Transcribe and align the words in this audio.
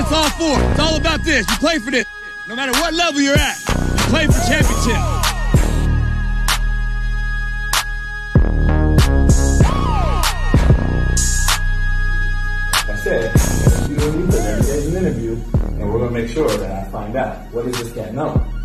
what 0.00 0.06
it's 0.06 0.38
all 0.40 0.56
for. 0.56 0.70
It's 0.70 0.80
all 0.80 0.96
about 0.96 1.22
this. 1.24 1.48
You 1.50 1.56
play 1.56 1.78
for 1.78 1.90
this. 1.90 2.06
No 2.48 2.56
matter 2.56 2.72
what 2.72 2.94
level 2.94 3.20
you're 3.20 3.36
at, 3.36 3.58
you 3.68 4.04
play 4.08 4.26
for 4.26 4.40
championship. 4.48 4.96
I 12.88 12.96
said, 13.02 13.90
you 13.90 14.26
day's 14.26 14.86
an 14.88 14.96
interview, 14.96 15.32
and 15.32 15.92
we're 15.92 15.98
gonna 15.98 16.10
make 16.10 16.28
sure 16.28 16.48
that 16.48 16.70
I 16.70 16.90
find 16.90 17.16
out 17.16 17.50
what 17.52 17.64
does 17.64 17.78
this 17.78 17.92
guy 17.92 18.10
know. 18.10 18.59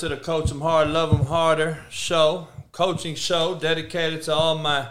To 0.00 0.08
the 0.08 0.16
Coach 0.16 0.50
'em 0.50 0.62
Hard, 0.62 0.88
Love 0.88 1.12
'em 1.12 1.26
Harder 1.26 1.84
show, 1.90 2.48
coaching 2.72 3.14
show 3.14 3.54
dedicated 3.54 4.22
to 4.22 4.34
all 4.34 4.56
my 4.56 4.88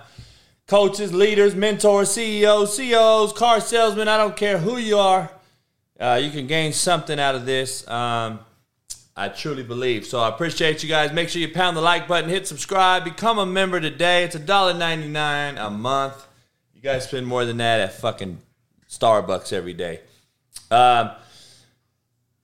coaches, 0.67 1.11
leaders, 1.11 1.55
mentors, 1.55 2.11
CEOs, 2.11 2.75
CEOs, 2.75 3.33
car 3.33 3.59
salesmen. 3.59 4.07
I 4.07 4.17
don't 4.17 4.37
care 4.37 4.59
who 4.59 4.77
you 4.77 4.99
are. 4.99 5.31
Uh, 5.99 6.19
you 6.21 6.29
can 6.29 6.45
gain 6.45 6.73
something 6.73 7.19
out 7.19 7.33
of 7.33 7.47
this. 7.47 7.87
Um, 7.87 8.41
I 9.17 9.29
truly 9.29 9.63
believe. 9.63 10.05
So 10.05 10.19
I 10.19 10.29
appreciate 10.29 10.83
you 10.83 10.89
guys. 10.89 11.11
Make 11.11 11.29
sure 11.29 11.41
you 11.41 11.51
pound 11.51 11.75
the 11.75 11.81
like 11.81 12.07
button, 12.07 12.29
hit 12.29 12.45
subscribe, 12.45 13.03
become 13.03 13.39
a 13.39 13.47
member 13.47 13.81
today. 13.81 14.23
It's 14.25 14.35
$1.99 14.35 15.57
a 15.57 15.71
month. 15.71 16.27
You 16.75 16.81
guys 16.81 17.05
spend 17.05 17.25
more 17.25 17.45
than 17.45 17.57
that 17.57 17.79
at 17.79 17.93
fucking 17.93 18.41
Starbucks 18.87 19.51
every 19.53 19.73
day. 19.73 20.01
Um, 20.69 21.11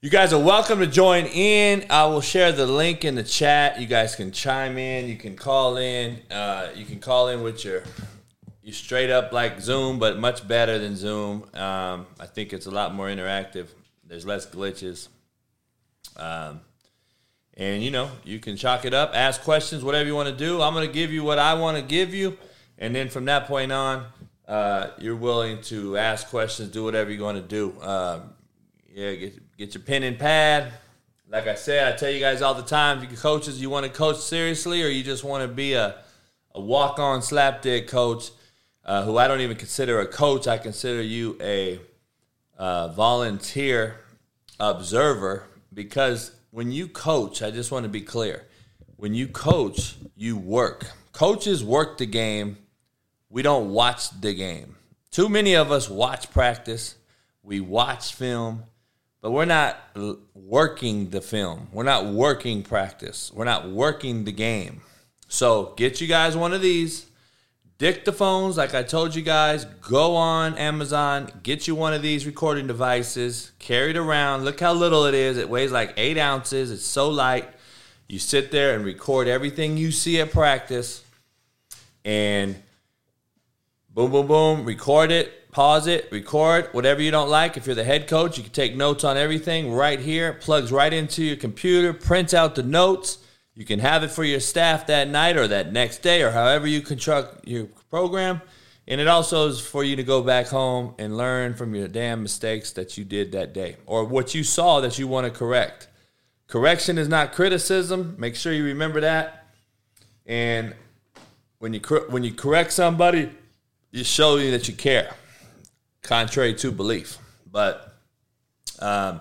you 0.06 0.10
guys 0.10 0.32
are 0.32 0.40
welcome 0.40 0.78
to 0.78 0.86
join 0.86 1.26
in. 1.26 1.84
I 1.90 2.06
will 2.06 2.20
share 2.20 2.52
the 2.52 2.64
link 2.64 3.04
in 3.04 3.16
the 3.16 3.24
chat. 3.24 3.80
You 3.80 3.88
guys 3.88 4.14
can 4.14 4.30
chime 4.30 4.78
in. 4.78 5.08
You 5.08 5.16
can 5.16 5.34
call 5.34 5.78
in. 5.78 6.20
Uh, 6.30 6.68
you 6.76 6.84
can 6.84 7.00
call 7.00 7.26
in 7.26 7.42
with 7.42 7.64
your 7.64 7.82
you 8.62 8.72
straight 8.72 9.10
up 9.10 9.32
like 9.32 9.60
Zoom, 9.60 9.98
but 9.98 10.16
much 10.16 10.46
better 10.46 10.78
than 10.78 10.94
Zoom. 10.94 11.42
Um, 11.54 12.06
I 12.20 12.26
think 12.26 12.52
it's 12.52 12.66
a 12.66 12.70
lot 12.70 12.94
more 12.94 13.08
interactive. 13.08 13.66
There's 14.06 14.24
less 14.24 14.46
glitches. 14.46 15.08
Um, 16.16 16.60
and 17.54 17.82
you 17.82 17.90
know, 17.90 18.08
you 18.22 18.38
can 18.38 18.56
chalk 18.56 18.84
it 18.84 18.94
up, 18.94 19.10
ask 19.12 19.42
questions, 19.42 19.82
whatever 19.82 20.08
you 20.08 20.14
want 20.14 20.28
to 20.28 20.36
do. 20.36 20.62
I'm 20.62 20.72
going 20.72 20.86
to 20.86 20.94
give 20.94 21.12
you 21.12 21.24
what 21.24 21.40
I 21.40 21.54
want 21.54 21.78
to 21.78 21.82
give 21.82 22.14
you, 22.14 22.38
and 22.78 22.94
then 22.94 23.08
from 23.08 23.24
that 23.24 23.48
point 23.48 23.72
on, 23.72 24.06
uh, 24.46 24.90
you're 24.98 25.16
willing 25.16 25.62
to 25.62 25.96
ask 25.96 26.28
questions, 26.28 26.70
do 26.70 26.84
whatever 26.84 27.10
you're 27.10 27.18
going 27.18 27.34
to 27.34 27.42
do. 27.42 27.74
Um, 27.82 28.34
yeah, 28.94 29.12
get 29.16 29.45
get 29.56 29.74
your 29.74 29.82
pen 29.82 30.02
and 30.02 30.18
pad. 30.18 30.72
Like 31.28 31.46
I 31.46 31.54
said, 31.54 31.92
I 31.92 31.96
tell 31.96 32.10
you 32.10 32.20
guys 32.20 32.42
all 32.42 32.54
the 32.54 32.62
time, 32.62 33.02
if 33.02 33.10
you 33.10 33.16
coaches, 33.16 33.60
you 33.60 33.68
want 33.68 33.84
to 33.84 33.92
coach 33.92 34.18
seriously, 34.18 34.82
or 34.82 34.88
you 34.88 35.02
just 35.02 35.24
want 35.24 35.42
to 35.42 35.48
be 35.48 35.74
a 35.74 35.96
a 36.56 36.60
walk 36.60 36.98
on 36.98 37.20
slapdick 37.20 37.86
coach, 37.86 38.30
uh, 38.84 39.04
who 39.04 39.18
I 39.18 39.28
don't 39.28 39.42
even 39.42 39.58
consider 39.58 40.00
a 40.00 40.06
coach. 40.06 40.48
I 40.48 40.56
consider 40.56 41.02
you 41.02 41.36
a 41.40 41.78
uh, 42.56 42.88
volunteer 42.88 44.00
observer 44.58 45.44
because 45.72 46.32
when 46.50 46.72
you 46.72 46.88
coach, 46.88 47.42
I 47.42 47.50
just 47.50 47.70
want 47.70 47.84
to 47.84 47.90
be 47.90 48.00
clear. 48.00 48.46
When 48.96 49.12
you 49.12 49.28
coach, 49.28 49.96
you 50.16 50.38
work. 50.38 50.90
Coaches 51.12 51.62
work 51.62 51.98
the 51.98 52.06
game. 52.06 52.56
We 53.28 53.42
don't 53.42 53.70
watch 53.70 54.18
the 54.18 54.32
game. 54.32 54.76
Too 55.10 55.28
many 55.28 55.54
of 55.54 55.70
us 55.70 55.90
watch 55.90 56.30
practice. 56.30 56.94
We 57.42 57.60
watch 57.60 58.14
film, 58.14 58.62
but 59.26 59.32
we're 59.32 59.44
not 59.44 59.76
working 60.36 61.10
the 61.10 61.20
film. 61.20 61.66
We're 61.72 61.82
not 61.82 62.06
working 62.06 62.62
practice. 62.62 63.32
We're 63.34 63.44
not 63.44 63.68
working 63.68 64.24
the 64.24 64.30
game. 64.30 64.82
So 65.26 65.74
get 65.76 66.00
you 66.00 66.06
guys 66.06 66.36
one 66.36 66.54
of 66.54 66.62
these 66.62 67.06
dictaphones, 67.80 68.54
like 68.56 68.72
I 68.72 68.84
told 68.84 69.16
you 69.16 69.22
guys, 69.22 69.64
go 69.64 70.14
on 70.14 70.56
Amazon, 70.56 71.28
get 71.42 71.66
you 71.66 71.74
one 71.74 71.92
of 71.92 72.02
these 72.02 72.24
recording 72.24 72.68
devices, 72.68 73.50
carry 73.58 73.90
it 73.90 73.96
around. 73.96 74.44
Look 74.44 74.60
how 74.60 74.72
little 74.72 75.06
it 75.06 75.14
is. 75.14 75.38
It 75.38 75.50
weighs 75.50 75.72
like 75.72 75.94
eight 75.96 76.18
ounces. 76.18 76.70
It's 76.70 76.86
so 76.86 77.08
light. 77.08 77.48
You 78.06 78.20
sit 78.20 78.52
there 78.52 78.76
and 78.76 78.84
record 78.84 79.26
everything 79.26 79.76
you 79.76 79.90
see 79.90 80.20
at 80.20 80.30
practice, 80.30 81.02
and 82.04 82.54
boom, 83.92 84.12
boom, 84.12 84.28
boom, 84.28 84.64
record 84.64 85.10
it, 85.10 85.45
pause 85.56 85.86
it, 85.86 86.06
record 86.12 86.68
whatever 86.72 87.00
you 87.00 87.10
don't 87.10 87.30
like. 87.30 87.56
If 87.56 87.64
you're 87.64 87.74
the 87.74 87.82
head 87.82 88.08
coach, 88.08 88.36
you 88.36 88.44
can 88.44 88.52
take 88.52 88.76
notes 88.76 89.04
on 89.04 89.16
everything 89.16 89.72
right 89.72 89.98
here. 89.98 90.34
Plugs 90.34 90.70
right 90.70 90.92
into 90.92 91.24
your 91.24 91.36
computer, 91.36 91.94
print 91.94 92.34
out 92.34 92.56
the 92.56 92.62
notes. 92.62 93.16
You 93.54 93.64
can 93.64 93.78
have 93.78 94.02
it 94.02 94.10
for 94.10 94.22
your 94.22 94.40
staff 94.40 94.86
that 94.88 95.08
night 95.08 95.38
or 95.38 95.48
that 95.48 95.72
next 95.72 96.02
day 96.02 96.22
or 96.22 96.30
however 96.30 96.66
you 96.66 96.82
construct 96.82 97.48
your 97.48 97.68
program. 97.88 98.42
And 98.86 99.00
it 99.00 99.08
also 99.08 99.48
is 99.48 99.58
for 99.58 99.82
you 99.82 99.96
to 99.96 100.02
go 100.02 100.22
back 100.22 100.48
home 100.48 100.94
and 100.98 101.16
learn 101.16 101.54
from 101.54 101.74
your 101.74 101.88
damn 101.88 102.22
mistakes 102.22 102.72
that 102.72 102.98
you 102.98 103.06
did 103.06 103.32
that 103.32 103.54
day 103.54 103.78
or 103.86 104.04
what 104.04 104.34
you 104.34 104.44
saw 104.44 104.82
that 104.82 104.98
you 104.98 105.08
want 105.08 105.24
to 105.24 105.30
correct. 105.30 105.88
Correction 106.48 106.98
is 106.98 107.08
not 107.08 107.32
criticism. 107.32 108.14
Make 108.18 108.36
sure 108.36 108.52
you 108.52 108.64
remember 108.64 109.00
that. 109.00 109.46
And 110.26 110.74
when 111.60 111.72
you 111.72 111.80
when 112.10 112.24
you 112.24 112.34
correct 112.34 112.74
somebody, 112.74 113.30
you 113.90 114.04
show 114.04 114.36
you 114.36 114.50
that 114.50 114.68
you 114.68 114.74
care, 114.74 115.14
contrary 116.06 116.54
to 116.54 116.72
belief. 116.72 117.18
But 117.50 117.94
um, 118.78 119.20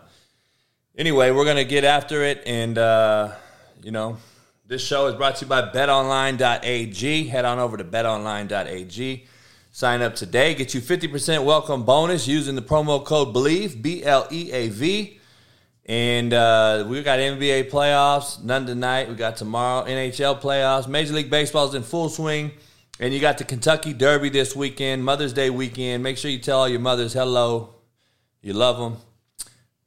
anyway, 0.97 1.31
we're 1.31 1.45
gonna 1.45 1.63
get 1.63 1.83
after 1.83 2.23
it, 2.23 2.43
and 2.45 2.77
uh, 2.77 3.33
you 3.83 3.91
know, 3.91 4.17
this 4.65 4.85
show 4.85 5.07
is 5.07 5.15
brought 5.15 5.37
to 5.37 5.45
you 5.45 5.49
by 5.49 5.63
BetOnline.ag. 5.63 7.27
Head 7.27 7.45
on 7.45 7.59
over 7.59 7.77
to 7.77 7.83
BetOnline.ag. 7.83 9.25
Sign 9.71 10.01
up 10.01 10.15
today. 10.15 10.55
Get 10.55 10.73
you 10.73 10.79
50% 10.79 11.43
welcome 11.43 11.83
bonus 11.83 12.27
using 12.27 12.55
the 12.55 12.61
promo 12.61 13.03
code 13.03 13.33
BELIEVE, 13.33 13.81
B 13.81 14.03
L 14.03 14.27
E 14.31 14.51
A 14.51 14.69
V. 14.69 15.19
And 15.87 16.33
uh, 16.33 16.85
we 16.87 17.03
got 17.03 17.19
NBA 17.19 17.69
playoffs, 17.69 18.43
none 18.43 18.65
tonight. 18.65 19.07
We 19.07 19.15
got 19.15 19.37
tomorrow 19.37 19.85
NHL 19.85 20.41
playoffs. 20.41 20.87
Major 20.87 21.13
League 21.13 21.29
Baseball's 21.29 21.75
in 21.75 21.83
full 21.83 22.09
swing. 22.09 22.51
And 22.97 23.13
you 23.13 23.19
got 23.19 23.37
the 23.37 23.43
Kentucky 23.43 23.91
Derby 23.91 24.29
this 24.29 24.55
weekend, 24.55 25.03
Mother's 25.03 25.33
Day 25.33 25.49
weekend. 25.49 26.01
Make 26.01 26.17
sure 26.17 26.31
you 26.31 26.39
tell 26.39 26.59
all 26.59 26.69
your 26.69 26.79
mothers 26.79 27.11
hello. 27.11 27.75
You 28.41 28.53
love 28.53 28.77
them 28.77 28.95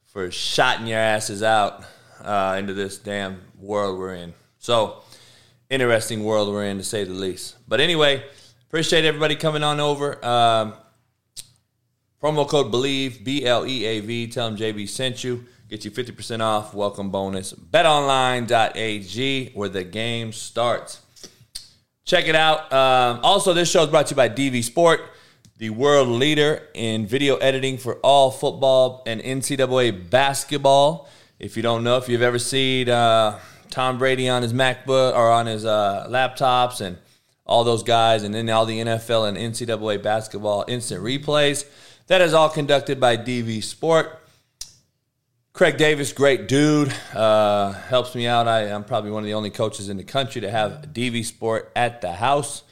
for 0.05 0.31
shotting 0.31 0.87
your 0.87 0.99
asses 0.99 1.43
out 1.43 1.85
uh, 2.23 2.57
into 2.59 2.75
this 2.75 2.99
damn 2.99 3.41
world 3.59 3.99
we're 3.99 4.15
in. 4.15 4.35
So, 4.59 5.05
interesting 5.71 6.23
world 6.23 6.51
we're 6.51 6.67
in, 6.67 6.77
to 6.77 6.85
say 6.85 7.05
the 7.05 7.15
least. 7.15 7.57
But 7.67 7.81
anyway, 7.81 8.25
appreciate 8.67 9.07
everybody 9.07 9.37
coming 9.37 9.63
on 9.63 9.81
over. 9.81 10.23
Um, 10.23 10.75
promo 12.23 12.47
code 12.47 12.71
BELIEVE, 12.71 13.25
B 13.25 13.47
L 13.47 13.67
E 13.67 13.87
A 13.87 14.01
V. 14.01 14.27
Tell 14.27 14.51
them 14.51 14.59
JB 14.59 14.87
sent 14.87 15.25
you. 15.25 15.47
Get 15.71 15.83
you 15.83 15.91
50% 15.91 16.43
off. 16.43 16.75
Welcome 16.75 17.09
bonus. 17.09 17.55
BetOnline.ag, 17.55 19.53
where 19.55 19.69
the 19.71 19.85
game 19.85 20.33
starts. 20.35 21.01
Check 22.09 22.27
it 22.27 22.35
out. 22.35 22.73
Um, 22.73 23.21
also, 23.23 23.53
this 23.53 23.71
show 23.71 23.83
is 23.83 23.91
brought 23.91 24.07
to 24.07 24.13
you 24.13 24.17
by 24.17 24.31
DV 24.31 24.65
Sport, 24.65 25.03
the 25.59 25.69
world 25.69 26.09
leader 26.09 26.67
in 26.73 27.07
video 27.07 27.37
editing 27.37 27.77
for 27.77 27.97
all 27.97 28.31
football 28.31 29.03
and 29.05 29.21
NCAA 29.21 30.09
basketball. 30.09 31.07
If 31.39 31.55
you 31.55 31.63
don't 31.63 31.85
know, 31.85 31.99
if 31.99 32.09
you've 32.09 32.23
ever 32.23 32.39
seen 32.39 32.89
uh, 32.89 33.39
Tom 33.69 33.99
Brady 33.99 34.27
on 34.27 34.41
his 34.41 34.55
MacBook 34.55 35.15
or 35.15 35.31
on 35.31 35.45
his 35.45 35.67
uh, 35.67 36.07
laptops 36.09 36.81
and 36.81 36.97
all 37.45 37.63
those 37.63 37.83
guys, 37.83 38.23
and 38.23 38.35
then 38.35 38.49
all 38.49 38.65
the 38.65 38.79
NFL 38.79 39.29
and 39.29 39.37
NCAA 39.37 40.03
basketball 40.03 40.65
instant 40.67 41.05
replays, 41.05 41.67
that 42.07 42.23
is 42.23 42.33
all 42.33 42.49
conducted 42.49 42.99
by 42.99 43.19
DV 43.19 43.63
Sport. 43.63 44.19
Craig 45.53 45.77
Davis, 45.77 46.13
great 46.13 46.47
dude, 46.47 46.95
uh, 47.15 47.73
helps 47.73 48.15
me 48.15 48.27
out. 48.29 48.47
I, 48.47 48.71
I'm 48.71 48.85
probably 48.85 49.11
one 49.11 49.25
of 49.25 49.27
the 49.27 49.35
only 49.35 49.51
coaches 49.51 49.89
in 49.89 49.97
the 49.97 50.05
country 50.05 50.41
to 50.43 50.51
have 50.51 50.91
DV 50.93 51.25
Sport 51.25 51.73
at 51.75 52.01
the 52.01 52.13
house, 52.13 52.63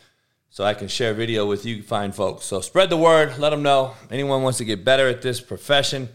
so 0.50 0.62
I 0.62 0.74
can 0.74 0.86
share 0.86 1.12
video 1.12 1.46
with 1.46 1.66
you 1.66 1.82
fine 1.82 2.12
folks. 2.12 2.44
So 2.44 2.60
spread 2.60 2.90
the 2.90 2.96
word, 2.96 3.38
let 3.38 3.50
them 3.50 3.62
know. 3.62 3.94
Anyone 4.10 4.42
wants 4.42 4.58
to 4.58 4.64
get 4.64 4.84
better 4.84 5.08
at 5.08 5.20
this 5.20 5.40
profession 5.40 6.08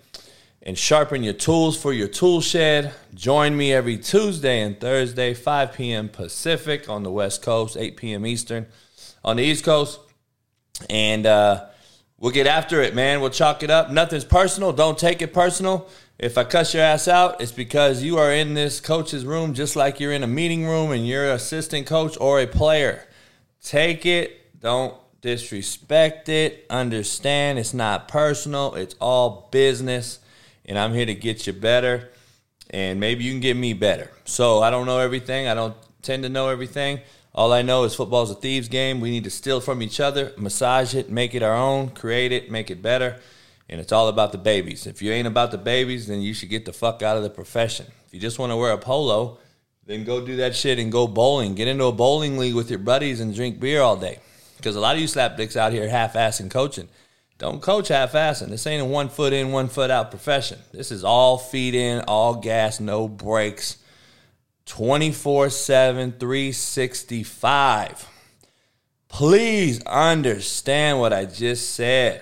and 0.63 0.77
sharpen 0.77 1.23
your 1.23 1.33
tools 1.33 1.75
for 1.81 1.91
your 1.91 2.07
tool 2.07 2.39
shed, 2.39 2.93
join 3.13 3.57
me 3.57 3.73
every 3.73 3.97
Tuesday 3.97 4.61
and 4.61 4.79
Thursday, 4.79 5.33
5 5.33 5.73
p.m. 5.73 6.07
Pacific 6.07 6.87
on 6.87 7.03
the 7.03 7.11
West 7.11 7.41
Coast, 7.41 7.75
8 7.75 7.97
p.m. 7.97 8.25
Eastern 8.25 8.67
on 9.25 9.37
the 9.37 9.43
East 9.43 9.65
Coast. 9.65 9.99
and 10.89 11.25
uh, 11.25 11.65
we'll 12.17 12.31
get 12.31 12.47
after 12.47 12.81
it, 12.81 12.95
man. 12.95 13.19
We'll 13.19 13.31
chalk 13.31 13.61
it 13.63 13.69
up. 13.71 13.89
Nothing's 13.91 14.23
personal. 14.23 14.71
Don't 14.71 14.97
take 14.97 15.21
it 15.21 15.33
personal. 15.33 15.89
If 16.21 16.37
I 16.37 16.43
cuss 16.43 16.75
your 16.75 16.83
ass 16.83 17.07
out, 17.07 17.41
it's 17.41 17.51
because 17.51 18.03
you 18.03 18.19
are 18.19 18.31
in 18.31 18.53
this 18.53 18.79
coach's 18.79 19.25
room 19.25 19.55
just 19.55 19.75
like 19.75 19.99
you're 19.99 20.11
in 20.11 20.21
a 20.21 20.27
meeting 20.27 20.67
room 20.67 20.91
and 20.91 21.07
you're 21.07 21.29
an 21.29 21.35
assistant 21.35 21.87
coach 21.87 22.15
or 22.21 22.39
a 22.39 22.45
player. 22.45 23.07
Take 23.63 24.05
it. 24.05 24.59
Don't 24.61 24.95
disrespect 25.21 26.29
it. 26.29 26.67
Understand 26.69 27.57
it's 27.57 27.73
not 27.73 28.07
personal. 28.07 28.75
It's 28.75 28.93
all 29.01 29.49
business. 29.51 30.19
And 30.63 30.77
I'm 30.77 30.93
here 30.93 31.07
to 31.07 31.15
get 31.15 31.47
you 31.47 31.53
better. 31.53 32.11
And 32.69 32.99
maybe 32.99 33.23
you 33.23 33.31
can 33.31 33.41
get 33.41 33.57
me 33.57 33.73
better. 33.73 34.11
So 34.25 34.61
I 34.61 34.69
don't 34.69 34.85
know 34.85 34.99
everything. 34.99 35.47
I 35.47 35.55
don't 35.55 35.75
tend 36.03 36.21
to 36.21 36.29
know 36.29 36.49
everything. 36.49 36.99
All 37.33 37.51
I 37.51 37.63
know 37.63 37.83
is 37.83 37.95
football's 37.95 38.29
a 38.29 38.35
thieves 38.35 38.67
game. 38.67 39.01
We 39.01 39.09
need 39.09 39.23
to 39.23 39.31
steal 39.31 39.59
from 39.59 39.81
each 39.81 39.99
other, 39.99 40.33
massage 40.37 40.93
it, 40.93 41.09
make 41.09 41.33
it 41.33 41.41
our 41.41 41.55
own, 41.55 41.89
create 41.89 42.31
it, 42.31 42.51
make 42.51 42.69
it 42.69 42.83
better 42.83 43.19
and 43.71 43.79
it's 43.79 43.93
all 43.93 44.09
about 44.09 44.33
the 44.33 44.37
babies. 44.37 44.85
If 44.85 45.01
you 45.01 45.11
ain't 45.11 45.27
about 45.27 45.51
the 45.51 45.57
babies, 45.57 46.05
then 46.07 46.21
you 46.21 46.33
should 46.33 46.49
get 46.49 46.65
the 46.65 46.73
fuck 46.73 47.01
out 47.01 47.15
of 47.15 47.23
the 47.23 47.29
profession. 47.29 47.87
If 48.05 48.13
you 48.13 48.19
just 48.19 48.37
want 48.37 48.51
to 48.51 48.57
wear 48.57 48.73
a 48.73 48.77
polo, 48.77 49.39
then 49.85 50.03
go 50.03 50.23
do 50.23 50.35
that 50.35 50.55
shit 50.55 50.77
and 50.77 50.91
go 50.91 51.07
bowling. 51.07 51.55
Get 51.55 51.69
into 51.69 51.85
a 51.85 51.91
bowling 51.93 52.37
league 52.37 52.53
with 52.53 52.69
your 52.69 52.79
buddies 52.79 53.21
and 53.21 53.33
drink 53.33 53.61
beer 53.61 53.81
all 53.81 53.95
day. 53.95 54.19
Because 54.57 54.75
a 54.75 54.81
lot 54.81 54.95
of 54.95 55.01
you 55.01 55.07
slapdicks 55.07 55.55
out 55.55 55.71
here 55.71 55.89
half-assing 55.89 56.51
coaching. 56.51 56.89
Don't 57.37 57.61
coach 57.61 57.87
half-assing. 57.87 58.49
This 58.49 58.67
ain't 58.67 58.83
a 58.83 58.85
one 58.85 59.07
foot 59.09 59.33
in, 59.33 59.51
one 59.51 59.69
foot 59.69 59.89
out 59.89 60.11
profession. 60.11 60.59
This 60.73 60.91
is 60.91 61.03
all 61.03 61.37
feed 61.37 61.73
in, 61.73 62.01
all 62.01 62.35
gas, 62.35 62.79
no 62.79 63.07
brakes, 63.07 63.77
24 64.65 65.49
7, 65.49 66.11
365. 66.19 68.07
Please 69.07 69.81
understand 69.85 70.99
what 70.99 71.13
I 71.13 71.25
just 71.25 71.71
said. 71.71 72.21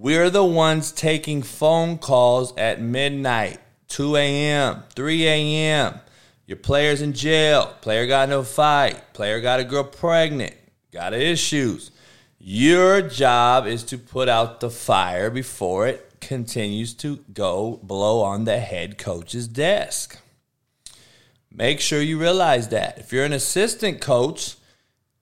We're 0.00 0.30
the 0.30 0.44
ones 0.44 0.92
taking 0.92 1.42
phone 1.42 1.98
calls 1.98 2.56
at 2.56 2.80
midnight, 2.80 3.58
2 3.88 4.14
a.m., 4.14 4.84
3 4.94 5.26
a.m. 5.26 6.00
Your 6.46 6.56
player's 6.56 7.02
in 7.02 7.14
jail. 7.14 7.74
Player 7.80 8.06
got 8.06 8.28
no 8.28 8.44
fight. 8.44 9.12
Player 9.12 9.40
got 9.40 9.58
a 9.58 9.64
girl 9.64 9.82
pregnant. 9.82 10.54
Got 10.92 11.14
issues. 11.14 11.90
Your 12.38 13.02
job 13.02 13.66
is 13.66 13.82
to 13.86 13.98
put 13.98 14.28
out 14.28 14.60
the 14.60 14.70
fire 14.70 15.30
before 15.30 15.88
it 15.88 16.20
continues 16.20 16.94
to 16.94 17.16
go 17.32 17.80
blow 17.82 18.22
on 18.22 18.44
the 18.44 18.60
head 18.60 18.98
coach's 18.98 19.48
desk. 19.48 20.16
Make 21.50 21.80
sure 21.80 22.00
you 22.00 22.20
realize 22.20 22.68
that. 22.68 22.98
If 22.98 23.12
you're 23.12 23.24
an 23.24 23.32
assistant 23.32 24.00
coach, 24.00 24.58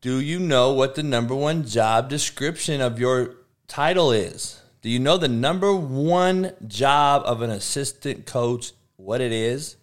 do 0.03 0.21
you 0.21 0.39
know 0.39 0.75
what 0.75 0.97
the 0.97 1.03
number 1.03 1.35
one 1.35 1.65
job 1.65 2.11
description 2.11 2.83
of 2.83 3.01
your 3.01 3.37
title 3.69 4.13
is? 4.13 4.61
Do 4.87 4.93
you 4.93 5.01
know 5.01 5.17
the 5.17 5.27
number 5.27 5.75
one 5.75 6.53
job 6.69 7.25
of 7.27 7.43
an 7.43 7.51
assistant 7.51 8.25
coach, 8.25 8.71
what 8.95 9.21
it 9.21 9.33
is? 9.33 9.75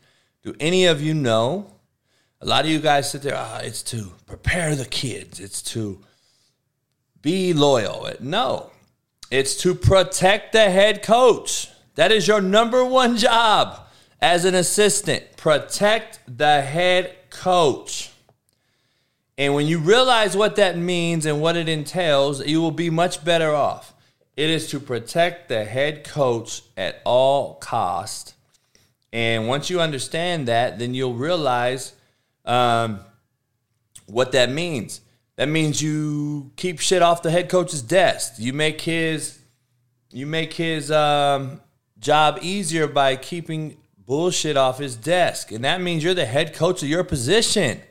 Do 0.44 0.56
any 0.62 0.86
of 0.86 1.02
you 1.02 1.14
know? 1.14 1.74
A 2.40 2.46
lot 2.46 2.64
of 2.64 2.72
you 2.72 2.80
guys 2.80 3.12
sit 3.12 3.22
there, 3.22 3.36
ah, 3.36 3.58
it's 3.58 3.84
to 3.84 4.14
prepare 4.26 4.78
the 4.78 4.86
kids, 4.86 5.42
it's 5.42 5.62
to 5.74 6.00
be 7.22 7.52
loyal. 7.52 8.10
No, 8.22 8.72
it's 9.30 9.58
to 9.58 9.76
protect 9.76 10.54
the 10.54 10.70
head 10.70 11.04
coach. 11.04 11.68
That 11.96 12.14
is 12.14 12.26
your 12.26 12.40
number 12.40 12.86
one 12.86 13.18
job 13.18 13.86
as 14.22 14.46
an 14.46 14.56
assistant. 14.56 15.36
Protect 15.36 16.22
the 16.30 16.62
head 16.62 17.14
coach. 17.30 18.10
And 19.38 19.54
when 19.54 19.68
you 19.68 19.80
realize 19.80 20.38
what 20.38 20.56
that 20.56 20.78
means 20.78 21.26
and 21.26 21.42
what 21.42 21.58
it 21.58 21.68
entails, 21.68 22.48
you 22.48 22.62
will 22.62 22.72
be 22.72 22.90
much 22.90 23.26
better 23.26 23.54
off. 23.54 23.93
It 24.36 24.50
is 24.50 24.70
to 24.72 24.80
protect 24.80 25.50
the 25.50 25.64
head 25.64 26.04
coach 26.04 26.64
at 26.76 27.02
all 27.06 27.56
cost. 27.56 28.34
And 29.12 29.48
once 29.48 29.70
you 29.70 29.80
understand 29.80 30.48
that, 30.48 30.80
then 30.80 30.96
you'll 30.96 31.14
realize 31.14 31.94
um, 32.46 33.00
what 34.08 34.32
that 34.32 34.50
means. 34.50 35.02
That 35.36 35.50
means 35.50 35.82
you 35.82 36.52
keep 36.56 36.80
shit 36.80 37.02
off 37.02 37.22
the 37.22 37.32
head 37.32 37.50
coach's 37.50 37.82
desk. 37.82 38.34
You 38.38 38.54
make 38.54 38.82
his 38.82 39.40
you 40.12 40.28
make 40.28 40.54
his 40.54 40.92
um, 40.92 41.60
job 42.00 42.38
easier 42.42 42.88
by 42.88 43.16
keeping 43.16 43.78
bullshit 44.06 44.56
off 44.58 44.78
his 44.78 44.96
desk, 44.96 45.52
and 45.52 45.64
that 45.64 45.82
means 45.82 46.04
you're 46.04 46.14
the 46.14 46.26
head 46.26 46.54
coach 46.54 46.84
of 46.84 46.90
your 46.90 47.04
position. 47.04 47.82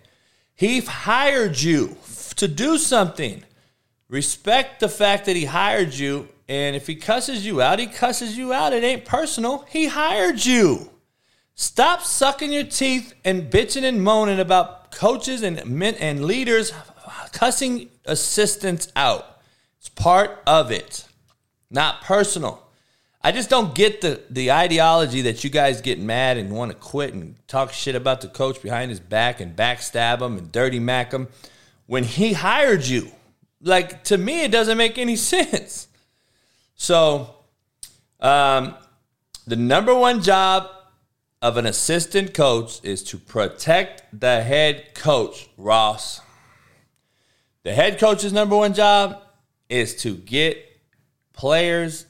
He 0.54 0.80
hired 0.80 1.60
you 1.60 1.96
to 2.36 2.46
do 2.46 2.78
something. 2.78 3.42
Respect 4.08 4.78
the 4.78 4.88
fact 4.88 5.26
that 5.26 5.34
he 5.34 5.46
hired 5.46 5.94
you. 5.94 6.28
And 6.48 6.76
if 6.76 6.86
he 6.86 6.96
cusses 6.96 7.46
you 7.46 7.62
out, 7.62 7.78
he 7.78 7.86
cusses 7.86 8.36
you 8.36 8.52
out. 8.52 8.72
It 8.72 8.84
ain't 8.84 9.04
personal. 9.04 9.64
He 9.70 9.86
hired 9.86 10.44
you. 10.44 10.90
Stop 11.54 12.02
sucking 12.02 12.52
your 12.52 12.64
teeth 12.64 13.14
and 13.24 13.50
bitching 13.50 13.84
and 13.84 14.02
moaning 14.02 14.40
about 14.40 14.90
coaches 14.90 15.42
and 15.42 15.64
men 15.66 15.94
and 15.96 16.24
leaders 16.24 16.72
cussing 17.32 17.88
assistants 18.04 18.88
out. 18.96 19.40
It's 19.78 19.88
part 19.88 20.42
of 20.46 20.70
it, 20.70 21.06
not 21.70 22.02
personal. 22.02 22.62
I 23.24 23.30
just 23.30 23.50
don't 23.50 23.74
get 23.74 24.00
the, 24.00 24.20
the 24.30 24.50
ideology 24.50 25.22
that 25.22 25.44
you 25.44 25.50
guys 25.50 25.80
get 25.80 26.00
mad 26.00 26.38
and 26.38 26.50
want 26.50 26.72
to 26.72 26.76
quit 26.76 27.14
and 27.14 27.36
talk 27.46 27.72
shit 27.72 27.94
about 27.94 28.20
the 28.20 28.28
coach 28.28 28.60
behind 28.62 28.90
his 28.90 28.98
back 28.98 29.40
and 29.40 29.54
backstab 29.54 30.20
him 30.20 30.38
and 30.38 30.50
dirty 30.50 30.80
mac 30.80 31.12
him 31.12 31.28
when 31.86 32.02
he 32.02 32.32
hired 32.32 32.84
you. 32.84 33.12
Like 33.60 34.02
to 34.04 34.18
me, 34.18 34.42
it 34.42 34.50
doesn't 34.50 34.76
make 34.76 34.98
any 34.98 35.16
sense. 35.32 35.86
So, 36.82 37.36
um, 38.18 38.74
the 39.46 39.54
number 39.54 39.94
one 39.94 40.20
job 40.20 40.68
of 41.40 41.56
an 41.56 41.64
assistant 41.64 42.34
coach 42.34 42.80
is 42.82 43.04
to 43.04 43.18
protect 43.18 44.02
the 44.18 44.42
head 44.42 44.92
coach, 44.92 45.48
Ross. 45.56 46.20
The 47.62 47.72
head 47.72 48.00
coach's 48.00 48.32
number 48.32 48.56
one 48.56 48.74
job 48.74 49.22
is 49.68 49.94
to 50.02 50.16
get 50.16 50.58
players 51.32 52.06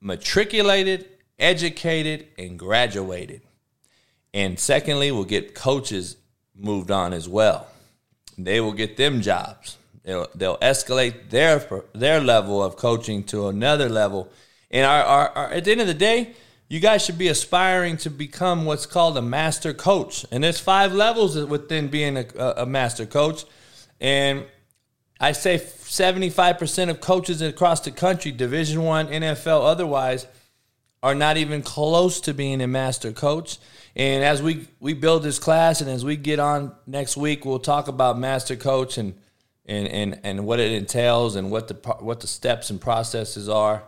matriculated, 0.00 1.06
educated, 1.38 2.28
and 2.38 2.58
graduated. 2.58 3.42
And 4.32 4.58
secondly, 4.58 5.12
we'll 5.12 5.24
get 5.24 5.54
coaches 5.54 6.16
moved 6.54 6.90
on 6.90 7.12
as 7.12 7.28
well. 7.28 7.66
They 8.38 8.62
will 8.62 8.72
get 8.72 8.96
them 8.96 9.20
jobs. 9.20 9.76
They'll, 10.06 10.28
they'll 10.36 10.58
escalate 10.58 11.30
their 11.30 11.60
their 11.92 12.20
level 12.20 12.62
of 12.62 12.76
coaching 12.76 13.24
to 13.24 13.48
another 13.48 13.88
level. 13.88 14.30
And 14.70 14.86
our, 14.86 15.02
our, 15.02 15.28
our, 15.30 15.50
at 15.50 15.64
the 15.64 15.72
end 15.72 15.80
of 15.80 15.88
the 15.88 15.94
day, 15.94 16.34
you 16.68 16.78
guys 16.78 17.04
should 17.04 17.18
be 17.18 17.26
aspiring 17.26 17.96
to 17.98 18.10
become 18.10 18.64
what's 18.64 18.86
called 18.86 19.18
a 19.18 19.22
master 19.22 19.74
coach. 19.74 20.24
And 20.30 20.44
there's 20.44 20.60
five 20.60 20.92
levels 20.92 21.36
within 21.36 21.88
being 21.88 22.16
a, 22.18 22.26
a 22.58 22.66
master 22.66 23.04
coach. 23.04 23.44
And 24.00 24.44
I 25.18 25.32
say 25.32 25.58
75% 25.58 26.88
of 26.88 27.00
coaches 27.00 27.42
across 27.42 27.80
the 27.80 27.90
country, 27.90 28.30
Division 28.30 28.82
One, 28.82 29.08
NFL, 29.08 29.68
otherwise, 29.68 30.28
are 31.02 31.16
not 31.16 31.36
even 31.36 31.62
close 31.62 32.20
to 32.20 32.32
being 32.32 32.60
a 32.60 32.68
master 32.68 33.10
coach. 33.10 33.58
And 33.96 34.22
as 34.22 34.40
we 34.40 34.68
we 34.78 34.92
build 34.92 35.24
this 35.24 35.40
class, 35.40 35.80
and 35.80 35.90
as 35.90 36.04
we 36.04 36.16
get 36.16 36.38
on 36.38 36.76
next 36.86 37.16
week, 37.16 37.44
we'll 37.44 37.58
talk 37.58 37.88
about 37.88 38.18
master 38.18 38.54
coach 38.54 38.98
and 38.98 39.14
and, 39.66 39.86
and, 39.88 40.20
and 40.22 40.46
what 40.46 40.60
it 40.60 40.72
entails 40.72 41.36
and 41.36 41.50
what 41.50 41.68
the 41.68 41.74
what 42.00 42.20
the 42.20 42.26
steps 42.26 42.70
and 42.70 42.80
processes 42.80 43.48
are. 43.48 43.82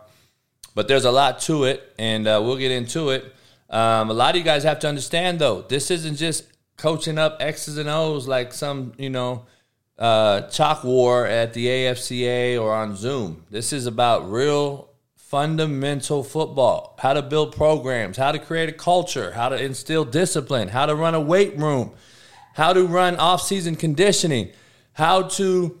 But 0.75 0.87
there's 0.87 1.05
a 1.05 1.11
lot 1.11 1.39
to 1.41 1.63
it, 1.63 1.93
and 1.97 2.27
uh, 2.27 2.39
we'll 2.43 2.57
get 2.57 2.71
into 2.71 3.09
it. 3.09 3.33
Um, 3.69 4.09
a 4.09 4.13
lot 4.13 4.31
of 4.31 4.37
you 4.37 4.43
guys 4.43 4.63
have 4.63 4.79
to 4.79 4.87
understand, 4.87 5.39
though, 5.39 5.61
this 5.61 5.91
isn't 5.91 6.15
just 6.15 6.45
coaching 6.77 7.17
up 7.17 7.37
X's 7.39 7.77
and 7.77 7.89
O's 7.89 8.27
like 8.27 8.53
some, 8.53 8.93
you 8.97 9.09
know, 9.09 9.45
uh, 9.97 10.41
chalk 10.43 10.83
war 10.83 11.25
at 11.25 11.53
the 11.53 11.67
AFCA 11.67 12.59
or 12.59 12.73
on 12.73 12.95
Zoom. 12.95 13.45
This 13.49 13.73
is 13.73 13.85
about 13.85 14.31
real 14.31 14.89
fundamental 15.15 16.23
football 16.23 16.95
how 16.99 17.13
to 17.13 17.21
build 17.21 17.55
programs, 17.55 18.17
how 18.17 18.31
to 18.31 18.39
create 18.39 18.69
a 18.69 18.73
culture, 18.73 19.31
how 19.33 19.49
to 19.49 19.63
instill 19.63 20.03
discipline, 20.03 20.69
how 20.69 20.85
to 20.85 20.95
run 20.95 21.13
a 21.13 21.21
weight 21.21 21.55
room, 21.57 21.91
how 22.55 22.73
to 22.73 22.83
run 22.85 23.15
off 23.17 23.41
season 23.41 23.75
conditioning 23.75 24.49
how 24.93 25.23
to 25.23 25.79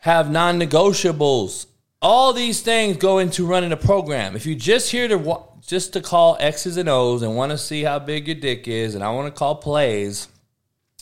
have 0.00 0.30
non 0.30 0.58
negotiables. 0.58 1.66
All 2.02 2.32
these 2.32 2.62
things 2.62 2.96
go 2.96 3.18
into 3.18 3.46
running 3.46 3.72
a 3.72 3.76
program. 3.76 4.34
If 4.34 4.46
you're 4.46 4.58
just 4.58 4.90
here 4.90 5.06
to 5.08 5.42
just 5.66 5.92
to 5.92 6.00
call 6.00 6.36
X's 6.40 6.76
and 6.76 6.88
O's 6.88 7.22
and 7.22 7.36
want 7.36 7.52
to 7.52 7.58
see 7.58 7.82
how 7.82 7.98
big 7.98 8.26
your 8.26 8.36
dick 8.36 8.66
is, 8.66 8.94
and 8.94 9.04
I 9.04 9.10
want 9.10 9.32
to 9.32 9.38
call 9.38 9.56
plays, 9.56 10.28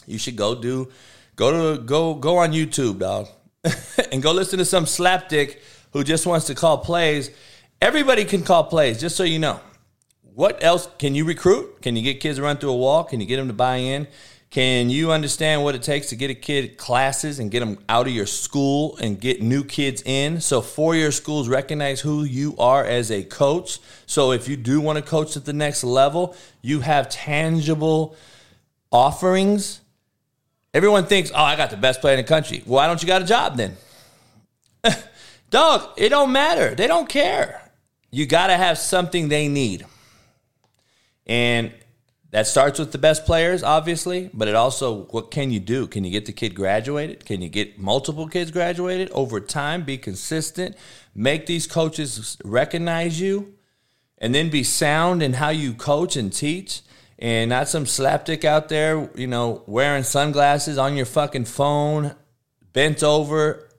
you 0.06 0.18
should 0.18 0.36
go 0.36 0.54
do 0.54 0.88
go 1.36 1.76
to 1.76 1.82
go 1.82 2.14
go 2.14 2.38
on 2.38 2.52
YouTube, 2.52 2.98
dog, 2.98 3.28
and 4.12 4.22
go 4.22 4.32
listen 4.32 4.58
to 4.58 4.64
some 4.64 4.84
slapdick 4.84 5.58
who 5.92 6.04
just 6.04 6.26
wants 6.26 6.46
to 6.46 6.54
call 6.54 6.78
plays. 6.78 7.30
Everybody 7.80 8.24
can 8.24 8.42
call 8.42 8.64
plays, 8.64 9.00
just 9.00 9.16
so 9.16 9.22
you 9.22 9.38
know. 9.38 9.60
What 10.34 10.62
else 10.62 10.88
can 10.98 11.14
you 11.14 11.24
recruit? 11.24 11.80
Can 11.80 11.96
you 11.96 12.02
get 12.02 12.20
kids 12.20 12.38
to 12.38 12.42
run 12.42 12.58
through 12.58 12.70
a 12.70 12.76
wall? 12.76 13.04
Can 13.04 13.20
you 13.20 13.26
get 13.26 13.36
them 13.36 13.48
to 13.48 13.54
buy 13.54 13.76
in? 13.76 14.06
Can 14.50 14.88
you 14.88 15.12
understand 15.12 15.62
what 15.62 15.75
it 15.75 15.83
takes 15.83 16.09
to 16.09 16.17
get 16.17 16.31
a 16.31 16.35
kid 16.35 16.78
classes 16.78 17.38
and 17.38 17.50
get 17.50 17.61
them 17.61 17.78
out 17.87 18.07
of 18.07 18.14
your 18.14 18.25
school 18.25 18.97
and 18.97 19.21
get 19.21 19.43
new 19.43 19.62
kids 19.62 20.02
in? 20.07 20.40
So, 20.40 20.62
four 20.62 20.95
year 20.95 21.12
schools 21.12 21.49
recognize 21.49 22.00
who 22.00 22.25
you 22.25 22.57
are 22.59 22.83
as 22.83 23.11
a 23.11 23.23
coach. 23.25 23.78
So, 24.07 24.33
if 24.33 24.49
you 24.49 24.57
do 24.57 24.81
want 24.81 24.97
to 24.97 25.02
coach 25.02 25.37
at 25.37 25.45
the 25.45 25.52
next 25.52 25.85
level, 25.85 26.35
you 26.62 26.81
have 26.81 27.11
tangible 27.11 28.17
offerings. 28.90 29.83
Everyone 30.73 31.05
thinks, 31.05 31.31
oh, 31.31 31.43
I 31.43 31.55
got 31.57 31.69
the 31.69 31.76
best 31.76 32.00
player 32.00 32.14
in 32.17 32.25
the 32.25 32.28
country. 32.28 32.62
Why 32.64 32.87
don't 32.87 33.02
you 33.02 33.07
got 33.07 33.21
a 33.21 33.26
job 33.26 33.59
then? 33.59 33.76
Dog, 35.50 35.90
it 35.99 36.09
don't 36.09 36.33
matter. 36.33 36.75
They 36.75 36.87
don't 36.87 37.09
care. 37.09 37.71
You 38.11 38.25
got 38.25 38.47
to 38.47 38.57
have 38.57 38.78
something 38.78 39.28
they 39.28 39.49
need. 39.49 39.85
And 41.26 41.73
that 42.30 42.47
starts 42.47 42.78
with 42.78 42.92
the 42.92 42.99
best 42.99 43.25
players, 43.25 43.62
obviously, 43.62 44.30
but 44.35 44.49
it 44.49 44.54
also, 44.54 45.04
what 45.11 45.30
can 45.30 45.50
you 45.50 45.61
do? 45.61 45.87
Can 45.87 46.04
you 46.04 46.11
get 46.11 46.26
the 46.26 46.32
kid 46.32 46.54
graduated? 46.54 47.25
Can 47.25 47.40
you 47.40 47.49
get 47.49 47.78
multiple 47.78 48.28
kids 48.28 48.50
graduated 48.50 49.11
over 49.12 49.40
time? 49.40 49.82
Be 49.82 49.97
consistent, 49.97 50.76
make 51.14 51.47
these 51.47 51.66
coaches 51.66 52.37
recognize 52.44 53.18
you, 53.20 53.54
and 54.18 54.35
then 54.35 54.50
be 54.50 54.62
sound 54.62 55.23
in 55.23 55.35
how 55.35 55.49
you 55.49 55.73
coach 55.73 56.16
and 56.16 56.32
teach, 56.32 56.82
and 57.18 57.49
not 57.49 57.68
some 57.68 57.85
slapdick 57.85 58.44
out 58.44 58.68
there, 58.68 59.11
you 59.14 59.26
know, 59.26 59.62
wearing 59.66 60.02
sunglasses 60.02 60.76
on 60.76 60.97
your 60.97 61.06
fucking 61.06 61.47
phone, 61.47 62.14
bent 62.73 63.02
over, 63.02 63.70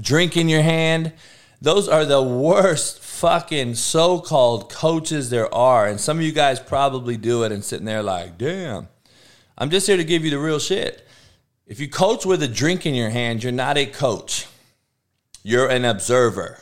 drink 0.00 0.36
in 0.36 0.48
your 0.48 0.62
hand. 0.62 1.12
Those 1.60 1.88
are 1.88 2.04
the 2.04 2.22
worst 2.22 2.98
fucking 3.14 3.74
so 3.76 4.18
called 4.18 4.70
coaches 4.70 5.30
there 5.30 5.52
are. 5.54 5.86
And 5.86 6.00
some 6.00 6.18
of 6.18 6.24
you 6.24 6.32
guys 6.32 6.60
probably 6.60 7.16
do 7.16 7.44
it 7.44 7.52
and 7.52 7.64
sitting 7.64 7.86
there 7.86 8.02
like, 8.02 8.36
damn. 8.36 8.88
I'm 9.56 9.70
just 9.70 9.86
here 9.86 9.96
to 9.96 10.04
give 10.04 10.24
you 10.24 10.30
the 10.30 10.38
real 10.38 10.58
shit. 10.58 11.06
If 11.66 11.80
you 11.80 11.88
coach 11.88 12.26
with 12.26 12.42
a 12.42 12.48
drink 12.48 12.84
in 12.84 12.94
your 12.94 13.10
hand, 13.10 13.42
you're 13.42 13.52
not 13.52 13.78
a 13.78 13.86
coach, 13.86 14.46
you're 15.42 15.68
an 15.68 15.84
observer. 15.84 16.58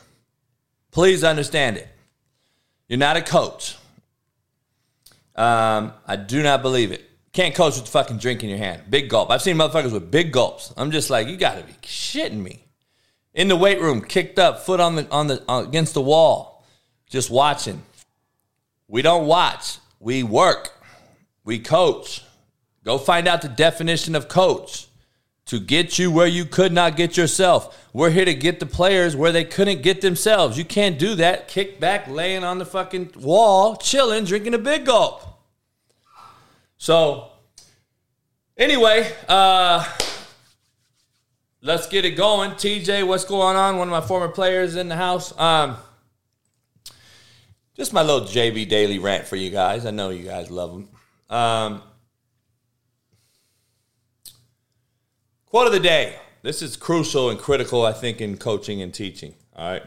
Please 0.91 1.25
understand 1.25 1.79
it. 1.79 1.89
You're 2.87 2.99
not 2.99 3.17
a 3.17 3.23
coach. 3.23 3.77
Um, 5.35 5.95
I 6.07 6.17
do 6.17 6.43
not 6.43 6.61
believe 6.61 6.93
it. 6.93 7.09
Can't 7.33 7.55
coach 7.55 7.79
with 7.79 7.89
fucking 7.89 8.19
drink 8.19 8.45
in 8.45 8.51
your 8.51 8.59
hand. 8.59 8.83
Big 8.91 9.09
gulp. 9.09 9.31
I've 9.31 9.41
seen 9.41 9.57
motherfuckers 9.57 9.93
with 9.93 10.11
big 10.11 10.33
gulps. 10.33 10.73
I'm 10.77 10.91
just 10.91 11.09
like, 11.09 11.29
you 11.29 11.39
gotta 11.39 11.63
be 11.63 11.73
shitting 11.83 12.43
me. 12.43 12.67
In 13.35 13.49
the 13.49 13.57
weight 13.57 13.81
room, 13.81 14.03
kicked 14.03 14.39
up, 14.39 14.61
foot 14.61 14.81
on 14.81 14.97
the 14.97 15.11
on 15.11 15.27
the 15.27 15.43
uh, 15.51 15.62
against 15.62 15.95
the 15.95 16.03
wall, 16.03 16.67
just 17.09 17.31
watching. 17.31 17.83
We 18.89 19.01
don't 19.01 19.27
watch. 19.27 19.79
We 20.01 20.23
work. 20.23 20.71
We 21.45 21.59
coach. 21.59 22.23
Go 22.85 22.99
find 22.99 23.27
out 23.27 23.41
the 23.43 23.49
definition 23.49 24.15
of 24.15 24.29
coach 24.29 24.89
to 25.47 25.61
get 25.61 25.99
you 25.99 26.11
where 26.11 26.27
you 26.27 26.45
could 26.45 26.73
not 26.73 26.97
get 26.97 27.17
yourself. 27.17 27.89
We're 27.93 28.11
here 28.11 28.25
to 28.25 28.35
get 28.35 28.61
the 28.61 28.67
players 28.67 29.17
where 29.17 29.33
they 29.33 29.45
couldn't 29.45 29.83
get 29.83 30.01
themselves. 30.01 30.59
You 30.59 30.65
can't 30.65 30.99
do 30.99 31.15
that. 31.17 31.49
Kick 31.49 31.81
back, 31.81 32.09
laying 32.09 32.45
on 32.45 32.59
the 32.59 32.67
fucking 32.67 33.12
wall, 33.17 33.77
chilling, 33.77 34.25
drinking 34.25 34.55
a 34.55 34.59
big 34.59 34.87
gulp. 34.87 35.23
So, 36.79 37.31
anyway, 38.57 39.12
uh, 39.29 39.85
let's 41.62 41.87
get 41.87 42.04
it 42.04 42.12
going. 42.12 42.50
TJ, 42.52 43.07
what's 43.07 43.25
going 43.25 43.57
on? 43.57 43.78
One 43.78 43.88
of 43.88 43.92
my 43.92 44.07
former 44.07 44.28
players 44.28 44.76
in 44.76 44.88
the 44.88 44.97
house. 44.97 45.37
Um, 45.38 45.76
just 47.75 47.92
my 47.92 48.02
little 48.02 48.26
JB 48.26 48.69
daily 48.69 48.99
rant 48.99 49.26
for 49.26 49.37
you 49.37 49.50
guys. 49.50 49.87
I 49.87 49.90
know 49.90 50.11
you 50.11 50.25
guys 50.25 50.50
love 50.50 50.73
them. 50.73 50.88
Um, 51.31 51.83
quote 55.47 55.69
of 55.69 55.73
the 55.73 55.81
day. 55.81 56.16
This 56.42 56.61
is 56.61 56.76
crucial 56.76 57.31
and 57.31 57.38
critical, 57.38 57.87
I 57.87 57.92
think, 57.92 58.21
in 58.21 58.37
coaching 58.37 58.83
and 58.83 58.92
teaching. 58.92 59.35
All 59.54 59.71
right. 59.71 59.83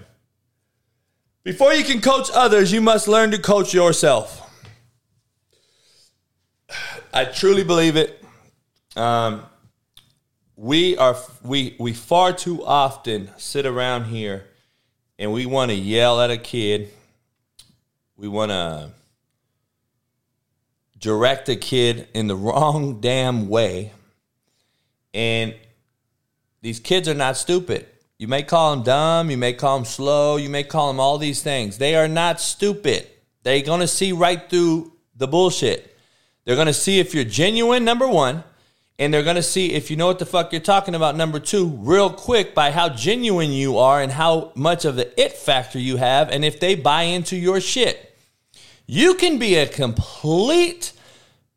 Before 1.43 1.73
you 1.73 1.83
can 1.83 2.01
coach 2.01 2.29
others, 2.33 2.71
you 2.71 2.81
must 2.81 3.07
learn 3.07 3.29
to 3.31 3.37
coach 3.37 3.73
yourself. 3.73 4.41
I 7.13 7.25
truly 7.25 7.63
believe 7.63 7.97
it. 7.97 8.23
Um, 8.95 9.43
we 10.55 10.97
are 10.97 11.17
we 11.43 11.75
we 11.79 11.93
far 11.93 12.31
too 12.31 12.63
often 12.65 13.29
sit 13.37 13.65
around 13.65 14.05
here 14.05 14.45
and 15.19 15.31
we 15.31 15.45
want 15.45 15.71
to 15.71 15.75
yell 15.75 16.21
at 16.21 16.31
a 16.31 16.37
kid. 16.37 16.91
We 18.17 18.27
want 18.27 18.51
to 18.51 18.91
direct 20.99 21.49
a 21.49 21.55
kid 21.55 22.07
in 22.13 22.27
the 22.27 22.35
wrong 22.35 23.01
damn 23.01 23.47
way. 23.47 23.91
And 25.13 25.55
these 26.61 26.79
kids 26.79 27.07
are 27.07 27.13
not 27.13 27.37
stupid. 27.37 27.87
You 28.17 28.27
may 28.27 28.43
call 28.43 28.75
them 28.75 28.83
dumb, 28.83 29.29
you 29.29 29.37
may 29.37 29.53
call 29.53 29.77
them 29.77 29.85
slow, 29.85 30.37
you 30.37 30.49
may 30.49 30.63
call 30.63 30.87
them 30.87 30.99
all 31.01 31.17
these 31.17 31.41
things. 31.41 31.77
They 31.77 31.95
are 31.95 32.07
not 32.07 32.39
stupid. 32.39 33.07
They're 33.43 33.61
going 33.61 33.81
to 33.81 33.87
see 33.87 34.13
right 34.13 34.49
through 34.49 34.93
the 35.15 35.27
bullshit. 35.27 35.97
They're 36.43 36.55
going 36.55 36.67
to 36.67 36.73
see 36.73 36.99
if 36.99 37.13
you're 37.13 37.25
genuine, 37.25 37.83
number 37.83 38.07
one, 38.07 38.43
and 38.97 39.13
they're 39.13 39.23
going 39.23 39.35
to 39.35 39.43
see 39.43 39.73
if 39.73 39.91
you 39.91 39.97
know 39.97 40.07
what 40.07 40.19
the 40.19 40.25
fuck 40.25 40.51
you're 40.51 40.61
talking 40.61 40.95
about, 40.95 41.15
number 41.15 41.39
two, 41.39 41.67
real 41.67 42.09
quick 42.09 42.55
by 42.55 42.71
how 42.71 42.89
genuine 42.89 43.51
you 43.51 43.77
are 43.77 44.01
and 44.01 44.11
how 44.11 44.51
much 44.55 44.85
of 44.85 44.95
the 44.95 45.21
it 45.21 45.33
factor 45.33 45.79
you 45.79 45.97
have, 45.97 46.29
and 46.29 46.45
if 46.45 46.59
they 46.59 46.75
buy 46.75 47.03
into 47.03 47.35
your 47.35 47.59
shit. 47.59 48.15
You 48.87 49.15
can 49.15 49.39
be 49.39 49.55
a 49.55 49.67
complete 49.67 50.93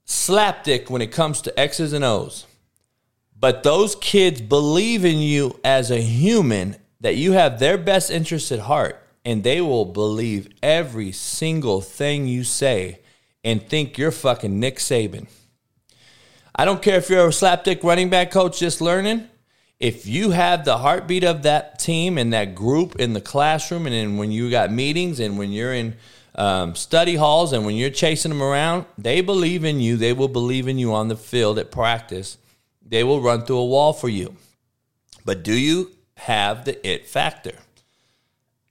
slapdick 0.07 0.91
when 0.91 1.03
it 1.03 1.13
comes 1.13 1.43
to 1.43 1.61
X's 1.61 1.93
and 1.93 2.05
O's. 2.05 2.47
But 3.39 3.63
those 3.63 3.95
kids 3.97 4.41
believe 4.41 5.05
in 5.05 5.19
you 5.19 5.61
as 5.63 5.91
a 5.91 6.01
human, 6.01 6.77
that 7.01 7.15
you 7.15 7.33
have 7.33 7.61
their 7.61 7.79
best 7.79 8.11
interests 8.11 8.51
at 8.51 8.59
heart, 8.61 9.01
and 9.25 9.45
they 9.45 9.61
will 9.61 9.85
believe 9.85 10.49
every 10.63 11.13
single 11.13 11.81
thing 11.81 12.27
you 12.27 12.43
say 12.43 12.99
and 13.45 13.63
think 13.63 13.97
you're 13.97 14.11
fucking 14.11 14.59
Nick 14.59 14.79
Saban. 14.79 15.29
I 16.61 16.65
don't 16.65 16.83
care 16.83 16.97
if 16.97 17.09
you're 17.09 17.25
a 17.25 17.31
slapdick 17.31 17.85
running 17.85 18.11
back 18.11 18.33
coach 18.33 18.59
just 18.59 18.81
learning. 18.81 19.29
If 19.79 20.07
you 20.07 20.31
have 20.31 20.65
the 20.65 20.79
heartbeat 20.79 21.23
of 21.23 21.45
that 21.45 21.79
team 21.79 22.19
and 22.19 22.33
that 22.33 22.57
group 22.57 22.97
in 22.97 23.13
the 23.13 23.21
classroom, 23.21 23.87
and 23.87 23.95
then 23.95 24.17
when 24.17 24.33
you 24.33 24.51
got 24.51 24.73
meetings 24.73 25.21
and 25.21 25.39
when 25.39 25.53
you're 25.53 25.73
in 25.73 25.95
um, 26.35 26.75
study 26.75 27.15
halls 27.15 27.53
and 27.53 27.65
when 27.65 27.77
you're 27.77 27.91
chasing 27.91 28.31
them 28.31 28.43
around, 28.43 28.87
they 28.99 29.21
believe 29.21 29.63
in 29.63 29.79
you. 29.79 29.97
They 29.97 30.13
will 30.13 30.27
believe 30.27 30.67
in 30.67 30.81
you 30.81 30.93
on 30.93 31.07
the 31.07 31.17
field 31.17 31.61
at 31.61 31.71
practice. 31.71 32.39
They 32.85 33.05
will 33.05 33.21
run 33.21 33.43
through 33.43 33.59
a 33.59 33.67
wall 33.67 33.93
for 33.93 34.09
you. 34.09 34.35
But 35.25 35.45
do 35.45 35.55
you 35.55 35.93
have 36.17 36.65
the 36.65 36.85
it 36.85 37.07
factor? 37.07 37.55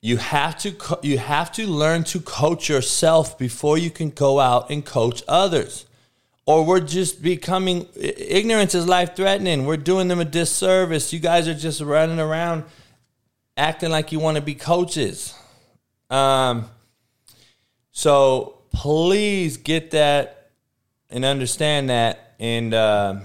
You 0.02 0.18
have 0.18 0.58
to 0.60 0.72
co- 0.74 1.00
you 1.04 1.20
have 1.20 1.54
to 1.54 1.66
learn 1.66 2.04
to 2.06 2.20
coach 2.20 2.68
yourself 2.68 3.40
before 3.40 3.78
you 3.78 3.92
can 3.92 4.10
go 4.10 4.42
out 4.42 4.70
and 4.70 4.86
coach 4.86 5.24
others 5.26 5.86
or 6.48 6.64
we're 6.64 6.80
just 6.80 7.22
becoming 7.22 7.88
ignorance 7.94 8.74
is 8.74 8.88
life 8.88 9.16
threatening. 9.16 9.66
We're 9.66 9.76
doing 9.76 10.08
them 10.08 10.22
a 10.22 10.26
disservice. 10.26 11.12
You 11.12 11.20
guys 11.20 11.48
are 11.48 11.54
just 11.54 11.82
running 11.82 12.20
around 12.20 12.64
acting 13.58 13.92
like 13.92 14.14
you 14.14 14.20
want 14.20 14.38
to 14.38 14.42
be 14.42 14.56
coaches. 14.56 15.36
Um, 16.10 16.70
so 17.92 18.62
please 18.74 19.58
get 19.58 19.92
that 19.92 20.52
and 21.10 21.26
understand 21.26 21.90
that, 21.90 22.36
and 22.40 22.74
uh, 22.74 23.16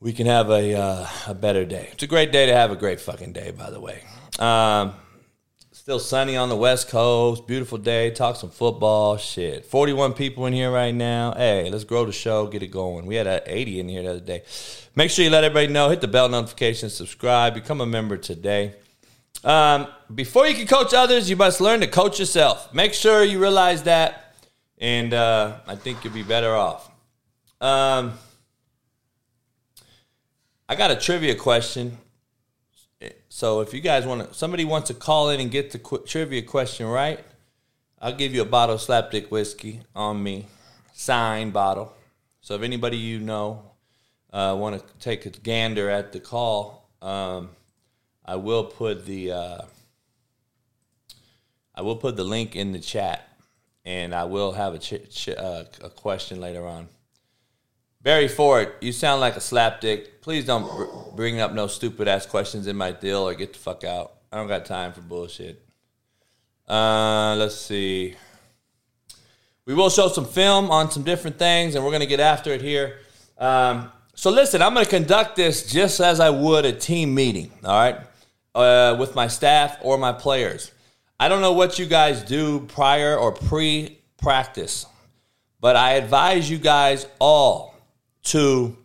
we 0.00 0.12
can 0.12 0.26
have 0.26 0.50
a 0.50 0.74
uh, 0.74 1.08
a 1.28 1.34
better 1.34 1.64
day. 1.64 1.88
It's 1.92 2.02
a 2.02 2.06
great 2.06 2.30
day 2.30 2.44
to 2.46 2.54
have 2.54 2.70
a 2.70 2.76
great 2.76 3.00
fucking 3.00 3.32
day, 3.32 3.52
by 3.52 3.70
the 3.70 3.80
way. 3.80 4.02
Um, 4.38 4.94
Still 5.84 5.98
sunny 5.98 6.34
on 6.34 6.48
the 6.48 6.56
West 6.56 6.88
Coast. 6.88 7.46
Beautiful 7.46 7.76
day. 7.76 8.10
Talk 8.10 8.36
some 8.36 8.48
football. 8.48 9.18
Shit. 9.18 9.66
41 9.66 10.14
people 10.14 10.46
in 10.46 10.54
here 10.54 10.72
right 10.72 10.94
now. 10.94 11.34
Hey, 11.34 11.68
let's 11.68 11.84
grow 11.84 12.06
the 12.06 12.10
show. 12.12 12.46
Get 12.46 12.62
it 12.62 12.68
going. 12.68 13.04
We 13.04 13.16
had 13.16 13.26
a 13.26 13.42
80 13.44 13.80
in 13.80 13.88
here 13.90 14.02
the 14.02 14.10
other 14.12 14.20
day. 14.20 14.44
Make 14.96 15.10
sure 15.10 15.26
you 15.26 15.30
let 15.30 15.44
everybody 15.44 15.70
know. 15.70 15.90
Hit 15.90 16.00
the 16.00 16.08
bell 16.08 16.30
notification. 16.30 16.88
Subscribe. 16.88 17.52
Become 17.52 17.82
a 17.82 17.86
member 17.86 18.16
today. 18.16 18.76
Um, 19.44 19.86
before 20.14 20.46
you 20.46 20.54
can 20.54 20.66
coach 20.66 20.94
others, 20.94 21.28
you 21.28 21.36
must 21.36 21.60
learn 21.60 21.80
to 21.80 21.86
coach 21.86 22.18
yourself. 22.18 22.72
Make 22.72 22.94
sure 22.94 23.22
you 23.22 23.38
realize 23.38 23.82
that, 23.82 24.36
and 24.78 25.12
uh, 25.12 25.58
I 25.66 25.76
think 25.76 26.02
you'll 26.02 26.14
be 26.14 26.22
better 26.22 26.54
off. 26.54 26.90
Um, 27.60 28.14
I 30.66 30.76
got 30.76 30.90
a 30.90 30.96
trivia 30.96 31.34
question 31.34 31.98
so 33.34 33.62
if 33.62 33.74
you 33.74 33.80
guys 33.80 34.06
want 34.06 34.28
to, 34.28 34.32
somebody 34.32 34.64
wants 34.64 34.86
to 34.86 34.94
call 34.94 35.30
in 35.30 35.40
and 35.40 35.50
get 35.50 35.72
the 35.72 35.80
qu- 35.80 36.04
trivia 36.06 36.42
question 36.42 36.86
right, 36.86 37.18
I'll 38.00 38.14
give 38.14 38.32
you 38.32 38.42
a 38.42 38.44
bottle 38.44 38.76
of 38.76 38.80
Slapdick 38.80 39.28
whiskey 39.28 39.80
on 39.92 40.22
me, 40.22 40.46
signed 40.92 41.52
bottle. 41.52 41.92
So 42.42 42.54
if 42.54 42.62
anybody 42.62 42.96
you 42.96 43.18
know 43.18 43.72
uh, 44.32 44.54
want 44.56 44.78
to 44.78 44.94
take 45.00 45.26
a 45.26 45.30
gander 45.30 45.90
at 45.90 46.12
the 46.12 46.20
call, 46.20 46.88
um, 47.02 47.50
I 48.24 48.36
will 48.36 48.66
put 48.66 49.04
the 49.04 49.32
uh, 49.32 49.62
I 51.74 51.82
will 51.82 51.96
put 51.96 52.14
the 52.14 52.22
link 52.22 52.54
in 52.54 52.70
the 52.70 52.78
chat, 52.78 53.28
and 53.84 54.14
I 54.14 54.26
will 54.26 54.52
have 54.52 54.74
a 54.74 54.78
ch- 54.78 55.10
ch- 55.12 55.30
uh, 55.30 55.64
a 55.82 55.90
question 55.90 56.40
later 56.40 56.64
on. 56.64 56.86
Barry 58.04 58.28
Ford, 58.28 58.70
you 58.82 58.92
sound 58.92 59.22
like 59.22 59.34
a 59.34 59.40
slapdick. 59.40 60.20
Please 60.20 60.44
don't 60.44 60.70
br- 60.70 61.16
bring 61.16 61.40
up 61.40 61.54
no 61.54 61.66
stupid 61.66 62.06
ass 62.06 62.26
questions 62.26 62.66
in 62.66 62.76
my 62.76 62.92
deal 62.92 63.26
or 63.26 63.32
get 63.32 63.54
the 63.54 63.58
fuck 63.58 63.82
out. 63.82 64.12
I 64.30 64.36
don't 64.36 64.46
got 64.46 64.66
time 64.66 64.92
for 64.92 65.00
bullshit. 65.00 65.66
Uh, 66.68 67.34
let's 67.38 67.56
see. 67.56 68.14
We 69.64 69.72
will 69.72 69.88
show 69.88 70.08
some 70.08 70.26
film 70.26 70.70
on 70.70 70.90
some 70.90 71.02
different 71.02 71.38
things, 71.38 71.74
and 71.74 71.82
we're 71.82 71.92
going 71.92 72.02
to 72.02 72.06
get 72.06 72.20
after 72.20 72.52
it 72.52 72.60
here. 72.60 72.98
Um, 73.38 73.90
so, 74.14 74.30
listen, 74.30 74.60
I'm 74.60 74.74
going 74.74 74.84
to 74.84 74.90
conduct 74.90 75.36
this 75.36 75.72
just 75.72 75.98
as 75.98 76.20
I 76.20 76.28
would 76.28 76.66
a 76.66 76.72
team 76.72 77.14
meeting, 77.14 77.52
all 77.64 77.72
right, 77.72 77.96
uh, 78.54 78.96
with 79.00 79.14
my 79.14 79.28
staff 79.28 79.78
or 79.80 79.96
my 79.96 80.12
players. 80.12 80.72
I 81.18 81.30
don't 81.30 81.40
know 81.40 81.54
what 81.54 81.78
you 81.78 81.86
guys 81.86 82.22
do 82.22 82.60
prior 82.66 83.16
or 83.16 83.32
pre 83.32 83.98
practice, 84.18 84.84
but 85.58 85.74
I 85.74 85.92
advise 85.92 86.50
you 86.50 86.58
guys 86.58 87.06
all 87.18 87.73
to 88.24 88.76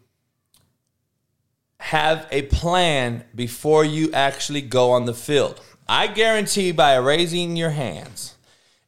have 1.80 2.28
a 2.32 2.44
plan 2.44 3.24
before 3.34 3.86
you 3.86 4.12
actually 4.12 4.62
go 4.62 4.92
on 4.92 5.06
the 5.06 5.14
field. 5.14 5.60
I 5.88 6.08
guarantee 6.08 6.72
by 6.72 6.96
raising 6.96 7.56
your 7.56 7.72
hands, 7.72 8.36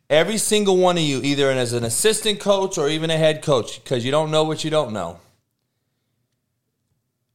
every 0.10 0.38
single 0.38 0.78
one 0.78 0.98
of 0.98 1.04
you, 1.04 1.22
either 1.24 1.50
as 1.50 1.74
an 1.74 1.84
assistant 1.84 2.40
coach 2.40 2.78
or 2.78 2.90
even 2.90 3.10
a 3.10 3.18
head 3.18 3.42
coach, 3.42 3.84
because 3.84 4.06
you 4.06 4.12
don't 4.12 4.30
know 4.30 4.44
what 4.44 4.64
you 4.64 4.70
don't 4.70 4.94
know, 4.94 5.20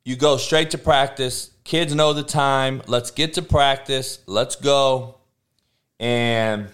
you 0.05 0.15
go 0.15 0.37
straight 0.37 0.71
to 0.71 0.79
practice. 0.79 1.51
Kids 1.65 1.93
know 1.93 2.13
the 2.13 2.23
time. 2.23 2.81
Let's 2.87 3.11
get 3.11 3.35
to 3.35 3.43
practice. 3.43 4.21
Let's 4.27 4.55
go. 4.55 5.17
And 5.99 6.69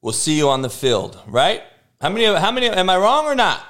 we'll 0.00 0.14
see 0.14 0.38
you 0.38 0.48
on 0.48 0.62
the 0.62 0.70
field, 0.70 1.20
right? 1.26 1.62
How 2.00 2.08
many 2.08 2.24
how 2.24 2.50
many 2.52 2.68
am 2.68 2.88
I 2.88 2.96
wrong 2.96 3.26
or 3.26 3.34
not? 3.34 3.62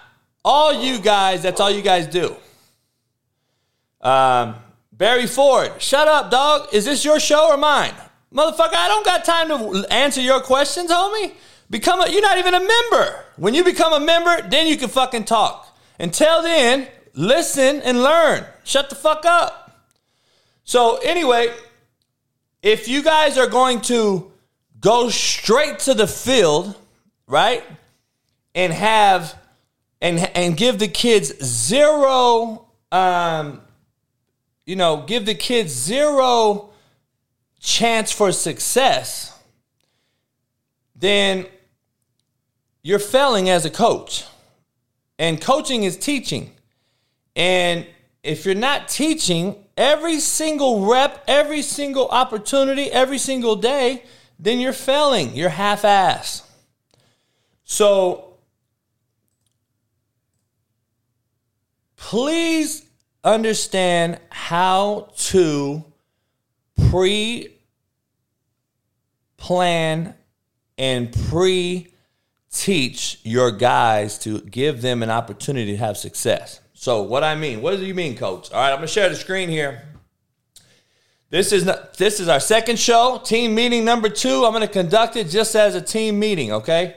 All 0.44 0.72
you 0.72 0.98
guys, 0.98 1.42
that's 1.42 1.60
all 1.60 1.70
you 1.70 1.82
guys 1.82 2.06
do. 2.06 2.36
Um, 4.00 4.56
Barry 4.92 5.26
Ford, 5.26 5.80
shut 5.80 6.08
up, 6.08 6.30
dog. 6.30 6.68
Is 6.72 6.84
this 6.84 7.04
your 7.04 7.20
show 7.20 7.50
or 7.50 7.56
mine? 7.56 7.94
Motherfucker, 8.34 8.74
I 8.74 8.88
don't 8.88 9.04
got 9.04 9.24
time 9.24 9.48
to 9.48 9.92
answer 9.92 10.20
your 10.20 10.40
questions, 10.40 10.90
homie. 10.90 11.32
Become 11.70 12.00
a, 12.00 12.10
you're 12.10 12.22
not 12.22 12.38
even 12.38 12.54
a 12.54 12.60
member. 12.60 13.24
When 13.36 13.54
you 13.54 13.64
become 13.64 13.92
a 13.92 14.00
member, 14.00 14.42
then 14.48 14.66
you 14.66 14.76
can 14.76 14.88
fucking 14.88 15.24
talk. 15.24 15.76
Until 15.98 16.42
then, 16.42 16.88
listen 17.14 17.80
and 17.82 18.02
learn. 18.02 18.44
Shut 18.64 18.90
the 18.90 18.96
fuck 18.96 19.24
up. 19.24 19.86
So, 20.64 20.96
anyway, 20.98 21.52
if 22.62 22.88
you 22.88 23.02
guys 23.02 23.38
are 23.38 23.46
going 23.46 23.80
to 23.82 24.30
go 24.80 25.08
straight 25.08 25.78
to 25.80 25.94
the 25.94 26.06
field, 26.06 26.76
right? 27.26 27.64
And 28.54 28.72
have 28.72 29.36
and 30.02 30.18
and 30.36 30.54
give 30.54 30.78
the 30.78 30.88
kids 30.88 31.42
zero 31.42 32.66
um 32.90 33.62
you 34.64 34.76
know, 34.76 35.04
give 35.06 35.26
the 35.26 35.34
kids 35.34 35.72
zero 35.72 36.70
chance 37.60 38.12
for 38.12 38.32
success, 38.32 39.36
then 40.94 41.46
you're 42.82 42.98
failing 42.98 43.48
as 43.48 43.64
a 43.64 43.70
coach. 43.70 44.24
And 45.18 45.40
coaching 45.40 45.82
is 45.84 45.96
teaching. 45.96 46.52
And 47.36 47.86
if 48.22 48.44
you're 48.44 48.54
not 48.54 48.88
teaching 48.88 49.56
every 49.76 50.20
single 50.20 50.86
rep, 50.86 51.24
every 51.26 51.62
single 51.62 52.08
opportunity, 52.08 52.90
every 52.90 53.18
single 53.18 53.56
day, 53.56 54.04
then 54.38 54.58
you're 54.58 54.72
failing. 54.72 55.34
You're 55.34 55.48
half 55.48 55.84
ass. 55.84 56.48
So 57.64 58.31
please 62.02 62.84
understand 63.22 64.18
how 64.28 65.08
to 65.16 65.84
pre 66.90 67.48
plan 69.36 70.12
and 70.76 71.12
pre 71.28 71.86
teach 72.50 73.20
your 73.22 73.52
guys 73.52 74.18
to 74.18 74.40
give 74.40 74.82
them 74.82 75.02
an 75.02 75.10
opportunity 75.10 75.70
to 75.70 75.76
have 75.76 75.96
success. 75.96 76.60
So, 76.74 77.02
what 77.02 77.22
I 77.22 77.36
mean, 77.36 77.62
what 77.62 77.76
do 77.76 77.86
you 77.86 77.94
mean, 77.94 78.16
coach? 78.16 78.52
All 78.52 78.60
right, 78.60 78.72
I'm 78.72 78.80
to 78.80 78.86
share 78.88 79.08
the 79.08 79.16
screen 79.16 79.48
here. 79.48 79.82
This 81.30 81.52
is 81.52 81.64
not, 81.64 81.94
this 81.94 82.18
is 82.18 82.28
our 82.28 82.40
second 82.40 82.78
show, 82.78 83.22
team 83.24 83.54
meeting 83.54 83.84
number 83.84 84.08
2. 84.08 84.44
I'm 84.44 84.52
going 84.52 84.60
to 84.60 84.68
conduct 84.68 85.16
it 85.16 85.28
just 85.28 85.54
as 85.54 85.76
a 85.76 85.80
team 85.80 86.18
meeting, 86.18 86.52
okay? 86.52 86.96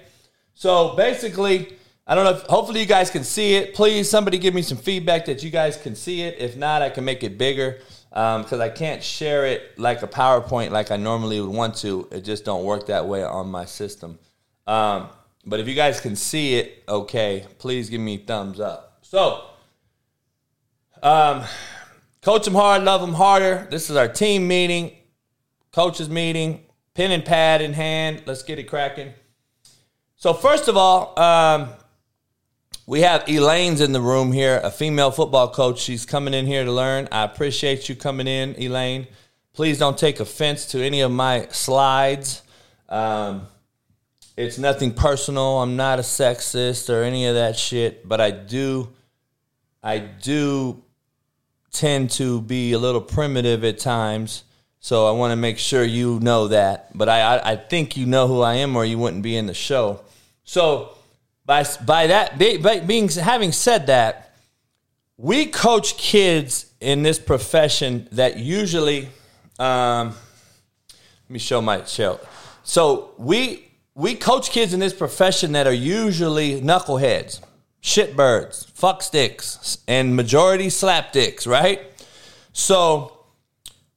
So, 0.55 0.95
basically, 0.95 1.77
I 2.07 2.13
don't 2.13 2.23
know 2.23 2.31
if 2.31 2.43
hopefully 2.43 2.81
you 2.81 2.85
guys 2.85 3.09
can 3.09 3.23
see 3.23 3.55
it. 3.55 3.73
Please, 3.73 4.09
somebody 4.09 4.37
give 4.37 4.53
me 4.53 4.61
some 4.61 4.77
feedback 4.77 5.25
that 5.25 5.41
you 5.41 5.49
guys 5.49 5.75
can 5.75 5.95
see 5.95 6.21
it. 6.21 6.35
If 6.37 6.55
not, 6.55 6.83
I 6.83 6.91
can 6.91 7.03
make 7.03 7.23
it 7.23 7.37
bigger 7.37 7.79
because 8.09 8.53
um, 8.53 8.61
I 8.61 8.69
can't 8.69 9.03
share 9.03 9.45
it 9.45 9.77
like 9.79 10.03
a 10.03 10.07
PowerPoint 10.07 10.69
like 10.69 10.91
I 10.91 10.97
normally 10.97 11.41
would 11.41 11.49
want 11.49 11.75
to. 11.77 12.07
It 12.11 12.21
just 12.21 12.45
don't 12.45 12.63
work 12.63 12.87
that 12.87 13.07
way 13.07 13.23
on 13.23 13.49
my 13.49 13.65
system. 13.65 14.19
Um, 14.67 15.09
but 15.47 15.59
if 15.59 15.67
you 15.67 15.73
guys 15.73 15.99
can 15.99 16.15
see 16.15 16.55
it, 16.55 16.83
okay, 16.87 17.45
please 17.57 17.89
give 17.89 18.01
me 18.01 18.17
thumbs 18.17 18.59
up. 18.59 18.99
So, 19.01 19.45
um, 21.01 21.43
coach 22.21 22.45
them 22.45 22.53
hard, 22.53 22.83
love 22.83 23.01
them 23.01 23.13
harder. 23.13 23.67
This 23.71 23.89
is 23.89 23.95
our 23.95 24.07
team 24.07 24.47
meeting, 24.47 24.91
coaches 25.71 26.09
meeting, 26.09 26.65
pen 26.93 27.11
and 27.11 27.25
pad 27.25 27.61
in 27.61 27.73
hand. 27.73 28.23
Let's 28.25 28.43
get 28.43 28.59
it 28.59 28.63
cracking. 28.63 29.13
So 30.15 30.33
first 30.33 30.67
of 30.67 30.77
all, 30.77 31.19
um, 31.19 31.69
we 32.87 33.01
have 33.01 33.27
Elaine's 33.27 33.81
in 33.81 33.91
the 33.93 34.01
room 34.01 34.31
here, 34.31 34.59
a 34.63 34.69
female 34.69 35.11
football 35.11 35.49
coach. 35.49 35.79
She's 35.79 36.05
coming 36.05 36.33
in 36.33 36.45
here 36.45 36.63
to 36.63 36.71
learn. 36.71 37.07
I 37.11 37.23
appreciate 37.23 37.89
you 37.89 37.95
coming 37.95 38.27
in, 38.27 38.55
Elaine. 38.61 39.07
Please 39.53 39.79
don't 39.79 39.97
take 39.97 40.19
offense 40.19 40.65
to 40.67 40.83
any 40.83 41.01
of 41.01 41.11
my 41.11 41.47
slides. 41.49 42.43
Um, 42.89 43.47
it's 44.37 44.57
nothing 44.57 44.93
personal. 44.93 45.61
I'm 45.61 45.75
not 45.75 45.97
a 45.97 46.03
sexist 46.03 46.93
or 46.93 47.03
any 47.03 47.25
of 47.27 47.35
that 47.35 47.57
shit, 47.57 48.07
but 48.07 48.19
I 48.19 48.31
do, 48.31 48.89
I 49.81 49.99
do 49.99 50.83
tend 51.71 52.11
to 52.11 52.41
be 52.41 52.73
a 52.73 52.79
little 52.79 53.01
primitive 53.01 53.63
at 53.63 53.79
times. 53.79 54.43
So 54.79 55.07
I 55.07 55.11
want 55.11 55.31
to 55.31 55.35
make 55.35 55.57
sure 55.57 55.83
you 55.83 56.19
know 56.19 56.49
that. 56.49 56.95
But 56.95 57.09
I, 57.09 57.21
I, 57.21 57.51
I 57.51 57.55
think 57.55 57.97
you 57.97 58.05
know 58.05 58.27
who 58.27 58.41
I 58.41 58.55
am, 58.55 58.75
or 58.75 58.85
you 58.85 58.99
wouldn't 58.99 59.23
be 59.23 59.35
in 59.35 59.47
the 59.47 59.53
show. 59.53 60.01
So 60.43 60.94
by 61.45 61.65
by 61.85 62.07
that 62.07 62.39
by 62.39 62.79
being 62.79 63.09
having 63.09 63.51
said 63.51 63.87
that, 63.87 64.35
we 65.17 65.45
coach 65.45 65.97
kids 65.97 66.71
in 66.79 67.03
this 67.03 67.19
profession 67.19 68.07
that 68.11 68.37
usually. 68.37 69.09
Um, 69.57 70.15
let 70.89 71.33
me 71.33 71.39
show 71.39 71.61
my 71.61 71.83
show. 71.85 72.19
So 72.63 73.11
we 73.17 73.65
we 73.95 74.15
coach 74.15 74.51
kids 74.51 74.73
in 74.73 74.79
this 74.79 74.93
profession 74.93 75.53
that 75.53 75.65
are 75.67 75.73
usually 75.73 76.61
knuckleheads, 76.61 77.41
shitbirds, 77.81 78.71
fucksticks, 78.73 79.79
and 79.87 80.15
majority 80.15 80.67
slapdicks, 80.67 81.47
right? 81.47 81.81
So 82.53 83.17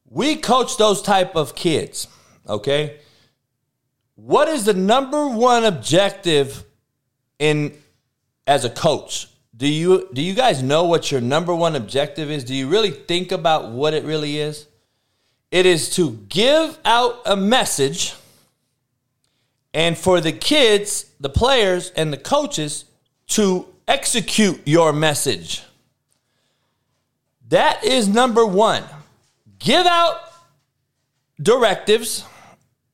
we 0.08 0.36
coach 0.36 0.76
those 0.76 1.02
type 1.02 1.36
of 1.36 1.54
kids. 1.54 2.06
Okay. 2.48 3.00
What 4.14 4.48
is 4.48 4.64
the 4.64 4.74
number 4.74 5.28
one 5.28 5.64
objective 5.64 6.64
in 7.38 7.72
as 8.46 8.64
a 8.64 8.70
coach, 8.70 9.28
do 9.56 9.66
you 9.66 10.08
do 10.12 10.22
you 10.22 10.34
guys 10.34 10.62
know 10.62 10.84
what 10.84 11.10
your 11.10 11.20
number 11.20 11.54
one 11.54 11.76
objective 11.76 12.30
is? 12.30 12.44
Do 12.44 12.54
you 12.54 12.68
really 12.68 12.90
think 12.90 13.32
about 13.32 13.70
what 13.70 13.94
it 13.94 14.04
really 14.04 14.38
is? 14.38 14.66
It 15.50 15.66
is 15.66 15.94
to 15.96 16.12
give 16.28 16.78
out 16.84 17.20
a 17.24 17.36
message 17.36 18.14
and 19.72 19.96
for 19.96 20.20
the 20.20 20.32
kids, 20.32 21.06
the 21.20 21.28
players 21.28 21.90
and 21.90 22.12
the 22.12 22.18
coaches 22.18 22.84
to 23.28 23.66
execute 23.86 24.60
your 24.66 24.92
message. 24.92 25.62
That 27.48 27.82
is 27.84 28.08
number 28.08 28.44
1. 28.44 28.84
Give 29.58 29.86
out 29.86 30.20
directives, 31.40 32.24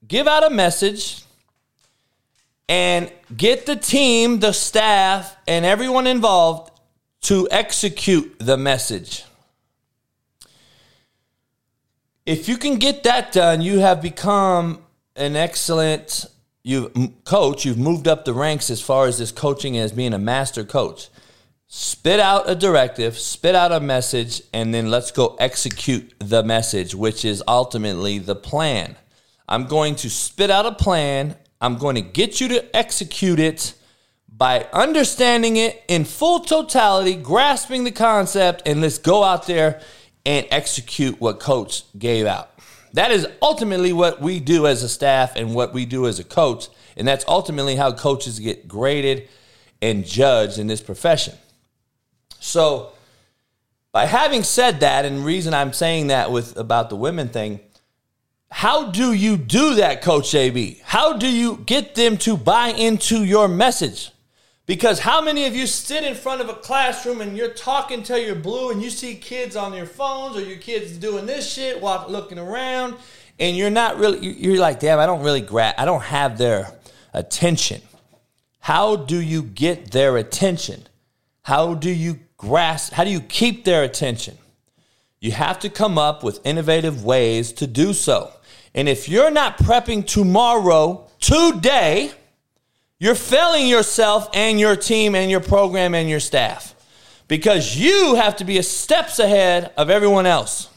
give 0.06 0.28
out 0.28 0.44
a 0.44 0.50
message 0.50 1.23
and 2.68 3.12
get 3.36 3.66
the 3.66 3.76
team, 3.76 4.40
the 4.40 4.52
staff, 4.52 5.36
and 5.46 5.64
everyone 5.64 6.06
involved 6.06 6.70
to 7.22 7.48
execute 7.50 8.36
the 8.38 8.56
message. 8.56 9.24
If 12.26 12.48
you 12.48 12.56
can 12.56 12.76
get 12.76 13.02
that 13.02 13.32
done, 13.32 13.60
you 13.60 13.80
have 13.80 14.00
become 14.00 14.82
an 15.16 15.36
excellent 15.36 16.26
you 16.62 16.90
coach. 17.24 17.64
You've 17.64 17.78
moved 17.78 18.08
up 18.08 18.24
the 18.24 18.32
ranks 18.32 18.70
as 18.70 18.80
far 18.80 19.06
as 19.06 19.18
this 19.18 19.30
coaching 19.30 19.76
as 19.76 19.92
being 19.92 20.14
a 20.14 20.18
master 20.18 20.64
coach. 20.64 21.08
Spit 21.66 22.20
out 22.20 22.48
a 22.48 22.54
directive, 22.54 23.18
spit 23.18 23.54
out 23.54 23.72
a 23.72 23.80
message, 23.80 24.42
and 24.52 24.72
then 24.72 24.90
let's 24.90 25.10
go 25.10 25.36
execute 25.38 26.14
the 26.18 26.42
message, 26.42 26.94
which 26.94 27.24
is 27.24 27.42
ultimately 27.48 28.18
the 28.18 28.36
plan. 28.36 28.96
I'm 29.48 29.66
going 29.66 29.96
to 29.96 30.08
spit 30.08 30.50
out 30.50 30.66
a 30.66 30.72
plan 30.72 31.36
I'm 31.64 31.78
going 31.78 31.94
to 31.94 32.02
get 32.02 32.42
you 32.42 32.48
to 32.48 32.76
execute 32.76 33.40
it 33.40 33.72
by 34.28 34.66
understanding 34.70 35.56
it 35.56 35.82
in 35.88 36.04
full 36.04 36.40
totality, 36.40 37.14
grasping 37.16 37.84
the 37.84 37.90
concept, 37.90 38.64
and 38.66 38.82
let's 38.82 38.98
go 38.98 39.24
out 39.24 39.46
there 39.46 39.80
and 40.26 40.46
execute 40.50 41.18
what 41.22 41.40
coach 41.40 41.84
gave 41.98 42.26
out. 42.26 42.50
That 42.92 43.12
is 43.12 43.26
ultimately 43.40 43.94
what 43.94 44.20
we 44.20 44.40
do 44.40 44.66
as 44.66 44.82
a 44.82 44.90
staff 44.90 45.36
and 45.36 45.54
what 45.54 45.72
we 45.72 45.86
do 45.86 46.06
as 46.06 46.18
a 46.18 46.24
coach. 46.24 46.68
And 46.98 47.08
that's 47.08 47.24
ultimately 47.26 47.76
how 47.76 47.92
coaches 47.92 48.40
get 48.40 48.68
graded 48.68 49.26
and 49.80 50.04
judged 50.04 50.58
in 50.58 50.66
this 50.66 50.82
profession. 50.82 51.32
So, 52.40 52.92
by 53.90 54.04
having 54.04 54.42
said 54.42 54.80
that, 54.80 55.06
and 55.06 55.24
reason 55.24 55.54
I'm 55.54 55.72
saying 55.72 56.08
that 56.08 56.30
with 56.30 56.58
about 56.58 56.90
the 56.90 56.96
women 56.96 57.30
thing, 57.30 57.60
how 58.54 58.88
do 58.92 59.12
you 59.12 59.36
do 59.36 59.74
that, 59.74 60.00
Coach 60.00 60.32
AB? 60.32 60.80
How 60.84 61.14
do 61.14 61.26
you 61.26 61.56
get 61.66 61.96
them 61.96 62.16
to 62.18 62.36
buy 62.36 62.68
into 62.68 63.24
your 63.24 63.48
message? 63.48 64.12
Because 64.64 65.00
how 65.00 65.20
many 65.20 65.46
of 65.46 65.56
you 65.56 65.66
sit 65.66 66.04
in 66.04 66.14
front 66.14 66.40
of 66.40 66.48
a 66.48 66.54
classroom 66.54 67.20
and 67.20 67.36
you're 67.36 67.52
talking 67.52 68.04
till 68.04 68.16
you're 68.16 68.36
blue 68.36 68.70
and 68.70 68.80
you 68.80 68.90
see 68.90 69.16
kids 69.16 69.56
on 69.56 69.72
their 69.72 69.86
phones 69.86 70.36
or 70.36 70.40
your 70.40 70.58
kids 70.58 70.96
doing 70.96 71.26
this 71.26 71.52
shit, 71.52 71.82
walk, 71.82 72.08
looking 72.08 72.38
around, 72.38 72.94
and 73.40 73.56
you're 73.56 73.70
not 73.70 73.98
really, 73.98 74.24
you're 74.24 74.60
like, 74.60 74.78
damn, 74.78 75.00
I 75.00 75.06
don't 75.06 75.24
really 75.24 75.40
grab, 75.40 75.74
I 75.76 75.84
don't 75.84 76.04
have 76.04 76.38
their 76.38 76.70
attention. 77.12 77.82
How 78.60 78.94
do 78.94 79.20
you 79.20 79.42
get 79.42 79.90
their 79.90 80.16
attention? 80.16 80.86
How 81.42 81.74
do 81.74 81.90
you 81.90 82.20
grasp, 82.36 82.92
how 82.92 83.02
do 83.02 83.10
you 83.10 83.20
keep 83.20 83.64
their 83.64 83.82
attention? 83.82 84.38
You 85.24 85.32
have 85.32 85.60
to 85.60 85.70
come 85.70 85.96
up 85.96 86.22
with 86.22 86.38
innovative 86.44 87.02
ways 87.02 87.50
to 87.54 87.66
do 87.66 87.94
so. 87.94 88.30
And 88.74 88.90
if 88.90 89.08
you're 89.08 89.30
not 89.30 89.56
prepping 89.56 90.06
tomorrow, 90.06 91.08
today, 91.18 92.12
you're 92.98 93.14
failing 93.14 93.66
yourself 93.66 94.28
and 94.34 94.60
your 94.60 94.76
team 94.76 95.14
and 95.14 95.30
your 95.30 95.40
program 95.40 95.94
and 95.94 96.10
your 96.10 96.20
staff 96.20 96.74
because 97.26 97.74
you 97.74 98.16
have 98.16 98.36
to 98.36 98.44
be 98.44 98.60
steps 98.60 99.18
ahead 99.18 99.72
of 99.78 99.88
everyone 99.88 100.26
else. 100.26 100.68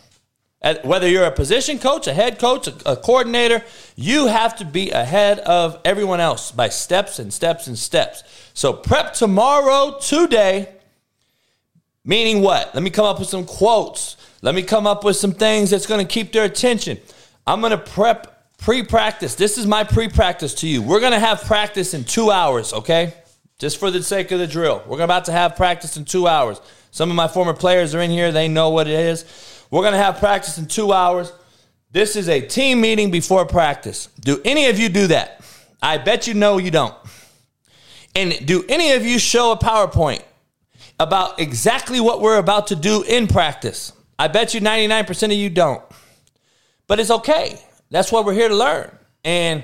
Whether 0.82 1.10
you're 1.10 1.26
a 1.26 1.32
position 1.32 1.78
coach, 1.78 2.08
a 2.08 2.14
head 2.14 2.40
coach, 2.40 2.70
a, 2.70 2.92
a 2.94 2.96
coordinator, 2.96 3.66
you 3.98 4.28
have 4.28 4.56
to 4.60 4.66
be 4.66 4.92
ahead 4.92 5.40
of 5.40 5.78
everyone 5.84 6.22
else 6.22 6.54
by 6.54 6.70
steps 6.70 7.20
and 7.20 7.34
steps 7.34 7.68
and 7.68 7.78
steps. 7.78 8.24
So 8.54 8.72
prep 8.72 9.14
tomorrow, 9.14 10.00
today, 10.00 10.70
meaning 12.06 12.42
what? 12.42 12.74
Let 12.74 12.82
me 12.82 12.92
come 12.92 13.06
up 13.06 13.20
with 13.20 13.28
some 13.28 13.46
quotes. 13.46 14.16
Let 14.41 14.56
me 14.56 14.63
come 14.63 14.88
up 14.88 15.04
with 15.04 15.15
some 15.15 15.32
things 15.32 15.69
that's 15.69 15.88
going 15.88 16.06
to 16.06 16.12
keep 16.12 16.32
their 16.32 16.45
attention. 16.45 17.00
I'm 17.45 17.62
going 17.62 17.71
to 17.71 17.78
prep 17.78 18.38
Pre 18.58 18.84
practice. 18.84 19.36
This 19.36 19.58
is 19.58 19.67
my 19.67 19.84
pre 19.84 20.10
practice 20.10 20.54
to 20.56 20.67
you. 20.67 20.82
We're 20.82 21.00
going 21.00 21.13
to 21.13 21.19
have 21.19 21.43
practice 21.43 21.93
in 21.93 22.04
two 22.04 22.32
hours, 22.32 22.73
okay? 22.73 23.13
Just 23.60 23.80
for 23.80 23.91
the 23.91 24.02
sake 24.04 24.32
of 24.32 24.39
the 24.39 24.47
drill. 24.47 24.84
We're 24.88 25.02
about 25.02 25.26
to 25.26 25.32
have 25.32 25.56
practice 25.56 25.95
in 25.97 26.06
two 26.06 26.28
hours. 26.28 26.60
Some 26.91 27.10
of 27.10 27.15
my 27.15 27.28
former 27.28 27.54
players 27.54 27.93
are 27.93 28.02
in 28.02 28.12
here, 28.12 28.32
they 28.32 28.47
know 28.47 28.69
what 28.69 28.88
it 28.88 29.00
is. 29.00 29.65
We're 29.69 29.82
going 29.82 29.93
to 29.93 30.00
have 30.00 30.17
practice 30.17 30.58
in 30.58 30.67
two 30.67 30.91
hours. 30.91 31.32
This 31.91 32.15
is 32.15 32.28
a 32.30 32.41
team 32.41 32.82
meeting 32.82 33.12
before 33.12 33.45
practice. 33.45 34.10
Do 34.19 34.41
any 34.43 34.67
of 34.67 34.80
you 34.80 34.89
do 34.89 35.08
that? 35.08 35.41
I 35.82 35.97
bet 35.97 36.28
you 36.28 36.34
know 36.34 36.58
you 36.58 36.71
don't. 36.71 36.95
And 38.15 38.45
do 38.45 38.65
any 38.67 38.93
of 38.93 39.06
you 39.06 39.19
show 39.19 39.52
a 39.52 39.58
PowerPoint 39.58 40.23
about 41.00 41.39
exactly 41.39 42.00
what 42.00 42.21
we're 42.21 42.39
about 42.39 42.67
to 42.67 42.76
do 42.76 43.04
in 43.04 43.28
practice? 43.28 43.93
I 44.19 44.27
bet 44.27 44.53
you 44.53 44.62
99% 44.62 45.23
of 45.25 45.32
you 45.32 45.49
don't. 45.49 45.84
But 46.88 46.99
it's 46.99 47.12
okay. 47.12 47.60
That's 47.91 48.12
what 48.12 48.25
we're 48.25 48.34
here 48.34 48.49
to 48.49 48.56
learn. 48.56 48.97
And 49.23 49.63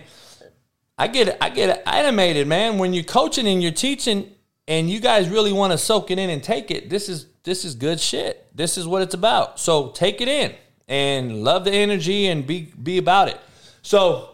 I 0.98 1.08
get 1.08 1.30
it, 1.30 1.38
I 1.42 1.50
get 1.50 1.70
it 1.70 1.84
animated, 1.86 2.48
man. 2.48 2.78
When 2.78 2.94
you're 2.94 3.04
coaching 3.04 3.48
and 3.48 3.62
you're 3.64 3.72
teaching, 3.72 4.34
and 4.68 4.90
you 4.90 5.00
guys 5.00 5.30
really 5.30 5.52
want 5.52 5.72
to 5.72 5.78
soak 5.78 6.12
it 6.12 6.20
in 6.20 6.30
and 6.30 6.44
take 6.44 6.72
it. 6.72 6.90
This 6.90 7.10
is 7.10 7.28
this 7.44 7.66
is 7.66 7.76
good 7.76 8.00
shit. 8.00 8.48
This 8.56 8.78
is 8.78 8.88
what 8.88 9.02
it's 9.02 9.14
about. 9.14 9.60
So 9.60 9.90
take 9.90 10.22
it 10.22 10.28
in 10.28 10.56
and 10.88 11.44
love 11.44 11.66
the 11.66 11.72
energy 11.72 12.28
and 12.28 12.48
be 12.48 12.72
be 12.82 12.98
about 12.98 13.28
it. 13.28 13.40
So 13.82 14.30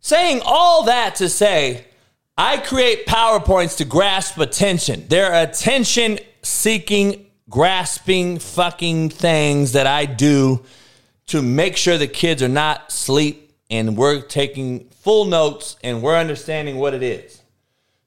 saying 0.00 0.42
all 0.44 0.84
that 0.84 1.16
to 1.16 1.28
say, 1.28 1.86
I 2.36 2.58
create 2.58 3.06
PowerPoints 3.06 3.78
to 3.78 3.84
grasp 3.84 4.38
attention. 4.38 5.06
They're 5.08 5.32
attention 5.32 6.18
seeking, 6.42 7.25
grasping 7.48 8.38
fucking 8.38 9.10
things 9.10 9.72
that 9.72 9.86
I 9.86 10.06
do 10.06 10.64
to 11.26 11.42
make 11.42 11.76
sure 11.76 11.98
the 11.98 12.08
kids 12.08 12.42
are 12.42 12.48
not 12.48 12.88
asleep 12.88 13.52
and 13.70 13.96
we're 13.96 14.20
taking 14.20 14.88
full 14.88 15.24
notes 15.24 15.76
and 15.82 16.02
we're 16.02 16.16
understanding 16.16 16.76
what 16.76 16.94
it 16.94 17.02
is. 17.02 17.42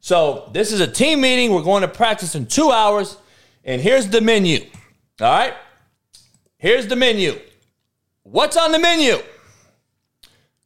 So, 0.01 0.49
this 0.53 0.71
is 0.71 0.79
a 0.79 0.87
team 0.87 1.21
meeting. 1.21 1.53
We're 1.53 1.61
going 1.61 1.81
to 1.81 1.87
practice 1.87 2.33
in 2.35 2.45
two 2.45 2.71
hours. 2.71 3.17
And 3.65 3.81
here's 3.81 4.07
the 4.07 4.21
menu. 4.21 4.59
All 5.19 5.29
right? 5.29 5.53
Here's 6.57 6.87
the 6.87 6.95
menu. 6.95 7.37
What's 8.23 8.55
on 8.55 8.71
the 8.71 8.79
menu? 8.79 9.17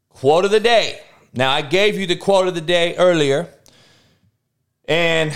Quote 0.10 0.46
of 0.46 0.52
the 0.52 0.60
day. 0.60 1.02
Now, 1.34 1.52
I 1.52 1.64
gave 1.64 1.98
you 1.98 2.06
the 2.06 2.16
quote 2.16 2.48
of 2.48 2.54
the 2.54 2.62
day 2.62 2.96
earlier. 2.96 3.48
And, 4.86 5.34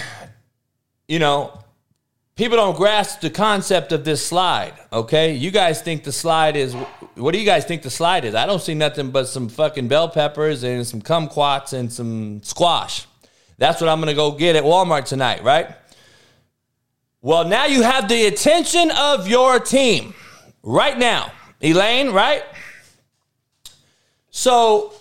you 1.08 1.18
know, 1.18 1.60
people 2.38 2.56
don't 2.56 2.78
grasp 2.78 3.20
the 3.20 3.30
concept 3.32 3.92
of 3.92 4.06
this 4.06 4.26
slide, 4.26 4.74
okay? 4.94 5.34
You 5.34 5.52
guys 5.52 5.82
think 5.82 6.04
the 6.04 6.12
slide 6.12 6.56
is 6.56 6.74
what 7.16 7.34
do 7.34 7.40
you 7.40 7.46
guys 7.46 7.66
think 7.66 7.82
the 7.82 7.90
slide 7.90 8.24
is? 8.24 8.36
I 8.36 8.46
don't 8.46 8.62
see 8.62 8.76
nothing 8.76 9.10
but 9.10 9.26
some 9.26 9.50
fucking 9.50 9.88
bell 9.88 10.08
peppers 10.08 10.64
and 10.64 10.86
some 10.86 11.02
kumquats 11.02 11.74
and 11.74 11.92
some 11.92 12.42
squash. 12.44 13.08
That's 13.58 13.82
what 13.82 13.90
I'm 13.90 14.00
to 14.04 14.14
go 14.14 14.32
get 14.32 14.56
at 14.56 14.64
Walmart 14.64 15.06
tonight, 15.06 15.44
right? 15.44 15.68
Well, 17.22 17.46
now 17.46 17.66
you 17.66 17.82
have 17.82 18.08
the 18.08 18.28
attention 18.28 18.92
of 18.92 19.28
your 19.28 19.60
team 19.60 20.14
right 20.62 20.98
now. 20.98 21.32
Elaine, 21.60 22.12
right? 22.12 22.44
So 24.30 24.94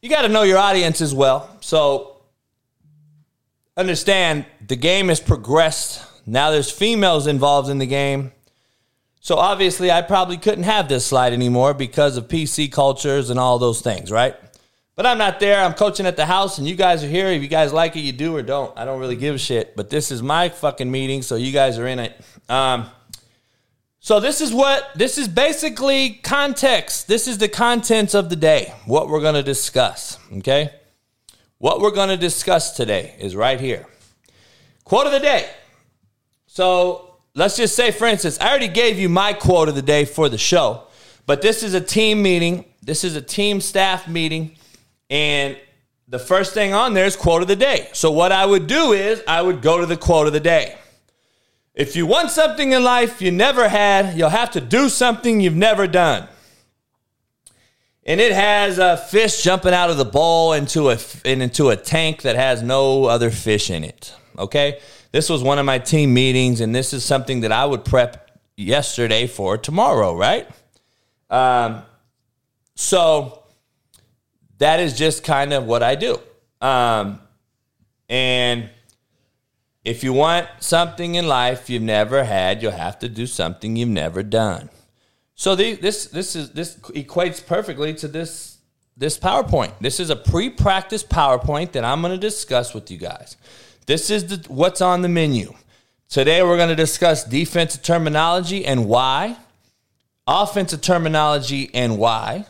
you 0.00 0.08
got 0.08 0.22
to 0.22 0.28
know 0.28 0.44
your 0.44 0.58
audience 0.58 1.00
as 1.00 1.12
well. 1.12 1.50
So 1.60 2.18
understand 3.76 4.46
the 4.64 4.76
game 4.76 5.08
has 5.08 5.18
progressed 5.18 6.04
now 6.26 6.50
there's 6.50 6.70
females 6.70 7.26
involved 7.26 7.70
in 7.70 7.78
the 7.78 7.86
game. 7.86 8.32
So 9.20 9.36
obviously, 9.36 9.90
I 9.90 10.02
probably 10.02 10.36
couldn't 10.36 10.64
have 10.64 10.88
this 10.88 11.06
slide 11.06 11.32
anymore 11.32 11.74
because 11.74 12.16
of 12.16 12.28
PC 12.28 12.70
cultures 12.70 13.30
and 13.30 13.40
all 13.40 13.58
those 13.58 13.80
things, 13.80 14.10
right? 14.10 14.36
But 14.96 15.04
I'm 15.04 15.18
not 15.18 15.40
there. 15.40 15.62
I'm 15.62 15.74
coaching 15.74 16.06
at 16.06 16.16
the 16.16 16.24
house, 16.24 16.58
and 16.58 16.66
you 16.66 16.74
guys 16.74 17.04
are 17.04 17.08
here. 17.08 17.26
If 17.26 17.42
you 17.42 17.48
guys 17.48 17.72
like 17.72 17.96
it, 17.96 18.00
you 18.00 18.12
do 18.12 18.34
or 18.34 18.42
don't. 18.42 18.76
I 18.78 18.84
don't 18.84 18.98
really 18.98 19.16
give 19.16 19.34
a 19.34 19.38
shit. 19.38 19.76
But 19.76 19.90
this 19.90 20.10
is 20.10 20.22
my 20.22 20.48
fucking 20.48 20.90
meeting, 20.90 21.22
so 21.22 21.36
you 21.36 21.52
guys 21.52 21.78
are 21.78 21.86
in 21.86 21.98
it. 21.98 22.18
Um, 22.48 22.86
so 24.00 24.20
this 24.20 24.40
is 24.40 24.54
what 24.54 24.88
this 24.94 25.18
is 25.18 25.28
basically 25.28 26.10
context. 26.22 27.08
This 27.08 27.28
is 27.28 27.38
the 27.38 27.48
contents 27.48 28.14
of 28.14 28.30
the 28.30 28.36
day. 28.36 28.72
What 28.86 29.08
we're 29.08 29.20
going 29.20 29.34
to 29.34 29.42
discuss. 29.42 30.18
Okay, 30.38 30.72
what 31.58 31.80
we're 31.80 31.90
going 31.90 32.08
to 32.08 32.16
discuss 32.16 32.76
today 32.76 33.16
is 33.18 33.36
right 33.36 33.60
here. 33.60 33.86
Quote 34.84 35.06
of 35.06 35.12
the 35.12 35.20
day. 35.20 35.50
So 36.56 37.16
let's 37.34 37.58
just 37.58 37.76
say, 37.76 37.90
for 37.90 38.06
instance, 38.06 38.38
I 38.40 38.48
already 38.48 38.68
gave 38.68 38.98
you 38.98 39.10
my 39.10 39.34
quote 39.34 39.68
of 39.68 39.74
the 39.74 39.82
day 39.82 40.06
for 40.06 40.30
the 40.30 40.38
show, 40.38 40.84
but 41.26 41.42
this 41.42 41.62
is 41.62 41.74
a 41.74 41.82
team 41.82 42.22
meeting. 42.22 42.64
This 42.80 43.04
is 43.04 43.14
a 43.14 43.20
team 43.20 43.60
staff 43.60 44.08
meeting. 44.08 44.56
And 45.10 45.58
the 46.08 46.18
first 46.18 46.54
thing 46.54 46.72
on 46.72 46.94
there 46.94 47.04
is 47.04 47.14
quote 47.14 47.42
of 47.42 47.48
the 47.48 47.56
day. 47.56 47.90
So 47.92 48.10
what 48.10 48.32
I 48.32 48.46
would 48.46 48.66
do 48.66 48.94
is 48.94 49.22
I 49.28 49.42
would 49.42 49.60
go 49.60 49.80
to 49.80 49.84
the 49.84 49.98
quote 49.98 50.28
of 50.28 50.32
the 50.32 50.40
day. 50.40 50.78
If 51.74 51.94
you 51.94 52.06
want 52.06 52.30
something 52.30 52.72
in 52.72 52.82
life 52.82 53.20
you 53.20 53.30
never 53.30 53.68
had, 53.68 54.16
you'll 54.16 54.30
have 54.30 54.52
to 54.52 54.60
do 54.62 54.88
something 54.88 55.42
you've 55.42 55.54
never 55.54 55.86
done. 55.86 56.26
And 58.06 58.18
it 58.18 58.32
has 58.32 58.78
a 58.78 58.96
fish 58.96 59.42
jumping 59.42 59.74
out 59.74 59.90
of 59.90 59.98
the 59.98 60.06
bowl 60.06 60.54
into 60.54 60.88
a 60.88 60.98
into 61.26 61.68
a 61.68 61.76
tank 61.76 62.22
that 62.22 62.34
has 62.34 62.62
no 62.62 63.04
other 63.04 63.30
fish 63.30 63.68
in 63.68 63.84
it. 63.84 64.14
Okay? 64.38 64.80
This 65.16 65.30
was 65.30 65.42
one 65.42 65.58
of 65.58 65.64
my 65.64 65.78
team 65.78 66.12
meetings, 66.12 66.60
and 66.60 66.74
this 66.74 66.92
is 66.92 67.02
something 67.02 67.40
that 67.40 67.50
I 67.50 67.64
would 67.64 67.86
prep 67.86 68.38
yesterday 68.54 69.26
for 69.26 69.56
tomorrow, 69.56 70.14
right? 70.14 70.46
Um, 71.30 71.84
so 72.74 73.42
that 74.58 74.78
is 74.78 74.94
just 74.94 75.24
kind 75.24 75.54
of 75.54 75.64
what 75.64 75.82
I 75.82 75.94
do. 75.94 76.20
Um, 76.60 77.20
and 78.10 78.68
if 79.86 80.04
you 80.04 80.12
want 80.12 80.48
something 80.60 81.14
in 81.14 81.26
life 81.26 81.70
you've 81.70 81.80
never 81.80 82.22
had, 82.22 82.60
you'll 82.60 82.72
have 82.72 82.98
to 82.98 83.08
do 83.08 83.26
something 83.26 83.74
you've 83.74 83.88
never 83.88 84.22
done. 84.22 84.68
So 85.34 85.56
the, 85.56 85.76
this 85.76 86.08
this 86.08 86.36
is 86.36 86.50
this 86.50 86.76
equates 86.90 87.44
perfectly 87.44 87.94
to 87.94 88.08
this 88.08 88.58
this 88.98 89.18
PowerPoint. 89.18 89.72
This 89.80 89.98
is 89.98 90.10
a 90.10 90.16
pre-practice 90.16 91.04
PowerPoint 91.04 91.72
that 91.72 91.84
I'm 91.84 92.02
going 92.02 92.12
to 92.12 92.18
discuss 92.18 92.74
with 92.74 92.90
you 92.90 92.98
guys. 92.98 93.38
This 93.86 94.10
is 94.10 94.26
the, 94.26 94.52
what's 94.52 94.80
on 94.80 95.02
the 95.02 95.08
menu. 95.08 95.54
Today, 96.08 96.42
we're 96.42 96.56
going 96.56 96.68
to 96.68 96.76
discuss 96.76 97.24
defensive 97.24 97.82
terminology 97.82 98.64
and 98.66 98.86
why, 98.86 99.36
offensive 100.26 100.80
terminology 100.80 101.70
and 101.72 101.98
why. 101.98 102.46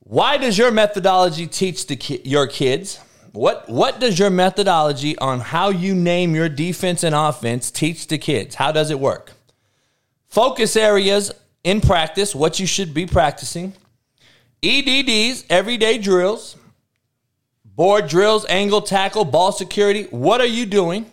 Why 0.00 0.36
does 0.36 0.56
your 0.56 0.70
methodology 0.70 1.46
teach 1.46 1.86
the 1.86 1.96
ki- 1.96 2.22
your 2.24 2.46
kids? 2.46 3.00
What 3.32 3.68
what 3.68 4.00
does 4.00 4.18
your 4.18 4.30
methodology 4.30 5.18
on 5.18 5.40
how 5.40 5.68
you 5.68 5.94
name 5.94 6.34
your 6.34 6.48
defense 6.48 7.02
and 7.02 7.14
offense 7.14 7.70
teach 7.70 8.06
the 8.06 8.16
kids? 8.16 8.54
How 8.54 8.72
does 8.72 8.90
it 8.90 9.00
work? 9.00 9.32
Focus 10.26 10.76
areas 10.76 11.32
in 11.64 11.80
practice, 11.80 12.34
what 12.34 12.60
you 12.60 12.66
should 12.66 12.94
be 12.94 13.04
practicing. 13.04 13.72
EDDs, 14.62 15.44
everyday 15.50 15.98
drills, 15.98 16.56
board 17.76 18.08
drills, 18.08 18.44
angle 18.48 18.80
tackle, 18.80 19.24
ball 19.24 19.52
security. 19.52 20.04
What 20.10 20.40
are 20.40 20.46
you 20.46 20.66
doing? 20.66 21.10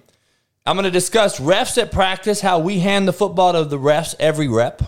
I'm 0.65 0.76
going 0.76 0.86
to 0.86 0.91
discuss 0.91 1.39
refs 1.39 1.78
at 1.78 1.91
practice, 1.91 2.39
how 2.39 2.60
we 2.60 2.80
hand 2.80 3.08
the 3.08 3.13
football 3.13 3.52
to 3.52 3.65
the 3.65 3.78
refs 3.78 4.15
every 4.17 4.47
rep. 4.47 4.82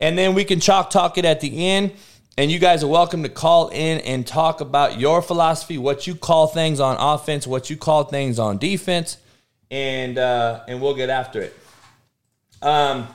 And 0.00 0.16
then 0.18 0.34
we 0.34 0.44
can 0.44 0.60
chalk 0.60 0.90
talk 0.90 1.18
it 1.18 1.26
at 1.26 1.40
the 1.40 1.68
end. 1.68 1.92
And 2.36 2.50
you 2.50 2.58
guys 2.58 2.82
are 2.82 2.88
welcome 2.88 3.22
to 3.22 3.28
call 3.28 3.68
in 3.68 4.00
and 4.00 4.26
talk 4.26 4.60
about 4.60 4.98
your 4.98 5.22
philosophy, 5.22 5.78
what 5.78 6.06
you 6.06 6.16
call 6.16 6.48
things 6.48 6.80
on 6.80 6.96
offense, 6.98 7.46
what 7.46 7.70
you 7.70 7.76
call 7.76 8.04
things 8.04 8.40
on 8.40 8.58
defense, 8.58 9.18
and 9.70 10.18
uh, 10.18 10.64
and 10.66 10.82
we'll 10.82 10.96
get 10.96 11.10
after 11.10 11.42
it. 11.42 11.56
Um, 12.60 13.06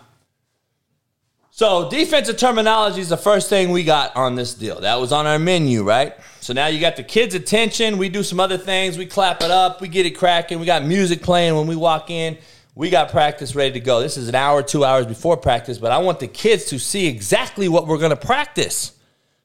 so 1.60 1.90
defensive 1.90 2.38
terminology 2.38 3.02
is 3.02 3.10
the 3.10 3.18
first 3.18 3.50
thing 3.50 3.72
we 3.72 3.84
got 3.84 4.16
on 4.16 4.36
this 4.36 4.54
deal. 4.54 4.80
That 4.80 4.96
was 4.96 5.12
on 5.12 5.28
our 5.28 5.38
menu, 5.38 5.84
right? 5.84 6.14
So 6.40 6.54
now 6.54 6.68
you 6.68 6.80
got 6.80 6.96
the 6.96 7.04
kids' 7.04 7.36
attention. 7.36 7.98
We 7.98 8.08
do 8.08 8.24
some 8.24 8.40
other 8.40 8.58
things. 8.58 8.98
We 8.98 9.06
clap 9.06 9.44
it 9.44 9.52
up. 9.52 9.82
We 9.82 9.90
get 9.90 10.06
it 10.06 10.12
cracking. 10.12 10.62
We 10.62 10.66
got 10.66 10.86
music 10.86 11.22
playing 11.22 11.58
when 11.58 11.68
we 11.68 11.76
walk 11.76 12.10
in. 12.12 12.38
We 12.76 12.90
got 12.90 13.12
practice 13.12 13.56
ready 13.56 13.74
to 13.74 13.82
go. 13.82 14.00
This 14.00 14.16
is 14.16 14.30
an 14.30 14.36
hour, 14.36 14.64
two 14.64 14.86
hours 14.86 15.06
before 15.06 15.36
practice, 15.36 15.78
but 15.78 15.92
I 15.92 15.98
want 15.98 16.22
the 16.22 16.30
kids 16.30 16.64
to 16.68 16.80
see 16.80 17.08
exactly 17.08 17.68
what 17.68 17.88
we're 17.88 17.98
going 17.98 18.12
to 18.12 18.16
practice 18.16 18.94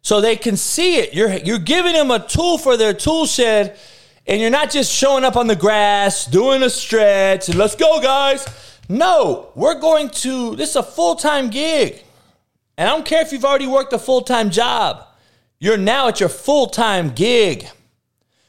so 0.01 0.21
they 0.21 0.37
can 0.37 0.57
see 0.57 0.99
it. 0.99 1.15
You're, 1.15 1.33
you're 1.39 1.59
giving 1.59 1.95
them 1.95 2.13
a 2.13 2.21
tool 2.21 2.59
for 2.59 2.77
their 2.77 2.95
tool 2.95 3.27
shed, 3.27 3.77
and 4.25 4.41
you're 4.41 4.51
not 4.51 4.71
just 4.71 4.93
showing 4.93 5.25
up 5.25 5.35
on 5.35 5.49
the 5.49 5.57
grass, 5.57 6.27
doing 6.27 6.63
a 6.63 6.71
stretch, 6.71 7.49
and 7.49 7.59
let's 7.59 7.75
go, 7.75 8.01
guys. 8.01 8.47
No, 8.89 9.51
we're 9.55 9.81
going 9.81 10.11
to, 10.11 10.57
this 10.57 10.71
is 10.71 10.77
a 10.77 10.83
full 10.83 11.17
time 11.17 11.51
gig. 11.51 12.03
And 12.77 12.89
I 12.89 12.93
don't 12.93 13.07
care 13.07 13.23
if 13.23 13.33
you've 13.33 13.45
already 13.45 13.67
worked 13.67 13.93
a 13.93 13.99
full 13.99 14.23
time 14.23 14.51
job, 14.51 15.07
you're 15.59 15.77
now 15.79 16.09
at 16.09 16.21
your 16.21 16.29
full 16.29 16.67
time 16.67 17.11
gig. 17.11 17.69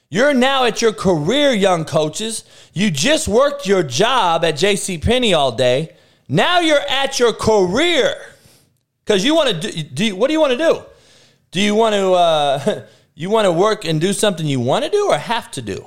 You're 0.09 0.33
now 0.33 0.65
at 0.65 0.81
your 0.81 0.93
career, 0.93 1.51
young 1.51 1.83
coaches. 1.83 2.43
You 2.73 2.91
just 2.91 3.27
worked 3.27 3.65
your 3.65 3.83
job 3.83 4.45
at 4.45 4.55
J.C. 4.55 4.97
Penney 4.97 5.33
all 5.33 5.51
day. 5.51 5.95
Now 6.27 6.59
you're 6.59 6.79
at 6.79 7.19
your 7.19 7.33
career 7.33 8.15
because 9.03 9.25
you 9.25 9.35
want 9.35 9.61
to 9.61 9.71
do, 9.71 9.83
do. 9.83 10.15
What 10.15 10.27
do 10.27 10.33
you 10.33 10.39
want 10.39 10.51
to 10.53 10.57
do? 10.57 10.81
Do 11.51 11.61
you 11.61 11.75
want 11.75 11.95
to 11.95 12.13
uh, 12.13 12.85
you 13.15 13.29
want 13.29 13.45
to 13.45 13.51
work 13.51 13.85
and 13.85 13.99
do 13.99 14.13
something 14.13 14.45
you 14.45 14.59
want 14.59 14.85
to 14.85 14.91
do 14.91 15.07
or 15.09 15.17
have 15.17 15.51
to 15.51 15.61
do? 15.61 15.85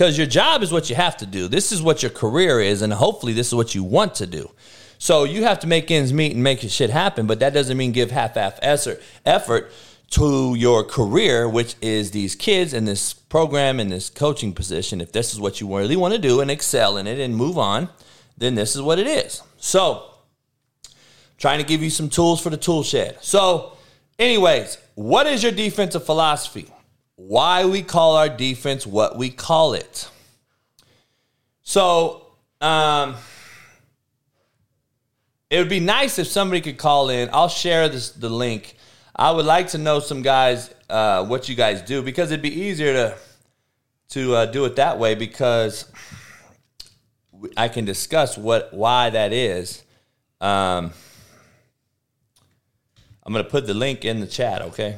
Because 0.00 0.16
your 0.16 0.26
job 0.26 0.62
is 0.62 0.72
what 0.72 0.88
you 0.88 0.96
have 0.96 1.18
to 1.18 1.26
do. 1.26 1.46
This 1.46 1.72
is 1.72 1.82
what 1.82 2.02
your 2.02 2.08
career 2.08 2.58
is, 2.58 2.80
and 2.80 2.90
hopefully, 2.90 3.34
this 3.34 3.48
is 3.48 3.54
what 3.54 3.74
you 3.74 3.84
want 3.84 4.14
to 4.14 4.26
do. 4.26 4.50
So 4.98 5.24
you 5.24 5.44
have 5.44 5.60
to 5.60 5.66
make 5.66 5.90
ends 5.90 6.10
meet 6.10 6.32
and 6.32 6.42
make 6.42 6.60
shit 6.60 6.88
happen, 6.88 7.26
but 7.26 7.40
that 7.40 7.52
doesn't 7.52 7.76
mean 7.76 7.92
give 7.92 8.10
half-half 8.10 8.58
effort 8.62 9.70
to 10.12 10.54
your 10.54 10.84
career, 10.84 11.46
which 11.46 11.74
is 11.82 12.12
these 12.12 12.34
kids 12.34 12.72
and 12.72 12.88
this 12.88 13.12
program 13.12 13.78
and 13.78 13.92
this 13.92 14.08
coaching 14.08 14.54
position. 14.54 15.02
If 15.02 15.12
this 15.12 15.34
is 15.34 15.38
what 15.38 15.60
you 15.60 15.76
really 15.76 15.96
want 15.96 16.14
to 16.14 16.18
do 16.18 16.40
and 16.40 16.50
excel 16.50 16.96
in 16.96 17.06
it 17.06 17.18
and 17.18 17.36
move 17.36 17.58
on, 17.58 17.90
then 18.38 18.54
this 18.54 18.74
is 18.74 18.80
what 18.80 18.98
it 18.98 19.06
is. 19.06 19.42
So, 19.58 20.14
trying 21.36 21.58
to 21.58 21.66
give 21.66 21.82
you 21.82 21.90
some 21.90 22.08
tools 22.08 22.40
for 22.40 22.48
the 22.48 22.56
tool 22.56 22.84
shed. 22.84 23.18
So, 23.20 23.76
anyways, 24.18 24.78
what 24.94 25.26
is 25.26 25.42
your 25.42 25.52
defensive 25.52 26.06
philosophy? 26.06 26.72
Why 27.26 27.66
we 27.66 27.82
call 27.82 28.16
our 28.16 28.30
defense 28.30 28.86
what 28.86 29.18
we 29.18 29.28
call 29.28 29.74
it? 29.74 30.08
So, 31.60 32.26
um, 32.62 33.14
it 35.50 35.58
would 35.58 35.68
be 35.68 35.80
nice 35.80 36.18
if 36.18 36.28
somebody 36.28 36.62
could 36.62 36.78
call 36.78 37.10
in. 37.10 37.28
I'll 37.30 37.48
share 37.48 37.90
this 37.90 38.10
the 38.10 38.30
link. 38.30 38.74
I 39.14 39.32
would 39.32 39.44
like 39.44 39.68
to 39.68 39.78
know 39.78 40.00
some 40.00 40.22
guys 40.22 40.74
uh, 40.88 41.26
what 41.26 41.46
you 41.46 41.54
guys 41.54 41.82
do 41.82 42.00
because 42.00 42.30
it'd 42.30 42.42
be 42.42 42.58
easier 42.58 42.94
to 42.94 43.16
to 44.10 44.34
uh, 44.34 44.46
do 44.46 44.64
it 44.64 44.76
that 44.76 44.98
way 44.98 45.14
because 45.14 45.92
I 47.54 47.68
can 47.68 47.84
discuss 47.84 48.38
what 48.38 48.72
why 48.72 49.10
that 49.10 49.34
is. 49.34 49.82
Um, 50.40 50.92
I'm 53.22 53.32
gonna 53.32 53.44
put 53.44 53.66
the 53.66 53.74
link 53.74 54.06
in 54.06 54.20
the 54.20 54.26
chat, 54.26 54.62
okay? 54.62 54.96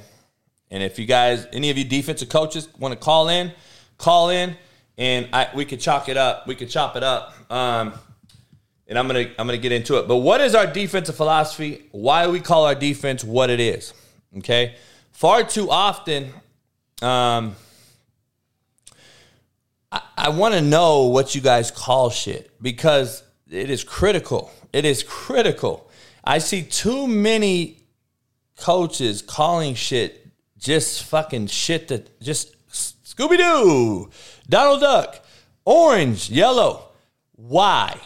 And 0.72 0.82
if 0.82 0.98
you 0.98 1.04
guys, 1.04 1.46
any 1.52 1.68
of 1.68 1.76
you 1.76 1.84
defensive 1.84 2.30
coaches, 2.30 2.66
want 2.78 2.92
to 2.92 2.98
call 2.98 3.28
in, 3.28 3.52
call 3.98 4.30
in, 4.30 4.56
and 4.96 5.28
I, 5.30 5.50
we 5.54 5.66
could 5.66 5.80
chalk 5.80 6.08
it 6.08 6.16
up. 6.16 6.46
We 6.46 6.54
could 6.54 6.70
chop 6.70 6.96
it 6.96 7.02
up. 7.02 7.34
Um, 7.52 7.92
and 8.88 8.98
I'm 8.98 9.06
gonna 9.06 9.30
I'm 9.38 9.46
gonna 9.46 9.58
get 9.58 9.72
into 9.72 9.98
it. 9.98 10.08
But 10.08 10.16
what 10.16 10.40
is 10.40 10.54
our 10.54 10.66
defensive 10.66 11.14
philosophy? 11.14 11.84
Why 11.92 12.26
we 12.26 12.40
call 12.40 12.64
our 12.64 12.74
defense 12.74 13.22
what 13.22 13.50
it 13.50 13.60
is? 13.60 13.92
Okay, 14.38 14.74
far 15.12 15.44
too 15.44 15.70
often, 15.70 16.32
um, 17.02 17.54
I, 19.92 20.00
I 20.16 20.28
want 20.30 20.54
to 20.54 20.62
know 20.62 21.04
what 21.04 21.34
you 21.34 21.42
guys 21.42 21.70
call 21.70 22.08
shit 22.08 22.50
because 22.62 23.22
it 23.50 23.68
is 23.68 23.84
critical. 23.84 24.50
It 24.72 24.86
is 24.86 25.02
critical. 25.02 25.90
I 26.24 26.38
see 26.38 26.62
too 26.62 27.06
many 27.06 27.78
coaches 28.56 29.20
calling 29.20 29.74
shit 29.74 30.21
just 30.62 31.04
fucking 31.04 31.48
shit 31.48 31.88
that 31.88 32.20
just 32.20 32.54
Scooby 32.72 33.36
Doo, 33.36 34.10
Donald 34.48 34.80
Duck, 34.80 35.24
orange, 35.64 36.30
yellow. 36.30 36.84
Why? 37.32 38.00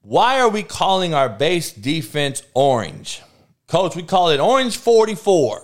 Why 0.00 0.40
are 0.40 0.48
we 0.48 0.62
calling 0.62 1.12
our 1.12 1.28
base 1.28 1.72
defense 1.72 2.42
orange? 2.54 3.22
Coach, 3.66 3.96
we 3.96 4.04
call 4.04 4.30
it 4.30 4.38
Orange 4.38 4.76
44. 4.76 5.62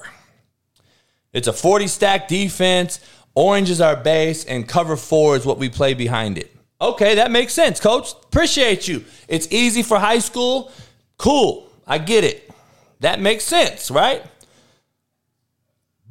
It's 1.33 1.47
a 1.47 1.53
40 1.53 1.87
stack 1.87 2.27
defense. 2.29 2.99
Orange 3.35 3.71
is 3.71 3.81
our 3.81 3.97
base, 3.97 4.45
and 4.45 4.69
cover 4.69 4.97
four 4.97 5.37
is 5.37 5.47
what 5.47 5.59
we 5.59 5.69
play 5.69 5.95
behind 5.95 6.37
it. 6.37 6.55
Okay, 6.81 7.15
that 7.15 7.31
makes 7.31 7.53
sense, 7.55 7.79
coach. 7.81 8.13
Appreciate 8.25 8.89
you. 8.89 9.05
It's 9.29 9.47
easy 9.53 9.83
for 9.83 9.99
high 9.99 10.19
school. 10.19 10.73
Cool. 11.17 11.71
I 11.87 11.99
get 11.99 12.25
it. 12.25 12.51
That 13.01 13.21
makes 13.21 13.45
sense, 13.45 13.91
right? 13.91 14.23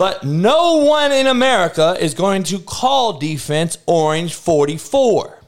But 0.01 0.23
no 0.23 0.77
one 0.77 1.11
in 1.11 1.27
America 1.27 1.95
is 1.99 2.15
going 2.15 2.41
to 2.45 2.57
call 2.57 3.19
defense 3.19 3.77
Orange 3.85 4.33
44 4.33 5.41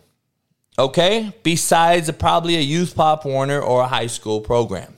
okay? 0.78 1.34
Besides 1.44 2.12
probably 2.12 2.56
a 2.56 2.62
youth 2.62 2.96
pop 2.96 3.26
Warner 3.26 3.60
or 3.60 3.82
a 3.82 3.88
high 3.88 4.08
school 4.08 4.42
program. 4.42 4.96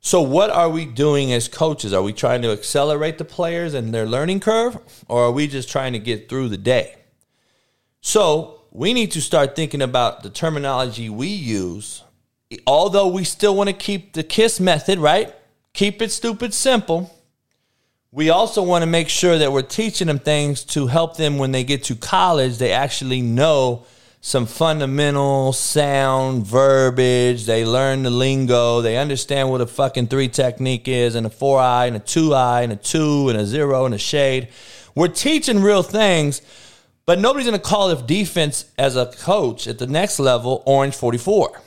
So, 0.00 0.20
what 0.20 0.50
are 0.50 0.68
we 0.68 0.84
doing 0.84 1.32
as 1.32 1.46
coaches? 1.46 1.92
Are 1.92 2.02
we 2.02 2.12
trying 2.12 2.42
to 2.42 2.50
accelerate 2.50 3.18
the 3.18 3.24
players 3.24 3.72
and 3.72 3.94
their 3.94 4.06
learning 4.06 4.40
curve, 4.40 4.78
or 5.06 5.26
are 5.26 5.30
we 5.30 5.46
just 5.46 5.68
trying 5.68 5.92
to 5.92 6.00
get 6.00 6.28
through 6.28 6.48
the 6.48 6.56
day? 6.56 6.96
So, 8.00 8.62
we 8.72 8.92
need 8.92 9.12
to 9.12 9.20
start 9.20 9.54
thinking 9.54 9.82
about 9.82 10.24
the 10.24 10.30
terminology 10.30 11.08
we 11.08 11.28
use, 11.28 12.02
although 12.66 13.06
we 13.06 13.22
still 13.22 13.54
want 13.54 13.68
to 13.68 13.74
keep 13.74 14.14
the 14.14 14.24
KISS 14.24 14.58
method, 14.58 14.98
right? 14.98 15.32
Keep 15.72 16.02
it 16.02 16.10
stupid 16.10 16.52
simple. 16.52 17.16
We 18.14 18.28
also 18.28 18.62
want 18.62 18.82
to 18.82 18.86
make 18.86 19.08
sure 19.08 19.38
that 19.38 19.52
we're 19.52 19.62
teaching 19.62 20.06
them 20.06 20.18
things 20.18 20.64
to 20.64 20.86
help 20.86 21.16
them 21.16 21.38
when 21.38 21.52
they 21.52 21.64
get 21.64 21.84
to 21.84 21.94
college, 21.94 22.58
they 22.58 22.70
actually 22.70 23.22
know 23.22 23.86
some 24.20 24.44
fundamental 24.44 25.54
sound 25.54 26.46
verbiage. 26.46 27.46
They 27.46 27.64
learn 27.64 28.02
the 28.02 28.10
lingo. 28.10 28.82
They 28.82 28.98
understand 28.98 29.48
what 29.48 29.62
a 29.62 29.66
fucking 29.66 30.08
three 30.08 30.28
technique 30.28 30.88
is, 30.88 31.14
and 31.14 31.26
a 31.26 31.30
four 31.30 31.58
eye, 31.58 31.86
and 31.86 31.96
a 31.96 32.00
two 32.00 32.34
eye, 32.34 32.60
and 32.60 32.72
a 32.72 32.76
two, 32.76 33.30
and 33.30 33.38
a 33.38 33.46
zero, 33.46 33.86
and 33.86 33.94
a 33.94 33.98
shade. 33.98 34.48
We're 34.94 35.08
teaching 35.08 35.62
real 35.62 35.82
things, 35.82 36.42
but 37.06 37.18
nobody's 37.18 37.46
going 37.46 37.58
to 37.58 37.66
call 37.66 37.88
it 37.92 38.06
defense 38.06 38.66
as 38.76 38.94
a 38.94 39.06
coach 39.06 39.66
at 39.66 39.78
the 39.78 39.86
next 39.86 40.18
level 40.18 40.62
Orange 40.66 40.94
44. 40.94 41.62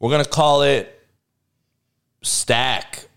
We're 0.00 0.10
going 0.10 0.22
to 0.22 0.28
call 0.28 0.60
it 0.60 1.02
stack. 2.20 3.08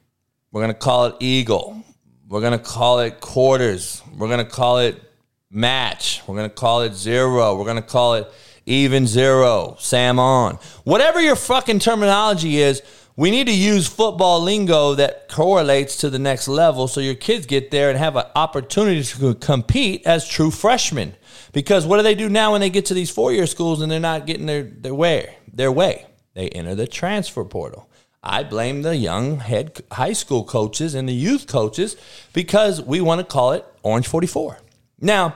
We're 0.54 0.62
going 0.62 0.74
to 0.74 0.80
call 0.80 1.08
it 1.08 1.16
eagle. 1.20 1.84
We're 2.30 2.42
to 2.42 2.60
call 2.60 3.00
it 3.00 3.22
quarters. 3.22 4.02
We're 4.18 4.36
to 4.36 4.44
call 4.46 4.80
it 4.80 5.02
match. 5.50 6.22
We're 6.28 6.44
to 6.44 6.54
call 6.54 6.82
it 6.82 6.94
zero. 6.94 7.56
We're 7.56 7.74
to 7.74 7.82
call 7.82 8.16
it 8.16 8.28
even 8.66 9.08
zero, 9.08 9.78
Sam 9.80 10.20
on. 10.20 10.60
Whatever 10.84 11.22
your 11.22 11.38
fucking 11.38 11.80
terminology 11.80 12.58
is, 12.58 12.82
we 13.16 13.32
need 13.32 13.48
to 13.48 13.56
use 13.56 13.88
football 13.88 14.42
lingo 14.42 14.94
that 14.96 15.30
correlates 15.30 15.98
to 15.98 16.10
the 16.10 16.20
next 16.20 16.50
level 16.50 16.90
so 16.90 17.00
your 17.00 17.16
kids 17.16 17.46
get 17.46 17.72
there 17.72 17.90
and 17.90 17.98
have 17.98 18.18
an 18.18 18.26
opportunity 18.36 19.04
to 19.04 19.34
compete 19.36 20.06
as 20.06 20.28
true 20.28 20.52
freshmen. 20.52 21.16
Because 21.54 21.86
what 21.86 21.96
do 21.96 22.04
they 22.04 22.14
do 22.14 22.28
now 22.28 22.52
when 22.52 22.62
they 22.62 22.70
get 22.70 22.86
to 22.88 22.94
these 22.94 23.10
four 23.10 23.32
year 23.32 23.48
schools 23.48 23.82
and 23.82 23.90
they're 23.90 24.02
not 24.02 24.28
getting 24.28 24.46
their, 24.46 24.64
their 24.64 24.94
way? 24.94 25.38
Their 25.52 25.72
way. 25.72 26.06
They 26.34 26.50
enter 26.50 26.76
the 26.76 26.88
transfer 26.88 27.46
portal. 27.46 27.90
I 28.28 28.44
blame 28.44 28.82
the 28.82 28.96
young 28.96 29.40
head 29.40 29.82
high 29.92 30.14
school 30.14 30.44
coaches 30.44 30.94
and 30.94 31.08
the 31.08 31.14
youth 31.14 31.48
coaches 31.48 31.96
because 32.34 32.82
we 32.82 33.02
want 33.02 33.20
to 33.20 33.26
call 33.26 33.54
it 33.54 33.66
Orange 33.84 34.08
44. 34.08 34.60
Now, 35.00 35.36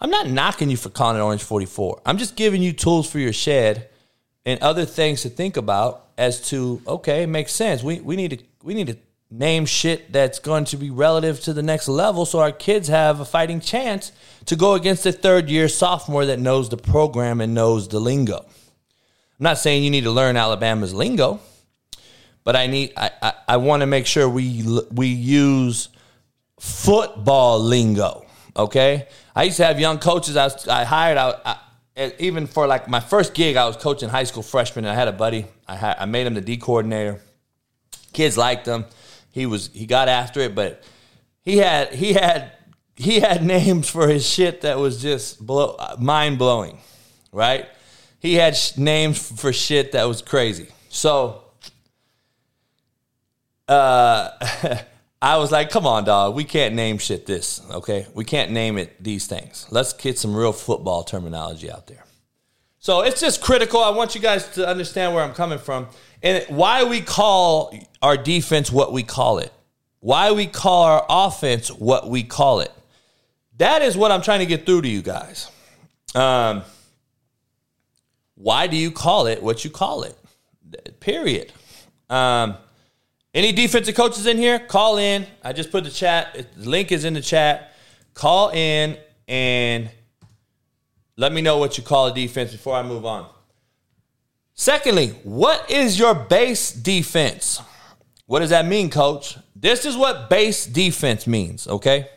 I'm 0.00 0.10
not 0.10 0.28
knocking 0.28 0.68
you 0.68 0.76
for 0.76 0.90
calling 0.90 1.16
it 1.16 1.22
Orange 1.22 1.42
44. 1.42 2.02
I'm 2.04 2.18
just 2.18 2.36
giving 2.36 2.62
you 2.62 2.72
tools 2.72 3.10
for 3.10 3.18
your 3.18 3.32
shed 3.32 3.88
and 4.44 4.60
other 4.62 4.84
things 4.84 5.22
to 5.22 5.30
think 5.30 5.56
about 5.56 6.08
as 6.18 6.40
to 6.50 6.82
okay, 6.86 7.22
it 7.22 7.28
makes 7.28 7.52
sense. 7.52 7.82
We 7.82 8.00
we 8.00 8.16
need 8.16 8.30
to 8.30 8.44
we 8.62 8.74
need 8.74 8.88
to 8.88 8.98
name 9.30 9.66
shit 9.66 10.12
that's 10.12 10.38
going 10.38 10.64
to 10.64 10.76
be 10.76 10.90
relative 10.90 11.40
to 11.40 11.52
the 11.52 11.62
next 11.62 11.88
level 11.88 12.24
so 12.24 12.38
our 12.38 12.52
kids 12.52 12.86
have 12.88 13.18
a 13.18 13.24
fighting 13.24 13.60
chance 13.60 14.12
to 14.44 14.54
go 14.54 14.74
against 14.74 15.04
a 15.04 15.10
third 15.10 15.50
year 15.50 15.68
sophomore 15.68 16.26
that 16.26 16.38
knows 16.38 16.68
the 16.68 16.76
program 16.76 17.40
and 17.40 17.52
knows 17.52 17.88
the 17.88 17.98
lingo. 17.98 18.38
I'm 18.38 19.44
not 19.44 19.58
saying 19.58 19.82
you 19.82 19.90
need 19.90 20.04
to 20.04 20.10
learn 20.10 20.36
Alabama's 20.36 20.94
lingo, 20.94 21.40
but 22.46 22.54
I 22.54 22.68
need 22.68 22.92
I, 22.96 23.10
I, 23.20 23.32
I 23.48 23.56
want 23.56 23.80
to 23.80 23.86
make 23.86 24.06
sure 24.06 24.28
we 24.28 24.64
we 24.92 25.08
use 25.08 25.88
football 26.60 27.58
lingo. 27.58 28.24
Okay, 28.56 29.08
I 29.34 29.42
used 29.42 29.56
to 29.56 29.64
have 29.64 29.80
young 29.80 29.98
coaches 29.98 30.36
I, 30.36 30.44
was, 30.44 30.68
I 30.68 30.84
hired. 30.84 31.18
I, 31.18 31.58
I, 31.96 32.12
even 32.20 32.46
for 32.46 32.68
like 32.68 32.88
my 32.88 33.00
first 33.00 33.34
gig, 33.34 33.56
I 33.56 33.66
was 33.66 33.76
coaching 33.76 34.08
high 34.08 34.22
school 34.24 34.44
freshmen, 34.44 34.84
and 34.84 34.92
I 34.92 34.94
had 34.94 35.08
a 35.08 35.12
buddy. 35.12 35.46
I 35.66 35.74
had, 35.74 35.96
I 35.98 36.04
made 36.04 36.24
him 36.24 36.34
the 36.34 36.40
D 36.40 36.56
coordinator. 36.56 37.20
Kids 38.12 38.38
liked 38.38 38.64
him. 38.64 38.84
He 39.32 39.44
was 39.44 39.68
he 39.74 39.84
got 39.84 40.08
after 40.08 40.38
it, 40.38 40.54
but 40.54 40.84
he 41.42 41.56
had 41.56 41.92
he 41.92 42.12
had 42.12 42.52
he 42.94 43.18
had 43.18 43.44
names 43.56 43.90
for 43.90 44.06
his 44.06 44.24
shit 44.24 44.60
that 44.60 44.78
was 44.78 45.02
just 45.02 45.44
blow, 45.44 45.76
mind 45.98 46.38
blowing, 46.38 46.78
right? 47.32 47.66
He 48.20 48.34
had 48.34 48.56
sh- 48.56 48.76
names 48.76 49.18
for 49.18 49.52
shit 49.52 49.92
that 49.92 50.04
was 50.04 50.22
crazy. 50.22 50.68
So, 50.90 51.42
uh. 53.68 54.30
I 55.20 55.38
was 55.38 55.50
like, 55.50 55.70
come 55.70 55.86
on, 55.86 56.04
dog. 56.04 56.34
We 56.34 56.44
can't 56.44 56.74
name 56.74 56.98
shit 56.98 57.24
this, 57.26 57.62
okay? 57.70 58.06
We 58.14 58.24
can't 58.24 58.50
name 58.50 58.76
it 58.76 59.02
these 59.02 59.26
things. 59.26 59.66
Let's 59.70 59.92
get 59.94 60.18
some 60.18 60.36
real 60.36 60.52
football 60.52 61.04
terminology 61.04 61.70
out 61.70 61.86
there. 61.86 62.04
So 62.78 63.00
it's 63.00 63.20
just 63.20 63.40
critical. 63.40 63.82
I 63.82 63.90
want 63.90 64.14
you 64.14 64.20
guys 64.20 64.48
to 64.50 64.68
understand 64.68 65.14
where 65.14 65.24
I'm 65.24 65.34
coming 65.34 65.58
from 65.58 65.88
and 66.22 66.44
why 66.48 66.84
we 66.84 67.00
call 67.00 67.76
our 68.02 68.16
defense 68.16 68.70
what 68.70 68.92
we 68.92 69.02
call 69.02 69.38
it. 69.38 69.52
Why 70.00 70.32
we 70.32 70.46
call 70.46 70.84
our 70.84 71.06
offense 71.08 71.68
what 71.68 72.08
we 72.08 72.22
call 72.22 72.60
it. 72.60 72.70
That 73.56 73.82
is 73.82 73.96
what 73.96 74.12
I'm 74.12 74.22
trying 74.22 74.40
to 74.40 74.46
get 74.46 74.66
through 74.66 74.82
to 74.82 74.88
you 74.88 75.02
guys. 75.02 75.50
Um, 76.14 76.62
why 78.34 78.66
do 78.66 78.76
you 78.76 78.90
call 78.92 79.26
it 79.26 79.42
what 79.42 79.64
you 79.64 79.70
call 79.70 80.04
it? 80.04 80.16
Period. 81.00 81.52
Um, 82.08 82.56
any 83.36 83.52
defensive 83.52 83.94
coaches 83.94 84.26
in 84.26 84.38
here? 84.38 84.58
Call 84.58 84.96
in. 84.96 85.26
I 85.44 85.52
just 85.52 85.70
put 85.70 85.84
the 85.84 85.90
chat. 85.90 86.46
The 86.56 86.70
link 86.70 86.90
is 86.90 87.04
in 87.04 87.12
the 87.12 87.20
chat. 87.20 87.74
Call 88.14 88.48
in 88.48 88.96
and 89.28 89.90
let 91.18 91.32
me 91.32 91.42
know 91.42 91.58
what 91.58 91.76
you 91.76 91.84
call 91.84 92.06
a 92.06 92.14
defense 92.14 92.52
before 92.52 92.74
I 92.74 92.82
move 92.82 93.04
on. 93.04 93.28
Secondly, 94.54 95.08
what 95.22 95.70
is 95.70 95.98
your 95.98 96.14
base 96.14 96.72
defense? 96.72 97.60
What 98.24 98.40
does 98.40 98.48
that 98.50 98.64
mean, 98.64 98.88
coach? 98.88 99.36
This 99.54 99.84
is 99.84 99.98
what 99.98 100.30
base 100.30 100.64
defense 100.64 101.26
means, 101.26 101.66
okay? 101.66 102.08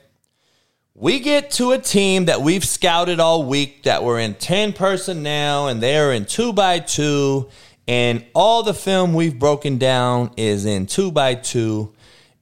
We 0.96 1.20
get 1.20 1.52
to 1.52 1.74
a 1.74 1.78
team 1.78 2.26
that 2.26 2.42
we've 2.42 2.64
scouted 2.64 3.20
all 3.20 3.44
week 3.44 3.84
that 3.84 4.06
we're 4.06 4.20
in 4.20 4.36
10 4.36 4.72
personnel 4.72 5.68
and 5.68 5.84
they're 5.84 6.14
in 6.14 6.24
two 6.24 6.54
by 6.54 6.80
two 6.80 7.50
and 7.90 8.24
all 8.36 8.62
the 8.62 8.76
film 8.76 9.16
we've 9.16 9.40
broken 9.40 9.80
down 9.80 10.30
is 10.38 10.68
in 10.68 10.86
two 10.86 11.12
by 11.12 11.34
two, 11.34 11.92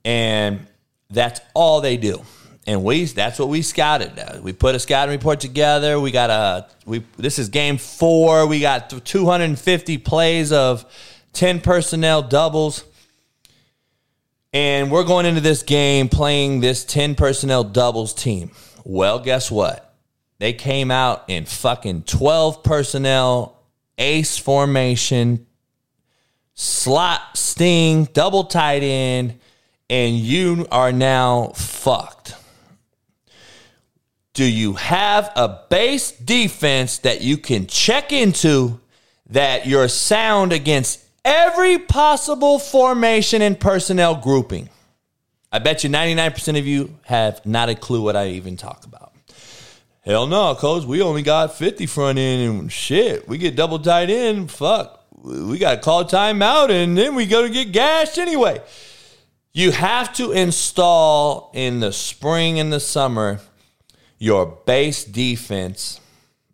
and 0.04 0.68
that's 1.10 1.40
all 1.54 1.80
they 1.80 1.96
do. 1.96 2.22
And 2.68 2.84
we 2.84 3.06
that's 3.06 3.40
what 3.40 3.48
we 3.48 3.62
scouted. 3.62 4.20
Uh, 4.20 4.42
we 4.42 4.52
put 4.52 4.76
a 4.76 4.80
scouting 4.80 5.16
report 5.16 5.40
together. 5.40 6.02
We 6.02 6.12
got 6.12 6.30
a 6.30 6.68
we 6.86 7.02
this 7.16 7.40
is 7.40 7.48
game 7.48 7.78
four. 7.78 8.46
We 8.46 8.60
got 8.60 8.90
250 8.90 9.98
plays 10.00 10.52
of 10.52 10.84
10 11.32 11.62
personnel 11.62 12.24
doubles. 12.24 12.84
And 14.52 14.92
we're 14.92 15.06
going 15.06 15.26
into 15.26 15.40
this 15.40 15.64
game 15.64 16.10
playing 16.10 16.60
this 16.60 16.84
10 16.84 17.16
personnel 17.16 17.64
doubles 17.64 18.14
team. 18.14 18.52
Well, 18.84 19.20
guess 19.20 19.50
what? 19.50 19.96
They 20.40 20.52
came 20.52 20.92
out 20.92 21.24
in 21.30 21.46
fucking 21.46 22.04
12 22.04 22.64
personnel 22.64 23.57
ace 23.98 24.38
formation, 24.38 25.46
slot 26.54 27.22
sting, 27.36 28.06
double 28.14 28.46
tight 28.46 28.84
end, 28.84 29.40
and 29.90 30.16
you 30.16 30.68
are 30.72 30.92
now 30.92 31.50
fucked. 31.56 32.36
Do 34.34 34.46
you 34.46 34.74
have 34.74 35.32
a 35.36 35.62
base 35.70 36.12
defense 36.12 37.00
that 37.00 37.22
you 37.22 37.38
can 37.38 37.66
check 37.66 38.12
into 38.12 38.80
that 39.30 39.66
you're 39.66 39.88
sound 39.88 40.54
against 40.54 41.04
every 41.26 41.80
possible 41.80 42.60
formation 42.60 43.42
and 43.42 43.60
personnel 43.60 44.16
grouping? 44.16 44.70
I 45.52 45.60
bet 45.60 45.84
you 45.84 45.90
99% 45.90 46.60
of 46.60 46.68
you 46.68 47.00
have 47.06 47.44
not 47.46 47.70
a 47.70 47.76
clue 47.76 48.02
what 48.02 48.16
I 48.16 48.30
even 48.30 48.58
talk 48.58 48.86
about. 48.86 49.07
Hell 50.08 50.26
no, 50.26 50.56
coach. 50.56 50.86
We 50.86 51.02
only 51.02 51.22
got 51.22 51.58
50 51.58 51.86
front 51.86 52.18
end 52.18 52.50
and 52.50 52.72
shit. 52.72 53.28
We 53.28 53.38
get 53.38 53.58
double 53.58 53.78
tight 53.78 54.10
end. 54.10 54.50
Fuck. 54.50 55.04
We 55.22 55.58
got 55.58 55.76
to 55.76 55.82
call 55.82 56.06
timeout 56.06 56.70
and 56.70 56.98
then 56.98 57.14
we 57.14 57.26
go 57.26 57.42
to 57.46 57.50
get 57.50 57.74
gashed 57.74 58.18
anyway. 58.18 58.62
You 59.52 59.72
have 59.72 60.14
to 60.14 60.32
install 60.32 61.52
in 61.54 61.82
the 61.82 61.92
spring 61.92 62.58
and 62.58 62.72
the 62.72 62.80
summer 62.80 63.42
your 64.18 64.46
base 64.46 65.04
defense, 65.04 66.00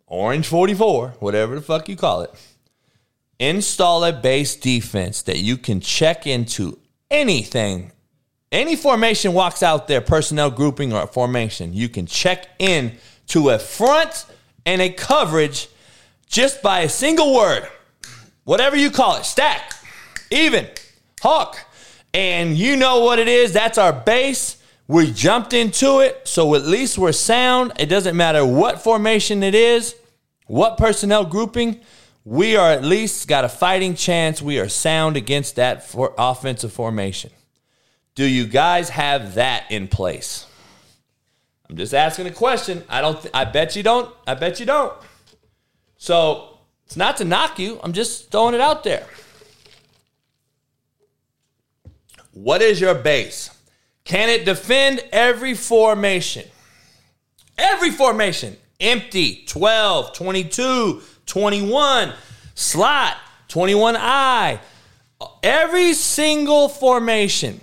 Orange 0.08 0.48
44, 0.48 1.14
whatever 1.20 1.54
the 1.54 1.62
fuck 1.62 1.88
you 1.88 1.94
call 1.94 2.22
it. 2.22 2.32
Install 3.38 4.04
a 4.04 4.12
base 4.12 4.56
defense 4.56 5.22
that 5.22 5.38
you 5.38 5.56
can 5.56 5.78
check 5.78 6.26
into 6.26 6.76
anything. 7.08 7.92
Any 8.50 8.74
formation 8.74 9.32
walks 9.32 9.62
out 9.62 9.86
there, 9.86 10.00
personnel 10.00 10.50
grouping 10.50 10.92
or 10.92 11.06
formation, 11.06 11.72
you 11.72 11.88
can 11.88 12.06
check 12.06 12.48
in 12.58 12.98
to 13.28 13.50
a 13.50 13.58
front 13.58 14.26
and 14.66 14.80
a 14.80 14.90
coverage 14.90 15.68
just 16.28 16.62
by 16.62 16.80
a 16.80 16.88
single 16.88 17.34
word, 17.34 17.68
whatever 18.44 18.76
you 18.76 18.90
call 18.90 19.16
it 19.16 19.24
stack, 19.24 19.74
even, 20.30 20.66
hawk. 21.20 21.58
And 22.12 22.56
you 22.56 22.76
know 22.76 23.00
what 23.00 23.18
it 23.18 23.26
is. 23.26 23.52
That's 23.52 23.76
our 23.76 23.92
base. 23.92 24.62
We 24.86 25.10
jumped 25.10 25.52
into 25.52 26.00
it, 26.00 26.28
so 26.28 26.54
at 26.54 26.62
least 26.62 26.98
we're 26.98 27.12
sound. 27.12 27.72
It 27.78 27.86
doesn't 27.86 28.16
matter 28.16 28.44
what 28.44 28.82
formation 28.82 29.42
it 29.42 29.54
is, 29.54 29.96
what 30.46 30.76
personnel 30.76 31.24
grouping. 31.24 31.80
We 32.24 32.56
are 32.56 32.70
at 32.70 32.84
least 32.84 33.26
got 33.26 33.44
a 33.44 33.48
fighting 33.48 33.94
chance. 33.94 34.40
We 34.40 34.58
are 34.58 34.68
sound 34.68 35.16
against 35.16 35.56
that 35.56 35.86
for 35.86 36.14
offensive 36.16 36.72
formation. 36.72 37.30
Do 38.14 38.24
you 38.24 38.46
guys 38.46 38.90
have 38.90 39.34
that 39.34 39.64
in 39.70 39.88
place? 39.88 40.46
I'm 41.68 41.76
just 41.76 41.94
asking 41.94 42.26
a 42.26 42.30
question. 42.30 42.84
I 42.88 43.00
don't. 43.00 43.20
Th- 43.20 43.34
I 43.34 43.44
bet 43.44 43.74
you 43.76 43.82
don't. 43.82 44.14
I 44.26 44.34
bet 44.34 44.60
you 44.60 44.66
don't. 44.66 44.92
So 45.96 46.58
it's 46.86 46.96
not 46.96 47.16
to 47.18 47.24
knock 47.24 47.58
you. 47.58 47.80
I'm 47.82 47.92
just 47.92 48.30
throwing 48.30 48.54
it 48.54 48.60
out 48.60 48.84
there. 48.84 49.06
What 52.32 52.60
is 52.62 52.80
your 52.80 52.94
base? 52.94 53.50
Can 54.04 54.28
it 54.28 54.44
defend 54.44 55.02
every 55.12 55.54
formation? 55.54 56.44
Every 57.56 57.90
formation. 57.90 58.56
Empty, 58.80 59.44
12, 59.46 60.12
22, 60.12 61.00
21, 61.26 62.12
slot, 62.54 63.16
21I. 63.48 64.58
Every 65.42 65.94
single 65.94 66.68
formation. 66.68 67.60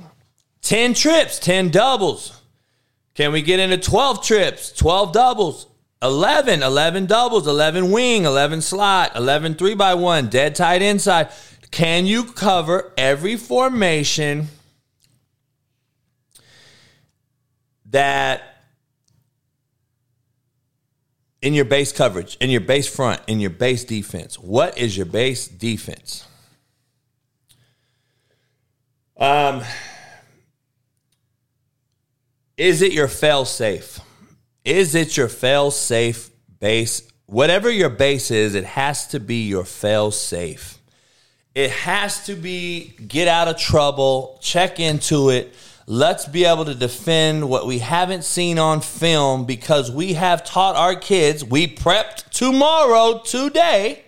10 0.62 0.94
trips, 0.94 1.38
10 1.40 1.70
doubles. 1.70 2.41
Can 3.14 3.32
we 3.32 3.42
get 3.42 3.60
into 3.60 3.78
12 3.78 4.24
trips, 4.24 4.72
12 4.72 5.14
doubles, 5.14 5.68
11, 6.02 6.64
11 6.64 7.06
doubles, 7.06 7.48
11 7.48 7.92
wing, 7.92 8.26
11 8.26 8.62
slot, 8.62 9.16
11 9.16 9.56
3 9.56 9.76
by 9.76 9.94
one 9.94 10.28
dead 10.28 10.56
tight 10.56 10.82
inside? 10.82 11.30
Can 11.72 12.06
you 12.06 12.24
cover 12.24 12.92
every 12.98 13.36
formation 13.38 14.48
that 17.86 18.42
in 21.42 21.54
your 21.54 21.66
base 21.66 21.92
coverage, 21.92 22.38
in 22.38 22.50
your 22.50 22.62
base 22.62 22.88
front, 22.88 23.22
in 23.28 23.40
your 23.40 23.50
base 23.50 23.84
defense? 23.84 24.40
What 24.40 24.78
is 24.78 24.96
your 24.96 25.06
base 25.06 25.48
defense? 25.48 26.26
Um, 29.18 29.62
is 32.62 32.84
it 32.84 32.92
your 32.92 33.08
fail 33.08 33.44
safe? 33.44 34.00
Is 34.64 34.94
it 34.94 35.18
your 35.18 35.28
fail 35.28 35.72
safe 35.72 36.30
base? 36.60 37.12
Whatever 37.26 37.72
your 37.72 37.90
base 37.90 38.30
is, 38.30 38.54
it 38.54 38.66
has 38.66 39.08
to 39.08 39.20
be 39.20 39.48
your 39.48 39.64
fail 39.64 40.12
safe. 40.12 40.78
It 41.56 41.72
has 41.72 42.24
to 42.28 42.36
be 42.36 42.94
get 43.08 43.28
out 43.28 43.48
of 43.48 43.58
trouble, 43.58 44.38
check 44.44 44.80
into 44.80 45.32
it. 45.32 45.56
Let's 45.88 46.28
be 46.28 46.46
able 46.46 46.66
to 46.66 46.76
defend 46.76 47.50
what 47.50 47.66
we 47.66 47.80
haven't 47.80 48.26
seen 48.26 48.60
on 48.60 48.82
film 48.82 49.46
because 49.46 49.90
we 49.90 50.14
have 50.14 50.46
taught 50.46 50.76
our 50.76 50.94
kids, 50.94 51.44
we 51.44 51.66
prepped 51.66 52.30
tomorrow, 52.30 53.24
today, 53.26 54.04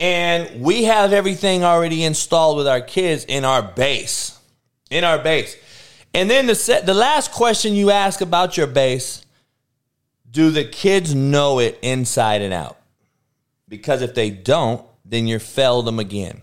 and 0.00 0.60
we 0.60 0.84
have 0.84 1.12
everything 1.12 1.62
already 1.62 2.02
installed 2.02 2.56
with 2.56 2.66
our 2.66 2.80
kids 2.80 3.24
in 3.26 3.44
our 3.44 3.62
base. 3.62 4.36
In 4.90 5.04
our 5.04 5.20
base. 5.20 5.56
And 6.12 6.28
then 6.28 6.46
the 6.46 6.54
set, 6.54 6.86
the 6.86 6.94
last 6.94 7.32
question 7.32 7.74
you 7.74 7.90
ask 7.90 8.20
about 8.20 8.56
your 8.56 8.66
base, 8.66 9.24
do 10.30 10.50
the 10.50 10.64
kids 10.64 11.14
know 11.14 11.58
it 11.58 11.78
inside 11.82 12.42
and 12.42 12.52
out? 12.52 12.78
Because 13.68 14.02
if 14.02 14.14
they 14.14 14.30
don't, 14.30 14.84
then 15.04 15.26
you 15.26 15.38
failed 15.38 15.86
them 15.86 15.98
again. 15.98 16.42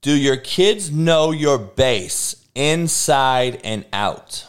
Do 0.00 0.16
your 0.16 0.36
kids 0.36 0.90
know 0.90 1.32
your 1.32 1.58
base 1.58 2.36
inside 2.54 3.60
and 3.64 3.84
out? 3.92 4.46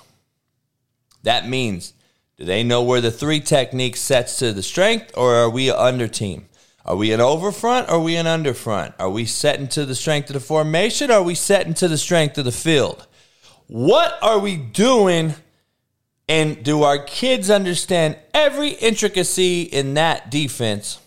That 1.24 1.48
means, 1.48 1.94
do 2.38 2.46
they 2.46 2.64
know 2.64 2.84
where 2.84 3.02
the 3.02 3.12
three 3.12 3.40
technique 3.40 3.98
sets 3.98 4.38
to 4.40 4.54
the 4.54 4.64
strength, 4.64 5.12
or 5.18 5.36
are 5.36 5.50
we 5.50 5.70
an 5.70 5.76
under 5.76 6.08
team? 6.08 6.50
Are 6.86 6.96
we 6.96 7.12
an 7.12 7.22
over 7.22 7.52
front 7.52 7.88
or 7.88 7.96
are 7.96 8.00
we 8.00 8.16
an 8.16 8.26
under 8.26 8.54
front? 8.54 8.96
Are 8.98 9.12
we 9.12 9.26
setting 9.26 9.68
to 9.70 9.86
the 9.86 9.94
strength 9.94 10.30
of 10.30 10.34
the 10.34 10.40
formation 10.40 11.12
or 11.12 11.16
are 11.16 11.24
we 11.24 11.36
setting 11.36 11.76
to 11.76 11.88
the 11.88 12.00
strength 12.00 12.38
of 12.40 12.46
the 12.46 12.52
field? 12.52 13.06
What 13.70 14.18
are 14.24 14.40
we 14.40 14.58
doing? 14.58 15.36
And 16.28 16.64
do 16.64 16.82
our 16.82 16.98
kids 16.98 17.52
understand 17.52 18.18
every 18.34 18.70
intricacy 18.70 19.62
in 19.62 19.94
that 19.94 20.32
defense? 20.32 21.00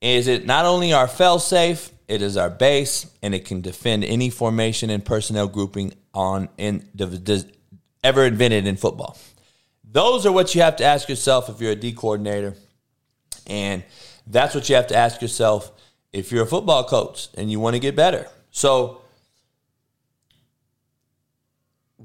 Is 0.00 0.26
it 0.26 0.46
not 0.46 0.64
only 0.64 0.94
our 0.94 1.06
fail 1.06 1.38
safe, 1.38 1.90
it 2.08 2.22
is 2.22 2.38
our 2.38 2.48
base, 2.48 3.06
and 3.22 3.34
it 3.34 3.44
can 3.44 3.60
defend 3.60 4.04
any 4.04 4.30
formation 4.30 4.88
and 4.88 5.04
personnel 5.04 5.46
grouping 5.46 5.92
on 6.14 6.48
in 6.56 6.88
ever 8.02 8.24
invented 8.24 8.66
in 8.66 8.76
football. 8.76 9.18
Those 9.84 10.24
are 10.24 10.32
what 10.32 10.54
you 10.54 10.62
have 10.62 10.76
to 10.76 10.84
ask 10.84 11.06
yourself 11.08 11.50
if 11.50 11.60
you're 11.60 11.72
a 11.72 11.76
D 11.76 11.92
coordinator, 11.92 12.54
and 13.46 13.84
that's 14.26 14.54
what 14.54 14.70
you 14.70 14.74
have 14.74 14.86
to 14.86 14.96
ask 14.96 15.20
yourself 15.20 15.70
if 16.14 16.32
you're 16.32 16.44
a 16.44 16.46
football 16.46 16.82
coach 16.84 17.28
and 17.34 17.50
you 17.50 17.60
want 17.60 17.74
to 17.74 17.80
get 17.80 17.94
better. 17.94 18.26
So 18.50 18.99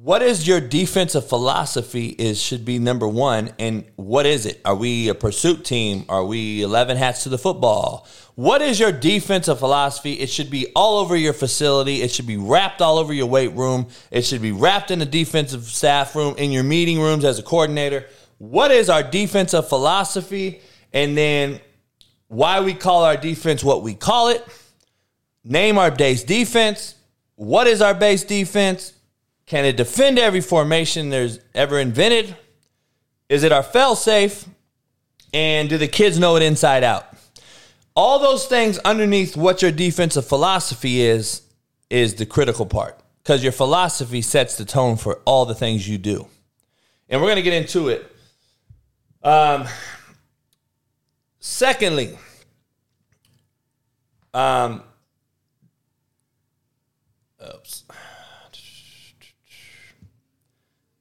what 0.02 0.22
is 0.22 0.46
your 0.46 0.60
defensive 0.60 1.26
philosophy 1.26 2.08
is 2.08 2.39
should 2.39 2.66
be 2.66 2.78
number 2.80 3.08
one 3.08 3.54
and 3.58 3.86
what 3.96 4.26
is 4.26 4.46
it? 4.46 4.60
Are 4.66 4.76
we 4.76 5.08
a 5.08 5.16
pursuit 5.16 5.64
team? 5.64 6.04
Are 6.10 6.26
we 6.26 6.62
11 6.64 6.98
hats 6.98 7.24
to 7.24 7.30
the 7.30 7.38
football? 7.38 8.06
What 8.36 8.62
is 8.62 8.78
your 8.78 8.91
defensive 8.91 9.58
philosophy? 9.58 10.16
It 10.16 10.30
should 10.30 10.50
be 10.50 10.68
all 10.76 11.00
over 11.00 11.16
your 11.16 11.32
facility. 11.32 12.02
It 12.02 12.12
should 12.12 12.28
be 12.28 12.36
wrapped 12.36 12.82
all 12.82 12.98
over 12.98 13.14
your 13.14 13.28
weight 13.28 13.54
room. 13.54 13.88
It 14.12 14.24
should 14.24 14.41
be 14.41 14.52
wrapped 14.52 14.91
in 14.91 15.00
the 15.00 15.06
defensive 15.06 15.64
staff 15.64 16.14
room 16.14 16.36
in 16.38 16.52
your 16.52 16.64
meeting 16.64 17.00
rooms 17.00 17.24
as 17.24 17.39
a 17.39 17.43
coordinator. 17.43 18.06
What 18.38 18.72
is 18.72 18.89
our 18.89 19.02
defensive 19.02 19.70
philosophy? 19.70 20.60
And 20.91 21.18
then 21.18 21.62
why 22.28 22.60
we 22.60 22.74
call 22.74 23.06
our 23.06 23.16
defense 23.16 23.64
what 23.64 23.82
we 23.82 23.93
call 23.93 24.28
it? 24.28 24.46
Name 25.46 25.78
our 25.78 25.89
base 25.89 26.26
defense. 26.26 26.96
What 27.36 27.66
is 27.66 27.82
our 27.82 27.93
base 27.93 28.26
defense 28.26 28.91
can 29.46 29.66
it 29.66 29.78
defend 29.78 30.18
every 30.18 30.41
formation 30.41 31.10
there's 31.10 31.39
ever 31.54 31.80
invented? 31.80 32.36
Is 33.30 33.43
it 33.43 33.52
our 33.52 33.64
fail 33.64 33.96
safe? 33.96 34.46
And 35.34 35.70
do 35.70 35.78
the 35.78 35.88
kids 35.88 36.18
know 36.18 36.36
it 36.36 36.43
inside 36.43 36.84
out? 36.84 37.08
All 37.96 38.20
those 38.20 38.46
things 38.48 38.78
underneath 38.80 39.38
what 39.38 39.62
your 39.62 39.72
defensive 39.72 40.26
philosophy 40.26 41.02
is, 41.02 41.41
is 41.89 42.16
the 42.16 42.26
critical 42.26 42.66
part 42.66 43.00
because 43.22 43.43
your 43.43 43.52
philosophy 43.52 44.22
sets 44.22 44.56
the 44.58 44.66
tone 44.66 44.98
for 44.98 45.22
all 45.26 45.46
the 45.46 45.56
things 45.56 45.88
you 45.88 45.98
do. 45.98 46.28
And 47.10 47.22
we're 47.22 47.28
going 47.28 47.38
to 47.38 47.41
get 47.41 47.54
into 47.54 47.89
it. 47.89 48.12
Um, 49.24 49.66
secondly, 51.39 52.18
um, 54.34 54.84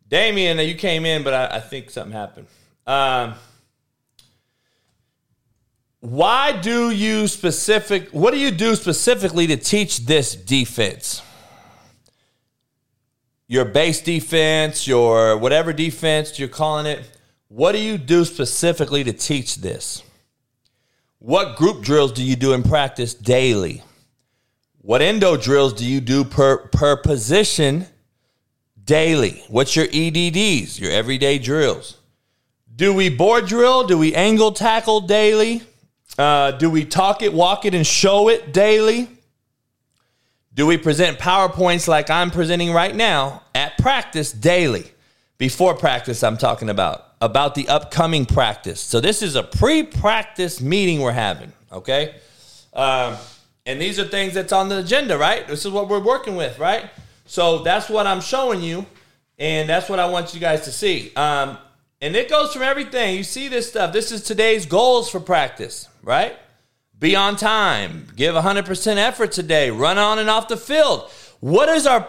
Damien, 0.09 0.59
you 0.59 0.75
came 0.75 1.07
in, 1.07 1.23
but 1.23 1.35
I, 1.35 1.57
I 1.57 1.61
think 1.61 1.91
something 1.91 2.13
happened. 2.13 2.47
Um, 2.87 3.35
why 6.01 6.53
do 6.53 6.91
you 6.91 7.27
specific? 7.29 8.11
What 8.11 8.33
do 8.33 8.39
you 8.39 8.51
do 8.51 8.77
specifically 8.77 9.47
to 9.47 9.57
teach 9.57 10.01
this 10.05 10.35
defense? 10.35 11.23
Your 13.47 13.65
base 13.65 14.03
defense, 14.03 14.87
your 14.87 15.39
whatever 15.39 15.73
defense 15.73 16.39
you're 16.39 16.49
calling 16.49 16.85
it. 16.87 17.11
What 17.49 17.73
do 17.73 17.79
you 17.79 17.97
do 17.97 18.25
specifically 18.27 19.03
to 19.05 19.13
teach 19.13 19.57
this? 19.57 20.03
What 21.19 21.57
group 21.57 21.83
drills 21.83 22.13
do 22.13 22.23
you 22.23 22.37
do 22.37 22.53
in 22.53 22.63
practice 22.63 23.15
daily? 23.15 23.83
What 24.83 25.01
endo 25.01 25.39
drills 25.39 25.73
do 25.73 25.87
you 25.87 26.03
do 26.03 26.25
per 26.25 26.69
per 26.69 26.99
position 26.99 27.87
daily? 28.85 29.43
What's 29.49 29.77
your 29.77 29.87
EDDs, 29.87 30.79
your 30.79 30.93
everyday 30.93 31.39
drills? 31.39 31.99
Do 32.75 32.93
we 32.93 33.09
board 33.09 33.47
drill? 33.47 33.87
Do 33.87 33.97
we 33.97 34.15
angle 34.15 34.53
tackle 34.53 35.03
daily? 35.03 35.63
Uh, 36.19 36.53
do 36.53 36.71
we 36.71 36.85
talk 36.85 37.23
it, 37.23 37.33
walk 37.33 37.65
it, 37.65 37.75
and 37.75 37.87
show 37.87 38.29
it 38.29 38.53
daily? 38.53 39.09
Do 40.55 40.67
we 40.67 40.77
present 40.77 41.19
PowerPoints 41.19 41.89
like 41.89 42.11
I'm 42.11 42.31
presenting 42.31 42.73
right 42.73 42.95
now 42.95 43.43
at 43.55 43.77
practice 43.79 44.33
daily? 44.33 44.85
Before 45.37 45.75
practice, 45.75 46.23
I'm 46.23 46.37
talking 46.37 46.71
about, 46.71 47.09
about 47.21 47.57
the 47.57 47.69
upcoming 47.69 48.25
practice. 48.25 48.81
So 48.81 49.01
this 49.01 49.21
is 49.23 49.35
a 49.35 49.43
pre 49.43 49.83
practice 49.83 50.61
meeting 50.61 51.01
we're 51.01 51.13
having, 51.13 51.53
okay? 51.73 52.15
Um, 52.73 53.17
and 53.67 53.81
these 53.81 53.99
are 53.99 54.05
things 54.05 54.35
that's 54.35 54.53
on 54.53 54.69
the 54.69 54.79
agenda, 54.79 55.19
right? 55.19 55.47
This 55.49 55.65
is 55.65 55.73
what 55.73 55.89
we're 55.89 56.03
working 56.03 56.37
with, 56.37 56.59
right? 56.61 56.89
So 57.27 57.59
that's 57.59 57.89
what 57.89 58.07
I'm 58.07 58.21
showing 58.21 58.63
you, 58.63 58.87
and 59.39 59.69
that's 59.69 59.89
what 59.89 59.99
I 59.99 60.09
want 60.09 60.35
you 60.35 60.41
guys 60.41 60.63
to 60.63 60.73
see. 60.73 61.13
Um, 61.17 61.59
and 62.01 62.15
it 62.15 62.29
goes 62.29 62.53
from 62.53 62.63
everything. 62.63 63.17
You 63.17 63.25
see 63.25 63.49
this 63.49 63.69
stuff. 63.69 63.93
This 63.93 64.13
is 64.13 64.23
today's 64.23 64.67
goals 64.67 65.11
for 65.11 65.21
practice, 65.21 65.89
right? 66.03 66.37
Be 66.99 67.17
on 67.17 67.37
time, 67.37 68.09
give 68.15 68.35
100% 68.35 68.97
effort 68.97 69.33
today, 69.33 69.71
run 69.71 69.99
on 69.99 70.19
and 70.19 70.29
off 70.29 70.49
the 70.49 70.57
field. 70.57 71.11
What 71.41 71.69
is 71.69 71.87
our 71.87 72.09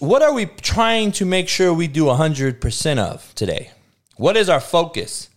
what 0.00 0.22
are 0.22 0.32
we 0.32 0.46
trying 0.46 1.12
to 1.12 1.26
make 1.26 1.46
sure 1.46 1.74
we 1.74 1.88
do 1.88 2.04
100% 2.04 2.98
of 2.98 3.34
today? 3.34 3.70
What 4.16 4.36
is 4.36 4.48
our 4.48 4.60
focus? 4.60 5.28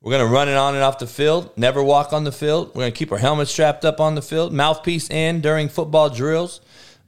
We're 0.00 0.10
going 0.10 0.26
to 0.26 0.32
run 0.32 0.48
it 0.48 0.56
on 0.56 0.74
and 0.74 0.82
off 0.82 0.98
the 0.98 1.06
field, 1.06 1.50
never 1.56 1.82
walk 1.82 2.12
on 2.12 2.24
the 2.24 2.32
field. 2.32 2.68
We're 2.68 2.82
going 2.82 2.92
to 2.92 2.98
keep 2.98 3.12
our 3.12 3.18
helmet 3.18 3.48
strapped 3.48 3.84
up 3.84 4.00
on 4.00 4.16
the 4.16 4.22
field, 4.22 4.52
mouthpiece 4.52 5.08
in 5.08 5.40
during 5.40 5.68
football 5.68 6.10
drills 6.10 6.60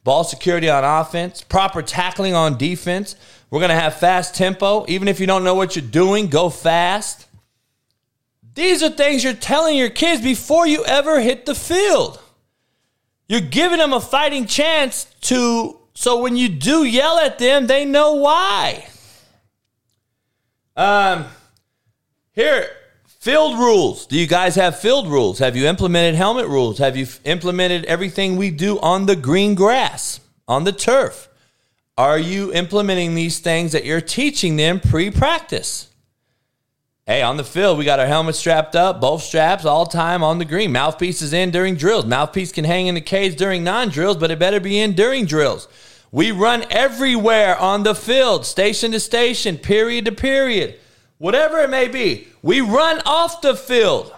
ball 0.07 0.23
security 0.23 0.71
on 0.71 0.85
offense, 0.85 1.43
proper 1.43 1.83
tackling 1.83 2.33
on 2.33 2.57
defense. 2.57 3.17
We're 3.51 3.59
going 3.59 3.71
to 3.71 3.75
have 3.75 3.97
fast 3.97 4.37
tempo. 4.37 4.87
Even 4.87 5.09
if 5.09 5.19
you 5.19 5.27
don't 5.27 5.43
know 5.43 5.57
what 5.57 5.75
you're 5.75 5.85
doing, 5.85 6.29
go 6.29 6.49
fast. 6.49 7.27
These 8.55 8.85
are 8.85 8.89
things 8.89 9.25
you're 9.25 9.35
telling 9.35 9.77
your 9.77 9.91
kids 9.91 10.23
before 10.23 10.65
you 10.65 10.85
ever 10.85 11.21
hit 11.21 11.45
the 11.45 11.57
field. 11.57 12.21
You're 13.29 13.41
giving 13.41 13.79
them 13.79 13.93
a 13.93 14.01
fighting 14.01 14.47
chance 14.47 15.13
to, 15.23 15.77
so 15.93 16.23
when 16.23 16.37
you 16.37 16.51
do 16.51 16.85
yell 16.85 17.19
at 17.19 17.41
them, 17.41 17.67
they 17.67 17.85
know 17.85 18.15
why. 18.15 18.87
Um, 20.77 21.25
here, 22.33 22.71
Field 23.27 23.59
rules. 23.59 24.07
Do 24.07 24.17
you 24.17 24.29
guys 24.29 24.55
have 24.55 24.79
field 24.79 25.09
rules? 25.09 25.41
Have 25.41 25.57
you 25.57 25.67
implemented 25.67 26.15
helmet 26.15 26.47
rules? 26.47 26.79
Have 26.79 26.97
you 26.97 27.09
implemented 27.25 27.85
everything 27.87 28.37
we 28.37 28.53
do 28.53 28.79
on 28.79 29.07
the 29.07 29.17
green 29.17 29.57
grass, 29.57 30.21
on 30.47 30.63
the 30.63 30.71
turf? 30.71 31.29
Are 31.99 32.21
you 32.21 32.53
implementing 32.53 33.17
these 33.17 33.41
things 33.41 33.73
that 33.73 33.85
you're 33.85 34.01
teaching 34.01 34.55
them 34.55 34.79
pre 34.79 35.11
practice? 35.11 35.89
Hey, 37.05 37.21
on 37.21 37.37
the 37.37 37.43
field, 37.43 37.79
we 37.79 37.85
got 37.85 37.99
our 37.99 38.07
helmet 38.07 38.37
strapped 38.37 38.77
up, 38.77 39.01
both 39.01 39.25
straps, 39.25 39.65
all 39.65 39.87
time 39.87 40.23
on 40.23 40.39
the 40.39 40.45
green. 40.45 40.71
Mouthpiece 40.71 41.21
is 41.21 41.33
in 41.33 41.51
during 41.51 41.75
drills. 41.75 42.07
Mouthpiece 42.07 42.53
can 42.53 42.65
hang 42.65 42.87
in 42.87 42.95
the 42.95 43.01
cage 43.01 43.35
during 43.35 43.65
non 43.65 43.89
drills, 43.89 44.19
but 44.19 44.31
it 44.31 44.39
better 44.39 44.61
be 44.61 44.79
in 44.79 44.93
during 44.93 45.25
drills. 45.25 45.67
We 46.13 46.31
run 46.31 46.65
everywhere 46.71 47.59
on 47.59 47.83
the 47.83 47.97
field, 47.97 48.47
station 48.47 48.93
to 48.93 49.01
station, 49.01 49.59
period 49.59 50.05
to 50.05 50.13
period 50.13 50.79
whatever 51.19 51.61
it 51.61 51.71
may 51.71 51.89
be. 51.89 52.29
We 52.43 52.61
run 52.61 53.01
off 53.05 53.41
the 53.41 53.55
field. 53.55 54.13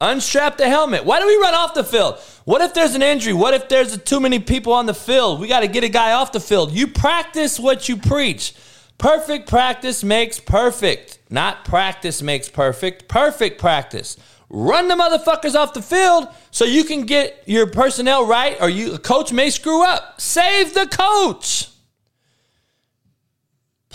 Unstrap 0.00 0.58
the 0.58 0.68
helmet. 0.68 1.06
Why 1.06 1.20
do 1.20 1.26
we 1.26 1.36
run 1.36 1.54
off 1.54 1.72
the 1.72 1.84
field? 1.84 2.18
What 2.44 2.60
if 2.60 2.74
there's 2.74 2.94
an 2.94 3.02
injury? 3.02 3.32
What 3.32 3.54
if 3.54 3.68
there's 3.68 3.96
too 4.02 4.20
many 4.20 4.38
people 4.38 4.74
on 4.74 4.84
the 4.84 4.94
field? 4.94 5.40
We 5.40 5.48
got 5.48 5.60
to 5.60 5.68
get 5.68 5.84
a 5.84 5.88
guy 5.88 6.12
off 6.12 6.32
the 6.32 6.40
field. 6.40 6.72
You 6.72 6.86
practice 6.86 7.58
what 7.58 7.88
you 7.88 7.96
preach. 7.96 8.54
Perfect 8.98 9.48
practice 9.48 10.04
makes 10.04 10.38
perfect. 10.38 11.18
Not 11.30 11.64
practice 11.64 12.20
makes 12.22 12.48
perfect. 12.48 13.08
Perfect 13.08 13.58
practice. 13.58 14.18
Run 14.48 14.88
the 14.88 14.94
motherfuckers 14.94 15.54
off 15.54 15.74
the 15.74 15.82
field 15.82 16.28
so 16.50 16.64
you 16.64 16.84
can 16.84 17.04
get 17.04 17.42
your 17.46 17.66
personnel 17.66 18.26
right 18.26 18.56
or 18.60 18.68
you 18.68 18.98
coach 18.98 19.32
may 19.32 19.50
screw 19.50 19.82
up. 19.82 20.20
Save 20.20 20.74
the 20.74 20.86
coach. 20.86 21.68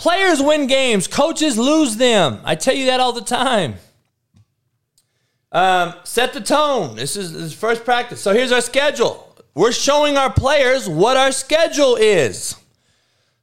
Players 0.02 0.42
win 0.42 0.66
games, 0.66 1.06
coaches 1.06 1.56
lose 1.56 1.96
them. 1.96 2.40
I 2.42 2.56
tell 2.56 2.74
you 2.74 2.86
that 2.86 2.98
all 2.98 3.12
the 3.12 3.20
time. 3.20 3.76
Um, 5.52 5.94
set 6.02 6.32
the 6.32 6.40
tone. 6.40 6.96
This 6.96 7.14
is, 7.14 7.32
is 7.32 7.54
first 7.54 7.84
practice. 7.84 8.20
So 8.20 8.34
here's 8.34 8.50
our 8.50 8.62
schedule. 8.62 9.32
We're 9.54 9.70
showing 9.70 10.16
our 10.16 10.32
players 10.32 10.88
what 10.88 11.16
our 11.16 11.30
schedule 11.30 11.94
is. 11.94 12.56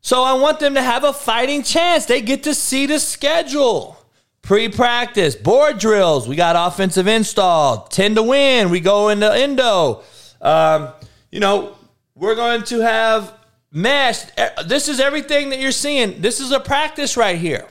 So 0.01 0.21
I 0.21 0.33
want 0.33 0.59
them 0.59 0.73
to 0.73 0.81
have 0.81 1.05
a 1.05 1.13
fighting 1.13 1.63
chance. 1.63 2.05
They 2.07 2.21
get 2.21 2.43
to 2.43 2.53
see 2.53 2.87
the 2.87 2.99
schedule. 2.99 3.97
Pre 4.41 4.67
practice, 4.67 5.37
board 5.37 5.79
drills. 5.79 6.27
We 6.27 6.35
got 6.35 6.57
offensive 6.57 7.07
install, 7.07 7.87
10 7.87 8.15
to 8.15 8.23
win. 8.23 8.69
We 8.69 8.81
go 8.81 9.07
into 9.07 9.33
Indo. 9.33 10.03
Um, 10.41 10.89
you 11.31 11.39
know, 11.39 11.77
we're 12.15 12.35
going 12.35 12.63
to 12.63 12.81
have 12.81 13.38
mesh. 13.71 14.23
Eh, 14.37 14.63
this 14.65 14.87
is 14.87 14.99
everything 14.99 15.49
that 15.49 15.59
you're 15.59 15.71
seeing. 15.71 16.21
This 16.21 16.39
is 16.39 16.51
a 16.51 16.59
practice 16.59 17.17
right 17.17 17.37
here. 17.37 17.67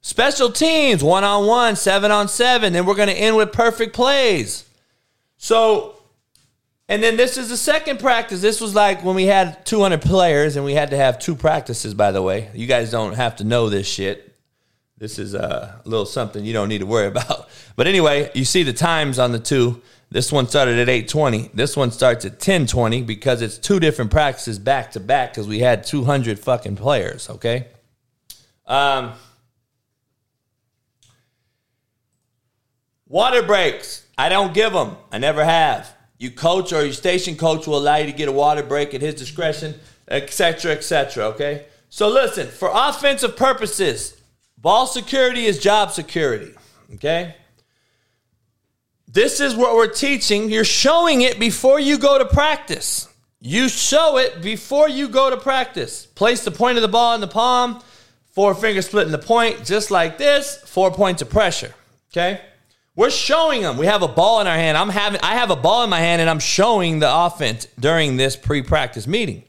Special 0.00 0.50
teams, 0.50 1.02
one 1.02 1.24
on 1.24 1.46
one, 1.46 1.76
seven 1.76 2.10
on 2.10 2.28
seven. 2.28 2.72
Then 2.72 2.86
we're 2.86 2.94
going 2.94 3.08
to 3.08 3.14
end 3.14 3.36
with 3.36 3.52
perfect 3.52 3.94
plays. 3.94 4.64
So, 5.36 5.96
and 6.88 7.02
then 7.02 7.16
this 7.16 7.36
is 7.36 7.48
the 7.48 7.56
second 7.56 7.98
practice. 7.98 8.40
This 8.40 8.60
was 8.60 8.74
like 8.74 9.04
when 9.04 9.16
we 9.16 9.26
had 9.26 9.66
200 9.66 10.00
players 10.00 10.56
and 10.56 10.64
we 10.64 10.74
had 10.74 10.90
to 10.90 10.96
have 10.96 11.18
two 11.18 11.34
practices, 11.34 11.94
by 11.94 12.12
the 12.12 12.22
way. 12.22 12.50
You 12.54 12.66
guys 12.66 12.90
don't 12.90 13.14
have 13.14 13.36
to 13.36 13.44
know 13.44 13.68
this 13.68 13.86
shit. 13.86 14.24
This 14.96 15.18
is 15.18 15.34
uh, 15.34 15.76
a 15.84 15.88
little 15.88 16.06
something 16.06 16.44
you 16.44 16.52
don't 16.52 16.68
need 16.68 16.78
to 16.78 16.86
worry 16.86 17.06
about. 17.14 17.48
But 17.76 17.86
anyway, 17.86 18.30
you 18.34 18.44
see 18.44 18.62
the 18.62 18.72
times 18.72 19.18
on 19.18 19.32
the 19.32 19.38
two. 19.38 19.82
This 20.10 20.32
one 20.32 20.48
started 20.48 20.78
at 20.78 20.88
8:20. 20.88 21.50
This 21.52 21.76
one 21.76 21.90
starts 21.90 22.24
at 22.24 22.38
10:20 22.38 23.02
because 23.06 23.42
it's 23.42 23.58
two 23.58 23.78
different 23.78 24.10
practices 24.10 24.58
back 24.58 24.92
to 24.92 25.00
back 25.00 25.32
because 25.32 25.46
we 25.46 25.58
had 25.58 25.84
200 25.84 26.38
fucking 26.38 26.76
players, 26.76 27.28
okay? 27.28 27.66
Um 28.66 29.12
Water 33.08 33.42
breaks. 33.42 34.04
I 34.18 34.28
don't 34.28 34.52
give 34.52 34.74
them. 34.74 34.96
I 35.10 35.18
never 35.18 35.42
have. 35.44 35.94
You 36.18 36.30
coach 36.30 36.72
or 36.72 36.84
your 36.84 36.92
station 36.92 37.36
coach 37.36 37.66
will 37.66 37.78
allow 37.78 37.96
you 37.96 38.06
to 38.06 38.12
get 38.12 38.28
a 38.28 38.32
water 38.32 38.62
break 38.62 38.92
at 38.92 39.00
his 39.00 39.14
discretion, 39.14 39.80
etc., 40.08 40.72
etc., 40.72 41.24
okay? 41.28 41.66
So 41.88 42.08
listen, 42.08 42.48
for 42.48 42.70
offensive 42.72 43.36
purposes, 43.36 44.20
ball 44.58 44.86
security 44.86 45.46
is 45.46 45.58
job 45.58 45.90
security, 45.92 46.54
okay? 46.94 47.36
This 49.10 49.40
is 49.40 49.56
what 49.56 49.74
we're 49.74 49.88
teaching. 49.88 50.50
You're 50.50 50.64
showing 50.64 51.22
it 51.22 51.40
before 51.40 51.80
you 51.80 51.96
go 51.96 52.18
to 52.18 52.26
practice. 52.26 53.08
You 53.40 53.70
show 53.70 54.18
it 54.18 54.42
before 54.42 54.88
you 54.88 55.08
go 55.08 55.30
to 55.30 55.38
practice. 55.38 56.04
Place 56.04 56.44
the 56.44 56.50
point 56.50 56.76
of 56.76 56.82
the 56.82 56.88
ball 56.88 57.14
in 57.14 57.22
the 57.22 57.28
palm, 57.28 57.80
four 58.32 58.54
fingers 58.54 58.86
splitting 58.86 59.12
the 59.12 59.18
point, 59.18 59.64
just 59.64 59.90
like 59.90 60.18
this, 60.18 60.58
four 60.66 60.90
points 60.90 61.22
of 61.22 61.30
pressure. 61.30 61.72
Okay? 62.12 62.42
We're 62.94 63.10
showing 63.10 63.62
them. 63.62 63.78
We 63.78 63.86
have 63.86 64.02
a 64.02 64.08
ball 64.08 64.40
in 64.42 64.46
our 64.46 64.56
hand. 64.56 64.76
I'm 64.76 64.90
having 64.90 65.20
I 65.22 65.34
have 65.34 65.50
a 65.50 65.56
ball 65.56 65.84
in 65.84 65.90
my 65.90 66.00
hand 66.00 66.20
and 66.20 66.28
I'm 66.28 66.40
showing 66.40 66.98
the 66.98 67.10
offense 67.10 67.66
during 67.78 68.16
this 68.16 68.36
pre-practice 68.36 69.06
meeting. 69.06 69.44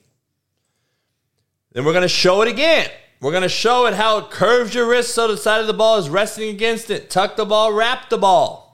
Then 1.74 1.84
we're 1.84 1.94
going 1.94 2.04
to 2.04 2.08
show 2.08 2.42
it 2.44 2.48
again. 2.48 2.90
We're 3.20 3.32
going 3.32 3.44
to 3.44 3.50
show 3.50 3.88
it 3.88 3.96
how 3.96 4.20
it 4.20 4.30
curves 4.30 4.74
your 4.74 4.88
wrist 4.88 5.16
so 5.16 5.28
the 5.28 5.36
side 5.36 5.60
of 5.62 5.68
the 5.68 5.74
ball 5.74 5.98
is 5.98 6.10
resting 6.10 6.50
against 6.50 6.90
it. 6.90 7.10
Tuck 7.10 7.36
the 7.36 7.46
ball, 7.46 7.74
wrap 7.74 8.10
the 8.10 8.18
ball. 8.18 8.69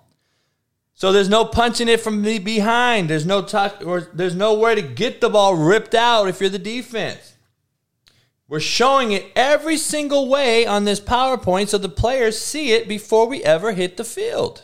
So 0.95 1.11
there's 1.11 1.29
no 1.29 1.43
punching 1.43 1.89
it 1.89 1.99
from 1.99 2.21
the 2.21 2.39
behind. 2.39 3.09
There's 3.09 3.25
no 3.25 3.41
tuck 3.41 3.83
or 3.85 4.01
there's 4.13 4.33
nowhere 4.33 4.75
to 4.75 4.81
get 4.81 5.19
the 5.19 5.29
ball 5.29 5.55
ripped 5.55 5.93
out 5.93 6.29
if 6.29 6.39
you're 6.39 6.49
the 6.49 6.57
defense. 6.57 7.33
We're 8.47 8.61
showing 8.61 9.11
it 9.11 9.25
every 9.35 9.75
single 9.75 10.29
way 10.29 10.65
on 10.65 10.85
this 10.85 11.01
PowerPoint 11.01 11.67
so 11.67 11.77
the 11.77 11.89
players 11.89 12.39
see 12.39 12.71
it 12.71 12.87
before 12.87 13.27
we 13.27 13.43
ever 13.43 13.73
hit 13.73 13.97
the 13.97 14.03
field. 14.05 14.63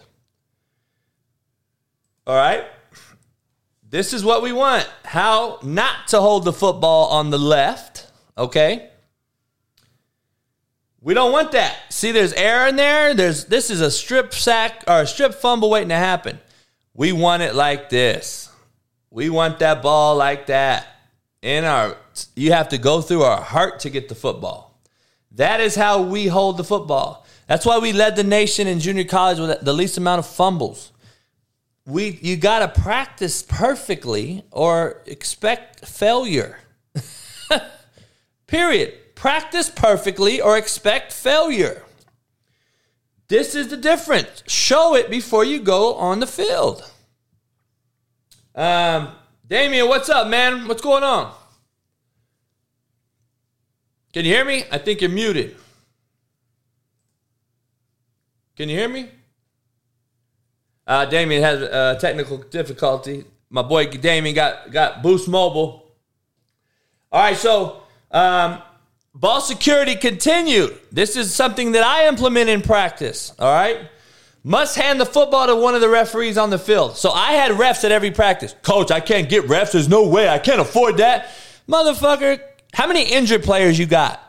All 2.26 2.36
right? 2.36 2.66
This 3.90 4.14
is 4.14 4.24
what 4.24 4.42
we 4.42 4.54
want. 4.54 4.90
How 5.04 5.60
not 5.64 6.08
to 6.10 6.22
hold 6.22 6.46
the 6.46 6.54
football 6.54 7.10
on 7.10 7.30
the 7.30 7.40
left, 7.40 8.08
okay? 8.38 8.91
We 11.04 11.16
don't 11.16 11.32
want 11.32 11.52
that. 11.54 11.76
See, 11.90 12.12
there's 12.12 12.34
air 12.34 12.68
in 12.68 12.76
there. 12.76 13.16
There's 13.16 13.46
this 13.46 13.72
is 13.72 13.82
a 13.82 13.90
strip 13.90 14.34
sack 14.34 14.84
or 14.88 15.02
a 15.02 15.08
strip 15.08 15.34
fumble 15.34 15.70
waiting 15.72 15.90
to 15.90 15.96
happen. 15.96 16.40
We 16.94 17.12
want 17.12 17.42
it 17.42 17.56
like 17.56 17.90
this. 17.90 18.52
We 19.10 19.30
want 19.30 19.60
that 19.60 19.82
ball 19.82 20.16
like 20.16 20.46
that. 20.48 20.88
In 21.42 21.66
our 21.66 21.98
you 22.36 22.52
have 22.52 22.70
to 22.70 22.78
go 22.78 23.02
through 23.02 23.24
our 23.24 23.42
heart 23.42 23.80
to 23.80 23.90
get 23.90 24.10
the 24.10 24.16
football. 24.16 24.80
That 25.32 25.60
is 25.60 25.76
how 25.76 26.04
we 26.04 26.28
hold 26.28 26.58
the 26.58 26.64
football. 26.64 27.26
That's 27.48 27.66
why 27.66 27.80
we 27.80 27.94
led 27.94 28.16
the 28.16 28.24
nation 28.24 28.68
in 28.68 28.80
junior 28.80 29.04
college 29.04 29.40
with 29.40 29.62
the 29.62 29.74
least 29.74 29.98
amount 29.98 30.20
of 30.20 30.28
fumbles. 30.28 30.92
We 31.88 32.20
you 32.22 32.38
got 32.38 32.60
to 32.60 32.82
practice 32.82 33.42
perfectly 33.42 34.44
or 34.52 35.02
expect 35.08 35.88
failure. 35.88 36.60
Period 38.48 39.01
practice 39.22 39.70
perfectly 39.70 40.42
or 40.42 40.58
expect 40.58 41.14
failure. 41.14 41.84
This 43.28 43.54
is 43.54 43.68
the 43.68 43.78
difference. 43.78 44.44
Show 44.48 44.96
it 44.96 45.12
before 45.12 45.46
you 45.46 45.60
go 45.60 45.94
on 45.94 46.20
the 46.20 46.26
field. 46.26 46.92
Um, 48.56 49.10
Damien, 49.48 49.88
what's 49.88 50.10
up, 50.10 50.28
man? 50.28 50.68
What's 50.68 50.82
going 50.82 51.04
on? 51.04 51.32
Can 54.12 54.26
you 54.26 54.32
hear 54.32 54.44
me? 54.44 54.64
I 54.72 54.80
think 54.80 55.02
you're 55.02 55.12
muted. 55.12 55.56
Can 58.56 58.70
you 58.70 58.76
hear 58.76 58.90
me? 58.90 59.08
Uh, 60.88 61.06
Damien 61.06 61.44
has 61.44 61.62
a 61.62 61.72
uh, 61.72 61.96
technical 62.00 62.40
difficulty. 62.40 63.26
My 63.52 63.62
boy 63.62 63.86
Damien 63.86 64.34
got 64.34 64.72
got 64.72 65.04
Boost 65.04 65.28
Mobile. 65.28 65.94
All 67.12 67.22
right, 67.22 67.38
so 67.38 67.84
um, 68.10 68.64
Ball 69.14 69.42
security 69.42 69.96
continued. 69.96 70.78
This 70.92 71.18
is 71.18 71.36
something 71.36 71.74
that 71.74 71.84
I 71.84 72.08
implement 72.08 72.50
in 72.50 72.62
practice. 72.62 73.34
All 73.38 73.54
right. 73.54 73.90
Must 74.44 74.76
hand 74.78 75.02
the 75.02 75.06
football 75.06 75.48
to 75.48 75.56
one 75.56 75.76
of 75.76 75.82
the 75.82 75.90
referees 75.90 76.38
on 76.38 76.50
the 76.50 76.58
field. 76.58 76.96
So 76.96 77.12
I 77.12 77.34
had 77.34 77.52
refs 77.52 77.84
at 77.84 77.92
every 77.92 78.12
practice. 78.12 78.56
Coach, 78.64 78.90
I 78.90 79.02
can't 79.02 79.30
get 79.30 79.46
refs. 79.46 79.74
There's 79.74 79.90
no 79.90 80.08
way. 80.08 80.30
I 80.30 80.40
can't 80.40 80.62
afford 80.62 80.98
that. 80.98 81.30
Motherfucker, 81.68 82.40
how 82.74 82.88
many 82.88 83.04
injured 83.04 83.44
players 83.44 83.78
you 83.78 83.86
got? 83.86 84.20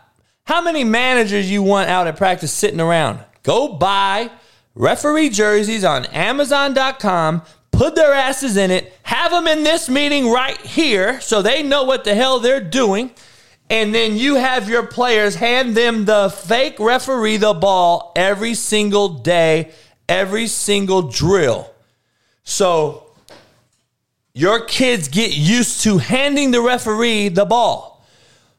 How 0.45 0.61
many 0.61 0.83
managers 0.83 1.49
you 1.51 1.62
want 1.62 1.89
out 1.89 2.09
at 2.09 2.16
practice 2.16 2.53
sitting 2.53 2.80
around? 2.80 3.20
Go 3.45 3.74
buy 3.74 4.30
referee 4.74 5.30
jerseys 5.30 5.85
on 5.85 6.07
Amazon.com, 6.07 7.43
put 7.70 7.95
their 7.95 8.12
asses 8.12 8.57
in 8.57 8.72
it, 8.72 8.93
have 9.05 9.30
them 9.30 9.47
in 9.47 9.62
this 9.62 9.89
meeting 9.89 10.28
right 10.28 10.61
here 10.61 11.20
so 11.20 11.41
they 11.41 11.62
know 11.62 11.85
what 11.85 12.03
the 12.03 12.14
hell 12.14 12.41
they're 12.41 12.61
doing 12.61 13.12
and 13.71 13.95
then 13.95 14.17
you 14.17 14.37
have 14.37 14.69
your 14.69 14.87
players 14.87 15.35
hand 15.35 15.77
them 15.77 16.05
the 16.05 16.31
fake 16.31 16.79
referee 16.79 17.39
the 17.39 17.55
ball 17.55 18.13
every 18.17 18.55
single 18.55 19.09
day, 19.09 19.73
every 20.09 20.47
single 20.47 21.03
drill. 21.03 21.71
So 22.45 23.13
your 24.35 24.65
kids 24.65 25.09
get 25.09 25.37
used 25.37 25.83
to 25.83 25.99
handing 25.99 26.51
the 26.51 26.61
referee 26.61 27.29
the 27.29 27.45
ball. 27.45 28.05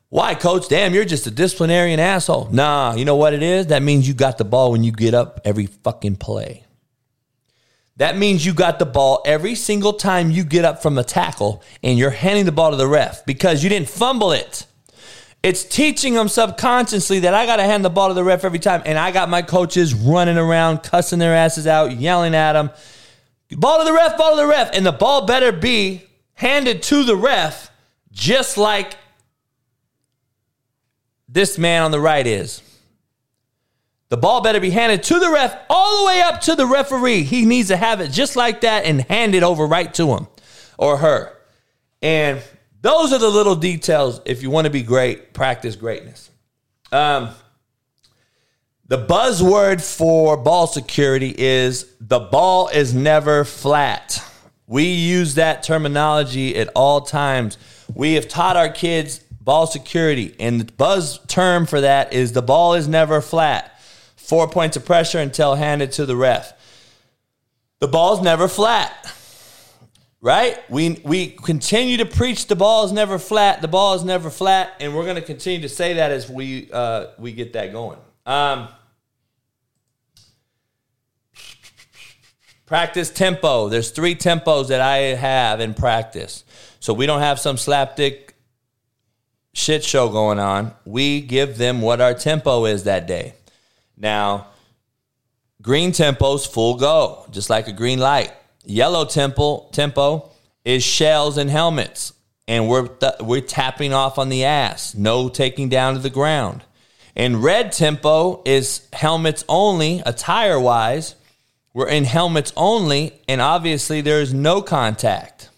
Why, 0.10 0.36
coach? 0.36 0.70
Damn, 0.70 0.94
you're 0.94 1.06
just 1.06 1.26
a 1.26 1.32
disciplinarian 1.32 2.00
asshole. 2.00 2.50
Nah, 2.52 2.94
you 2.94 3.04
know 3.04 3.16
what 3.16 3.34
it 3.34 3.42
is? 3.42 3.68
That 3.68 3.82
means 3.82 4.08
you 4.08 4.14
got 4.14 4.38
the 4.38 4.46
ball 4.46 4.72
when 4.72 4.84
you 4.84 4.92
get 4.92 5.16
up 5.16 5.42
every 5.44 5.66
fucking 5.66 6.18
play. 6.18 6.66
That 7.98 8.18
means 8.18 8.46
you 8.46 8.54
got 8.54 8.80
the 8.80 8.86
ball 8.86 9.22
every 9.26 9.56
single 9.56 9.94
time 9.94 10.32
you 10.32 10.44
get 10.44 10.66
up 10.66 10.82
from 10.82 10.98
a 10.98 11.04
tackle 11.04 11.64
and 11.82 11.98
you're 11.98 12.12
handing 12.12 12.46
the 12.46 12.52
ball 12.52 12.72
to 12.72 12.78
the 12.78 12.88
ref 12.88 13.26
because 13.26 13.64
you 13.64 13.70
didn't 13.70 13.90
fumble 13.90 14.32
it. 14.32 14.66
It's 15.44 15.66
teaching 15.66 16.14
them 16.14 16.30
subconsciously 16.30 17.20
that 17.20 17.34
I 17.34 17.46
got 17.46 17.58
to 17.58 17.64
hand 17.64 17.84
the 17.84 17.90
ball 17.90 18.08
to 18.08 18.14
the 18.14 18.24
ref 18.24 18.46
every 18.46 18.60
time. 18.60 18.82
And 18.86 18.98
I 18.98 19.12
got 19.12 19.30
my 19.30 19.42
coaches 19.42 19.94
running 19.94 20.38
around, 20.38 20.84
cussing 20.84 21.20
their 21.20 21.36
asses 21.36 21.68
out, 21.68 21.92
yelling 21.92 22.34
at 22.34 22.54
them. 22.54 22.72
Ball 23.52 23.80
to 23.80 23.84
the 23.84 23.92
ref, 23.92 24.18
ball 24.18 24.32
to 24.32 24.38
the 24.38 24.48
ref. 24.48 24.72
And 24.74 24.86
the 24.86 24.94
ball 24.94 25.26
better 25.26 25.52
be 25.52 26.04
handed 26.36 26.82
to 26.84 27.04
the 27.04 27.18
ref 27.18 27.70
just 28.10 28.58
like 28.58 28.96
this 31.28 31.58
man 31.58 31.84
on 31.84 31.92
the 31.92 32.00
right 32.00 32.26
is. 32.26 32.62
The 34.08 34.18
ball 34.18 34.42
better 34.42 34.62
be 34.62 34.70
handed 34.70 35.04
to 35.04 35.20
the 35.20 35.30
ref 35.30 35.58
all 35.70 36.02
the 36.02 36.08
way 36.08 36.22
up 36.22 36.40
to 36.42 36.56
the 36.56 36.68
referee. 36.68 37.24
He 37.24 37.46
needs 37.46 37.68
to 37.68 37.76
have 37.76 38.00
it 38.00 38.12
just 38.12 38.36
like 38.36 38.62
that 38.62 38.86
and 38.86 39.02
hand 39.02 39.36
it 39.36 39.44
over 39.44 39.66
right 39.66 39.94
to 39.96 40.16
him 40.16 40.28
or 40.78 40.98
her. 40.98 41.36
And 42.02 42.42
those 42.84 43.14
are 43.14 43.18
the 43.18 43.30
little 43.30 43.56
details. 43.56 44.20
If 44.26 44.44
you 44.44 44.52
want 44.52 44.66
to 44.66 44.72
be 44.72 44.84
great, 44.84 45.34
practice 45.34 45.76
greatness. 45.78 46.30
Um, 46.92 47.30
the 48.88 48.98
buzzword 48.98 49.82
for 49.82 50.36
ball 50.36 50.68
security 50.68 51.34
is 51.36 51.92
the 52.02 52.20
ball 52.20 52.68
is 52.68 52.94
never 52.94 53.46
flat. 53.46 54.22
We 54.68 54.84
use 54.84 55.36
that 55.36 55.64
terminology 55.64 56.58
at 56.58 56.68
all 56.76 57.00
times. 57.00 57.58
We 57.96 58.16
have 58.16 58.28
taught 58.28 58.58
our 58.58 58.70
kids 58.70 59.20
ball 59.40 59.66
security. 59.66 60.36
And 60.38 60.60
the 60.60 60.72
buzz 60.74 61.20
term 61.28 61.66
for 61.66 61.80
that 61.80 62.12
is 62.12 62.34
the 62.34 62.42
ball 62.42 62.74
is 62.74 62.88
never 62.90 63.22
flat. 63.22 63.80
Four 64.18 64.50
points 64.50 64.76
of 64.76 64.86
pressure 64.86 65.20
until 65.20 65.56
handed 65.56 65.94
to 65.94 66.06
the 66.06 66.18
ref. 66.18 66.52
The 67.80 67.88
ball's 67.88 68.22
never 68.22 68.50
flat. 68.50 68.92
Right? 70.24 70.58
We 70.70 71.02
we 71.04 71.28
continue 71.28 71.98
to 71.98 72.06
preach 72.06 72.48
the 72.48 72.56
ball 72.56 72.86
is 72.86 72.94
never 72.94 73.20
flat. 73.20 73.62
The 73.62 73.68
ball 73.68 73.96
is 73.96 74.06
never 74.06 74.30
flat, 74.30 74.74
and 74.80 74.96
we're 74.96 75.04
going 75.04 75.18
to 75.18 75.22
continue 75.22 75.60
to 75.64 75.68
say 75.68 75.96
that 75.96 76.12
as 76.12 76.30
we 76.30 76.70
uh, 76.72 77.08
we 77.20 77.34
get 77.34 77.52
that 77.54 77.74
going. 77.74 78.00
Um, 78.26 78.70
practice 82.66 83.10
tempo. 83.10 83.68
There's 83.68 83.92
three 83.92 84.16
tempos 84.16 84.70
that 84.70 84.80
I 84.80 84.98
have 85.14 85.60
in 85.60 85.74
practice, 85.74 86.46
so 86.80 86.94
we 86.94 87.06
don't 87.06 87.20
have 87.20 87.38
some 87.38 87.58
slapdick 87.58 88.30
shit 89.54 89.84
show 89.84 90.08
going 90.08 90.40
on. 90.40 90.74
We 90.86 91.20
give 91.20 91.58
them 91.58 91.82
what 91.82 92.00
our 92.00 92.14
tempo 92.14 92.64
is 92.64 92.86
that 92.86 93.08
day. 93.08 93.34
Now, 93.98 94.48
green 95.62 95.92
tempo's 95.92 96.46
full 96.46 96.76
go, 96.76 97.26
just 97.30 97.50
like 97.50 97.68
a 97.68 97.74
green 97.74 98.00
light. 98.00 98.32
Yellow 98.66 99.06
tempo 99.06 99.68
tempo 99.72 100.32
is 100.64 100.84
shells 100.84 101.38
and 101.38 101.50
helmets, 101.50 102.14
and 102.48 102.70
we're 102.70 102.88
th- 102.88 103.20
we're 103.20 103.42
tapping 103.42 103.94
off 103.94 104.18
on 104.18 104.30
the 104.30 104.46
ass, 104.46 104.96
no 104.96 105.30
taking 105.30 105.70
down 105.70 105.96
to 105.96 106.00
the 106.00 106.10
ground. 106.10 106.64
And 107.16 107.44
red 107.44 107.72
tempo 107.72 108.42
is 108.46 108.88
helmets 108.94 109.44
only, 109.48 110.02
attire 110.06 110.60
wise. 110.60 111.16
We're 111.74 111.90
in 111.90 112.06
helmets 112.06 112.54
only, 112.56 113.20
and 113.28 113.42
obviously 113.42 114.02
there's 114.02 114.34
no 114.34 114.62
contact. 114.62 115.50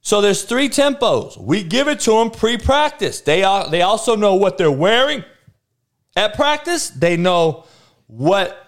So 0.00 0.20
there's 0.20 0.42
three 0.42 0.68
tempos. 0.68 1.36
We 1.36 1.64
give 1.64 1.88
it 1.88 2.00
to 2.00 2.12
them 2.12 2.30
pre-practice. 2.30 3.22
They 3.22 3.40
they 3.70 3.82
also 3.82 4.14
know 4.14 4.34
what 4.34 4.58
they're 4.58 4.70
wearing 4.70 5.24
at 6.14 6.34
practice. 6.34 6.90
They 6.90 7.16
know 7.16 7.64
what 8.06 8.65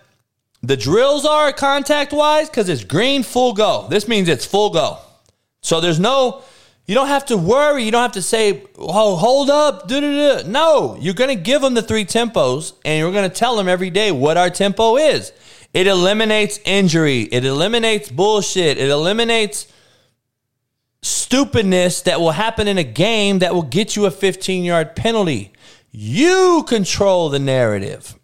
the 0.63 0.77
drills 0.77 1.25
are 1.25 1.53
contact 1.53 2.13
wise 2.13 2.49
because 2.49 2.69
it's 2.69 2.85
green 2.85 3.23
full 3.23 3.53
go. 3.53 3.87
This 3.89 4.09
means 4.09 4.29
it's 4.29 4.45
full 4.45 4.71
go. 4.71 4.99
So 5.61 5.81
there's 5.81 6.01
no, 6.01 6.43
you 6.87 6.95
don't 6.95 7.09
have 7.09 7.27
to 7.27 7.37
worry. 7.37 7.85
You 7.85 7.91
don't 7.91 8.03
have 8.03 8.13
to 8.13 8.23
say, 8.23 8.65
oh, 8.77 9.17
hold 9.17 9.51
up. 9.51 9.89
No, 9.91 10.97
you're 11.01 11.15
going 11.15 11.37
to 11.37 11.43
give 11.43 11.63
them 11.63 11.75
the 11.75 11.83
three 11.83 12.05
tempos 12.05 12.75
and 12.85 12.99
you're 12.99 13.13
going 13.13 13.29
to 13.29 13.35
tell 13.35 13.57
them 13.57 13.69
every 13.69 13.91
day 13.91 14.11
what 14.11 14.37
our 14.37 14.51
tempo 14.51 14.97
is. 14.97 15.33
It 15.75 15.87
eliminates 15.87 16.59
injury, 16.65 17.23
it 17.23 17.45
eliminates 17.45 18.11
bullshit, 18.11 18.79
it 18.79 18.89
eliminates 18.89 19.71
stupidness 21.03 22.03
that 22.03 22.21
will 22.21 22.33
happen 22.33 22.67
in 22.67 22.79
a 22.79 22.85
game 22.85 23.41
that 23.41 23.55
will 23.55 23.63
get 23.63 23.95
you 23.95 24.07
a 24.07 24.11
15 24.11 24.65
yard 24.65 24.97
penalty. 24.97 25.53
You 25.91 26.65
control 26.67 27.29
the 27.29 27.39
narrative. 27.39 28.18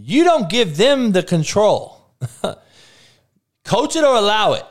You 0.00 0.22
don't 0.22 0.48
give 0.48 0.76
them 0.76 1.10
the 1.10 1.24
control. 1.24 2.00
Coach 3.64 3.96
it 3.96 4.04
or 4.04 4.14
allow 4.14 4.52
it. 4.52 4.64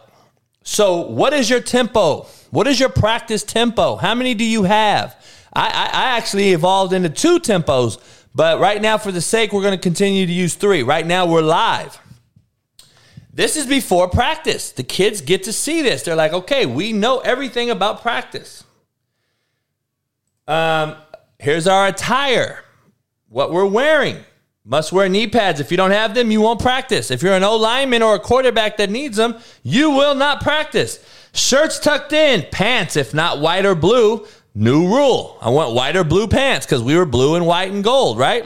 So, 0.64 1.02
what 1.02 1.34
is 1.34 1.50
your 1.50 1.60
tempo? 1.60 2.28
What 2.50 2.66
is 2.66 2.80
your 2.80 2.88
practice 2.88 3.44
tempo? 3.44 3.98
How 3.98 4.16
many 4.16 4.34
do 4.36 4.46
you 4.46 4.64
have? 4.64 5.22
I, 5.52 5.68
I, 5.68 5.86
I 5.86 6.18
actually 6.18 6.54
evolved 6.54 6.94
into 6.94 7.10
two 7.10 7.40
tempos, 7.40 8.00
but 8.34 8.62
right 8.62 8.82
now, 8.82 8.98
for 8.98 9.12
the 9.12 9.20
sake, 9.20 9.52
we're 9.52 9.62
going 9.62 9.78
to 9.78 9.82
continue 9.82 10.26
to 10.26 10.32
use 10.32 10.56
three. 10.56 10.82
Right 10.82 11.06
now, 11.06 11.26
we're 11.26 11.42
live. 11.42 12.00
This 13.34 13.58
is 13.58 13.68
before 13.68 14.08
practice. 14.08 14.72
The 14.72 14.84
kids 14.84 15.20
get 15.20 15.44
to 15.44 15.52
see 15.52 15.82
this. 15.82 16.04
They're 16.04 16.16
like, 16.16 16.32
okay, 16.32 16.66
we 16.66 16.94
know 16.94 17.20
everything 17.20 17.70
about 17.70 18.02
practice. 18.02 18.64
Um, 20.48 20.96
here's 21.38 21.68
our 21.68 21.88
attire, 21.88 22.64
what 23.28 23.52
we're 23.52 23.66
wearing. 23.66 24.24
Must 24.70 24.92
wear 24.92 25.08
knee 25.08 25.28
pads. 25.28 25.62
If 25.62 25.72
you 25.72 25.78
don't 25.78 25.92
have 25.92 26.14
them, 26.14 26.30
you 26.30 26.42
won't 26.42 26.60
practice. 26.60 27.10
If 27.10 27.24
you're 27.24 27.36
an 27.36 27.44
O 27.44 27.56
lineman 27.56 28.04
or 28.04 28.16
a 28.16 28.20
quarterback 28.20 28.76
that 28.78 28.90
needs 28.90 29.16
them, 29.16 29.38
you 29.64 29.92
will 29.92 30.14
not 30.14 30.42
practice. 30.42 31.00
Shirts 31.32 31.80
tucked 31.80 32.12
in, 32.12 32.46
pants, 32.52 32.98
if 32.98 33.14
not 33.14 33.40
white 33.40 33.66
or 33.66 33.76
blue. 33.76 34.28
New 34.54 34.88
rule. 34.88 35.38
I 35.40 35.52
want 35.52 35.74
white 35.74 35.96
or 35.96 36.04
blue 36.04 36.28
pants 36.28 36.66
because 36.66 36.84
we 36.84 36.98
were 36.98 37.06
blue 37.06 37.36
and 37.36 37.46
white 37.46 37.72
and 37.72 37.82
gold, 37.82 38.18
right? 38.18 38.44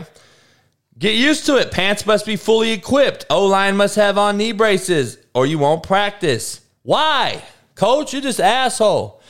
Get 1.00 1.16
used 1.16 1.48
to 1.48 1.58
it. 1.58 1.72
Pants 1.72 2.06
must 2.06 2.28
be 2.28 2.36
fully 2.36 2.72
equipped. 2.72 3.26
O 3.32 3.48
line 3.48 3.76
must 3.76 3.96
have 3.96 4.20
on 4.20 4.38
knee 4.38 4.52
braces 4.52 5.18
or 5.34 5.48
you 5.48 5.58
won't 5.58 5.82
practice. 5.82 6.62
Why? 6.84 7.42
Coach, 7.74 8.14
you're 8.14 8.22
just 8.22 8.40
asshole. 8.40 9.24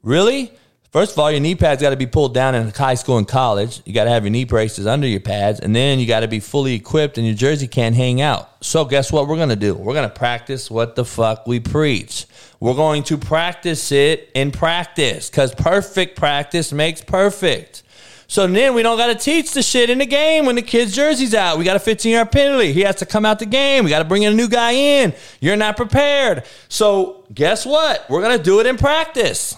Really? 0.00 0.52
First 0.90 1.12
of 1.12 1.20
all, 1.20 1.30
your 1.30 1.38
knee 1.38 1.54
pads 1.54 1.80
got 1.80 1.90
to 1.90 1.96
be 1.96 2.06
pulled 2.06 2.34
down 2.34 2.56
in 2.56 2.68
high 2.70 2.94
school 2.94 3.16
and 3.16 3.28
college. 3.28 3.80
You 3.84 3.92
got 3.92 4.04
to 4.04 4.10
have 4.10 4.24
your 4.24 4.32
knee 4.32 4.42
braces 4.42 4.88
under 4.88 5.06
your 5.06 5.20
pads, 5.20 5.60
and 5.60 5.74
then 5.74 6.00
you 6.00 6.06
got 6.06 6.20
to 6.20 6.28
be 6.28 6.40
fully 6.40 6.74
equipped, 6.74 7.16
and 7.16 7.24
your 7.24 7.36
jersey 7.36 7.68
can't 7.68 7.94
hang 7.94 8.20
out. 8.20 8.50
So, 8.60 8.84
guess 8.84 9.12
what 9.12 9.28
we're 9.28 9.36
going 9.36 9.50
to 9.50 9.56
do? 9.56 9.72
We're 9.72 9.94
going 9.94 10.08
to 10.08 10.14
practice 10.14 10.68
what 10.68 10.96
the 10.96 11.04
fuck 11.04 11.46
we 11.46 11.60
preach. 11.60 12.26
We're 12.58 12.74
going 12.74 13.04
to 13.04 13.18
practice 13.18 13.92
it 13.92 14.32
in 14.34 14.50
practice 14.50 15.30
because 15.30 15.54
perfect 15.54 16.18
practice 16.18 16.72
makes 16.72 17.02
perfect. 17.02 17.84
So 18.26 18.46
then 18.46 18.74
we 18.74 18.82
don't 18.82 18.96
got 18.96 19.08
to 19.08 19.16
teach 19.16 19.52
the 19.52 19.62
shit 19.62 19.90
in 19.90 19.98
the 19.98 20.06
game 20.06 20.44
when 20.44 20.54
the 20.54 20.62
kid's 20.62 20.94
jersey's 20.94 21.34
out. 21.34 21.58
We 21.58 21.64
got 21.64 21.74
a 21.74 21.80
15 21.80 22.12
yard 22.12 22.30
penalty. 22.30 22.72
He 22.72 22.82
has 22.82 22.96
to 22.96 23.06
come 23.06 23.26
out 23.26 23.40
the 23.40 23.46
game. 23.46 23.82
We 23.82 23.90
got 23.90 23.98
to 24.00 24.04
bring 24.04 24.22
in 24.22 24.32
a 24.32 24.36
new 24.36 24.48
guy 24.48 24.70
in. 24.70 25.14
You're 25.40 25.56
not 25.56 25.76
prepared. 25.76 26.44
So, 26.68 27.24
guess 27.34 27.66
what? 27.66 28.08
We're 28.08 28.22
going 28.22 28.38
to 28.38 28.42
do 28.42 28.60
it 28.60 28.66
in 28.66 28.76
practice 28.76 29.56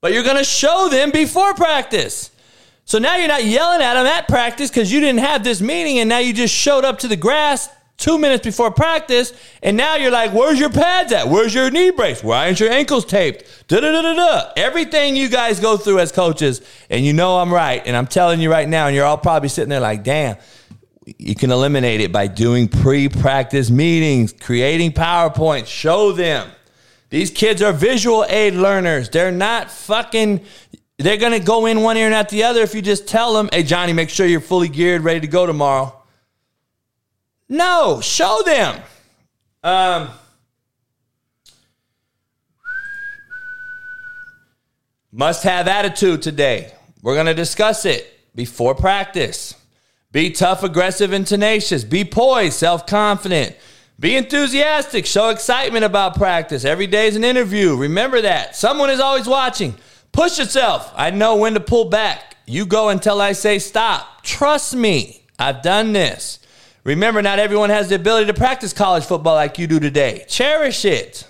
but 0.00 0.12
you're 0.12 0.22
going 0.22 0.36
to 0.36 0.44
show 0.44 0.88
them 0.88 1.10
before 1.10 1.54
practice. 1.54 2.30
So 2.84 2.98
now 2.98 3.16
you're 3.16 3.28
not 3.28 3.44
yelling 3.44 3.82
at 3.82 3.94
them 3.94 4.06
at 4.06 4.26
practice 4.26 4.70
because 4.70 4.92
you 4.92 5.00
didn't 5.00 5.20
have 5.20 5.44
this 5.44 5.60
meeting 5.60 5.98
and 5.98 6.08
now 6.08 6.18
you 6.18 6.32
just 6.32 6.54
showed 6.54 6.84
up 6.84 6.98
to 7.00 7.08
the 7.08 7.16
grass 7.16 7.68
two 7.98 8.18
minutes 8.18 8.44
before 8.44 8.70
practice 8.70 9.32
and 9.62 9.76
now 9.76 9.94
you're 9.94 10.10
like, 10.10 10.32
where's 10.32 10.58
your 10.58 10.70
pads 10.70 11.12
at? 11.12 11.28
Where's 11.28 11.54
your 11.54 11.70
knee 11.70 11.90
brace? 11.90 12.24
Why 12.24 12.46
aren't 12.46 12.58
your 12.58 12.72
ankles 12.72 13.04
taped? 13.04 13.68
Da 13.68 13.78
da 13.78 13.92
da 13.92 14.02
da 14.02 14.14
da. 14.14 14.52
Everything 14.56 15.14
you 15.14 15.28
guys 15.28 15.60
go 15.60 15.76
through 15.76 16.00
as 16.00 16.10
coaches, 16.10 16.62
and 16.88 17.04
you 17.04 17.12
know 17.12 17.38
I'm 17.38 17.52
right, 17.52 17.80
and 17.86 17.96
I'm 17.96 18.06
telling 18.06 18.40
you 18.40 18.50
right 18.50 18.68
now, 18.68 18.86
and 18.86 18.96
you're 18.96 19.04
all 19.04 19.18
probably 19.18 19.50
sitting 19.50 19.68
there 19.68 19.80
like, 19.80 20.02
damn. 20.02 20.36
You 21.18 21.34
can 21.34 21.50
eliminate 21.50 22.00
it 22.00 22.12
by 22.12 22.26
doing 22.28 22.68
pre 22.68 23.08
practice 23.08 23.70
meetings, 23.70 24.32
creating 24.32 24.92
PowerPoints, 24.92 25.66
show 25.66 26.12
them. 26.12 26.50
These 27.10 27.32
kids 27.32 27.60
are 27.60 27.72
visual 27.72 28.24
aid 28.28 28.54
learners. 28.54 29.10
They're 29.10 29.32
not 29.32 29.70
fucking. 29.70 30.40
They're 30.96 31.16
gonna 31.16 31.40
go 31.40 31.66
in 31.66 31.82
one 31.82 31.96
ear 31.96 32.06
and 32.06 32.14
out 32.14 32.28
the 32.28 32.44
other 32.44 32.60
if 32.62 32.74
you 32.74 32.82
just 32.82 33.08
tell 33.08 33.34
them, 33.34 33.48
"Hey, 33.52 33.64
Johnny, 33.64 33.92
make 33.92 34.10
sure 34.10 34.26
you're 34.26 34.40
fully 34.40 34.68
geared, 34.68 35.02
ready 35.02 35.20
to 35.20 35.26
go 35.26 35.44
tomorrow." 35.44 35.94
No, 37.48 38.00
show 38.00 38.42
them. 38.44 38.80
Um, 39.64 40.10
must 45.10 45.42
have 45.42 45.66
attitude 45.66 46.22
today. 46.22 46.72
We're 47.02 47.16
gonna 47.16 47.34
discuss 47.34 47.84
it 47.84 48.06
before 48.36 48.76
practice. 48.76 49.54
Be 50.12 50.30
tough, 50.30 50.62
aggressive, 50.62 51.12
and 51.12 51.26
tenacious. 51.26 51.82
Be 51.82 52.04
poised, 52.04 52.56
self 52.56 52.86
confident. 52.86 53.56
Be 54.00 54.16
enthusiastic. 54.16 55.04
Show 55.04 55.28
excitement 55.28 55.84
about 55.84 56.16
practice. 56.16 56.64
Every 56.64 56.86
day 56.86 57.06
is 57.06 57.16
an 57.16 57.24
interview. 57.24 57.76
Remember 57.76 58.22
that. 58.22 58.56
Someone 58.56 58.88
is 58.88 58.98
always 58.98 59.28
watching. 59.28 59.74
Push 60.10 60.38
yourself. 60.38 60.90
I 60.96 61.10
know 61.10 61.36
when 61.36 61.52
to 61.52 61.60
pull 61.60 61.84
back. 61.84 62.36
You 62.46 62.64
go 62.64 62.88
until 62.88 63.20
I 63.20 63.32
say 63.32 63.58
stop. 63.58 64.22
Trust 64.22 64.74
me. 64.74 65.26
I've 65.38 65.60
done 65.60 65.92
this. 65.92 66.38
Remember, 66.82 67.20
not 67.20 67.38
everyone 67.38 67.68
has 67.68 67.90
the 67.90 67.94
ability 67.96 68.26
to 68.28 68.34
practice 68.34 68.72
college 68.72 69.04
football 69.04 69.34
like 69.34 69.58
you 69.58 69.66
do 69.66 69.78
today. 69.78 70.24
Cherish 70.28 70.86
it. 70.86 71.28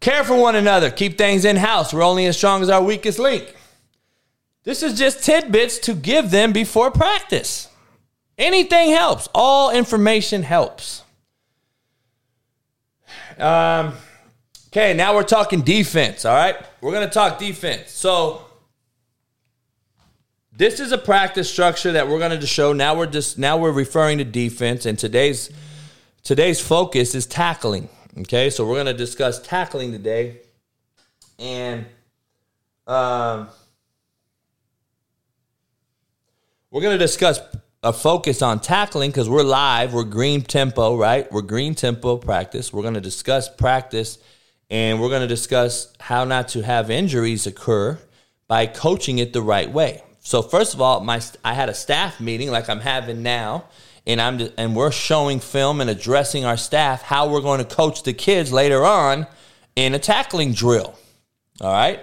Care 0.00 0.24
for 0.24 0.36
one 0.36 0.54
another. 0.54 0.90
Keep 0.90 1.16
things 1.16 1.46
in 1.46 1.56
house. 1.56 1.94
We're 1.94 2.02
only 2.02 2.26
as 2.26 2.36
strong 2.36 2.60
as 2.60 2.68
our 2.68 2.82
weakest 2.82 3.18
link. 3.18 3.56
This 4.64 4.82
is 4.82 4.98
just 4.98 5.24
tidbits 5.24 5.78
to 5.80 5.94
give 5.94 6.30
them 6.30 6.52
before 6.52 6.90
practice. 6.90 7.68
Anything 8.36 8.90
helps. 8.90 9.30
All 9.34 9.70
information 9.70 10.42
helps. 10.42 11.02
Um, 13.38 13.94
okay, 14.68 14.94
now 14.94 15.14
we're 15.14 15.22
talking 15.22 15.62
defense. 15.62 16.24
All 16.24 16.34
right, 16.34 16.56
we're 16.80 16.92
gonna 16.92 17.10
talk 17.10 17.38
defense. 17.38 17.90
So 17.90 18.44
this 20.54 20.80
is 20.80 20.92
a 20.92 20.98
practice 20.98 21.50
structure 21.50 21.92
that 21.92 22.08
we're 22.08 22.18
gonna 22.18 22.38
just 22.38 22.52
show. 22.52 22.72
Now 22.72 22.94
we're 22.94 23.06
just 23.06 23.38
now 23.38 23.56
we're 23.56 23.72
referring 23.72 24.18
to 24.18 24.24
defense, 24.24 24.86
and 24.86 24.98
today's 24.98 25.50
today's 26.22 26.60
focus 26.60 27.14
is 27.14 27.26
tackling. 27.26 27.88
Okay, 28.18 28.50
so 28.50 28.66
we're 28.66 28.76
gonna 28.76 28.92
discuss 28.92 29.40
tackling 29.40 29.92
today, 29.92 30.40
and 31.38 31.86
um, 32.86 33.48
we're 36.70 36.82
gonna 36.82 36.98
discuss 36.98 37.40
a 37.82 37.92
focus 37.92 38.42
on 38.42 38.60
tackling 38.60 39.10
because 39.10 39.28
we're 39.28 39.42
live, 39.42 39.92
we're 39.92 40.04
green 40.04 40.42
tempo, 40.42 40.96
right? 40.96 41.30
We're 41.32 41.42
green 41.42 41.74
tempo 41.74 42.16
practice. 42.16 42.72
We're 42.72 42.82
going 42.82 42.94
to 42.94 43.00
discuss 43.00 43.48
practice 43.48 44.18
and 44.70 45.00
we're 45.00 45.08
going 45.08 45.22
to 45.22 45.28
discuss 45.28 45.92
how 45.98 46.24
not 46.24 46.48
to 46.48 46.62
have 46.62 46.90
injuries 46.90 47.46
occur 47.46 47.98
by 48.46 48.66
coaching 48.66 49.18
it 49.18 49.32
the 49.32 49.42
right 49.42 49.70
way. 49.70 50.02
So 50.20 50.40
first 50.40 50.74
of 50.74 50.80
all, 50.80 51.00
my 51.00 51.20
I 51.44 51.54
had 51.54 51.68
a 51.68 51.74
staff 51.74 52.20
meeting 52.20 52.50
like 52.50 52.70
I'm 52.70 52.80
having 52.80 53.22
now, 53.22 53.64
and 54.06 54.20
I'm 54.20 54.40
and 54.56 54.76
we're 54.76 54.92
showing 54.92 55.40
film 55.40 55.80
and 55.80 55.90
addressing 55.90 56.44
our 56.44 56.56
staff 56.56 57.02
how 57.02 57.28
we're 57.28 57.40
going 57.40 57.58
to 57.58 57.74
coach 57.74 58.04
the 58.04 58.12
kids 58.12 58.52
later 58.52 58.84
on 58.84 59.26
in 59.74 59.94
a 59.94 59.98
tackling 59.98 60.52
drill. 60.52 60.96
All 61.60 61.72
right. 61.72 62.00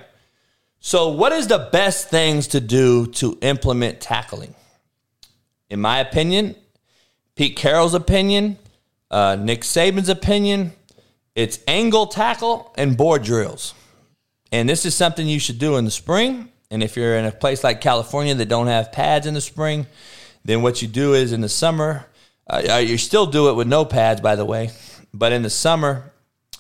So, 0.82 1.10
what 1.10 1.32
is 1.32 1.48
the 1.48 1.70
best 1.72 2.10
things 2.10 2.48
to 2.48 2.60
do 2.60 3.08
to 3.14 3.38
implement 3.42 4.02
tackling? 4.02 4.54
In 5.70 5.80
my 5.80 6.00
opinion, 6.00 6.56
Pete 7.36 7.56
Carroll's 7.56 7.94
opinion, 7.94 8.58
uh, 9.12 9.38
Nick 9.40 9.62
Saban's 9.62 10.10
opinion, 10.10 10.74
it's 11.36 11.60
angle 11.68 12.08
tackle 12.08 12.74
and 12.76 12.98
board 12.98 13.24
drills. 13.24 13.74
And 14.52 14.68
this 14.68 14.86
is 14.86 14.96
something 14.96 15.28
you 15.28 15.40
should 15.40 15.60
do 15.60 15.78
in 15.78 15.86
the 15.86 15.92
spring. 15.92 16.50
And 16.72 16.84
if 16.84 16.98
you're 16.98 17.16
in 17.16 17.26
a 17.26 17.32
place 17.32 17.64
like 17.64 17.82
California 17.82 18.34
that 18.36 18.48
don't 18.48 18.68
have 18.68 18.92
pads 18.92 19.28
in 19.28 19.34
the 19.34 19.42
spring, 19.42 19.86
then 20.44 20.62
what 20.62 20.82
you 20.82 20.88
do 20.88 21.14
is 21.14 21.32
in 21.32 21.42
the 21.42 21.50
summer, 21.50 22.06
uh, 22.50 22.82
you 22.84 22.98
still 22.98 23.28
do 23.28 23.50
it 23.50 23.54
with 23.54 23.68
no 23.68 23.86
pads, 23.86 24.22
by 24.22 24.36
the 24.36 24.46
way. 24.46 24.72
But 25.14 25.32
in 25.32 25.44
the 25.44 25.50
summer, 25.50 26.12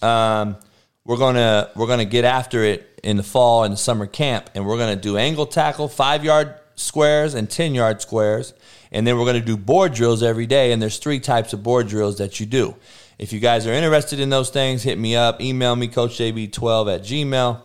um, 0.01 0.55
we're 1.03 1.18
gonna 1.18 1.72
we're 1.76 1.88
gonna 1.88 2.05
get 2.05 2.26
after 2.26 2.64
it 2.64 2.99
in 3.03 3.18
the 3.18 3.24
fall 3.24 3.64
and 3.64 3.74
the 3.74 3.78
summer 3.78 4.05
camp, 4.05 4.49
and 4.53 4.66
we're 4.66 4.78
gonna 4.78 4.95
do 4.95 5.18
angle 5.18 5.45
tackle, 5.45 5.88
five 5.88 6.24
yard 6.24 6.53
squares 6.80 7.34
and 7.34 7.49
ten 7.49 7.75
yard 7.75 8.01
squares, 8.01 8.53
and 8.91 9.05
then 9.05 9.17
we're 9.17 9.25
gonna 9.25 9.39
do 9.39 9.57
board 9.57 9.93
drills 9.93 10.23
every 10.23 10.45
day. 10.45 10.71
And 10.71 10.82
there's 10.82 10.97
three 10.97 11.19
types 11.19 11.53
of 11.53 11.63
board 11.63 11.88
drills 11.88 12.17
that 12.17 12.39
you 12.39 12.45
do. 12.45 12.75
If 13.17 13.34
you 13.34 13.39
guys 13.39 13.67
are 13.67 13.73
interested 13.73 14.19
in 14.19 14.30
those 14.30 14.49
things, 14.49 14.84
hit 14.84 14.97
me 14.97 15.15
up, 15.15 15.41
email 15.41 15.75
me, 15.75 15.89
CoachJB12 15.89 16.95
at 16.95 17.01
Gmail, 17.01 17.61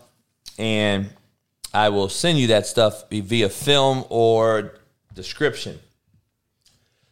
and 0.58 1.10
I 1.72 1.90
will 1.90 2.08
send 2.08 2.38
you 2.38 2.48
that 2.48 2.66
stuff 2.66 3.04
via 3.10 3.48
film 3.48 4.04
or 4.08 4.74
description. 5.14 5.78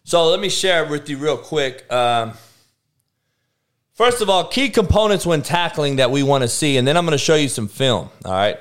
So 0.04 0.26
let 0.26 0.40
me 0.40 0.48
share 0.48 0.84
with 0.86 1.08
you 1.08 1.16
real 1.18 1.36
quick. 1.36 1.90
Um, 1.92 2.32
first 3.94 4.20
of 4.20 4.28
all, 4.28 4.44
key 4.44 4.68
components 4.68 5.24
when 5.24 5.42
tackling 5.42 5.96
that 5.96 6.10
we 6.10 6.22
want 6.24 6.42
to 6.42 6.48
see, 6.48 6.76
and 6.76 6.86
then 6.86 6.96
I'm 6.96 7.04
going 7.04 7.16
to 7.16 7.24
show 7.24 7.36
you 7.36 7.48
some 7.48 7.68
film. 7.68 8.10
All 8.24 8.32
right. 8.32 8.58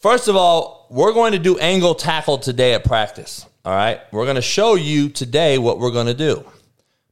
First 0.00 0.28
of 0.28 0.36
all, 0.36 0.86
we're 0.90 1.12
going 1.12 1.32
to 1.32 1.40
do 1.40 1.58
angle 1.58 1.94
tackle 1.96 2.38
today 2.38 2.74
at 2.74 2.84
practice. 2.84 3.44
All 3.64 3.74
right. 3.74 4.00
We're 4.12 4.26
going 4.26 4.36
to 4.36 4.42
show 4.42 4.76
you 4.76 5.08
today 5.08 5.58
what 5.58 5.80
we're 5.80 5.90
going 5.90 6.06
to 6.06 6.14
do. 6.14 6.44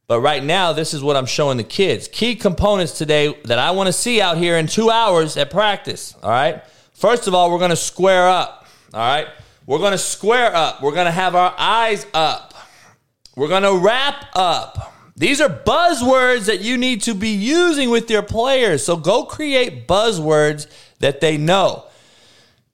But 0.07 0.21
right 0.21 0.41
now, 0.41 0.71
this 0.71 0.93
is 0.93 1.03
what 1.03 1.17
I'm 1.17 1.25
showing 1.25 1.57
the 1.57 1.65
kids. 1.65 2.07
Key 2.07 2.35
components 2.35 2.97
today 2.97 3.35
that 3.43 3.59
I 3.59 3.71
want 3.71 3.87
to 3.87 3.93
see 3.93 4.21
out 4.21 4.37
here 4.37 4.55
in 4.55 4.67
two 4.67 4.89
hours 4.89 5.35
at 5.35 5.51
practice. 5.51 6.15
All 6.23 6.29
right. 6.29 6.63
First 6.93 7.27
of 7.27 7.33
all, 7.33 7.51
we're 7.51 7.59
going 7.59 7.71
to 7.71 7.75
square 7.75 8.29
up. 8.29 8.65
All 8.93 9.01
right. 9.01 9.27
We're 9.65 9.79
going 9.79 9.91
to 9.91 9.97
square 9.97 10.55
up. 10.55 10.81
We're 10.81 10.93
going 10.93 11.07
to 11.07 11.11
have 11.11 11.35
our 11.35 11.53
eyes 11.57 12.07
up. 12.13 12.53
We're 13.35 13.49
going 13.49 13.63
to 13.63 13.77
wrap 13.77 14.27
up. 14.33 14.93
These 15.17 15.41
are 15.41 15.49
buzzwords 15.49 16.45
that 16.45 16.61
you 16.61 16.77
need 16.77 17.01
to 17.01 17.13
be 17.13 17.31
using 17.31 17.89
with 17.89 18.09
your 18.09 18.21
players. 18.21 18.85
So 18.85 18.95
go 18.95 19.25
create 19.25 19.89
buzzwords 19.89 20.67
that 20.99 21.19
they 21.19 21.37
know. 21.37 21.83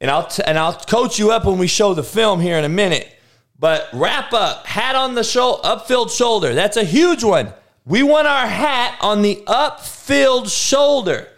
And 0.04 0.12
I'll, 0.12 0.28
t- 0.28 0.44
and 0.46 0.60
I'll 0.60 0.74
coach 0.74 1.18
you 1.18 1.32
up 1.32 1.46
when 1.46 1.58
we 1.58 1.68
show 1.68 1.94
the 1.94 2.04
film 2.04 2.42
here 2.42 2.58
in 2.58 2.66
a 2.66 2.70
minute. 2.70 3.10
But 3.58 3.88
wrap 3.94 4.34
up, 4.34 4.68
hat 4.68 4.96
on 4.96 5.16
the 5.16 5.24
shoulder, 5.24 5.62
upfield 5.64 6.16
shoulder. 6.16 6.54
That's 6.54 6.76
a 6.76 6.84
huge 6.84 7.24
one. 7.24 7.54
We 7.86 8.04
want 8.04 8.28
our 8.28 8.46
hat 8.46 8.98
on 9.00 9.22
the 9.22 9.42
upfield 9.48 10.52
shoulder. 10.52 11.30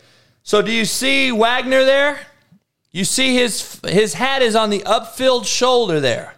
So 0.41 0.63
do 0.63 0.71
you 0.71 0.85
see 0.85 1.31
Wagner 1.31 1.85
there? 1.85 2.19
You 2.91 3.05
see 3.05 3.35
his 3.35 3.79
his 3.87 4.15
hat 4.15 4.41
is 4.41 4.55
on 4.55 4.71
the 4.71 4.79
upfield 4.79 5.45
shoulder 5.45 5.99
there. 5.99 6.33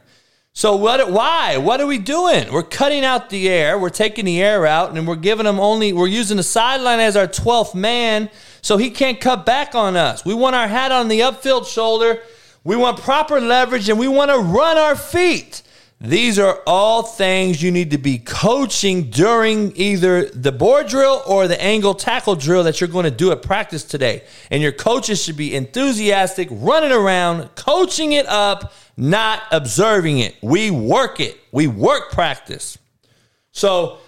So 0.52 0.76
what? 0.76 1.10
Why? 1.10 1.56
What 1.56 1.80
are 1.80 1.88
we 1.88 1.98
doing? 1.98 2.52
We're 2.52 2.64
cutting 2.64 3.06
out 3.06 3.30
the 3.30 3.48
air. 3.48 3.80
We're 3.80 3.90
taking 3.90 4.26
the 4.26 4.42
air 4.42 4.66
out, 4.66 4.98
and 4.98 5.08
we're 5.08 5.16
giving 5.16 5.46
them 5.46 5.62
only. 5.62 5.94
We're 5.94 6.08
using 6.08 6.36
the 6.36 6.44
sideline 6.44 7.00
as 7.00 7.16
our 7.16 7.28
twelfth 7.28 7.74
man, 7.74 8.30
so 8.68 8.76
he 8.76 8.90
can't 8.90 9.22
cut 9.22 9.46
back 9.46 9.76
on 9.76 9.96
us. 9.96 10.26
We 10.26 10.34
want 10.34 10.54
our 10.54 10.68
hat 10.68 10.92
on 10.92 11.08
the 11.08 11.22
upfield 11.22 11.68
shoulder. 11.68 12.22
We 12.66 12.76
want 12.76 13.00
proper 13.00 13.40
leverage, 13.40 13.88
and 13.88 13.98
we 13.98 14.10
want 14.10 14.30
to 14.30 14.40
run 14.40 14.78
our 14.78 14.98
feet. 14.98 15.64
These 16.02 16.38
are 16.38 16.60
all 16.68 17.02
things 17.02 17.64
you 17.64 17.72
need 17.72 17.92
to 17.92 17.98
be 17.98 18.18
coaching 18.20 19.10
during 19.10 19.72
either 19.78 20.26
the 20.26 20.52
board 20.52 20.88
drill 20.88 21.24
or 21.26 21.48
the 21.48 21.60
angle 21.64 21.94
tackle 21.94 22.36
drill 22.36 22.66
that 22.66 22.82
you're 22.82 22.90
going 22.90 23.06
to 23.06 23.10
do 23.10 23.32
at 23.32 23.42
practice 23.42 23.86
today. 23.86 24.26
And 24.52 24.62
your 24.62 24.74
coaches 24.74 25.24
should 25.24 25.38
be 25.38 25.56
enthusiastic, 25.56 26.50
running 26.52 26.92
around, 26.92 27.56
coaching 27.56 28.12
it 28.12 28.26
up, 28.26 28.74
not 28.98 29.44
observing 29.50 30.20
it. 30.20 30.36
We 30.42 30.72
work 30.72 31.22
it, 31.22 31.40
we 31.54 31.68
work 31.68 32.12
practice. 32.12 32.78
So, 33.54 34.00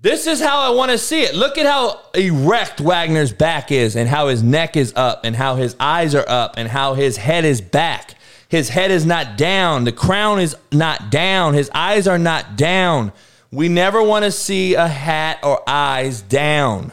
this 0.00 0.26
is 0.26 0.40
how 0.40 0.60
I 0.60 0.70
want 0.70 0.90
to 0.90 0.98
see 0.98 1.22
it. 1.22 1.34
Look 1.34 1.58
at 1.58 1.66
how 1.66 2.00
erect 2.14 2.80
Wagner's 2.80 3.32
back 3.32 3.72
is, 3.72 3.96
and 3.96 4.08
how 4.08 4.28
his 4.28 4.42
neck 4.42 4.76
is 4.76 4.92
up, 4.94 5.24
and 5.24 5.34
how 5.34 5.56
his 5.56 5.74
eyes 5.80 6.14
are 6.14 6.28
up, 6.28 6.54
and 6.56 6.68
how 6.68 6.94
his 6.94 7.16
head 7.16 7.44
is 7.44 7.60
back. 7.60 8.14
His 8.48 8.68
head 8.68 8.90
is 8.90 9.04
not 9.04 9.36
down. 9.36 9.84
The 9.84 9.92
crown 9.92 10.38
is 10.38 10.56
not 10.70 11.10
down. 11.10 11.54
His 11.54 11.70
eyes 11.74 12.06
are 12.06 12.18
not 12.18 12.56
down. 12.56 13.12
We 13.50 13.68
never 13.68 14.02
want 14.02 14.24
to 14.24 14.30
see 14.30 14.74
a 14.74 14.86
hat 14.86 15.40
or 15.42 15.68
eyes 15.68 16.22
down. 16.22 16.92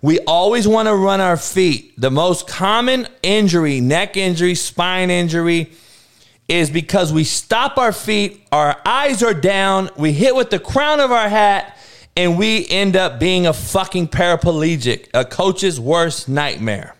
We 0.00 0.18
always 0.20 0.66
want 0.66 0.88
to 0.88 0.94
run 0.94 1.20
our 1.20 1.36
feet. 1.36 1.94
The 2.00 2.10
most 2.10 2.48
common 2.48 3.06
injury, 3.22 3.80
neck 3.80 4.16
injury, 4.16 4.54
spine 4.56 5.10
injury, 5.10 5.72
is 6.48 6.70
because 6.70 7.12
we 7.12 7.24
stop 7.24 7.78
our 7.78 7.92
feet, 7.92 8.46
our 8.52 8.80
eyes 8.84 9.22
are 9.22 9.32
down, 9.32 9.90
we 9.96 10.12
hit 10.12 10.34
with 10.34 10.50
the 10.50 10.58
crown 10.58 11.00
of 11.00 11.12
our 11.12 11.28
hat, 11.28 11.78
and 12.16 12.38
we 12.38 12.66
end 12.68 12.96
up 12.96 13.18
being 13.18 13.46
a 13.46 13.52
fucking 13.52 14.08
paraplegic, 14.08 15.08
a 15.14 15.24
coach's 15.24 15.80
worst 15.80 16.28
nightmare. 16.28 16.94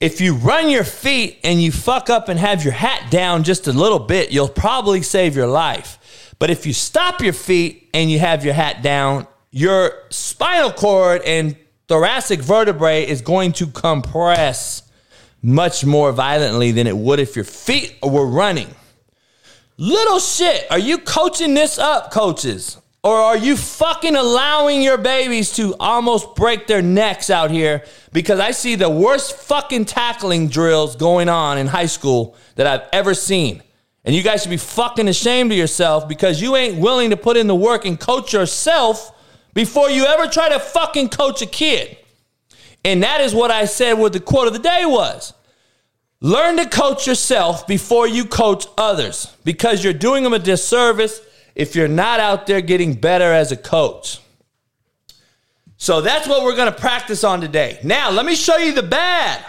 If 0.00 0.20
you 0.20 0.34
run 0.34 0.68
your 0.68 0.84
feet 0.84 1.38
and 1.44 1.62
you 1.62 1.70
fuck 1.70 2.10
up 2.10 2.28
and 2.28 2.38
have 2.38 2.64
your 2.64 2.72
hat 2.72 3.10
down 3.10 3.44
just 3.44 3.68
a 3.68 3.72
little 3.72 4.00
bit, 4.00 4.32
you'll 4.32 4.48
probably 4.48 5.02
save 5.02 5.36
your 5.36 5.46
life. 5.46 6.34
But 6.38 6.50
if 6.50 6.66
you 6.66 6.72
stop 6.72 7.20
your 7.20 7.32
feet 7.32 7.88
and 7.94 8.10
you 8.10 8.18
have 8.18 8.44
your 8.44 8.54
hat 8.54 8.82
down, 8.82 9.28
your 9.52 9.92
spinal 10.10 10.72
cord 10.72 11.22
and 11.22 11.56
thoracic 11.86 12.40
vertebrae 12.40 13.06
is 13.06 13.20
going 13.20 13.52
to 13.52 13.68
compress 13.68 14.82
much 15.40 15.84
more 15.84 16.10
violently 16.10 16.72
than 16.72 16.86
it 16.86 16.96
would 16.96 17.20
if 17.20 17.36
your 17.36 17.44
feet 17.44 17.96
were 18.02 18.26
running. 18.26 18.74
Little 19.76 20.18
shit, 20.18 20.66
are 20.70 20.78
you 20.78 20.98
coaching 20.98 21.54
this 21.54 21.78
up, 21.78 22.10
coaches? 22.10 22.81
Or 23.04 23.16
are 23.16 23.36
you 23.36 23.56
fucking 23.56 24.14
allowing 24.14 24.80
your 24.80 24.96
babies 24.96 25.52
to 25.56 25.74
almost 25.80 26.36
break 26.36 26.68
their 26.68 26.82
necks 26.82 27.30
out 27.30 27.50
here? 27.50 27.84
Because 28.12 28.38
I 28.38 28.52
see 28.52 28.76
the 28.76 28.88
worst 28.88 29.36
fucking 29.36 29.86
tackling 29.86 30.48
drills 30.48 30.94
going 30.94 31.28
on 31.28 31.58
in 31.58 31.66
high 31.66 31.86
school 31.86 32.36
that 32.54 32.68
I've 32.68 32.88
ever 32.92 33.12
seen. 33.14 33.62
And 34.04 34.14
you 34.14 34.22
guys 34.22 34.42
should 34.42 34.50
be 34.50 34.56
fucking 34.56 35.08
ashamed 35.08 35.50
of 35.50 35.58
yourself 35.58 36.08
because 36.08 36.40
you 36.40 36.54
ain't 36.54 36.78
willing 36.78 37.10
to 37.10 37.16
put 37.16 37.36
in 37.36 37.48
the 37.48 37.56
work 37.56 37.84
and 37.84 37.98
coach 37.98 38.32
yourself 38.32 39.12
before 39.52 39.90
you 39.90 40.06
ever 40.06 40.28
try 40.28 40.48
to 40.48 40.60
fucking 40.60 41.08
coach 41.08 41.42
a 41.42 41.46
kid. 41.46 41.96
And 42.84 43.02
that 43.02 43.20
is 43.20 43.34
what 43.34 43.50
I 43.50 43.64
said 43.64 43.94
what 43.94 44.12
the 44.12 44.20
quote 44.20 44.46
of 44.46 44.52
the 44.52 44.58
day 44.60 44.84
was. 44.84 45.34
Learn 46.20 46.56
to 46.56 46.68
coach 46.68 47.08
yourself 47.08 47.66
before 47.66 48.06
you 48.06 48.24
coach 48.24 48.66
others 48.78 49.34
because 49.44 49.82
you're 49.82 49.92
doing 49.92 50.22
them 50.22 50.32
a 50.32 50.38
disservice 50.38 51.20
if 51.54 51.74
you're 51.74 51.88
not 51.88 52.20
out 52.20 52.46
there 52.46 52.60
getting 52.60 52.94
better 52.94 53.32
as 53.32 53.52
a 53.52 53.56
coach. 53.56 54.20
So 55.76 56.00
that's 56.00 56.28
what 56.28 56.44
we're 56.44 56.54
going 56.54 56.72
to 56.72 56.78
practice 56.78 57.24
on 57.24 57.40
today. 57.40 57.80
Now, 57.82 58.10
let 58.10 58.24
me 58.24 58.36
show 58.36 58.56
you 58.56 58.72
the 58.72 58.82
bad. 58.84 59.44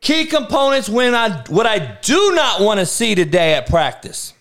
Key 0.00 0.26
components 0.26 0.88
when 0.88 1.14
I 1.14 1.42
what 1.48 1.66
I 1.66 1.78
do 2.02 2.32
not 2.34 2.60
want 2.60 2.80
to 2.80 2.86
see 2.86 3.14
today 3.14 3.54
at 3.54 3.66
practice. 3.66 4.32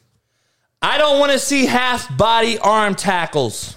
I 0.82 0.98
don't 0.98 1.20
want 1.20 1.32
to 1.32 1.40
see 1.40 1.66
half 1.66 2.16
body 2.16 2.60
arm 2.60 2.94
tackles. 2.94 3.76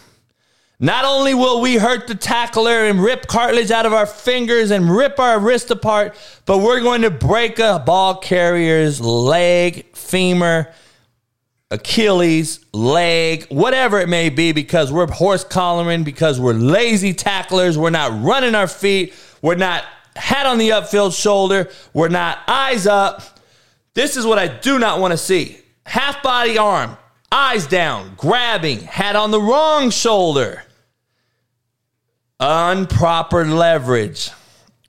Not 0.82 1.05
only 1.05 1.34
will 1.34 1.61
we 1.61 1.76
hurt 1.76 2.07
the 2.07 2.14
tackler 2.14 2.86
and 2.86 3.03
rip 3.03 3.26
cartilage 3.26 3.70
out 3.70 3.86
of 3.86 3.92
our 3.92 4.07
fingers 4.07 4.70
and 4.70 4.90
rip 4.90 5.18
our 5.18 5.38
wrist 5.38 5.70
apart, 5.70 6.16
but 6.46 6.59
we're 6.59 6.80
going 6.80 7.03
to 7.03 7.11
break 7.11 7.59
a 7.59 7.82
ball 7.84 8.16
carrier's 8.16 9.01
leg, 9.01 9.94
femur, 9.94 10.72
Achilles, 11.71 12.64
leg, 12.73 13.47
whatever 13.49 14.01
it 14.01 14.09
may 14.09 14.29
be, 14.29 14.51
because 14.53 14.91
we're 14.91 15.07
horse 15.07 15.45
collaring, 15.45 16.03
because 16.03 16.41
we're 16.41 16.53
lazy 16.53 17.14
tacklers, 17.14 17.79
we're 17.79 17.91
not 17.91 18.23
running 18.23 18.57
our 18.57 18.66
feet, 18.66 19.14
we're 19.41 19.55
not 19.55 19.85
hat 20.16 20.47
on 20.47 20.59
the 20.59 20.71
upfield 20.71 21.18
shoulder, 21.18 21.71
we're 21.95 22.09
not 22.09 22.39
eyes 22.49 22.89
up. 22.89 23.23
This 23.95 24.16
is 24.16 24.27
what 24.27 24.39
I 24.39 24.49
do 24.49 24.81
not 24.81 25.01
want 25.01 25.12
to 25.12 25.18
see. 25.18 25.59
Half 25.87 26.23
body 26.25 26.59
arm, 26.59 26.97
eyes 27.31 27.66
down, 27.68 28.14
grabbing, 28.16 28.81
hat 28.81 29.14
on 29.14 29.31
the 29.31 29.41
wrong 29.41 29.91
shoulder. 29.91 30.64
Unproper 32.41 33.47
leverage, 33.47 34.31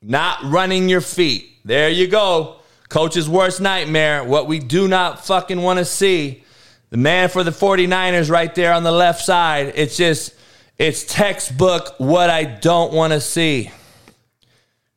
not 0.01 0.41
running 0.43 0.89
your 0.89 1.01
feet. 1.01 1.47
There 1.63 1.89
you 1.89 2.07
go. 2.07 2.57
Coach's 2.89 3.29
worst 3.29 3.61
nightmare, 3.61 4.23
what 4.23 4.47
we 4.47 4.57
do 4.57 4.87
not 4.87 5.23
fucking 5.23 5.61
want 5.61 5.77
to 5.77 5.85
see. 5.85 6.43
The 6.91 6.97
man 6.97 7.29
for 7.29 7.43
the 7.43 7.51
49ers 7.51 8.29
right 8.29 8.53
there 8.53 8.73
on 8.73 8.83
the 8.83 8.91
left 8.91 9.23
side. 9.23 9.71
It's 9.75 9.95
just, 9.95 10.35
it's 10.77 11.05
textbook 11.05 11.95
what 11.97 12.29
I 12.29 12.43
don't 12.43 12.91
want 12.93 13.13
to 13.13 13.21
see. 13.21 13.71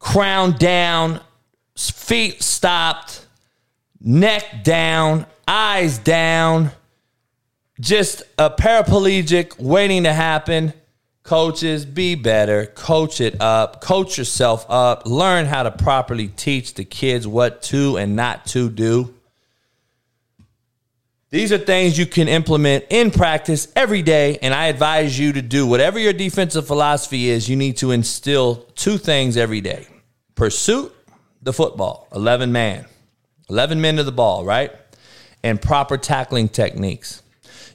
Crown 0.00 0.52
down, 0.58 1.20
feet 1.76 2.42
stopped, 2.42 3.24
neck 4.00 4.64
down, 4.64 5.24
eyes 5.46 5.98
down, 5.98 6.72
just 7.80 8.22
a 8.38 8.50
paraplegic 8.50 9.58
waiting 9.60 10.02
to 10.02 10.12
happen. 10.12 10.72
Coaches, 11.22 11.86
be 11.86 12.16
better. 12.16 12.66
Coach 12.66 13.20
it 13.20 13.40
up. 13.40 13.80
Coach 13.80 14.18
yourself 14.18 14.66
up. 14.68 15.06
Learn 15.06 15.46
how 15.46 15.62
to 15.62 15.70
properly 15.70 16.28
teach 16.28 16.74
the 16.74 16.84
kids 16.84 17.26
what 17.26 17.62
to 17.62 17.96
and 17.96 18.14
not 18.16 18.46
to 18.46 18.68
do. 18.68 19.13
These 21.34 21.50
are 21.50 21.58
things 21.58 21.98
you 21.98 22.06
can 22.06 22.28
implement 22.28 22.84
in 22.90 23.10
practice 23.10 23.66
every 23.74 24.02
day, 24.02 24.38
and 24.40 24.54
I 24.54 24.66
advise 24.66 25.18
you 25.18 25.32
to 25.32 25.42
do 25.42 25.66
whatever 25.66 25.98
your 25.98 26.12
defensive 26.12 26.64
philosophy 26.64 27.28
is. 27.28 27.48
You 27.48 27.56
need 27.56 27.76
to 27.78 27.90
instill 27.90 28.68
two 28.76 28.98
things 28.98 29.36
every 29.36 29.60
day 29.60 29.88
pursuit, 30.36 30.94
the 31.42 31.52
football, 31.52 32.06
11 32.14 32.52
man, 32.52 32.84
11 33.50 33.80
men 33.80 33.96
to 33.96 34.04
the 34.04 34.12
ball, 34.12 34.44
right? 34.44 34.70
And 35.42 35.60
proper 35.60 35.98
tackling 35.98 36.50
techniques. 36.50 37.20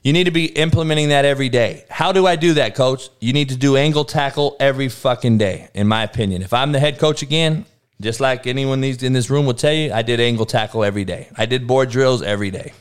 You 0.03 0.13
need 0.13 0.23
to 0.23 0.31
be 0.31 0.45
implementing 0.45 1.09
that 1.09 1.25
every 1.25 1.49
day. 1.49 1.83
How 1.89 2.13
do 2.13 2.25
I 2.25 2.37
do 2.37 2.53
that, 2.53 2.75
coach? 2.75 3.09
You 3.19 3.33
need 3.33 3.49
to 3.49 3.57
do 3.57 3.75
angle 3.75 4.05
tackle 4.05 4.55
every 4.61 4.87
fucking 4.87 5.37
day, 5.37 5.67
in 5.73 5.85
my 5.85 6.03
opinion. 6.03 6.43
If 6.43 6.53
I'm 6.53 6.71
the 6.71 6.79
head 6.79 6.97
coach 6.97 7.23
again, 7.23 7.65
just 7.99 8.21
like 8.21 8.47
anyone 8.47 8.81
in 8.85 9.11
this 9.11 9.29
room 9.29 9.45
will 9.45 9.53
tell 9.53 9.73
you, 9.73 9.91
I 9.91 10.01
did 10.01 10.21
angle 10.21 10.45
tackle 10.45 10.85
every 10.85 11.03
day. 11.03 11.27
I 11.35 11.45
did 11.45 11.67
board 11.67 11.89
drills 11.89 12.21
every 12.21 12.51
day. 12.51 12.71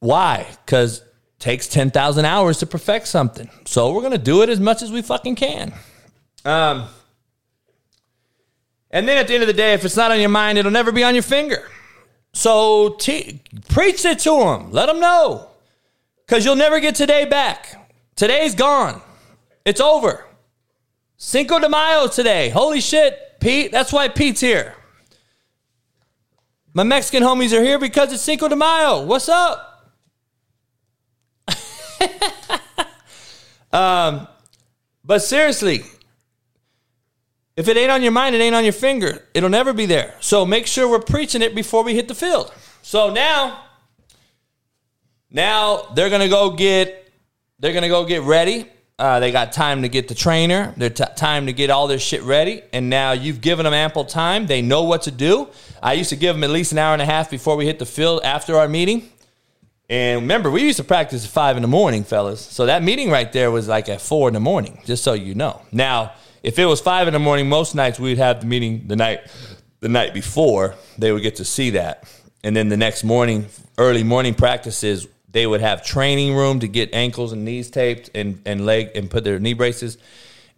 Why? 0.00 0.46
Because 0.64 1.02
takes 1.38 1.66
10,000 1.66 2.24
hours 2.24 2.58
to 2.58 2.66
perfect 2.66 3.08
something. 3.08 3.48
So 3.64 3.92
we're 3.92 4.02
going 4.02 4.12
to 4.12 4.18
do 4.18 4.42
it 4.42 4.48
as 4.48 4.60
much 4.60 4.82
as 4.82 4.92
we 4.92 5.02
fucking 5.02 5.36
can. 5.36 5.72
Um, 6.44 6.86
and 8.90 9.08
then 9.08 9.16
at 9.16 9.28
the 9.28 9.34
end 9.34 9.42
of 9.42 9.46
the 9.46 9.54
day, 9.54 9.72
if 9.72 9.84
it's 9.84 9.96
not 9.96 10.10
on 10.10 10.20
your 10.20 10.28
mind, 10.28 10.58
it'll 10.58 10.70
never 10.70 10.92
be 10.92 11.02
on 11.02 11.14
your 11.14 11.22
finger. 11.22 11.66
So 12.32 12.90
preach 12.90 14.04
it 14.04 14.18
to 14.20 14.38
them. 14.38 14.70
Let 14.70 14.86
them 14.86 15.00
know. 15.00 15.48
Because 16.26 16.44
you'll 16.44 16.56
never 16.56 16.78
get 16.78 16.94
today 16.94 17.24
back. 17.24 17.90
Today's 18.16 18.54
gone. 18.54 19.00
It's 19.64 19.80
over. 19.80 20.26
Cinco 21.16 21.58
de 21.58 21.68
Mayo 21.68 22.06
today. 22.06 22.50
Holy 22.50 22.80
shit, 22.80 23.18
Pete. 23.40 23.72
That's 23.72 23.92
why 23.92 24.08
Pete's 24.08 24.40
here. 24.40 24.74
My 26.72 26.84
Mexican 26.84 27.22
homies 27.22 27.52
are 27.52 27.62
here 27.62 27.78
because 27.78 28.12
it's 28.12 28.22
Cinco 28.22 28.48
de 28.48 28.56
Mayo. 28.56 29.04
What's 29.04 29.28
up? 29.28 29.69
um, 33.72 34.28
but 35.04 35.20
seriously, 35.20 35.82
if 37.56 37.68
it 37.68 37.76
ain't 37.76 37.90
on 37.90 38.02
your 38.02 38.12
mind, 38.12 38.34
it 38.34 38.40
ain't 38.40 38.54
on 38.54 38.64
your 38.64 38.72
finger. 38.72 39.22
It'll 39.34 39.50
never 39.50 39.72
be 39.72 39.86
there. 39.86 40.14
So 40.20 40.46
make 40.46 40.66
sure 40.66 40.88
we're 40.88 41.00
preaching 41.00 41.42
it 41.42 41.54
before 41.54 41.84
we 41.84 41.94
hit 41.94 42.08
the 42.08 42.14
field. 42.14 42.52
So 42.82 43.12
now, 43.12 43.64
now 45.30 45.88
they're 45.94 46.10
gonna 46.10 46.28
go 46.28 46.50
get, 46.50 47.12
they're 47.58 47.72
gonna 47.72 47.88
go 47.88 48.04
get 48.04 48.22
ready. 48.22 48.66
Uh, 48.98 49.18
they 49.18 49.32
got 49.32 49.50
time 49.50 49.82
to 49.82 49.88
get 49.88 50.08
the 50.08 50.14
trainer. 50.14 50.74
They're 50.76 50.90
t- 50.90 51.04
time 51.16 51.46
to 51.46 51.54
get 51.54 51.70
all 51.70 51.86
their 51.86 51.98
shit 51.98 52.22
ready. 52.22 52.62
And 52.72 52.90
now 52.90 53.12
you've 53.12 53.40
given 53.40 53.64
them 53.64 53.72
ample 53.72 54.04
time. 54.04 54.46
They 54.46 54.60
know 54.60 54.82
what 54.82 55.02
to 55.02 55.10
do. 55.10 55.48
I 55.82 55.94
used 55.94 56.10
to 56.10 56.16
give 56.16 56.36
them 56.36 56.44
at 56.44 56.50
least 56.50 56.72
an 56.72 56.78
hour 56.78 56.92
and 56.92 57.00
a 57.00 57.06
half 57.06 57.30
before 57.30 57.56
we 57.56 57.64
hit 57.64 57.78
the 57.78 57.86
field 57.86 58.20
after 58.24 58.56
our 58.56 58.68
meeting. 58.68 59.10
And 59.90 60.22
remember, 60.22 60.52
we 60.52 60.62
used 60.62 60.76
to 60.76 60.84
practice 60.84 61.24
at 61.24 61.30
five 61.32 61.56
in 61.56 61.62
the 61.62 61.68
morning, 61.68 62.04
fellas. 62.04 62.40
So 62.40 62.66
that 62.66 62.84
meeting 62.84 63.10
right 63.10 63.30
there 63.32 63.50
was 63.50 63.66
like 63.66 63.88
at 63.88 64.00
four 64.00 64.28
in 64.28 64.34
the 64.34 64.40
morning, 64.40 64.80
just 64.86 65.02
so 65.02 65.14
you 65.14 65.34
know. 65.34 65.62
Now, 65.72 66.12
if 66.44 66.60
it 66.60 66.64
was 66.64 66.80
five 66.80 67.08
in 67.08 67.12
the 67.12 67.18
morning, 67.18 67.48
most 67.48 67.74
nights 67.74 67.98
we'd 67.98 68.16
have 68.18 68.40
the 68.40 68.46
meeting 68.46 68.86
the 68.86 68.94
night 68.94 69.22
the 69.80 69.88
night 69.88 70.14
before. 70.14 70.76
They 70.96 71.10
would 71.10 71.22
get 71.22 71.36
to 71.36 71.44
see 71.44 71.70
that, 71.70 72.08
and 72.44 72.54
then 72.54 72.68
the 72.68 72.76
next 72.76 73.02
morning, 73.02 73.46
early 73.78 74.04
morning 74.04 74.34
practices, 74.34 75.08
they 75.32 75.44
would 75.44 75.60
have 75.60 75.84
training 75.84 76.36
room 76.36 76.60
to 76.60 76.68
get 76.68 76.94
ankles 76.94 77.32
and 77.32 77.44
knees 77.44 77.68
taped 77.68 78.10
and 78.14 78.40
and 78.46 78.64
leg 78.64 78.92
and 78.94 79.10
put 79.10 79.24
their 79.24 79.40
knee 79.40 79.54
braces, 79.54 79.98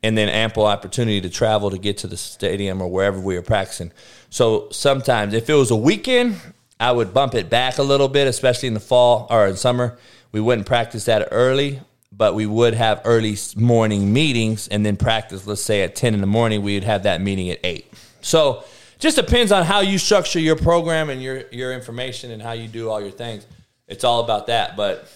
and 0.02 0.16
then 0.16 0.28
ample 0.28 0.66
opportunity 0.66 1.22
to 1.22 1.30
travel 1.30 1.70
to 1.70 1.78
get 1.78 1.96
to 1.98 2.06
the 2.06 2.18
stadium 2.18 2.82
or 2.82 2.88
wherever 2.88 3.18
we 3.18 3.34
were 3.34 3.42
practicing. 3.42 3.92
So 4.28 4.68
sometimes, 4.70 5.32
if 5.32 5.48
it 5.48 5.54
was 5.54 5.70
a 5.70 5.76
weekend, 5.76 6.38
I 6.82 6.90
would 6.90 7.14
bump 7.14 7.36
it 7.36 7.48
back 7.48 7.78
a 7.78 7.82
little 7.84 8.08
bit, 8.08 8.26
especially 8.26 8.66
in 8.66 8.74
the 8.74 8.80
fall 8.80 9.28
or 9.30 9.46
in 9.46 9.56
summer. 9.56 9.96
We 10.32 10.40
wouldn't 10.40 10.66
practice 10.66 11.04
that 11.04 11.28
early, 11.30 11.80
but 12.10 12.34
we 12.34 12.44
would 12.44 12.74
have 12.74 13.00
early 13.04 13.36
morning 13.54 14.12
meetings 14.12 14.66
and 14.66 14.84
then 14.84 14.96
practice, 14.96 15.46
let's 15.46 15.62
say 15.62 15.82
at 15.82 15.94
10 15.94 16.12
in 16.12 16.20
the 16.20 16.26
morning, 16.26 16.62
we'd 16.62 16.82
have 16.82 17.04
that 17.04 17.20
meeting 17.20 17.50
at 17.50 17.60
8. 17.62 17.86
So 18.20 18.64
just 18.98 19.14
depends 19.14 19.52
on 19.52 19.64
how 19.64 19.78
you 19.78 19.96
structure 19.96 20.40
your 20.40 20.56
program 20.56 21.08
and 21.08 21.22
your, 21.22 21.44
your 21.52 21.72
information 21.72 22.32
and 22.32 22.42
how 22.42 22.50
you 22.50 22.66
do 22.66 22.90
all 22.90 23.00
your 23.00 23.12
things. 23.12 23.46
It's 23.86 24.02
all 24.02 24.24
about 24.24 24.48
that. 24.48 24.76
But 24.76 25.08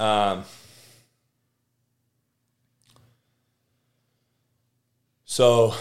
um, 0.00 0.42
so 5.24 5.74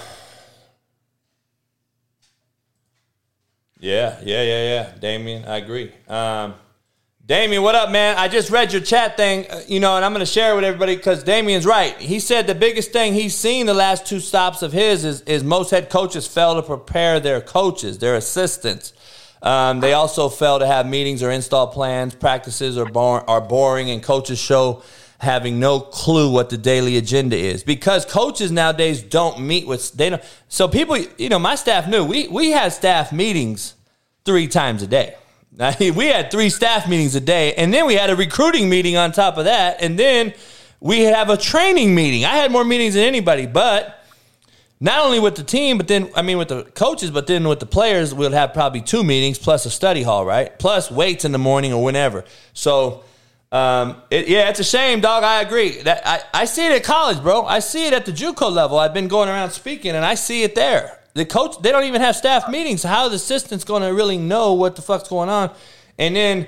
Yeah, 3.84 4.18
yeah, 4.24 4.42
yeah, 4.44 4.64
yeah. 4.64 4.92
Damien, 4.98 5.44
I 5.44 5.58
agree. 5.58 5.92
Um, 6.08 6.54
Damien, 7.26 7.62
what 7.64 7.76
up, 7.76 7.92
man? 7.92 8.18
I 8.18 8.30
just 8.30 8.50
read 8.50 8.72
your 8.72 8.82
chat 8.82 9.18
thing, 9.18 9.46
uh, 9.52 9.60
you 9.68 9.82
know, 9.82 9.98
and 9.98 10.06
I'm 10.06 10.14
going 10.14 10.26
to 10.26 10.32
share 10.32 10.54
it 10.54 10.56
with 10.56 10.64
everybody 10.64 10.96
because 10.96 11.22
Damien's 11.22 11.66
right. 11.66 11.94
He 11.98 12.22
said 12.22 12.48
the 12.48 12.56
biggest 12.56 12.94
thing 12.94 13.14
he's 13.14 13.36
seen 13.36 13.66
the 13.66 13.74
last 13.74 14.06
two 14.06 14.22
stops 14.22 14.62
of 14.62 14.72
his 14.72 15.04
is, 15.04 15.20
is 15.24 15.44
most 15.44 15.70
head 15.72 15.90
coaches 15.90 16.26
fail 16.26 16.56
to 16.56 16.62
prepare 16.62 17.20
their 17.20 17.42
coaches, 17.42 18.00
their 18.00 18.16
assistants. 18.16 18.94
Um, 19.42 19.82
they 19.82 19.92
also 19.92 20.30
fail 20.30 20.60
to 20.60 20.66
have 20.66 20.88
meetings 20.88 21.22
or 21.22 21.30
install 21.30 21.68
plans. 21.68 22.16
Practices 22.16 22.78
are, 22.78 22.90
are 22.96 23.42
boring, 23.42 23.90
and 23.90 24.02
coaches 24.02 24.40
show 24.40 24.82
having 25.24 25.60
no 25.60 25.80
clue 25.80 26.30
what 26.32 26.50
the 26.50 26.58
daily 26.58 26.98
agenda 26.98 27.36
is. 27.36 27.64
Because 27.64 28.06
coaches 28.06 28.52
nowadays 28.52 29.02
don't 29.02 29.40
meet 29.40 29.66
with 29.66 29.92
they 29.94 30.12
don't 30.12 30.22
so 30.48 30.68
people 30.68 30.98
you 31.18 31.30
know 31.30 31.40
my 31.40 31.56
staff 31.56 31.88
knew 31.88 32.06
we 32.06 32.28
we 32.28 32.52
had 32.52 32.72
staff 32.74 33.12
meetings 33.12 33.76
three 34.26 34.48
times 34.48 34.84
a 34.84 34.88
day. 34.88 35.16
We 35.80 36.08
had 36.08 36.32
three 36.32 36.50
staff 36.50 36.88
meetings 36.88 37.16
a 37.16 37.20
day 37.20 37.54
and 37.54 37.74
then 37.74 37.86
we 37.86 37.96
had 37.96 38.10
a 38.10 38.16
recruiting 38.16 38.70
meeting 38.70 38.98
on 38.98 39.12
top 39.12 39.38
of 39.38 39.46
that 39.46 39.82
and 39.82 39.98
then 39.98 40.34
we 40.80 41.02
have 41.02 41.30
a 41.30 41.38
training 41.38 41.96
meeting. 41.96 42.26
I 42.26 42.36
had 42.36 42.52
more 42.52 42.64
meetings 42.64 42.94
than 42.96 43.04
anybody 43.04 43.46
but 43.46 44.04
not 44.80 45.06
only 45.06 45.20
with 45.20 45.36
the 45.36 45.44
team 45.44 45.78
but 45.78 45.88
then 45.88 46.10
i 46.16 46.22
mean 46.22 46.38
with 46.38 46.50
the 46.50 46.64
coaches 46.76 47.10
but 47.10 47.26
then 47.28 47.48
with 47.48 47.60
the 47.60 47.66
players 47.66 48.14
we'll 48.14 48.32
have 48.32 48.54
probably 48.54 48.82
two 48.82 49.04
meetings 49.04 49.38
plus 49.38 49.66
a 49.66 49.70
study 49.70 50.04
hall 50.04 50.26
right? 50.26 50.60
Plus 50.60 50.92
weights 50.92 51.24
in 51.24 51.32
the 51.32 51.38
morning 51.38 51.72
or 51.72 51.84
whenever. 51.84 52.26
So 52.54 53.04
um, 53.54 54.02
it, 54.10 54.28
yeah, 54.28 54.50
it's 54.50 54.60
a 54.60 54.64
shame, 54.64 55.00
dog. 55.00 55.24
I 55.24 55.42
agree. 55.42 55.82
That 55.84 56.02
I, 56.06 56.22
I 56.34 56.46
see 56.46 56.66
it 56.66 56.72
at 56.72 56.84
college, 56.84 57.22
bro. 57.22 57.46
I 57.46 57.60
see 57.60 57.86
it 57.86 57.94
at 57.94 58.08
the 58.08 58.12
JUCO 58.12 58.52
level. 58.52 58.80
I've 58.80 58.96
been 58.96 59.08
going 59.08 59.30
around 59.30 59.52
speaking, 59.52 59.92
and 59.92 60.04
I 60.04 60.16
see 60.16 60.42
it 60.42 60.56
there. 60.56 61.00
The 61.14 61.24
coach, 61.24 61.62
they 61.62 61.72
don't 61.72 61.84
even 61.84 62.02
have 62.02 62.16
staff 62.16 62.50
meetings. 62.50 62.82
How 62.82 63.10
the 63.10 63.16
assistant's 63.18 63.64
going 63.64 63.84
to 63.84 63.94
really 63.94 64.18
know 64.18 64.54
what 64.54 64.76
the 64.76 64.82
fuck's 64.82 65.08
going 65.08 65.30
on? 65.30 65.52
And 66.00 66.16
then 66.16 66.48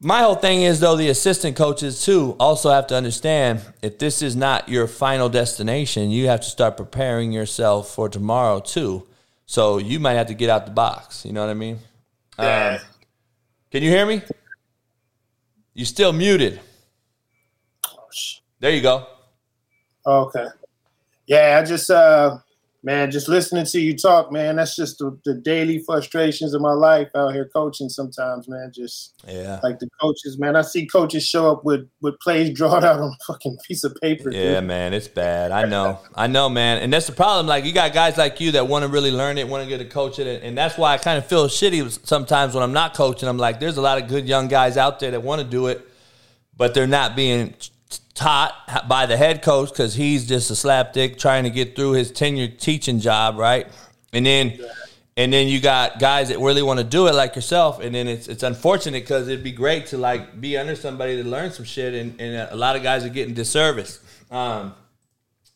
my 0.00 0.20
whole 0.22 0.36
thing 0.36 0.62
is 0.62 0.78
though 0.78 0.94
the 0.94 1.08
assistant 1.08 1.56
coaches 1.56 2.04
too 2.04 2.36
also 2.38 2.70
have 2.70 2.86
to 2.86 2.94
understand 2.94 3.60
if 3.82 3.98
this 3.98 4.22
is 4.22 4.36
not 4.36 4.68
your 4.68 4.86
final 4.86 5.28
destination, 5.28 6.12
you 6.12 6.28
have 6.28 6.42
to 6.42 6.48
start 6.48 6.76
preparing 6.76 7.32
yourself 7.32 7.90
for 7.90 8.08
tomorrow 8.08 8.60
too. 8.60 9.04
So 9.46 9.78
you 9.78 9.98
might 9.98 10.12
have 10.12 10.28
to 10.28 10.34
get 10.34 10.50
out 10.50 10.66
the 10.66 10.72
box. 10.72 11.24
You 11.24 11.32
know 11.32 11.40
what 11.40 11.50
I 11.50 11.54
mean? 11.54 11.78
Yeah. 12.38 12.78
Um, 12.80 12.86
can 13.72 13.82
you 13.82 13.90
hear 13.90 14.06
me? 14.06 14.22
You 15.78 15.84
still 15.84 16.12
muted. 16.12 16.60
There 18.58 18.72
you 18.72 18.82
go. 18.82 19.06
Okay. 20.04 20.46
Yeah, 21.28 21.60
I 21.62 21.64
just 21.64 21.88
uh 21.88 22.38
man, 22.88 23.10
just 23.10 23.28
listening 23.28 23.66
to 23.66 23.78
you 23.78 23.94
talk, 23.94 24.32
man, 24.32 24.56
that's 24.56 24.74
just 24.74 24.96
the, 24.96 25.14
the 25.26 25.34
daily 25.34 25.78
frustrations 25.84 26.54
of 26.54 26.62
my 26.62 26.72
life 26.72 27.10
out 27.14 27.34
here 27.34 27.50
coaching 27.52 27.90
sometimes, 27.90 28.48
man. 28.48 28.72
Just 28.74 29.12
Yeah. 29.28 29.60
like 29.62 29.78
the 29.78 29.90
coaches, 30.00 30.38
man. 30.38 30.56
I 30.56 30.62
see 30.62 30.86
coaches 30.86 31.26
show 31.26 31.52
up 31.52 31.64
with 31.66 31.86
with 32.00 32.18
plays 32.20 32.50
drawn 32.56 32.82
out 32.88 32.98
on 32.98 33.12
a 33.12 33.24
fucking 33.26 33.58
piece 33.66 33.84
of 33.84 33.94
paper. 34.00 34.30
Yeah, 34.30 34.60
dude. 34.60 34.64
man, 34.64 34.94
it's 34.94 35.06
bad. 35.06 35.50
I 35.52 35.66
know, 35.66 35.98
I 36.14 36.28
know, 36.28 36.48
man, 36.48 36.78
and 36.82 36.90
that's 36.90 37.06
the 37.06 37.12
problem. 37.12 37.46
Like 37.46 37.66
you 37.66 37.72
got 37.72 37.92
guys 37.92 38.16
like 38.16 38.40
you 38.40 38.52
that 38.52 38.66
want 38.66 38.84
to 38.84 38.88
really 38.88 39.10
learn 39.10 39.36
it, 39.36 39.46
want 39.46 39.62
to 39.64 39.68
get 39.68 39.78
to 39.78 39.84
coach 39.84 40.18
it, 40.18 40.26
and, 40.26 40.42
and 40.42 40.56
that's 40.56 40.78
why 40.78 40.94
I 40.94 40.96
kind 40.98 41.18
of 41.18 41.26
feel 41.26 41.46
shitty 41.46 42.06
sometimes 42.06 42.54
when 42.54 42.62
I'm 42.62 42.72
not 42.72 42.94
coaching. 42.94 43.28
I'm 43.28 43.36
like, 43.36 43.60
there's 43.60 43.76
a 43.76 43.82
lot 43.82 44.00
of 44.00 44.08
good 44.08 44.26
young 44.26 44.48
guys 44.48 44.78
out 44.78 44.98
there 44.98 45.10
that 45.10 45.22
want 45.22 45.42
to 45.42 45.46
do 45.46 45.66
it, 45.66 45.86
but 46.56 46.72
they're 46.72 46.86
not 46.86 47.14
being 47.14 47.52
taught 48.14 48.52
by 48.88 49.06
the 49.06 49.16
head 49.16 49.42
coach 49.42 49.70
because 49.70 49.94
he's 49.94 50.26
just 50.26 50.50
a 50.50 50.54
slapdick 50.54 51.18
trying 51.18 51.44
to 51.44 51.50
get 51.50 51.76
through 51.76 51.92
his 51.92 52.10
tenure 52.10 52.48
teaching 52.48 52.98
job, 52.98 53.38
right? 53.38 53.66
And 54.12 54.26
then, 54.26 54.58
and 55.16 55.32
then 55.32 55.48
you 55.48 55.60
got 55.60 55.98
guys 55.98 56.28
that 56.28 56.38
really 56.38 56.62
want 56.62 56.78
to 56.78 56.84
do 56.84 57.06
it 57.06 57.14
like 57.14 57.36
yourself, 57.36 57.80
and 57.80 57.94
then 57.94 58.08
it's 58.08 58.28
it's 58.28 58.42
unfortunate 58.42 59.02
because 59.02 59.28
it'd 59.28 59.44
be 59.44 59.52
great 59.52 59.86
to 59.86 59.98
like 59.98 60.40
be 60.40 60.56
under 60.56 60.74
somebody 60.74 61.22
to 61.22 61.28
learn 61.28 61.52
some 61.52 61.64
shit, 61.64 61.94
and, 61.94 62.20
and 62.20 62.50
a 62.50 62.56
lot 62.56 62.76
of 62.76 62.82
guys 62.82 63.04
are 63.04 63.08
getting 63.08 63.34
disservice. 63.34 64.00
Um, 64.30 64.74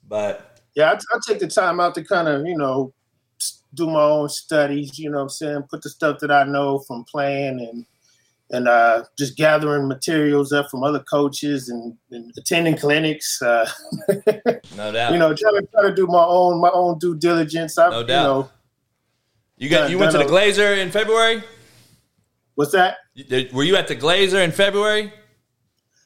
but 0.08 0.60
yeah, 0.74 0.90
I, 0.90 0.94
I 0.94 1.18
take 1.26 1.38
the 1.38 1.48
time 1.48 1.80
out 1.80 1.94
to 1.96 2.04
kind 2.04 2.28
of 2.28 2.46
you 2.46 2.56
know 2.56 2.92
do 3.74 3.86
my 3.86 4.02
own 4.02 4.28
studies. 4.28 4.98
You 4.98 5.10
know, 5.10 5.18
what 5.18 5.22
I'm 5.24 5.28
saying 5.30 5.62
put 5.70 5.82
the 5.82 5.90
stuff 5.90 6.18
that 6.20 6.30
I 6.30 6.44
know 6.44 6.78
from 6.80 7.04
playing 7.04 7.60
and 7.60 7.86
and 8.52 8.68
uh, 8.68 9.02
just 9.18 9.36
gathering 9.36 9.88
materials 9.88 10.52
up 10.52 10.70
from 10.70 10.84
other 10.84 11.00
coaches 11.00 11.70
and, 11.70 11.96
and 12.10 12.30
attending 12.36 12.76
clinics. 12.76 13.40
Uh, 13.40 13.68
no 14.76 14.92
doubt. 14.92 15.12
You 15.12 15.18
know, 15.18 15.34
trying 15.34 15.60
to 15.60 15.68
try 15.72 15.82
to 15.82 15.94
do 15.94 16.06
my 16.06 16.22
own 16.22 16.60
my 16.60 16.70
own 16.72 16.98
due 16.98 17.16
diligence. 17.16 17.78
I, 17.78 17.88
no 17.90 18.04
doubt. 18.04 18.22
You, 18.22 18.28
know, 18.28 18.50
you 19.56 19.68
got 19.68 19.90
you 19.90 19.98
went 19.98 20.12
to 20.12 20.18
the 20.18 20.26
Glazier 20.26 20.74
in 20.74 20.90
February. 20.90 21.42
What's 22.54 22.72
that? 22.72 22.98
Were 23.52 23.64
you 23.64 23.76
at 23.76 23.88
the 23.88 23.94
Glazier 23.94 24.40
in 24.40 24.52
February? 24.52 25.12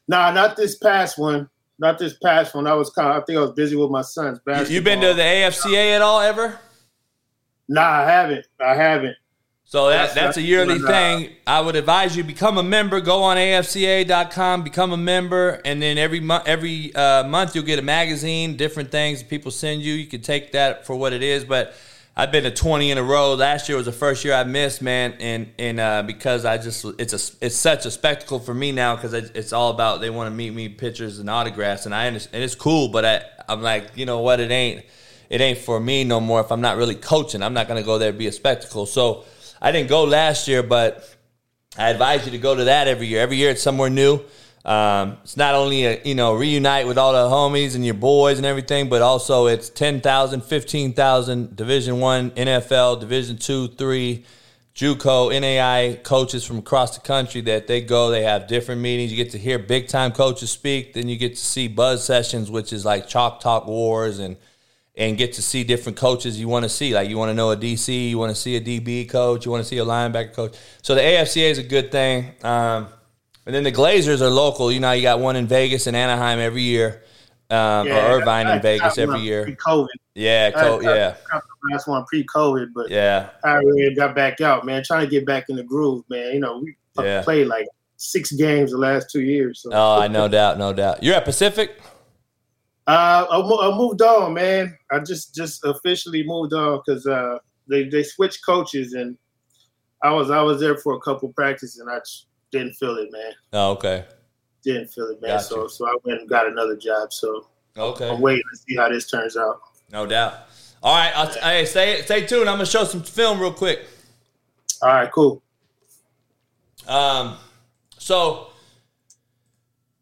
Nah, 0.08 0.30
not 0.30 0.56
this 0.56 0.76
past 0.76 1.18
one. 1.18 1.50
Not 1.78 1.98
this 1.98 2.16
past 2.22 2.54
one. 2.54 2.66
I 2.66 2.74
was 2.74 2.90
kind 2.90 3.08
of. 3.08 3.22
I 3.22 3.24
think 3.24 3.38
I 3.38 3.42
was 3.42 3.52
busy 3.52 3.76
with 3.76 3.90
my 3.90 4.02
son's 4.02 4.38
basketball. 4.38 4.72
You 4.72 4.82
been 4.82 5.00
to 5.00 5.14
the 5.14 5.22
AFCA 5.22 5.96
at 5.96 6.02
all 6.02 6.20
ever? 6.20 6.58
Nah, 7.68 7.82
I 7.82 8.06
haven't. 8.06 8.46
I 8.64 8.74
haven't. 8.74 9.16
So 9.68 9.88
that, 9.88 10.14
that's 10.14 10.36
a 10.36 10.42
yearly 10.42 10.78
thing. 10.78 11.32
I 11.44 11.60
would 11.60 11.74
advise 11.74 12.16
you 12.16 12.22
become 12.22 12.56
a 12.56 12.62
member. 12.62 13.00
Go 13.00 13.24
on 13.24 13.36
AFCA.com, 13.36 14.62
become 14.62 14.92
a 14.92 14.96
member, 14.96 15.60
and 15.64 15.82
then 15.82 15.98
every 15.98 16.20
month, 16.20 16.46
every 16.46 16.94
uh, 16.94 17.24
month 17.24 17.56
you'll 17.56 17.64
get 17.64 17.80
a 17.80 17.82
magazine, 17.82 18.56
different 18.56 18.92
things 18.92 19.24
people 19.24 19.50
send 19.50 19.82
you. 19.82 19.94
You 19.94 20.06
can 20.06 20.20
take 20.20 20.52
that 20.52 20.86
for 20.86 20.94
what 20.94 21.12
it 21.12 21.20
is. 21.24 21.44
But 21.44 21.74
I've 22.16 22.30
been 22.30 22.44
to 22.44 22.52
20 22.52 22.92
in 22.92 22.96
a 22.96 23.02
row. 23.02 23.34
Last 23.34 23.68
year 23.68 23.76
was 23.76 23.86
the 23.86 23.92
first 23.92 24.24
year 24.24 24.34
I 24.34 24.44
missed, 24.44 24.82
man, 24.82 25.14
and 25.18 25.48
and 25.58 25.80
uh, 25.80 26.04
because 26.04 26.44
I 26.44 26.58
just 26.58 26.84
it's 27.00 27.12
a 27.12 27.44
it's 27.44 27.56
such 27.56 27.86
a 27.86 27.90
spectacle 27.90 28.38
for 28.38 28.54
me 28.54 28.70
now 28.70 28.94
because 28.94 29.14
it's 29.14 29.52
all 29.52 29.70
about 29.70 30.00
they 30.00 30.10
want 30.10 30.28
to 30.28 30.34
meet 30.34 30.54
me 30.54 30.68
pictures 30.68 31.18
and 31.18 31.28
autographs, 31.28 31.86
and 31.86 31.94
I 31.94 32.06
and 32.06 32.16
it's 32.32 32.54
cool, 32.54 32.86
but 32.88 33.04
I 33.04 33.22
I'm 33.48 33.62
like 33.62 33.96
you 33.96 34.06
know 34.06 34.20
what 34.20 34.38
it 34.38 34.52
ain't 34.52 34.84
it 35.28 35.40
ain't 35.40 35.58
for 35.58 35.80
me 35.80 36.04
no 36.04 36.20
more 36.20 36.40
if 36.40 36.52
I'm 36.52 36.60
not 36.60 36.76
really 36.76 36.94
coaching. 36.94 37.42
I'm 37.42 37.52
not 37.52 37.66
gonna 37.66 37.82
go 37.82 37.98
there 37.98 38.12
be 38.12 38.28
a 38.28 38.32
spectacle. 38.32 38.86
So 38.86 39.24
I 39.60 39.72
didn't 39.72 39.88
go 39.88 40.04
last 40.04 40.48
year, 40.48 40.62
but 40.62 41.16
I 41.78 41.90
advise 41.90 42.24
you 42.24 42.32
to 42.32 42.38
go 42.38 42.54
to 42.54 42.64
that 42.64 42.88
every 42.88 43.06
year. 43.06 43.20
Every 43.20 43.36
year 43.36 43.50
it's 43.50 43.62
somewhere 43.62 43.90
new. 43.90 44.20
Um, 44.64 45.18
it's 45.22 45.36
not 45.36 45.54
only 45.54 45.84
a 45.84 46.02
you 46.04 46.16
know 46.16 46.34
reunite 46.34 46.88
with 46.88 46.98
all 46.98 47.12
the 47.12 47.32
homies 47.32 47.76
and 47.76 47.84
your 47.84 47.94
boys 47.94 48.38
and 48.38 48.46
everything, 48.46 48.88
but 48.88 49.00
also 49.00 49.46
it's 49.46 49.70
10,000, 49.70 50.42
15,000 50.42 51.54
Division 51.54 52.00
One, 52.00 52.32
NFL, 52.32 52.98
Division 52.98 53.36
Two, 53.36 53.68
Three, 53.68 54.24
JUCO, 54.74 55.30
NAI 55.40 56.00
coaches 56.02 56.44
from 56.44 56.58
across 56.58 56.96
the 56.96 57.00
country 57.00 57.40
that 57.42 57.68
they 57.68 57.80
go. 57.80 58.10
They 58.10 58.24
have 58.24 58.48
different 58.48 58.80
meetings. 58.80 59.12
You 59.12 59.16
get 59.16 59.30
to 59.32 59.38
hear 59.38 59.58
big 59.58 59.86
time 59.86 60.10
coaches 60.10 60.50
speak. 60.50 60.94
Then 60.94 61.08
you 61.08 61.16
get 61.16 61.36
to 61.36 61.40
see 61.40 61.68
buzz 61.68 62.04
sessions, 62.04 62.50
which 62.50 62.72
is 62.72 62.84
like 62.84 63.06
chalk 63.06 63.38
talk 63.40 63.66
wars 63.66 64.18
and 64.18 64.36
and 64.96 65.18
get 65.18 65.34
to 65.34 65.42
see 65.42 65.62
different 65.62 65.98
coaches 65.98 66.40
you 66.40 66.48
want 66.48 66.64
to 66.64 66.68
see. 66.68 66.94
Like 66.94 67.08
you 67.08 67.18
want 67.18 67.30
to 67.30 67.34
know 67.34 67.50
a 67.50 67.56
DC, 67.56 68.08
you 68.10 68.18
want 68.18 68.34
to 68.34 68.40
see 68.40 68.56
a 68.56 68.60
DB 68.60 69.08
coach, 69.08 69.44
you 69.44 69.50
want 69.50 69.62
to 69.62 69.68
see 69.68 69.78
a 69.78 69.84
linebacker 69.84 70.32
coach. 70.32 70.56
So 70.82 70.94
the 70.94 71.02
AFCA 71.02 71.50
is 71.50 71.58
a 71.58 71.62
good 71.62 71.92
thing. 71.92 72.32
Um, 72.42 72.88
and 73.44 73.54
then 73.54 73.62
the 73.62 73.72
Glaziers 73.72 74.22
are 74.22 74.30
local. 74.30 74.72
You 74.72 74.80
know, 74.80 74.92
you 74.92 75.02
got 75.02 75.20
one 75.20 75.36
in 75.36 75.46
Vegas 75.46 75.86
and 75.86 75.96
Anaheim 75.96 76.38
every 76.38 76.62
year, 76.62 77.02
um, 77.50 77.86
yeah, 77.86 78.10
or 78.10 78.20
Irvine 78.20 78.48
in 78.48 78.60
Vegas 78.60 78.98
every 78.98 79.20
year. 79.20 79.44
Pre-COVID. 79.44 79.86
Yeah, 80.14 80.50
co- 80.50 80.80
yeah. 80.80 81.16
Last 81.70 81.88
one 81.88 82.04
pre-COVID, 82.06 82.68
but 82.74 82.90
yeah, 82.90 83.30
I 83.44 83.56
really 83.56 83.94
got 83.94 84.14
back 84.14 84.40
out, 84.40 84.64
man. 84.64 84.82
Trying 84.84 85.04
to 85.04 85.10
get 85.10 85.26
back 85.26 85.46
in 85.48 85.56
the 85.56 85.64
groove, 85.64 86.04
man. 86.08 86.32
You 86.32 86.40
know, 86.40 86.58
we 86.58 86.76
yeah. 86.98 87.22
played 87.22 87.48
like 87.48 87.66
six 87.96 88.30
games 88.32 88.70
the 88.70 88.78
last 88.78 89.10
two 89.10 89.22
years. 89.22 89.62
So. 89.62 89.70
Oh, 89.72 90.00
I 90.00 90.08
no 90.08 90.28
doubt, 90.28 90.58
no 90.58 90.72
doubt. 90.72 91.02
You're 91.02 91.16
at 91.16 91.24
Pacific. 91.24 91.80
Uh, 92.86 93.26
I, 93.28 93.40
I, 93.40 93.76
moved 93.76 94.00
on, 94.00 94.34
man. 94.34 94.76
I 94.92 95.00
just 95.00 95.34
just 95.34 95.64
officially 95.64 96.22
moved 96.24 96.52
on 96.52 96.80
because 96.84 97.06
uh, 97.06 97.38
they 97.68 97.88
they 97.88 98.04
switched 98.04 98.44
coaches, 98.46 98.92
and 98.92 99.18
I 100.02 100.12
was 100.12 100.30
I 100.30 100.40
was 100.42 100.60
there 100.60 100.76
for 100.76 100.94
a 100.94 101.00
couple 101.00 101.28
practices, 101.30 101.80
and 101.80 101.90
I 101.90 101.98
didn't 102.52 102.74
feel 102.74 102.96
it, 102.96 103.10
man. 103.10 103.32
Oh, 103.52 103.70
okay. 103.72 104.04
Didn't 104.62 104.88
feel 104.88 105.06
it, 105.06 105.20
man. 105.20 105.32
Gotcha. 105.32 105.44
So 105.44 105.66
so 105.66 105.86
I 105.86 105.96
went 106.04 106.20
and 106.20 106.28
got 106.28 106.46
another 106.46 106.76
job. 106.76 107.12
So 107.12 107.48
okay, 107.76 108.08
I'm 108.08 108.20
waiting 108.20 108.44
to 108.52 108.58
see 108.58 108.76
how 108.76 108.88
this 108.88 109.10
turns 109.10 109.36
out. 109.36 109.60
No 109.90 110.06
doubt. 110.06 110.34
All 110.82 110.94
right, 110.94 111.12
I'll 111.16 111.28
hey, 111.28 111.64
stay 111.64 112.02
stay 112.02 112.24
tuned. 112.24 112.48
I'm 112.48 112.56
gonna 112.56 112.66
show 112.66 112.84
some 112.84 113.02
film 113.02 113.40
real 113.40 113.52
quick. 113.52 113.80
All 114.80 114.90
right, 114.90 115.10
cool. 115.10 115.42
Um, 116.86 117.36
so 117.98 118.50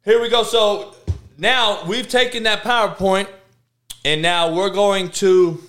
here 0.05 0.21
we 0.21 0.29
go. 0.29 0.43
So 0.43 0.95
now 1.39 1.85
we've 1.87 2.09
taken 2.09 2.45
that 2.45 2.63
PowerPoint, 2.63 3.29
and 4.05 4.23
now 4.23 4.55
we're 4.55 4.71
going 4.71 5.11
to 5.11 5.63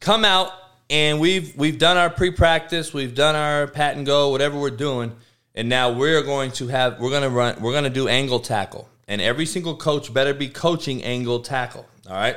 come 0.00 0.24
out 0.24 0.50
and 0.90 1.18
we've 1.18 1.56
we've 1.56 1.78
done 1.78 1.96
our 1.96 2.10
pre-practice, 2.10 2.92
we've 2.92 3.14
done 3.14 3.34
our 3.34 3.66
pat 3.66 3.96
and 3.96 4.04
go, 4.04 4.28
whatever 4.30 4.58
we're 4.58 4.70
doing, 4.70 5.12
and 5.54 5.68
now 5.68 5.90
we're 5.90 6.22
going 6.22 6.50
to 6.52 6.68
have 6.68 7.00
we're 7.00 7.10
gonna 7.10 7.30
run 7.30 7.60
we're 7.60 7.72
gonna 7.72 7.90
do 7.90 8.08
angle 8.08 8.40
tackle, 8.40 8.88
and 9.08 9.20
every 9.20 9.46
single 9.46 9.76
coach 9.76 10.12
better 10.12 10.34
be 10.34 10.48
coaching 10.48 11.02
angle 11.02 11.40
tackle. 11.40 11.86
All 12.08 12.14
right. 12.14 12.36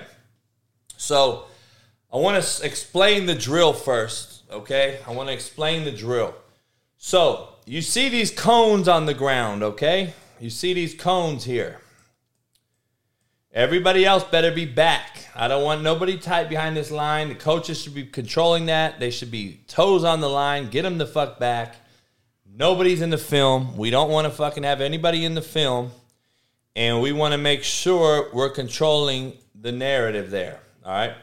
So 0.98 1.46
I 2.12 2.18
want 2.18 2.42
to 2.42 2.66
explain 2.66 3.26
the 3.26 3.36
drill 3.36 3.74
first. 3.74 4.44
Okay, 4.50 5.00
I 5.06 5.12
want 5.12 5.28
to 5.30 5.34
explain 5.34 5.84
the 5.84 5.92
drill. 5.92 6.34
So 6.98 7.50
you 7.66 7.82
see 7.82 8.10
these 8.10 8.32
cones 8.32 8.88
on 8.88 9.06
the 9.06 9.14
ground. 9.14 9.62
Okay, 9.62 10.14
you 10.40 10.50
see 10.50 10.74
these 10.74 10.94
cones 10.94 11.44
here. 11.44 11.80
Everybody 13.52 14.06
else 14.06 14.24
better 14.24 14.52
be 14.52 14.66
back. 14.66 15.26
I 15.36 15.48
don't 15.48 15.64
want 15.64 15.82
nobody 15.82 16.18
tight 16.18 16.48
behind 16.50 16.78
this 16.78 16.92
line. 16.92 17.30
The 17.30 17.36
coaches 17.36 17.82
should 17.82 17.96
be 17.96 18.06
controlling 18.06 18.68
that. 18.68 19.00
They 19.00 19.10
should 19.10 19.32
be 19.32 19.62
toes 19.68 20.04
on 20.04 20.22
the 20.22 20.30
line. 20.30 20.70
Get 20.70 20.84
them 20.84 20.98
the 20.98 21.08
fuck 21.08 21.40
back. 21.40 21.76
Nobody's 22.46 23.02
in 23.02 23.10
the 23.10 23.18
film. 23.18 23.76
We 23.76 23.90
don't 23.90 24.12
want 24.12 24.26
to 24.26 24.32
fucking 24.32 24.64
have 24.64 24.80
anybody 24.80 25.26
in 25.26 25.34
the 25.34 25.42
film. 25.42 25.92
And 26.76 27.02
we 27.02 27.12
want 27.12 27.32
to 27.32 27.38
make 27.40 27.64
sure 27.64 28.30
we're 28.34 28.52
controlling 28.52 29.34
the 29.60 29.72
narrative 29.72 30.30
there. 30.30 30.60
All 30.86 30.92
right. 30.92 31.14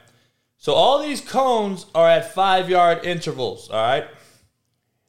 So 0.59 0.73
all 0.73 1.01
these 1.01 1.21
cones 1.21 1.87
are 1.95 2.09
at 2.09 2.35
five 2.35 2.69
yard 2.69 3.05
intervals. 3.05 3.71
All 3.71 3.77
right. 3.77 4.07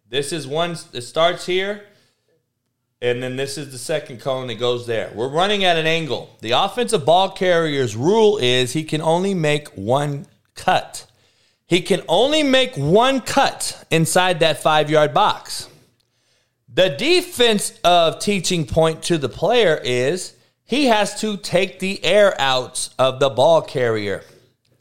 This 0.08 0.32
is 0.32 0.46
one, 0.46 0.78
it 0.94 1.02
starts 1.02 1.48
here 1.48 1.86
and 3.02 3.22
then 3.22 3.36
this 3.36 3.58
is 3.58 3.72
the 3.72 3.78
second 3.78 4.22
cone 4.22 4.48
that 4.48 4.56
goes 4.56 4.88
there. 4.88 5.12
We're 5.14 5.30
running 5.30 5.64
at 5.64 5.78
an 5.78 5.86
angle. 5.86 6.36
The 6.42 6.52
offensive 6.52 7.06
ball 7.06 7.30
carrier's 7.30 7.96
rule 7.96 8.38
is 8.38 8.74
he 8.74 8.84
can 8.84 9.02
only 9.02 9.34
make 9.34 9.68
one 9.70 10.28
cut. 10.56 11.06
He 11.68 11.82
can 11.82 12.02
only 12.08 12.44
make 12.44 12.76
one 12.76 13.22
cut 13.22 13.86
inside 13.92 14.40
that 14.40 14.62
five 14.62 14.90
yard 14.90 15.14
box. 15.14 15.68
The 16.72 16.90
defense 16.90 17.78
of 17.84 18.20
teaching 18.20 18.66
point 18.66 19.04
to 19.04 19.18
the 19.18 19.30
player 19.30 19.80
is 19.84 20.34
he 20.64 20.86
has 20.86 21.20
to 21.22 21.38
take 21.38 21.80
the 21.80 22.04
air 22.04 22.40
out 22.40 22.90
of 22.98 23.20
the 23.20 23.30
ball 23.30 23.62
carrier 23.62 24.24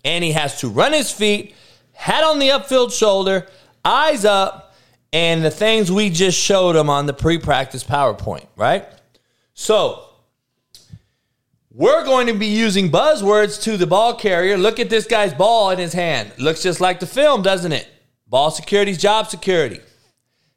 and 0.05 0.23
he 0.23 0.33
has 0.33 0.61
to 0.61 0.69
run 0.69 0.93
his 0.93 1.11
feet, 1.11 1.55
head 1.93 2.25
on 2.25 2.39
the 2.39 2.49
upfield 2.49 2.93
shoulder, 2.93 3.47
eyes 3.85 4.25
up, 4.25 4.64
and 5.15 5.45
the 5.45 5.51
things 5.51 5.93
we 5.93 6.11
just 6.11 6.37
showed 6.37 6.75
them 6.75 6.91
on 6.91 7.07
the 7.07 7.15
pre 7.15 7.39
practice 7.39 7.85
PowerPoint, 7.85 8.47
right? 8.57 8.85
So, 9.55 10.07
we're 11.71 12.05
going 12.05 12.27
to 12.27 12.35
be 12.35 12.49
using 12.49 12.91
buzzwords 12.91 13.63
to 13.63 13.77
the 13.77 13.87
ball 13.87 14.15
carrier. 14.17 14.59
Look 14.59 14.81
at 14.81 14.91
this 14.91 15.07
guy's 15.07 15.33
ball 15.33 15.71
in 15.71 15.79
his 15.79 15.93
hand. 15.93 16.33
Looks 16.39 16.63
just 16.63 16.81
like 16.81 16.99
the 16.99 17.07
film, 17.07 17.43
doesn't 17.43 17.73
it? 17.73 17.89
Ball 18.27 18.51
security's 18.51 18.99
job 18.99 19.29
security. 19.29 19.81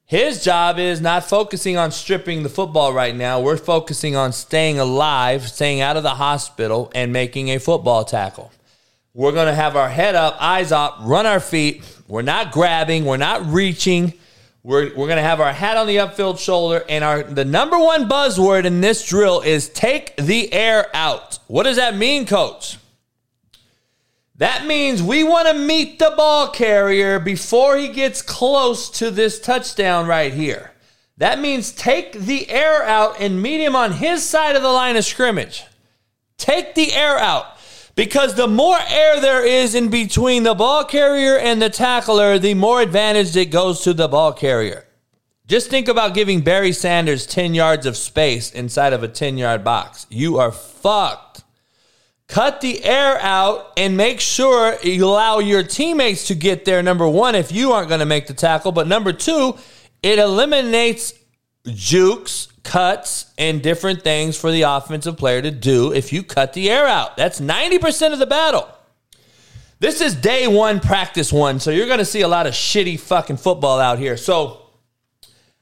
His 0.06 0.44
job 0.44 0.80
is 0.80 1.02
not 1.02 1.26
focusing 1.26 1.78
on 1.78 1.92
stripping 1.92 2.42
the 2.42 2.50
football 2.50 2.94
right 2.94 3.16
now. 3.16 3.40
We're 3.40 3.58
focusing 3.58 4.16
on 4.16 4.34
staying 4.34 4.80
alive, 4.80 5.48
staying 5.50 5.82
out 5.82 5.98
of 5.98 6.04
the 6.04 6.16
hospital, 6.16 6.92
and 6.96 7.14
making 7.14 7.50
a 7.50 7.60
football 7.60 8.06
tackle. 8.06 8.52
We're 9.14 9.34
going 9.34 9.48
to 9.48 9.54
have 9.54 9.76
our 9.76 9.90
head 9.90 10.16
up, 10.16 10.38
eyes 10.40 10.72
up, 10.72 10.98
run 11.02 11.28
our 11.28 11.40
feet. 11.40 11.84
We're 12.08 12.22
not 12.24 12.52
grabbing, 12.52 13.06
we're 13.06 13.18
not 13.18 13.46
reaching. 13.46 14.14
We're, 14.68 14.94
we're 14.98 15.08
going 15.08 15.16
to 15.16 15.22
have 15.22 15.40
our 15.40 15.54
hat 15.54 15.78
on 15.78 15.88
the 15.88 15.96
upfield 15.96 16.40
shoulder, 16.40 16.84
and 16.90 17.02
our 17.02 17.24
the 17.24 17.46
number 17.46 17.80
one 17.80 18.10
buzzword 18.10 18.66
in 18.66 18.82
this 18.82 19.08
drill 19.08 19.40
is 19.40 19.70
take 19.70 20.14
the 20.18 20.52
air 20.52 20.88
out. 20.94 21.40
What 21.48 21.64
does 21.64 21.78
that 21.78 21.96
mean, 21.96 22.26
coach? 22.26 22.78
That 24.36 24.66
means 24.66 25.02
we 25.02 25.24
want 25.24 25.48
to 25.48 25.54
meet 25.54 26.00
the 26.00 26.14
ball 26.18 26.50
carrier 26.50 27.18
before 27.18 27.78
he 27.78 27.88
gets 27.88 28.22
close 28.22 28.90
to 29.00 29.10
this 29.10 29.40
touchdown 29.40 30.06
right 30.06 30.34
here. 30.34 30.74
That 31.16 31.40
means 31.40 31.72
take 31.72 32.12
the 32.12 32.50
air 32.50 32.84
out 32.84 33.22
and 33.22 33.42
meet 33.42 33.64
him 33.64 33.74
on 33.74 33.94
his 33.94 34.22
side 34.28 34.58
of 34.58 34.64
the 34.64 34.68
line 34.68 34.98
of 34.98 35.06
scrimmage. 35.06 35.64
Take 36.38 36.76
the 36.76 36.92
air 36.92 37.18
out 37.18 37.57
Because 37.98 38.36
the 38.36 38.48
more 38.48 38.78
air 38.88 39.20
there 39.20 39.44
is 39.44 39.74
in 39.74 39.90
between 39.90 40.44
the 40.44 40.54
ball 40.54 40.86
carrier 40.86 41.36
and 41.36 41.60
the 41.60 41.72
tackler, 41.72 42.38
the 42.38 42.54
more 42.54 42.80
advantage 42.80 43.36
it 43.36 43.48
goes 43.48 43.82
to 43.82 43.94
the 43.96 44.08
ball 44.08 44.34
carrier. 44.34 44.86
Just 45.48 45.72
think 45.72 45.88
about 45.88 46.14
giving 46.14 46.42
Barry 46.42 46.74
Sanders 46.74 47.26
10 47.26 47.56
yards 47.56 47.88
of 47.88 47.98
space 47.98 48.52
inside 48.52 48.94
of 48.94 49.02
a 49.02 49.08
10 49.08 49.40
yard 49.40 49.64
box. 49.64 50.06
You 50.12 50.38
are 50.38 50.52
fucked. 50.52 51.44
Cut 52.28 52.62
the 52.62 52.86
air 52.86 53.18
out 53.20 53.74
and 53.78 53.98
make 53.98 54.20
sure 54.20 54.78
you 54.84 55.04
allow 55.04 55.40
your 55.40 55.64
teammates 55.64 56.28
to 56.28 56.36
get 56.36 56.66
there. 56.66 56.84
Number 56.84 57.10
one, 57.10 57.34
if 57.34 57.52
you 57.52 57.72
aren't 57.72 57.90
going 57.90 58.02
to 58.02 58.06
make 58.06 58.28
the 58.28 58.36
tackle. 58.36 58.72
But 58.72 58.88
number 58.88 59.12
two, 59.12 59.58
it 60.04 60.20
eliminates 60.20 61.16
jukes, 61.74 62.48
cuts, 62.64 63.34
and 63.38 63.62
different 63.62 64.04
things 64.04 64.38
for 64.38 64.52
the 64.52 64.64
offensive 64.64 65.18
player 65.18 65.42
to 65.42 65.52
do 65.52 65.94
if 65.94 66.12
you 66.12 66.24
cut 66.24 66.54
the 66.54 66.70
air 66.70 66.88
out. 66.88 67.18
That's 67.18 67.40
90% 67.40 68.14
of 68.14 68.20
the 68.20 68.26
battle. 68.26 68.68
This 69.80 70.02
is 70.02 70.16
day 70.16 70.48
one, 70.48 70.80
practice 70.80 71.32
one. 71.32 71.60
So 71.60 71.70
you're 71.70 71.86
going 71.86 72.00
to 72.00 72.06
see 72.06 72.22
a 72.22 72.28
lot 72.28 72.48
of 72.48 72.54
shitty 72.54 73.00
fucking 73.00 73.38
football 73.38 73.80
out 73.80 74.00
here. 74.00 74.18
So 74.18 74.64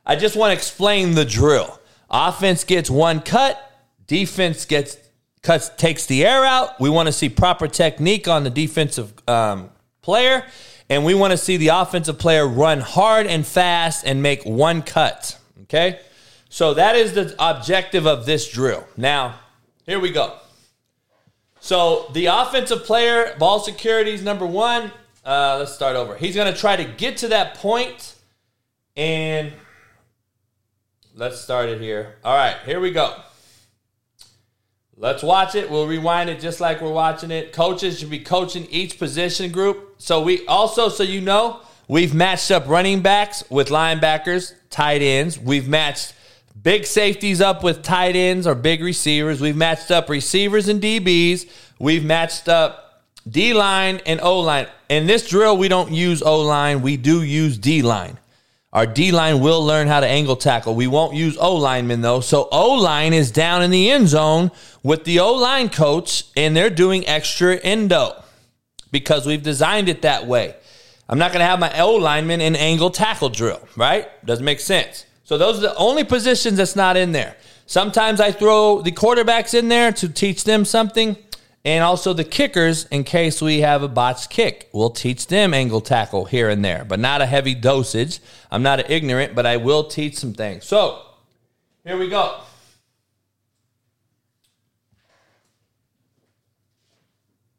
I 0.06 0.16
just 0.16 0.36
want 0.36 0.52
to 0.52 0.54
explain 0.54 1.16
the 1.16 1.26
drill. 1.26 1.80
Offense 2.10 2.64
gets 2.64 2.90
one 2.90 3.20
cut, 3.20 3.60
defense 4.08 4.66
gets 4.66 4.98
cuts 5.42 5.70
takes 5.78 6.06
the 6.06 6.26
air 6.26 6.46
out. 6.46 6.80
We 6.80 6.90
want 6.90 7.08
to 7.08 7.12
see 7.12 7.30
proper 7.30 7.68
technique 7.68 8.28
on 8.28 8.44
the 8.44 8.50
defensive 8.50 9.14
um, 9.28 9.70
player, 10.02 10.46
and 10.90 11.04
we 11.04 11.14
want 11.14 11.32
to 11.32 11.38
see 11.38 11.58
the 11.58 11.70
offensive 11.70 12.18
player 12.18 12.48
run 12.48 12.80
hard 12.80 13.28
and 13.28 13.46
fast 13.46 14.06
and 14.06 14.22
make 14.22 14.44
one 14.44 14.82
cut. 14.82 15.38
Okay, 15.64 16.00
so 16.50 16.74
that 16.74 16.96
is 16.96 17.14
the 17.14 17.36
objective 17.40 18.06
of 18.06 18.26
this 18.26 18.52
drill. 18.52 18.86
Now, 18.98 19.40
here 19.86 20.00
we 20.00 20.12
go. 20.12 20.38
So 21.60 22.10
the 22.14 22.28
offensive 22.28 22.84
player, 22.84 23.36
ball 23.40 23.60
security 23.60 24.12
is 24.12 24.22
number 24.22 24.46
one. 24.46 24.92
Uh, 25.26 25.58
let's 25.58 25.74
start 25.74 25.96
over. 25.96 26.16
He's 26.16 26.36
going 26.36 26.54
to 26.54 26.60
try 26.60 26.76
to 26.76 26.84
get 26.84 27.18
to 27.18 27.30
that 27.30 27.56
point, 27.56 28.14
and 28.96 29.52
let's 31.16 31.42
start 31.42 31.70
it 31.70 31.82
here. 31.82 32.18
All 32.24 32.36
right, 32.36 32.58
here 32.66 32.80
we 32.80 32.92
go. 32.92 33.16
Let's 34.98 35.24
watch 35.24 35.56
it. 35.56 35.70
We'll 35.70 35.88
rewind 35.88 36.30
it 36.30 36.40
just 36.40 36.62
like 36.62 36.82
we're 36.82 36.92
watching 36.92 37.32
it. 37.32 37.52
Coaches 37.52 38.00
should 38.00 38.10
be 38.10 38.20
coaching 38.20 38.68
each 38.70 38.98
position 38.98 39.52
group. 39.52 39.96
So 39.98 40.22
we 40.22 40.46
also, 40.48 40.88
so 40.88 41.04
you 41.04 41.20
know, 41.20 41.62
we've 41.88 42.14
matched 42.14 42.52
up 42.52 42.68
running 42.68 43.02
backs 43.02 43.44
with 43.50 43.70
linebackers, 43.70 44.54
tight 44.70 45.02
ends. 45.02 45.40
We've 45.40 45.68
matched 45.68 46.14
big 46.62 46.86
safeties 46.86 47.42
up 47.42 47.64
with 47.64 47.84
tight 47.84 48.16
ends 48.16 48.48
or 48.48 48.56
big 48.56 48.82
receivers. 48.82 49.42
We've 49.42 49.56
matched 49.56 49.92
up 49.92 50.10
receivers 50.10 50.68
and 50.68 50.82
DBs. 50.82 51.50
We've 51.80 52.04
matched 52.04 52.50
up 52.50 53.04
D 53.28 53.54
line 53.54 54.02
and 54.06 54.20
O 54.22 54.40
line. 54.40 54.68
In 54.90 55.08
this 55.08 55.28
drill, 55.28 55.58
we 55.58 55.68
don't 55.68 55.92
use 55.92 56.22
O 56.22 56.42
line. 56.42 56.82
We 56.82 56.98
do 56.98 57.24
use 57.24 57.58
D 57.58 57.82
line. 57.82 58.18
Our 58.72 58.86
D 58.86 59.12
line 59.12 59.40
will 59.40 59.64
learn 59.66 59.88
how 59.88 60.02
to 60.02 60.08
angle 60.08 60.36
tackle. 60.36 60.76
We 60.76 60.88
won't 60.88 61.16
use 61.16 61.38
O 61.38 61.56
linemen 61.56 62.02
though. 62.02 62.20
So 62.20 62.50
O 62.52 62.74
line 62.74 63.14
is 63.14 63.32
down 63.32 63.64
in 63.64 63.72
the 63.72 63.90
end 63.90 64.10
zone 64.10 64.52
with 64.84 65.06
the 65.06 65.20
O 65.20 65.34
line 65.34 65.70
coach, 65.70 66.26
and 66.36 66.56
they're 66.56 66.70
doing 66.70 67.08
extra 67.08 67.56
endo 67.56 68.22
because 68.92 69.26
we've 69.26 69.42
designed 69.42 69.88
it 69.88 70.02
that 70.02 70.28
way. 70.28 70.56
I'm 71.08 71.20
not 71.20 71.32
going 71.32 71.42
to 71.42 71.46
have 71.46 71.60
my 71.60 71.80
O 71.80 71.96
lineman 71.96 72.42
in 72.42 72.56
angle 72.56 72.90
tackle 72.90 73.30
drill, 73.30 73.68
right? 73.76 74.08
Doesn't 74.26 74.46
make 74.46 74.60
sense. 74.60 75.06
So 75.24 75.38
those 75.38 75.58
are 75.60 75.62
the 75.62 75.76
only 75.76 76.04
positions 76.04 76.58
that's 76.58 76.76
not 76.76 76.98
in 76.98 77.12
there. 77.12 77.36
Sometimes 77.68 78.20
I 78.20 78.32
throw 78.32 78.82
the 78.82 78.92
quarterbacks 78.92 79.58
in 79.58 79.70
there 79.70 79.92
to 79.94 80.10
teach 80.10 80.44
them 80.44 80.66
something 80.66 81.18
and 81.64 81.84
also 81.84 82.14
the 82.14 82.24
kickers 82.24 82.86
in 82.86 83.04
case 83.04 83.42
we 83.42 83.62
have 83.62 83.82
a 83.82 83.88
botched 83.88 84.30
kick. 84.30 84.70
We'll 84.72 84.92
teach 84.92 85.28
them 85.28 85.54
angle 85.54 85.82
tackle 85.82 86.26
here 86.26 86.48
and 86.48 86.64
there, 86.64 86.86
but 86.86 87.00
not 87.00 87.22
a 87.22 87.26
heavy 87.26 87.56
dosage. 87.56 88.20
I'm 88.52 88.62
not 88.62 88.90
ignorant, 88.90 89.34
but 89.34 89.48
I 89.48 89.58
will 89.58 89.86
teach 89.86 90.16
some 90.16 90.34
things. 90.34 90.66
So 90.66 91.02
here 91.84 91.98
we 91.98 92.08
go. 92.08 92.42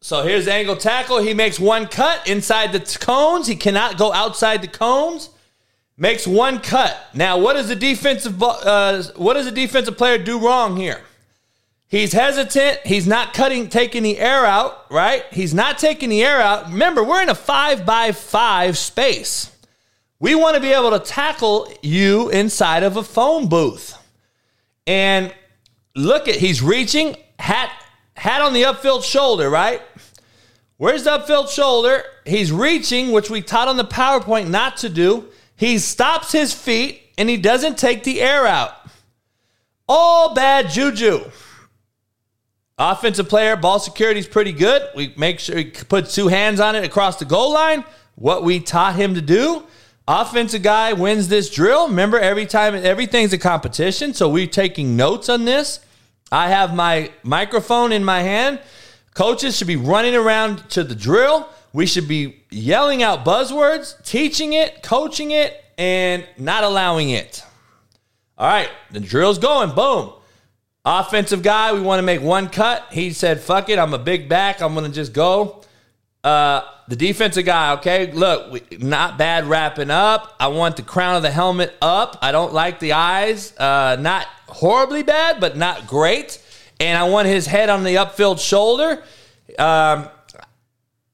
So 0.07 0.23
here's 0.23 0.45
the 0.45 0.53
angle 0.53 0.77
tackle. 0.77 1.19
He 1.19 1.35
makes 1.35 1.59
one 1.59 1.89
cut 1.89 2.29
inside 2.29 2.71
the 2.71 2.79
cones. 3.01 3.49
He 3.49 3.57
cannot 3.57 3.99
go 3.99 4.13
outside 4.13 4.63
the 4.63 4.69
cones. 4.69 5.31
Makes 5.97 6.29
one 6.29 6.61
cut. 6.61 6.97
Now, 7.13 7.39
what 7.39 7.55
does 7.55 7.67
the 7.67 7.75
defensive 7.75 8.41
uh, 8.41 9.03
what 9.17 9.35
does 9.35 9.47
the 9.47 9.51
defensive 9.51 9.99
player 9.99 10.17
do 10.17 10.39
wrong 10.39 10.77
here? 10.77 11.01
He's 11.89 12.13
hesitant. 12.13 12.83
He's 12.85 13.09
not 13.09 13.35
cutting, 13.35 13.69
taking 13.69 14.05
the 14.05 14.21
air 14.21 14.47
out, 14.47 14.89
right? 14.93 15.25
He's 15.33 15.53
not 15.53 15.77
taking 15.77 16.11
the 16.11 16.23
air 16.23 16.41
out. 16.41 16.71
Remember, 16.71 17.03
we're 17.03 17.23
in 17.23 17.29
a 17.29 17.35
five 17.35 17.85
by 17.85 18.13
five 18.13 18.79
space. 18.79 19.51
We 20.21 20.37
want 20.37 20.55
to 20.55 20.61
be 20.61 20.73
able 20.73 20.93
to 20.93 21.01
tackle 21.01 21.69
you 21.83 22.31
inside 22.31 22.85
of 22.85 22.97
a 22.97 23.03
phone 23.03 23.49
booth. 23.49 23.99
And 24.87 25.35
look 25.97 26.29
at, 26.29 26.37
he's 26.37 26.63
reaching, 26.63 27.17
hat, 27.41 27.73
hat 28.15 28.41
on 28.41 28.53
the 28.53 28.63
upfield 28.63 29.05
shoulder, 29.05 29.51
right? 29.51 29.83
Where's 30.79 31.05
the 31.05 31.19
upfield 31.19 31.49
shoulder? 31.49 32.05
He's 32.25 32.53
reaching, 32.53 33.13
which 33.13 33.31
we 33.31 33.41
taught 33.41 33.69
on 33.69 33.77
the 33.77 33.85
PowerPoint 33.85 34.49
not 34.49 34.77
to 34.79 34.89
do. 34.89 35.29
He 35.57 35.79
stops 35.79 36.33
his 36.33 36.53
feet 36.53 37.03
and 37.17 37.29
he 37.29 37.39
doesn't 37.39 37.79
take 37.79 38.05
the 38.05 38.21
air 38.21 38.47
out. 38.47 38.73
All 39.89 40.35
bad 40.35 40.69
juju. 40.69 41.31
Offensive 42.79 43.29
player, 43.29 43.57
ball 43.57 43.79
security 43.79 44.21
is 44.21 44.27
pretty 44.27 44.53
good. 44.53 44.83
We 44.95 45.15
make 45.17 45.41
sure 45.41 45.57
he 45.57 45.65
puts 45.65 46.15
two 46.15 46.29
hands 46.29 46.61
on 46.61 46.77
it 46.77 46.85
across 46.85 47.19
the 47.19 47.25
goal 47.25 47.55
line. 47.55 47.85
What 48.17 48.43
we 48.43 48.61
taught 48.61 48.97
him 48.97 49.15
to 49.15 49.23
do. 49.23 49.65
Offensive 50.07 50.63
guy 50.63 50.93
wins 50.93 51.29
this 51.29 51.49
drill. 51.49 51.89
Remember, 51.89 52.19
every 52.19 52.45
time 52.45 52.75
everything's 52.75 53.33
a 53.33 53.39
competition, 53.39 54.13
so 54.13 54.29
we're 54.29 54.47
taking 54.47 54.95
notes 54.95 55.29
on 55.29 55.47
this. 55.47 55.81
I 56.31 56.49
have 56.49 56.75
my 56.75 57.11
microphone 57.23 57.93
in 57.93 58.05
my 58.05 58.21
hand. 58.21 58.61
Coaches 59.17 59.57
should 59.57 59.67
be 59.67 59.77
running 59.77 60.15
around 60.15 60.69
to 60.69 60.85
the 60.85 60.95
drill. 60.95 61.49
We 61.73 61.87
should 61.87 62.07
be 62.07 62.45
yelling 62.51 63.03
out 63.03 63.25
buzzwords, 63.25 64.05
teaching 64.05 64.53
it, 64.53 64.83
coaching 64.83 65.31
it, 65.31 65.65
and 65.79 66.27
not 66.37 66.65
allowing 66.65 67.09
it. 67.09 67.43
All 68.37 68.47
right, 68.47 68.69
the 68.91 69.01
drill's 69.01 69.39
going. 69.39 69.75
Boom. 69.75 70.13
Offensive 70.85 71.43
guy, 71.43 71.73
we 71.73 71.81
want 71.81 71.99
to 71.99 72.03
make 72.03 72.21
one 72.21 72.51
cut. 72.51 72.89
He 72.93 73.11
said, 73.11 73.41
fuck 73.41 73.71
it, 73.71 73.79
I'm 73.79 73.95
a 73.95 73.99
big 73.99 74.29
back. 74.29 74.61
I'm 74.61 74.75
going 74.75 74.85
to 74.85 74.95
just 74.95 75.15
go. 75.15 75.65
Uh, 76.23 76.61
the 76.89 76.97
defensive 76.97 77.47
guy, 77.47 77.73
okay, 77.73 78.13
look, 78.13 78.53
we, 78.53 78.61
not 78.79 79.17
bad 79.17 79.47
wrapping 79.47 79.91
up. 79.91 80.37
I 80.39 80.49
want 80.49 80.77
the 80.77 80.83
crown 80.83 81.17
of 81.17 81.23
the 81.23 81.31
helmet 81.31 81.75
up. 81.81 82.19
I 82.21 82.33
don't 82.33 82.53
like 82.53 82.81
the 82.81 82.93
eyes. 82.93 83.57
Uh, 83.57 83.97
not 83.99 84.27
horribly 84.47 85.03
bad, 85.03 85.41
but 85.41 85.57
not 85.57 85.87
great. 85.87 86.43
And 86.79 86.99
I 86.99 87.05
want 87.05 87.29
his 87.29 87.47
head 87.47 87.71
on 87.71 87.85
the 87.85 87.97
upfield 87.97 88.39
shoulder. 88.39 89.03
Um, 89.59 90.09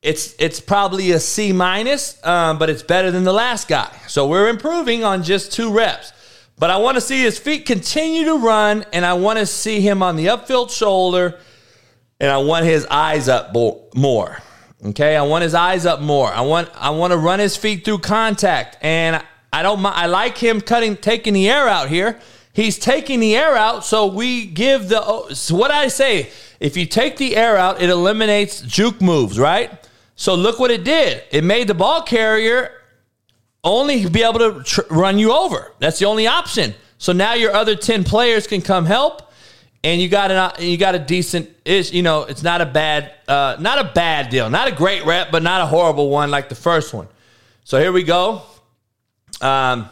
it's 0.03 0.35
it's 0.41 0.59
probably 0.59 1.13
a 1.13 1.21
C 1.21 1.53
minus, 1.53 2.25
um, 2.27 2.59
but 2.59 2.69
it's 2.69 2.83
better 2.83 3.13
than 3.13 3.23
the 3.23 3.33
last 3.33 3.69
guy. 3.69 3.89
So 4.09 4.27
we're 4.27 4.49
improving 4.49 5.05
on 5.05 5.23
just 5.23 5.53
two 5.53 5.73
reps. 5.73 6.13
But 6.59 6.71
I 6.71 6.77
want 6.77 6.97
to 6.97 7.01
see 7.01 7.23
his 7.23 7.39
feet 7.39 7.67
continue 7.67 8.25
to 8.27 8.39
run, 8.39 8.85
and 8.93 9.07
I 9.07 9.15
want 9.15 9.39
to 9.39 9.47
see 9.47 9.81
him 9.81 10.03
on 10.03 10.17
the 10.17 10.27
upfield 10.27 10.71
shoulder, 10.71 11.39
and 12.21 12.31
I 12.31 12.39
want 12.39 12.67
his 12.67 12.87
eyes 12.87 13.29
up 13.29 13.55
more. 13.95 14.39
Okay, 14.85 15.17
I 15.17 15.23
want 15.23 15.43
his 15.43 15.55
eyes 15.55 15.87
up 15.87 16.01
more. 16.01 16.33
I 16.33 16.41
want 16.41 16.69
I 16.75 16.91
want 16.91 17.13
to 17.13 17.17
run 17.17 17.39
his 17.39 17.57
feet 17.57 17.85
through 17.85 17.99
contact, 17.99 18.79
and 18.81 19.23
I 19.53 19.63
don't. 19.63 19.85
I 19.87 20.07
like 20.07 20.37
him 20.37 20.61
cutting, 20.61 20.97
taking 20.97 21.35
the 21.35 21.49
air 21.49 21.69
out 21.69 21.89
here. 21.89 22.19
He's 22.53 22.79
taking 22.79 23.21
the 23.21 23.35
air 23.35 23.57
out, 23.57 23.85
so 23.85 24.07
we 24.07 24.45
give 24.45 24.89
the. 24.89 25.35
So 25.35 25.55
what 25.55 25.71
I 25.71 25.89
say, 25.89 26.31
if 26.61 26.77
you 26.77 26.85
take 26.85 27.17
the 27.17 27.37
air 27.37 27.57
out, 27.57 27.81
it 27.81 27.89
eliminates 27.89 28.61
juke 28.61 29.01
moves, 29.01 29.39
right? 29.39 29.71
So 30.17 30.35
look 30.35 30.59
what 30.59 30.71
it 30.71 30.85
did. 30.85 31.25
It 31.31 31.45
made 31.45 31.67
the 31.67 31.75
ball 31.75 32.03
carrier 32.03 32.71
only 33.65 34.07
be 34.09 34.23
able 34.23 34.39
to 34.41 34.63
tr- 34.63 34.83
run 34.91 35.19
you 35.19 35.33
over. 35.33 35.73
That's 35.79 35.99
the 35.99 36.05
only 36.05 36.27
option. 36.27 36.75
So 36.99 37.13
now 37.13 37.35
your 37.35 37.53
other 37.53 37.75
10 37.75 38.05
players 38.05 38.47
can 38.47 38.61
come 38.61 38.85
help 38.85 39.33
and 39.85 40.01
you 40.01 40.09
got 40.09 40.31
an 40.31 40.65
you 40.65 40.77
got 40.77 40.95
a 40.95 40.99
decent 40.99 41.51
is 41.65 41.93
you 41.93 42.03
know 42.03 42.23
it's 42.23 42.43
not 42.43 42.61
a 42.61 42.67
bad 42.67 43.13
uh, 43.29 43.57
not 43.59 43.79
a 43.79 43.93
bad 43.93 44.31
deal 44.31 44.49
not 44.49 44.69
a 44.69 44.73
great 44.73 45.05
rep 45.05 45.31
but 45.31 45.43
not 45.43 45.61
a 45.61 45.67
horrible 45.67 46.09
one 46.09 46.31
like 46.31 46.49
the 46.49 46.55
first 46.55 46.95
one 46.95 47.09
so 47.65 47.81
here 47.81 47.93
we 47.93 48.03
go 48.03 48.43
um, 49.41 49.89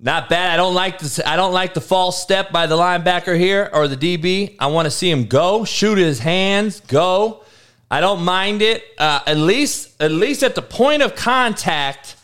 not 0.00 0.28
bad 0.28 0.52
i 0.52 0.56
don't 0.56 0.74
like 0.74 0.98
this 0.98 1.20
i 1.26 1.36
don't 1.36 1.52
like 1.52 1.74
the 1.74 1.80
false 1.80 2.22
step 2.22 2.50
by 2.50 2.66
the 2.66 2.76
linebacker 2.76 3.38
here 3.38 3.68
or 3.72 3.86
the 3.86 3.96
db 3.96 4.56
i 4.58 4.66
want 4.66 4.86
to 4.86 4.90
see 4.90 5.10
him 5.10 5.24
go 5.26 5.64
shoot 5.64 5.98
his 5.98 6.18
hands 6.18 6.80
go 6.80 7.44
i 7.90 8.00
don't 8.00 8.22
mind 8.22 8.62
it 8.62 8.82
uh, 8.98 9.20
at 9.26 9.36
least 9.36 10.00
at 10.00 10.10
least 10.10 10.42
at 10.42 10.54
the 10.54 10.62
point 10.62 11.02
of 11.02 11.14
contact 11.14 12.16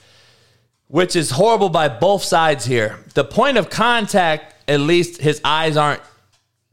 which 0.89 1.17
is 1.17 1.31
horrible 1.31 1.69
by 1.69 1.89
both 1.89 2.23
sides 2.23 2.65
here. 2.65 2.99
The 3.15 3.25
point 3.25 3.57
of 3.57 3.71
contact, 3.71 4.55
at 4.69 4.81
least 4.81 5.21
his 5.21 5.41
eyes 5.45 5.77
aren't 5.77 6.03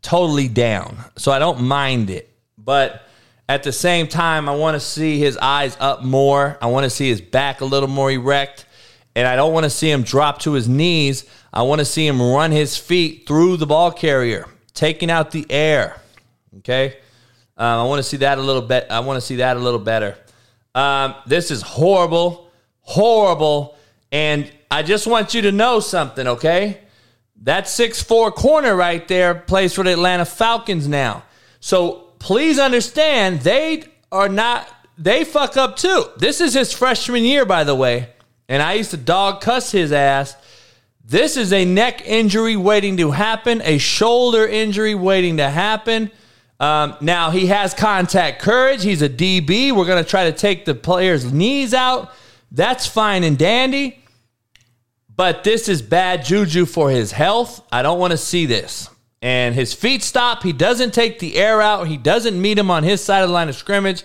totally 0.02 0.48
down. 0.48 0.98
So 1.18 1.32
I 1.32 1.40
don't 1.40 1.62
mind 1.64 2.10
it. 2.10 2.30
But 2.58 3.02
At 3.50 3.64
the 3.64 3.74
same 3.74 4.08
time, 4.08 4.48
I 4.48 4.56
want 4.56 4.76
to 4.76 4.80
see 4.80 5.20
his 5.20 5.36
eyes 5.36 5.76
up 5.82 6.02
more. 6.02 6.58
I 6.62 6.68
want 6.68 6.86
to 6.86 6.90
see 6.90 7.10
his 7.10 7.20
back 7.20 7.60
a 7.60 7.66
little 7.66 7.90
more 7.90 8.10
erect. 8.10 8.66
And 9.16 9.28
I 9.28 9.36
don't 9.36 9.54
want 9.54 9.66
to 9.66 9.70
see 9.70 9.92
him 9.92 10.04
drop 10.04 10.40
to 10.40 10.54
his 10.54 10.68
knees. 10.68 11.26
I 11.54 11.62
want 11.62 11.80
to 11.80 11.86
see 11.86 12.08
him 12.08 12.22
run 12.22 12.52
his 12.52 12.78
feet 12.78 13.28
through 13.28 13.58
the 13.58 13.68
ball 13.68 13.92
carrier, 13.92 14.48
taking 14.74 15.12
out 15.12 15.32
the 15.32 15.46
air. 15.50 16.02
Okay. 16.58 16.98
Um, 17.56 17.80
I 17.80 17.84
want 17.84 18.00
to 18.00 18.04
see 18.04 18.18
that 18.18 18.40
a 18.40 18.42
little 18.42 18.62
bit. 18.64 18.88
I 18.90 19.02
want 19.02 19.18
to 19.18 19.22
see 19.22 19.36
that 19.38 19.58
a 19.58 19.60
little 19.60 19.80
better. 19.80 20.18
Um, 20.74 21.14
this 21.28 21.52
is 21.52 21.62
horrible, 21.62 22.50
horrible. 22.82 23.78
And 24.12 24.52
I 24.72 24.82
just 24.82 25.06
want 25.06 25.36
you 25.36 25.44
to 25.44 25.52
know 25.52 25.80
something, 25.80 26.28
okay? 26.28 26.80
That 27.44 27.68
six 27.68 28.02
four 28.02 28.32
corner 28.32 28.76
right 28.76 29.08
there 29.08 29.36
plays 29.36 29.74
for 29.74 29.84
the 29.84 29.92
Atlanta 29.92 30.26
Falcons 30.26 30.88
now. 30.88 31.24
So 31.60 32.14
please 32.18 32.58
understand, 32.58 33.42
they 33.42 33.84
are 34.12 34.30
not, 34.30 34.68
they 34.98 35.24
fuck 35.24 35.58
up 35.58 35.76
too. 35.76 36.06
This 36.18 36.42
is 36.42 36.54
his 36.56 36.74
freshman 36.74 37.24
year, 37.24 37.46
by 37.46 37.64
the 37.64 37.76
way. 37.76 38.10
And 38.50 38.62
I 38.62 38.74
used 38.74 38.92
to 38.92 38.98
dog 38.98 39.42
cuss 39.42 39.72
his 39.72 39.92
ass. 39.92 40.36
This 41.06 41.38
is 41.38 41.52
a 41.52 41.66
neck 41.66 42.02
injury 42.06 42.56
waiting 42.56 42.98
to 42.98 43.12
happen, 43.12 43.62
a 43.64 43.78
shoulder 43.78 44.48
injury 44.48 44.96
waiting 44.96 45.38
to 45.38 45.50
happen. 45.50 46.12
Um, 46.60 46.96
now 47.02 47.30
he 47.30 47.48
has 47.48 47.74
contact 47.74 48.42
courage. 48.42 48.84
He's 48.84 49.02
a 49.02 49.10
DB. 49.10 49.72
We're 49.72 49.86
going 49.86 50.04
to 50.04 50.10
try 50.10 50.32
to 50.32 50.38
take 50.38 50.66
the 50.66 50.76
player's 50.76 51.32
knees 51.32 51.74
out. 51.74 52.14
That's 52.52 52.86
fine 52.86 53.24
and 53.24 53.38
dandy. 53.38 54.00
But 55.16 55.44
this 55.44 55.68
is 55.68 55.82
bad 55.82 56.24
juju 56.24 56.66
for 56.66 56.90
his 56.90 57.12
health. 57.12 57.62
I 57.72 57.82
don't 57.82 58.00
want 58.00 58.12
to 58.12 58.18
see 58.18 58.46
this. 58.46 58.90
And 59.22 59.56
his 59.56 59.74
feet 59.74 60.04
stop. 60.04 60.44
He 60.44 60.54
doesn't 60.54 60.94
take 60.94 61.20
the 61.20 61.36
air 61.36 61.62
out. 61.62 61.88
He 61.88 61.98
doesn't 61.98 62.40
meet 62.42 62.58
him 62.58 62.72
on 62.72 62.84
his 62.84 63.04
side 63.04 63.22
of 63.22 63.30
the 63.30 63.34
line 63.34 63.50
of 63.50 63.56
scrimmage. 63.56 64.04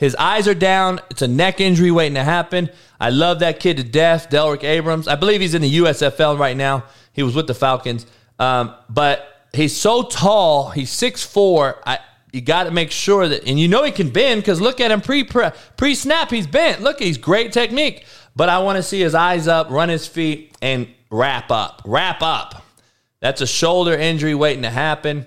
His 0.00 0.16
eyes 0.16 0.48
are 0.48 0.54
down. 0.54 0.98
It's 1.10 1.20
a 1.20 1.28
neck 1.28 1.60
injury 1.60 1.90
waiting 1.90 2.14
to 2.14 2.24
happen. 2.24 2.70
I 2.98 3.10
love 3.10 3.40
that 3.40 3.60
kid 3.60 3.76
to 3.76 3.84
death, 3.84 4.30
Delrick 4.30 4.64
Abrams. 4.64 5.06
I 5.06 5.14
believe 5.14 5.42
he's 5.42 5.52
in 5.52 5.60
the 5.60 5.76
USFL 5.76 6.38
right 6.38 6.56
now. 6.56 6.84
He 7.12 7.22
was 7.22 7.34
with 7.34 7.46
the 7.46 7.54
Falcons. 7.54 8.06
Um, 8.38 8.74
but 8.88 9.46
he's 9.52 9.76
so 9.76 10.02
tall. 10.04 10.70
He's 10.70 10.90
6'4. 10.90 11.82
I, 11.84 11.98
you 12.32 12.40
got 12.40 12.64
to 12.64 12.70
make 12.70 12.90
sure 12.90 13.28
that, 13.28 13.46
and 13.46 13.60
you 13.60 13.68
know 13.68 13.84
he 13.84 13.92
can 13.92 14.08
bend 14.08 14.40
because 14.40 14.58
look 14.58 14.80
at 14.80 14.90
him 14.90 15.02
pre 15.02 15.22
pre 15.22 15.94
snap. 15.94 16.30
He's 16.30 16.46
bent. 16.46 16.80
Look, 16.80 16.98
he's 16.98 17.18
great 17.18 17.52
technique. 17.52 18.06
But 18.34 18.48
I 18.48 18.60
want 18.60 18.76
to 18.76 18.82
see 18.82 19.02
his 19.02 19.14
eyes 19.14 19.48
up, 19.48 19.68
run 19.68 19.90
his 19.90 20.06
feet, 20.06 20.56
and 20.62 20.88
wrap 21.10 21.50
up. 21.50 21.82
Wrap 21.84 22.22
up. 22.22 22.64
That's 23.20 23.42
a 23.42 23.46
shoulder 23.46 23.92
injury 23.92 24.34
waiting 24.34 24.62
to 24.62 24.70
happen. 24.70 25.26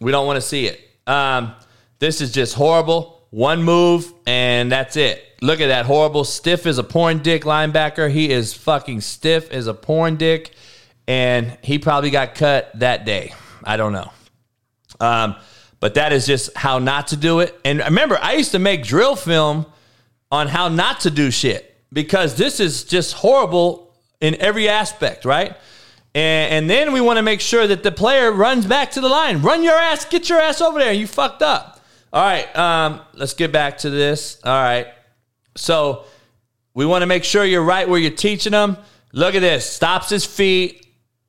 We 0.00 0.12
don't 0.12 0.28
want 0.28 0.36
to 0.36 0.46
see 0.46 0.66
it. 0.66 0.80
Um, 1.08 1.54
this 1.98 2.20
is 2.20 2.30
just 2.30 2.54
horrible. 2.54 3.15
One 3.30 3.62
move, 3.62 4.12
and 4.26 4.70
that's 4.70 4.96
it. 4.96 5.22
Look 5.42 5.60
at 5.60 5.66
that 5.66 5.86
horrible. 5.86 6.24
Stiff 6.24 6.66
as 6.66 6.78
a 6.78 6.84
porn 6.84 7.18
dick 7.18 7.42
linebacker. 7.42 8.10
He 8.10 8.30
is 8.30 8.54
fucking 8.54 9.02
stiff 9.02 9.50
as 9.50 9.66
a 9.66 9.74
porn 9.74 10.16
dick 10.16 10.54
and 11.08 11.56
he 11.62 11.78
probably 11.78 12.10
got 12.10 12.34
cut 12.34 12.70
that 12.78 13.04
day. 13.04 13.32
I 13.62 13.76
don't 13.76 13.92
know. 13.92 14.10
Um, 15.00 15.36
but 15.80 15.94
that 15.94 16.12
is 16.12 16.26
just 16.26 16.56
how 16.56 16.78
not 16.78 17.08
to 17.08 17.16
do 17.16 17.40
it. 17.40 17.58
And 17.64 17.80
remember, 17.80 18.18
I 18.20 18.34
used 18.34 18.52
to 18.52 18.58
make 18.58 18.82
drill 18.82 19.14
film 19.14 19.66
on 20.32 20.48
how 20.48 20.68
not 20.68 21.00
to 21.00 21.10
do 21.10 21.30
shit 21.30 21.76
because 21.92 22.36
this 22.36 22.60
is 22.60 22.84
just 22.84 23.14
horrible 23.14 23.94
in 24.20 24.34
every 24.40 24.68
aspect, 24.68 25.24
right? 25.24 25.56
And, 26.14 26.52
and 26.52 26.70
then 26.70 26.92
we 26.92 27.00
want 27.00 27.18
to 27.18 27.22
make 27.22 27.40
sure 27.40 27.66
that 27.66 27.82
the 27.82 27.92
player 27.92 28.32
runs 28.32 28.66
back 28.66 28.92
to 28.92 29.00
the 29.00 29.08
line. 29.08 29.42
Run 29.42 29.62
your 29.62 29.76
ass, 29.76 30.04
get 30.06 30.28
your 30.28 30.40
ass 30.40 30.60
over 30.60 30.78
there. 30.78 30.92
You 30.92 31.06
fucked 31.06 31.42
up. 31.42 31.75
All 32.12 32.22
right, 32.22 32.56
um, 32.56 33.00
let's 33.14 33.34
get 33.34 33.52
back 33.52 33.78
to 33.78 33.90
this. 33.90 34.40
All 34.44 34.52
right. 34.52 34.86
So 35.56 36.04
we 36.74 36.86
want 36.86 37.02
to 37.02 37.06
make 37.06 37.24
sure 37.24 37.44
you're 37.44 37.62
right 37.62 37.88
where 37.88 37.98
you're 37.98 38.10
teaching 38.10 38.52
them. 38.52 38.76
Look 39.12 39.34
at 39.34 39.40
this. 39.40 39.68
Stops 39.68 40.10
his 40.10 40.24
feet, 40.24 40.86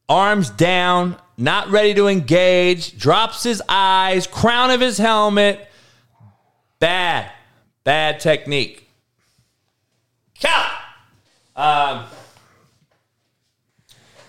arms 0.10 0.50
down, 0.50 1.18
not 1.38 1.70
ready 1.70 1.94
to 1.94 2.08
engage, 2.08 2.98
drops 2.98 3.44
his 3.44 3.62
eyes, 3.70 4.28
crown 4.28 4.72
of 4.72 4.82
his 4.82 4.98
helmet. 4.98 5.68
Bad, 6.80 7.32
bad 7.84 8.20
technique. 8.20 8.90
Count. 10.40 10.72
Um, 11.56 12.06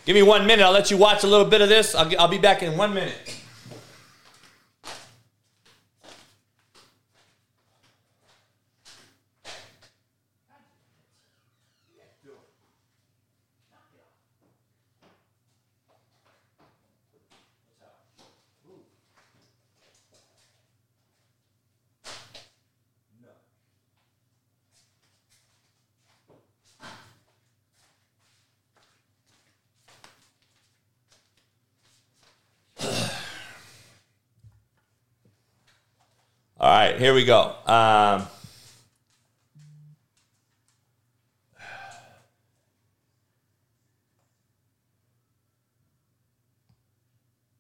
give 0.07 0.15
me 0.15 0.23
one 0.23 0.47
minute. 0.47 0.65
I'll 0.65 0.73
let 0.73 0.91
you 0.91 0.97
watch 0.97 1.25
a 1.25 1.27
little 1.27 1.47
bit 1.47 1.61
of 1.61 1.69
this. 1.69 1.95
I'll, 1.95 2.11
I'll 2.19 2.29
be 2.29 2.39
back 2.39 2.63
in 2.63 2.77
one 2.77 2.95
minute. 2.95 3.38
All 36.61 36.69
right, 36.69 36.99
here 36.99 37.15
we 37.15 37.25
go. 37.25 37.55
Um, 37.67 38.27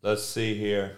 let's 0.02 0.24
see 0.24 0.54
here. 0.54 0.96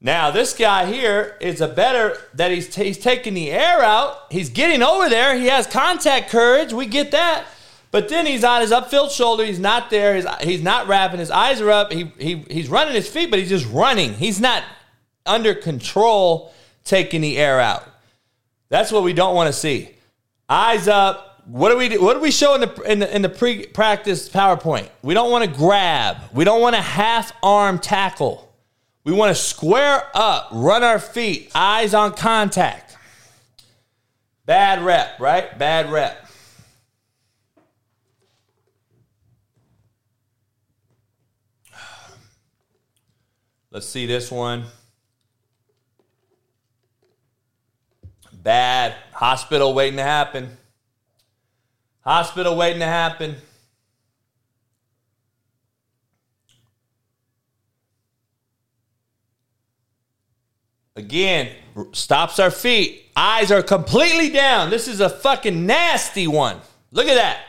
Now, 0.00 0.30
this 0.30 0.56
guy 0.56 0.86
here 0.86 1.36
is 1.40 1.60
a 1.60 1.66
better 1.66 2.16
that 2.34 2.52
he's, 2.52 2.72
he's 2.72 2.96
taking 2.96 3.34
the 3.34 3.50
air 3.50 3.82
out. 3.82 4.18
He's 4.30 4.48
getting 4.48 4.84
over 4.84 5.08
there. 5.08 5.36
He 5.36 5.46
has 5.46 5.66
contact 5.66 6.30
courage. 6.30 6.72
We 6.72 6.86
get 6.86 7.10
that. 7.10 7.46
But 7.90 8.08
then 8.08 8.24
he's 8.26 8.44
on 8.44 8.60
his 8.60 8.70
upfield 8.70 9.10
shoulder. 9.10 9.44
He's 9.44 9.58
not 9.58 9.90
there. 9.90 10.14
He's, 10.14 10.26
he's 10.42 10.62
not 10.62 10.86
wrapping. 10.86 11.18
His 11.18 11.32
eyes 11.32 11.60
are 11.60 11.72
up. 11.72 11.90
He, 11.90 12.04
he, 12.20 12.36
he's 12.48 12.68
running 12.68 12.94
his 12.94 13.08
feet, 13.08 13.30
but 13.30 13.40
he's 13.40 13.48
just 13.48 13.66
running. 13.72 14.14
He's 14.14 14.40
not 14.40 14.62
under 15.24 15.56
control 15.56 16.52
taking 16.86 17.20
the 17.20 17.36
air 17.36 17.60
out. 17.60 17.86
That's 18.70 18.90
what 18.90 19.02
we 19.02 19.12
don't 19.12 19.34
want 19.34 19.48
to 19.48 19.52
see. 19.52 19.90
Eyes 20.48 20.88
up. 20.88 21.42
What 21.46 21.70
do 21.70 21.76
we 21.76 21.88
do? 21.88 22.02
What 22.02 22.14
do 22.14 22.20
we 22.20 22.30
show 22.30 22.54
in 22.54 22.62
the 22.62 22.82
in 22.82 22.98
the, 22.98 23.14
in 23.14 23.22
the 23.22 23.28
pre-practice 23.28 24.28
PowerPoint? 24.28 24.88
We 25.02 25.14
don't 25.14 25.30
want 25.30 25.44
to 25.44 25.50
grab. 25.50 26.16
We 26.32 26.44
don't 26.44 26.60
want 26.60 26.74
to 26.74 26.82
half-arm 26.82 27.78
tackle. 27.78 28.52
We 29.04 29.12
want 29.12 29.36
to 29.36 29.40
square 29.40 30.02
up, 30.14 30.48
run 30.50 30.82
our 30.82 30.98
feet, 30.98 31.52
eyes 31.54 31.94
on 31.94 32.14
contact. 32.14 32.96
Bad 34.44 34.82
rep, 34.82 35.20
right? 35.20 35.56
Bad 35.56 35.92
rep. 35.92 36.26
Let's 43.70 43.86
see 43.86 44.06
this 44.06 44.32
one. 44.32 44.64
Bad. 48.46 48.94
Hospital 49.10 49.74
waiting 49.74 49.96
to 49.96 50.04
happen. 50.04 50.56
Hospital 52.02 52.56
waiting 52.56 52.78
to 52.78 52.86
happen. 52.86 53.34
Again, 60.94 61.50
stops 61.90 62.38
our 62.38 62.52
feet. 62.52 63.06
Eyes 63.16 63.50
are 63.50 63.64
completely 63.64 64.30
down. 64.30 64.70
This 64.70 64.86
is 64.86 65.00
a 65.00 65.10
fucking 65.10 65.66
nasty 65.66 66.28
one. 66.28 66.60
Look 66.92 67.08
at 67.08 67.16
that. 67.16 67.40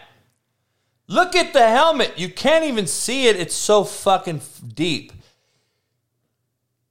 Look 1.07 1.35
at 1.35 1.53
the 1.53 1.69
helmet. 1.69 2.13
You 2.17 2.29
can't 2.29 2.65
even 2.65 2.87
see 2.87 3.27
it. 3.27 3.35
It's 3.35 3.53
so 3.53 3.83
fucking 3.83 4.41
deep. 4.73 5.13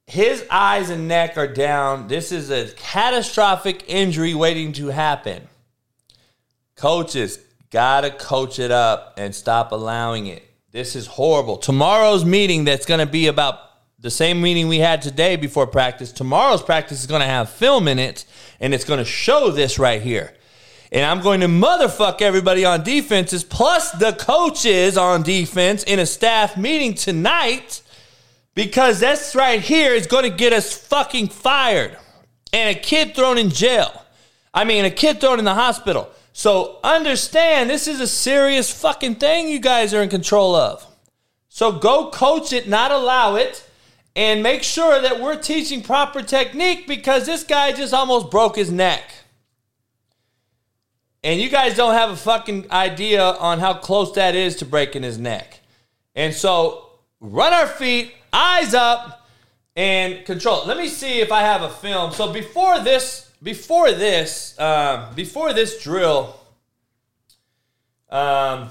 His 0.07 0.45
eyes 0.49 0.89
and 0.89 1.09
neck 1.09 1.37
are 1.37 1.53
down. 1.53 2.07
This 2.07 2.31
is 2.31 2.49
a 2.49 2.71
catastrophic 2.71 3.83
injury 3.87 4.33
waiting 4.33 4.71
to 4.73 4.87
happen. 4.87 5.49
Coaches, 6.77 7.39
gotta 7.71 8.11
coach 8.11 8.57
it 8.57 8.71
up 8.71 9.15
and 9.17 9.35
stop 9.35 9.73
allowing 9.73 10.27
it. 10.27 10.43
This 10.71 10.95
is 10.95 11.07
horrible. 11.07 11.57
Tomorrow's 11.57 12.23
meeting, 12.23 12.63
that's 12.63 12.85
gonna 12.85 13.05
be 13.05 13.27
about 13.27 13.59
the 13.99 14.09
same 14.09 14.41
meeting 14.41 14.69
we 14.69 14.77
had 14.77 15.01
today 15.01 15.35
before 15.35 15.67
practice. 15.67 16.13
Tomorrow's 16.13 16.63
practice 16.63 17.01
is 17.01 17.07
gonna 17.07 17.25
have 17.25 17.49
film 17.49 17.89
in 17.89 17.99
it, 17.99 18.23
and 18.61 18.73
it's 18.73 18.85
gonna 18.85 19.03
show 19.03 19.51
this 19.51 19.77
right 19.77 20.01
here. 20.01 20.33
And 20.89 21.03
I'm 21.03 21.19
going 21.19 21.41
to 21.41 21.47
motherfuck 21.47 22.21
everybody 22.21 22.63
on 22.63 22.81
defenses, 22.81 23.43
plus 23.43 23.91
the 23.91 24.13
coaches 24.13 24.97
on 24.97 25.21
defense 25.21 25.83
in 25.83 25.99
a 25.99 26.05
staff 26.05 26.55
meeting 26.55 26.93
tonight 26.93 27.81
because 28.57 28.99
this 28.99 29.35
right 29.35 29.61
here 29.61 29.93
is 29.93 30.07
going 30.07 30.23
to 30.23 30.35
get 30.35 30.51
us 30.51 30.75
fucking 30.75 31.27
fired. 31.27 31.95
and 32.51 32.75
a 32.75 32.79
kid 32.79 33.13
thrown 33.13 33.37
in 33.37 33.51
jail. 33.51 34.03
I 34.51 34.63
mean, 34.63 34.83
a 34.83 34.89
kid 34.89 35.21
thrown 35.21 35.37
in 35.37 35.45
the 35.45 35.53
hospital. 35.53 36.09
So 36.33 36.79
understand 36.83 37.69
this 37.69 37.87
is 37.87 37.99
a 37.99 38.07
serious 38.07 38.71
fucking 38.71 39.15
thing 39.15 39.47
you 39.47 39.59
guys 39.59 39.93
are 39.93 40.01
in 40.01 40.09
control 40.09 40.55
of. 40.55 40.83
So 41.49 41.71
go 41.71 42.09
coach 42.09 42.51
it, 42.51 42.67
not 42.67 42.91
allow 42.91 43.35
it, 43.35 43.63
and 44.15 44.41
make 44.41 44.63
sure 44.63 44.99
that 45.03 45.21
we're 45.21 45.39
teaching 45.39 45.83
proper 45.83 46.23
technique 46.23 46.87
because 46.87 47.27
this 47.27 47.43
guy 47.43 47.73
just 47.73 47.93
almost 47.93 48.31
broke 48.31 48.55
his 48.55 48.71
neck. 48.71 49.03
And 51.23 51.39
you 51.39 51.49
guys 51.49 51.75
don't 51.75 51.93
have 51.93 52.09
a 52.09 52.15
fucking 52.15 52.71
idea 52.71 53.21
on 53.23 53.59
how 53.59 53.75
close 53.75 54.13
that 54.13 54.33
is 54.33 54.55
to 54.55 54.65
breaking 54.65 55.03
his 55.03 55.19
neck. 55.19 55.59
And 56.15 56.33
so 56.33 56.89
run 57.19 57.53
our 57.53 57.67
feet, 57.67 58.13
eyes 58.31 58.73
up, 58.73 59.27
and 59.75 60.25
control. 60.25 60.65
Let 60.65 60.77
me 60.77 60.87
see 60.89 61.19
if 61.19 61.31
I 61.31 61.41
have 61.41 61.61
a 61.61 61.69
film. 61.69 62.11
So 62.11 62.33
before 62.33 62.79
this, 62.79 63.29
before 63.43 63.91
this, 63.91 64.59
um, 64.59 65.13
before 65.15 65.53
this 65.53 65.81
drill, 65.83 66.35
um, 68.09 68.69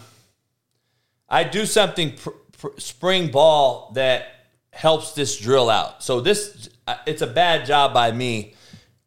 I 1.29 1.45
do 1.45 1.65
something 1.65 2.17
pr- 2.17 2.31
pr- 2.59 2.79
spring 2.79 3.31
ball 3.31 3.93
that 3.95 4.27
helps 4.73 5.13
this 5.13 5.39
drill 5.39 5.71
out. 5.71 6.03
So 6.03 6.21
this, 6.21 6.69
uh, 6.89 6.97
it's 7.07 7.23
a 7.23 7.27
bad 7.27 7.67
job 7.67 7.95
by 7.95 8.11
me. 8.11 8.55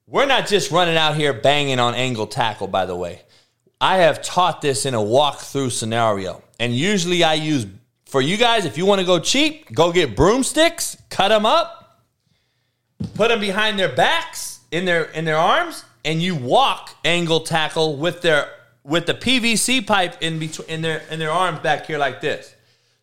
We're 0.07 0.25
not 0.25 0.47
just 0.47 0.71
running 0.71 0.97
out 0.97 1.15
here 1.15 1.33
banging 1.33 1.79
on 1.79 1.95
angle 1.95 2.27
tackle, 2.27 2.67
by 2.67 2.85
the 2.85 2.95
way. 2.95 3.21
I 3.81 3.97
have 3.97 4.21
taught 4.21 4.61
this 4.61 4.85
in 4.85 4.93
a 4.93 4.99
walkthrough 4.99 5.71
scenario. 5.71 6.43
And 6.59 6.73
usually 6.73 7.23
I 7.23 7.35
use, 7.35 7.67
for 8.09 8.21
you 8.21 8.37
guys, 8.37 8.65
if 8.65 8.77
you 8.77 8.85
want 8.85 8.99
to 8.99 9.05
go 9.05 9.19
cheap, 9.19 9.71
go 9.73 9.91
get 9.91 10.15
broomsticks, 10.15 10.97
cut 11.09 11.29
them 11.29 11.45
up, 11.45 12.01
put 13.13 13.29
them 13.29 13.39
behind 13.39 13.77
their 13.77 13.93
backs, 13.93 14.59
in 14.71 14.85
their 14.85 15.05
in 15.05 15.25
their 15.25 15.37
arms, 15.37 15.83
and 16.05 16.21
you 16.21 16.35
walk 16.35 16.95
angle 17.03 17.41
tackle 17.41 17.97
with 17.97 18.21
their 18.21 18.49
with 18.83 19.05
the 19.05 19.13
PVC 19.13 19.85
pipe 19.85 20.21
in 20.21 20.39
between 20.39 20.67
in 20.69 20.81
their 20.81 21.01
in 21.09 21.19
their 21.19 21.31
arms 21.31 21.59
back 21.59 21.85
here 21.85 21.97
like 21.97 22.21
this. 22.21 22.53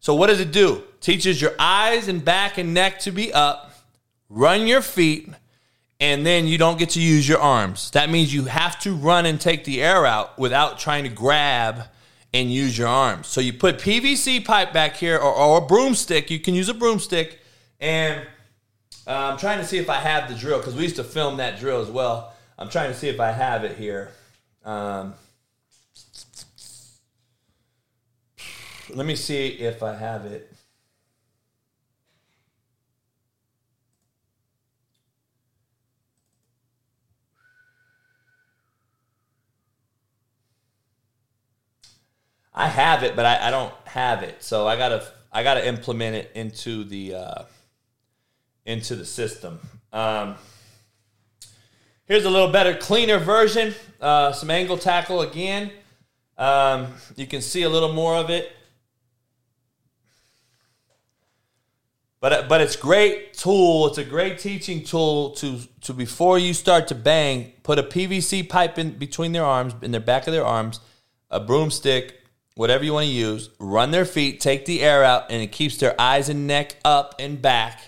So 0.00 0.14
what 0.14 0.28
does 0.28 0.40
it 0.40 0.52
do? 0.52 0.82
Teaches 1.00 1.40
your 1.40 1.52
eyes 1.58 2.08
and 2.08 2.24
back 2.24 2.58
and 2.58 2.74
neck 2.74 3.00
to 3.00 3.10
be 3.10 3.32
up, 3.32 3.72
run 4.28 4.66
your 4.66 4.82
feet, 4.82 5.28
and 6.00 6.24
then 6.24 6.46
you 6.46 6.58
don't 6.58 6.78
get 6.78 6.90
to 6.90 7.00
use 7.00 7.28
your 7.28 7.40
arms. 7.40 7.90
That 7.92 8.10
means 8.10 8.32
you 8.32 8.44
have 8.44 8.78
to 8.80 8.94
run 8.94 9.26
and 9.26 9.40
take 9.40 9.64
the 9.64 9.82
air 9.82 10.06
out 10.06 10.38
without 10.38 10.78
trying 10.78 11.04
to 11.04 11.10
grab 11.10 11.84
and 12.40 12.52
use 12.52 12.76
your 12.76 12.88
arms. 12.88 13.26
So 13.26 13.40
you 13.40 13.52
put 13.52 13.78
PVC 13.78 14.44
pipe 14.44 14.72
back 14.72 14.96
here 14.96 15.16
or, 15.16 15.32
or 15.34 15.58
a 15.58 15.60
broomstick. 15.60 16.30
You 16.30 16.38
can 16.38 16.54
use 16.54 16.68
a 16.68 16.74
broomstick. 16.74 17.40
And 17.80 18.26
uh, 19.06 19.12
I'm 19.12 19.38
trying 19.38 19.58
to 19.58 19.64
see 19.64 19.78
if 19.78 19.88
I 19.88 20.00
have 20.00 20.28
the 20.28 20.34
drill 20.34 20.58
because 20.58 20.74
we 20.74 20.82
used 20.82 20.96
to 20.96 21.04
film 21.04 21.38
that 21.38 21.58
drill 21.58 21.80
as 21.80 21.88
well. 21.88 22.34
I'm 22.58 22.68
trying 22.68 22.90
to 22.90 22.96
see 22.96 23.08
if 23.08 23.20
I 23.20 23.32
have 23.32 23.64
it 23.64 23.76
here. 23.76 24.12
Um, 24.64 25.14
let 28.90 29.06
me 29.06 29.16
see 29.16 29.46
if 29.46 29.82
I 29.82 29.94
have 29.94 30.26
it. 30.26 30.52
I 42.56 42.68
have 42.68 43.02
it, 43.02 43.14
but 43.14 43.26
I, 43.26 43.48
I 43.48 43.50
don't 43.50 43.72
have 43.84 44.22
it. 44.22 44.42
So 44.42 44.66
I 44.66 44.76
gotta 44.76 45.06
I 45.30 45.42
gotta 45.42 45.68
implement 45.68 46.16
it 46.16 46.32
into 46.34 46.84
the 46.84 47.14
uh, 47.14 47.42
into 48.64 48.96
the 48.96 49.04
system. 49.04 49.60
Um, 49.92 50.36
here's 52.06 52.24
a 52.24 52.30
little 52.30 52.50
better, 52.50 52.74
cleaner 52.74 53.18
version. 53.18 53.74
Uh, 54.00 54.32
some 54.32 54.50
angle 54.50 54.78
tackle 54.78 55.20
again. 55.20 55.70
Um, 56.38 56.88
you 57.16 57.26
can 57.26 57.42
see 57.42 57.62
a 57.62 57.68
little 57.68 57.92
more 57.92 58.16
of 58.16 58.30
it. 58.30 58.52
But, 62.18 62.48
but 62.48 62.60
it's 62.62 62.76
great 62.76 63.34
tool. 63.34 63.86
It's 63.86 63.98
a 63.98 64.04
great 64.04 64.38
teaching 64.38 64.82
tool 64.82 65.30
to 65.32 65.60
to 65.82 65.92
before 65.92 66.38
you 66.38 66.54
start 66.54 66.88
to 66.88 66.94
bang, 66.94 67.52
put 67.62 67.78
a 67.78 67.82
PVC 67.82 68.48
pipe 68.48 68.78
in 68.78 68.92
between 68.92 69.32
their 69.32 69.44
arms, 69.44 69.74
in 69.82 69.92
their 69.92 70.00
back 70.00 70.26
of 70.26 70.32
their 70.32 70.44
arms, 70.44 70.80
a 71.30 71.38
broomstick, 71.38 72.25
whatever 72.56 72.82
you 72.84 72.92
want 72.92 73.06
to 73.06 73.12
use, 73.12 73.50
run 73.60 73.92
their 73.92 74.04
feet, 74.04 74.40
take 74.40 74.64
the 74.64 74.82
air 74.82 75.04
out, 75.04 75.30
and 75.30 75.40
it 75.40 75.52
keeps 75.52 75.76
their 75.76 75.98
eyes 76.00 76.28
and 76.28 76.48
neck 76.48 76.74
up 76.84 77.14
and 77.20 77.40
back. 77.40 77.80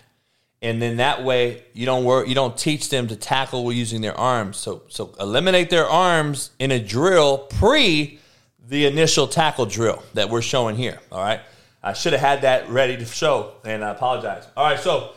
And 0.62 0.81
then 0.81 0.99
that 0.99 1.24
way 1.24 1.65
you 1.73 1.86
don't 1.86 2.05
work 2.05 2.28
you 2.28 2.35
don't 2.35 2.57
teach 2.57 2.89
them 2.90 3.09
to 3.09 3.16
tackle 3.16 3.73
using 3.73 4.01
their 4.01 4.16
arms. 4.16 4.57
So 4.57 4.82
so 4.89 5.15
eliminate 5.19 5.70
their 5.70 5.86
arms 5.86 6.51
in 6.59 6.70
a 6.70 6.78
drill 6.78 7.39
pre 7.39 8.19
the 8.66 8.86
initial 8.86 9.27
tackle 9.27 9.66
drill 9.66 10.03
that 10.15 10.31
we're 10.31 10.43
showing 10.43 10.77
here. 10.77 10.99
All 11.11 11.20
right. 11.20 11.40
I 11.82 11.93
should 11.93 12.12
have 12.12 12.20
had 12.20 12.43
that 12.43 12.69
ready 12.69 12.97
to 12.97 13.05
show, 13.07 13.55
and 13.65 13.85
I 13.85 13.90
apologize. 13.90 14.47
All 14.57 14.65
right, 14.65 14.81
so 14.81 15.12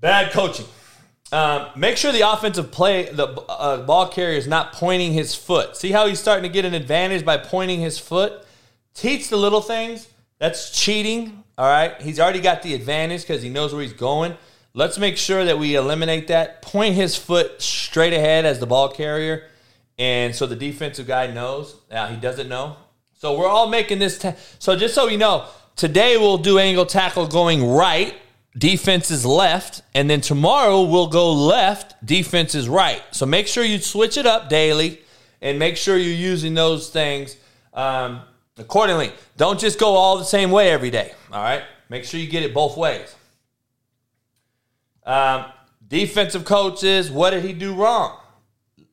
bad 0.00 0.32
coaching. 0.32 0.66
Um, 1.30 1.68
make 1.76 1.96
sure 1.96 2.12
the 2.12 2.28
offensive 2.30 2.70
play, 2.70 3.04
the 3.04 3.26
uh, 3.26 3.82
ball 3.82 4.08
carrier 4.08 4.36
is 4.36 4.46
not 4.46 4.72
pointing 4.72 5.12
his 5.12 5.34
foot. 5.34 5.76
See 5.76 5.92
how 5.92 6.06
he's 6.06 6.18
starting 6.18 6.42
to 6.44 6.48
get 6.48 6.64
an 6.64 6.74
advantage 6.74 7.24
by 7.24 7.36
pointing 7.36 7.80
his 7.80 7.98
foot? 7.98 8.41
Teach 8.94 9.28
the 9.28 9.36
little 9.36 9.60
things. 9.60 10.08
That's 10.38 10.70
cheating. 10.70 11.44
All 11.56 11.66
right. 11.66 12.00
He's 12.00 12.18
already 12.20 12.40
got 12.40 12.62
the 12.62 12.74
advantage 12.74 13.22
because 13.22 13.42
he 13.42 13.48
knows 13.48 13.72
where 13.72 13.82
he's 13.82 13.92
going. 13.92 14.36
Let's 14.74 14.98
make 14.98 15.16
sure 15.16 15.44
that 15.44 15.58
we 15.58 15.74
eliminate 15.74 16.28
that. 16.28 16.62
Point 16.62 16.94
his 16.94 17.14
foot 17.14 17.60
straight 17.60 18.12
ahead 18.12 18.46
as 18.46 18.58
the 18.58 18.66
ball 18.66 18.88
carrier. 18.88 19.48
And 19.98 20.34
so 20.34 20.46
the 20.46 20.56
defensive 20.56 21.06
guy 21.06 21.26
knows. 21.26 21.76
Now 21.90 22.06
he 22.06 22.16
doesn't 22.16 22.48
know. 22.48 22.76
So 23.14 23.38
we're 23.38 23.48
all 23.48 23.68
making 23.68 23.98
this. 23.98 24.18
Ta- 24.18 24.34
so 24.58 24.74
just 24.74 24.94
so 24.94 25.08
you 25.08 25.18
know, 25.18 25.46
today 25.76 26.16
we'll 26.16 26.38
do 26.38 26.58
angle 26.58 26.86
tackle 26.86 27.26
going 27.28 27.64
right, 27.64 28.14
defense 28.58 29.10
is 29.10 29.24
left, 29.24 29.82
and 29.94 30.10
then 30.10 30.20
tomorrow 30.20 30.82
we'll 30.82 31.06
go 31.06 31.32
left, 31.32 32.04
defense 32.04 32.54
is 32.54 32.68
right. 32.68 33.02
So 33.12 33.26
make 33.26 33.46
sure 33.46 33.62
you 33.62 33.78
switch 33.78 34.16
it 34.16 34.26
up 34.26 34.48
daily, 34.48 35.00
and 35.40 35.58
make 35.58 35.76
sure 35.76 35.96
you're 35.96 36.14
using 36.14 36.54
those 36.54 36.88
things 36.88 37.36
um, 37.74 38.22
accordingly. 38.58 39.12
Don't 39.36 39.58
just 39.58 39.78
go 39.78 39.94
all 39.94 40.18
the 40.18 40.24
same 40.24 40.50
way 40.50 40.70
every 40.70 40.90
day. 40.90 41.12
All 41.32 41.42
right, 41.42 41.62
make 41.88 42.04
sure 42.04 42.20
you 42.20 42.28
get 42.28 42.42
it 42.42 42.54
both 42.54 42.76
ways. 42.76 43.14
Um, 45.04 45.46
defensive 45.86 46.44
coaches, 46.44 47.10
what 47.10 47.30
did 47.30 47.44
he 47.44 47.52
do 47.52 47.74
wrong? 47.74 48.18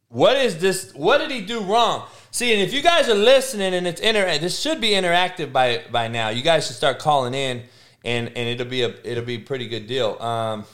What 0.10 0.38
is 0.38 0.57
this? 0.57 0.94
What 0.95 1.19
did 1.19 1.30
he 1.30 1.41
do 1.41 1.61
wrong? 1.61 2.07
See, 2.31 2.52
and 2.53 2.61
if 2.61 2.73
you 2.73 2.81
guys 2.81 3.10
are 3.10 3.15
listening 3.15 3.73
and 3.73 3.88
it's 3.88 4.02
inter, 4.02 4.38
this 4.40 4.60
should 4.60 4.81
be 4.81 4.90
interactive 4.90 5.52
by 5.53 5.84
by 5.91 6.07
now. 6.07 6.30
You 6.30 6.41
guys 6.41 6.65
should 6.65 6.76
start 6.76 6.98
calling 6.98 7.36
in, 7.36 7.64
and 8.03 8.27
and 8.30 8.49
it'll 8.49 8.65
be 8.65 8.81
a 8.81 8.94
it'll 9.03 9.23
be 9.23 9.36
a 9.36 9.40
pretty 9.40 9.68
good 9.68 9.86
deal. 9.86 10.19
Um, 10.19 10.65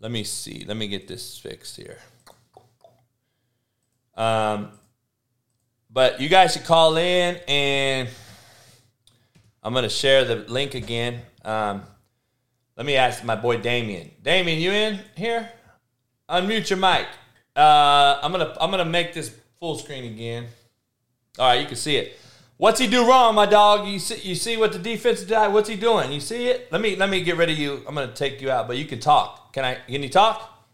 let 0.00 0.10
me 0.10 0.24
see. 0.24 0.64
Let 0.66 0.78
me 0.78 0.88
get 0.88 1.08
this 1.08 1.38
fixed 1.38 1.76
here. 1.76 1.98
Um, 4.16 4.72
but 5.92 6.20
you 6.20 6.28
guys 6.28 6.52
should 6.52 6.64
call 6.64 6.96
in, 6.96 7.38
and 7.48 8.08
I'm 9.62 9.74
gonna 9.74 9.88
share 9.88 10.24
the 10.24 10.36
link 10.36 10.74
again. 10.74 11.20
Um, 11.44 11.82
let 12.76 12.86
me 12.86 12.96
ask 12.96 13.24
my 13.24 13.34
boy 13.36 13.58
Damien. 13.58 14.10
Damien, 14.22 14.58
you 14.58 14.70
in 14.70 15.00
here? 15.16 15.50
Unmute 16.28 16.70
your 16.70 16.78
mic. 16.78 17.06
Uh, 17.56 18.20
I'm 18.22 18.30
gonna 18.32 18.56
I'm 18.60 18.70
gonna 18.70 18.84
make 18.84 19.12
this 19.12 19.34
full 19.58 19.76
screen 19.76 20.04
again. 20.04 20.46
All 21.38 21.48
right, 21.48 21.60
you 21.60 21.66
can 21.66 21.76
see 21.76 21.96
it. 21.96 22.18
What's 22.56 22.78
he 22.78 22.86
do 22.86 23.08
wrong, 23.08 23.34
my 23.34 23.46
dog? 23.46 23.88
You 23.88 23.98
see 23.98 24.28
you 24.28 24.34
see 24.34 24.56
what 24.56 24.72
the 24.72 24.78
defense 24.78 25.22
did? 25.22 25.52
What's 25.52 25.68
he 25.68 25.76
doing? 25.76 26.12
You 26.12 26.20
see 26.20 26.48
it? 26.48 26.70
Let 26.70 26.80
me 26.80 26.94
let 26.96 27.10
me 27.10 27.22
get 27.22 27.36
rid 27.36 27.50
of 27.50 27.58
you. 27.58 27.82
I'm 27.88 27.94
gonna 27.94 28.12
take 28.12 28.40
you 28.40 28.50
out, 28.50 28.68
but 28.68 28.76
you 28.76 28.84
can 28.84 29.00
talk. 29.00 29.52
Can 29.52 29.64
I? 29.64 29.74
Can 29.86 30.02
you 30.02 30.08
talk? 30.08 30.64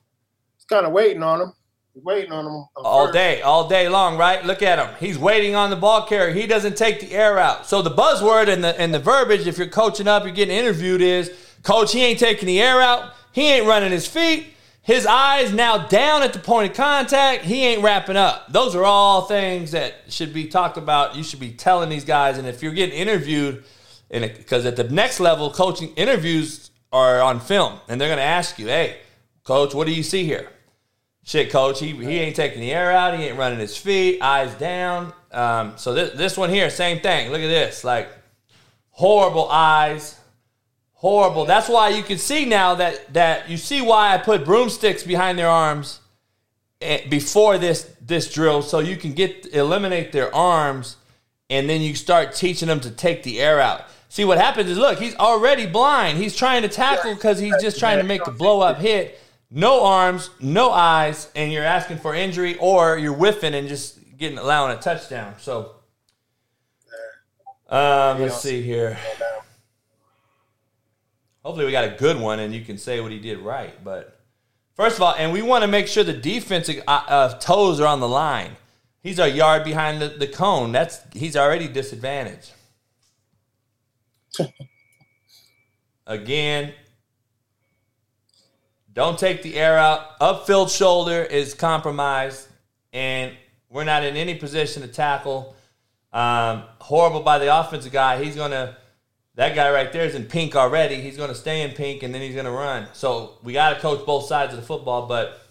It's 0.57 0.65
kind 0.65 0.85
of 0.85 0.93
waiting 0.93 1.23
on 1.23 1.41
him. 1.41 1.53
Waiting 2.03 2.31
on 2.31 2.45
him 2.45 2.67
all 2.77 3.11
day, 3.11 3.41
all 3.41 3.69
day 3.69 3.89
long, 3.89 4.19
right? 4.19 4.45
Look 4.45 4.63
at 4.63 4.79
him. 4.79 4.95
He's 5.01 5.19
waiting 5.19 5.55
on 5.55 5.71
the 5.71 5.77
ball 5.77 6.07
carrier. 6.07 6.35
He 6.35 6.47
doesn't 6.47 6.77
take 6.77 7.01
the 7.01 7.13
air 7.13 7.39
out. 7.39 7.67
So 7.67 7.81
the 7.81 7.91
buzzword 7.91 8.49
and 8.49 8.63
the 8.63 8.79
and 8.79 8.93
the 8.93 8.99
verbiage, 8.99 9.47
if 9.47 9.57
you're 9.57 9.67
coaching 9.67 10.07
up, 10.07 10.25
you're 10.25 10.35
getting 10.35 10.55
interviewed, 10.55 11.01
is 11.01 11.33
coach. 11.63 11.93
He 11.93 12.05
ain't 12.05 12.19
taking 12.19 12.47
the 12.49 12.61
air 12.61 12.83
out. 12.83 13.15
He 13.33 13.49
ain't 13.49 13.67
running 13.67 13.93
his 13.93 14.07
feet. 14.07 14.49
His 14.83 15.07
eyes 15.07 15.53
now 15.53 15.87
down 15.87 16.23
at 16.23 16.35
the 16.35 16.39
point 16.39 16.71
of 16.71 16.77
contact. 16.77 17.45
He 17.45 17.65
ain't 17.65 17.83
wrapping 17.83 18.17
up. 18.17 18.53
Those 18.53 18.77
are 18.77 18.85
all 18.85 19.23
things 19.23 19.71
that 19.71 19.95
should 20.09 20.35
be 20.35 20.47
talked 20.49 20.77
about. 20.77 21.17
You 21.17 21.25
should 21.25 21.41
be 21.41 21.51
telling 21.53 21.89
these 21.89 22.05
guys. 22.05 22.37
And 22.37 22.47
if 22.47 22.63
you're 22.63 22.73
getting 22.73 22.97
interviewed, 22.97 23.65
because 24.11 24.67
at 24.67 24.77
the 24.77 24.85
next 24.85 25.19
level, 25.19 25.51
coaching 25.51 25.95
interviews 25.97 26.71
are 26.93 27.23
on 27.23 27.41
film, 27.41 27.81
and 27.89 27.99
they're 27.99 28.09
going 28.09 28.19
to 28.19 28.23
ask 28.23 28.59
you, 28.59 28.67
"Hey, 28.67 28.99
coach, 29.45 29.75
what 29.75 29.87
do 29.87 29.95
you 29.95 30.03
see 30.03 30.25
here?" 30.25 30.51
Shit, 31.27 31.51
coach, 31.51 31.81
he, 31.81 31.91
he 31.91 32.19
ain't 32.19 32.37
taking 32.37 32.61
the 32.61 32.73
air 32.73 32.91
out. 32.91 33.19
He 33.19 33.25
ain't 33.25 33.37
running 33.37 33.59
his 33.59 33.77
feet, 33.77 34.23
eyes 34.23 34.55
down. 34.55 35.13
Um, 35.33 35.75
so 35.77 35.93
this 35.93 36.17
this 36.17 36.39
one 36.39 36.49
here, 36.49 36.71
same 36.71 37.01
thing. 37.01 37.31
Look 37.31 37.43
at 37.43 37.49
this, 37.49 37.85
like 37.85 38.09
horrible 38.91 39.51
eyes, 39.51 40.17
Horrible. 40.97 41.45
That's 41.45 41.69
why 41.69 41.91
you 41.91 42.03
can 42.03 42.17
see 42.17 42.47
now 42.47 42.75
that 42.77 43.13
that 43.13 43.51
you 43.51 43.59
see 43.59 43.83
why 43.83 44.15
I 44.15 44.19
put 44.19 44.47
broomsticks 44.47 45.03
behind 45.03 45.39
their 45.39 45.49
arms 45.49 46.01
eh, 46.81 47.07
before 47.11 47.59
this 47.59 47.91
this 48.01 48.33
drill, 48.33 48.63
so 48.63 48.79
you 48.79 48.97
can 48.97 49.13
get 49.13 49.47
eliminate 49.55 50.11
their 50.13 50.35
arms, 50.35 50.97
and 51.51 51.69
then 51.69 51.83
you 51.83 51.95
start 51.95 52.35
teaching 52.35 52.67
them 52.69 52.81
to 52.81 52.91
take 52.91 53.25
the 53.25 53.41
air 53.41 53.61
out. 53.61 53.85
See 54.09 54.25
what 54.25 54.39
happens 54.39 54.71
is 54.71 54.79
look, 54.79 54.99
he's 54.99 55.15
already 55.17 55.67
blind. 55.67 56.17
He's 56.17 56.35
trying 56.35 56.63
to 56.63 56.69
tackle 56.69 57.15
because 57.15 57.39
he's 57.39 57.61
just 57.61 57.79
trying 57.79 57.99
to 57.99 58.05
make 58.05 58.27
a 58.27 58.31
blow 58.31 58.63
up 58.63 58.79
hit. 58.79 59.21
No 59.51 59.85
arms, 59.85 60.31
no 60.41 60.71
eyes, 60.71 61.31
and 61.37 61.53
you're 61.53 61.65
asking 61.65 61.99
for 61.99 62.15
injury 62.15 62.57
or 62.59 62.99
you're 62.99 63.15
whiffing 63.15 63.55
and 63.55 63.69
just 63.69 63.99
getting 64.17 64.39
allowing 64.39 64.77
a 64.77 64.81
touchdown. 64.81 65.35
So 65.39 65.77
um, 67.69 68.21
let's 68.21 68.41
see 68.41 68.63
here. 68.63 68.99
Hopefully, 71.45 71.67
we 71.67 71.73
got 71.73 71.85
a 71.85 71.97
good 71.97 72.19
one, 72.19 72.41
and 72.41 72.53
you 72.53 72.65
can 72.65 72.77
say 72.77 73.01
what 73.01 73.13
he 73.13 73.21
did 73.21 73.39
right. 73.39 73.73
But 73.85 74.21
first 74.75 74.97
of 74.97 75.03
all, 75.03 75.15
and 75.17 75.33
we 75.33 75.43
want 75.43 75.63
to 75.63 75.69
make 75.69 75.87
sure 75.87 76.03
the 76.03 76.13
defensive 76.13 76.83
uh, 76.89 77.03
uh, 77.07 77.39
toes 77.39 77.79
are 77.81 77.87
on 77.87 78.01
the 78.01 78.09
line. 78.09 78.57
He's 79.01 79.21
a 79.21 79.31
yard 79.31 79.63
behind 79.63 80.03
the, 80.03 80.09
the 80.09 80.27
cone. 80.27 80.73
That's 80.73 81.01
he's 81.13 81.37
already 81.37 81.69
disadvantaged. 81.69 82.53
Again, 86.07 86.73
don't 88.97 89.19
take 89.19 89.43
the 89.43 89.55
air 89.57 89.79
out. 89.79 90.19
Upfield 90.19 90.77
shoulder 90.77 91.23
is 91.23 91.53
compromised, 91.55 92.49
and 92.95 93.33
we're 93.69 93.85
not 93.85 94.03
in 94.03 94.17
any 94.17 94.35
position 94.35 94.83
to 94.83 94.89
tackle. 94.89 95.55
Um, 96.15 96.63
horrible 96.81 97.21
by 97.21 97.39
the 97.39 97.55
offensive 97.61 97.93
guy. 97.93 98.25
He's 98.25 98.35
gonna. 98.35 98.77
That 99.35 99.55
guy 99.55 99.71
right 99.71 99.93
there 99.93 100.07
is 100.07 100.15
in 100.15 100.25
pink 100.25 100.57
already. 100.57 101.03
He's 101.03 101.19
gonna 101.19 101.35
stay 101.35 101.61
in 101.61 101.73
pink, 101.73 102.03
and 102.03 102.13
then 102.15 102.23
he's 102.23 102.35
gonna 102.35 102.51
run. 102.51 102.89
So 102.95 103.35
we 103.45 103.53
got 103.53 103.75
to 103.75 103.81
coach 103.81 104.05
both 104.07 104.25
sides 104.27 104.55
of 104.55 104.61
the 104.61 104.67
football, 104.67 105.07
but 105.07 105.43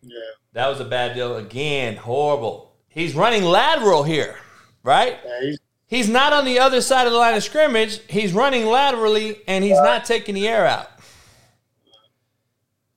Yeah. 0.00 0.14
that 0.52 0.68
was 0.68 0.78
a 0.78 0.84
bad 0.84 1.14
deal 1.16 1.36
again. 1.36 1.96
Horrible. 1.96 2.70
He's 2.88 3.14
running 3.16 3.42
lateral 3.42 4.04
here, 4.04 4.36
right? 4.84 5.18
Yeah, 5.24 5.40
he's, 5.42 5.58
He's 5.88 6.08
not 6.08 6.34
on 6.34 6.44
the 6.44 6.58
other 6.58 6.82
side 6.82 7.06
of 7.06 7.12
the 7.14 7.18
line 7.18 7.34
of 7.34 7.42
scrimmage. 7.42 8.00
He's 8.10 8.34
running 8.34 8.66
laterally 8.66 9.38
and 9.48 9.64
he's 9.64 9.80
not 9.80 10.04
taking 10.04 10.34
the 10.34 10.46
air 10.46 10.66
out. 10.66 10.86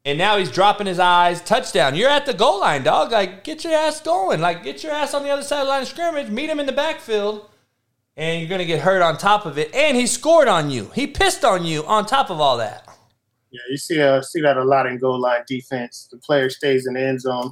And 0.03 0.17
now 0.17 0.37
he's 0.37 0.49
dropping 0.51 0.87
his 0.87 0.99
eyes. 0.99 1.41
Touchdown. 1.41 1.95
You're 1.95 2.09
at 2.09 2.25
the 2.25 2.33
goal 2.33 2.59
line, 2.61 2.83
dog. 2.83 3.11
Like, 3.11 3.43
get 3.43 3.63
your 3.63 3.73
ass 3.73 4.01
going. 4.01 4.41
Like, 4.41 4.63
get 4.63 4.83
your 4.83 4.91
ass 4.93 5.13
on 5.13 5.23
the 5.23 5.29
other 5.29 5.43
side 5.43 5.61
of 5.61 5.67
the 5.67 5.69
line 5.69 5.81
of 5.83 5.87
scrimmage. 5.87 6.29
Meet 6.29 6.49
him 6.49 6.59
in 6.59 6.65
the 6.65 6.71
backfield. 6.71 7.47
And 8.17 8.39
you're 8.41 8.49
going 8.49 8.59
to 8.59 8.65
get 8.65 8.81
hurt 8.81 9.01
on 9.01 9.17
top 9.17 9.45
of 9.45 9.57
it. 9.57 9.73
And 9.75 9.95
he 9.95 10.07
scored 10.07 10.47
on 10.47 10.69
you. 10.71 10.89
He 10.95 11.05
pissed 11.07 11.45
on 11.45 11.63
you 11.65 11.85
on 11.85 12.05
top 12.05 12.29
of 12.31 12.41
all 12.41 12.57
that. 12.57 12.87
yeah, 13.51 13.59
you 13.69 13.77
see 13.77 14.01
uh, 14.01 14.21
see 14.21 14.41
that 14.41 14.57
a 14.57 14.63
lot 14.63 14.85
in 14.87 14.97
goal 14.97 15.19
line 15.19 15.43
defense. 15.47 16.07
The 16.11 16.17
player 16.17 16.49
stays 16.49 16.87
in 16.87 16.95
the 16.95 17.01
end 17.01 17.21
zone, 17.21 17.51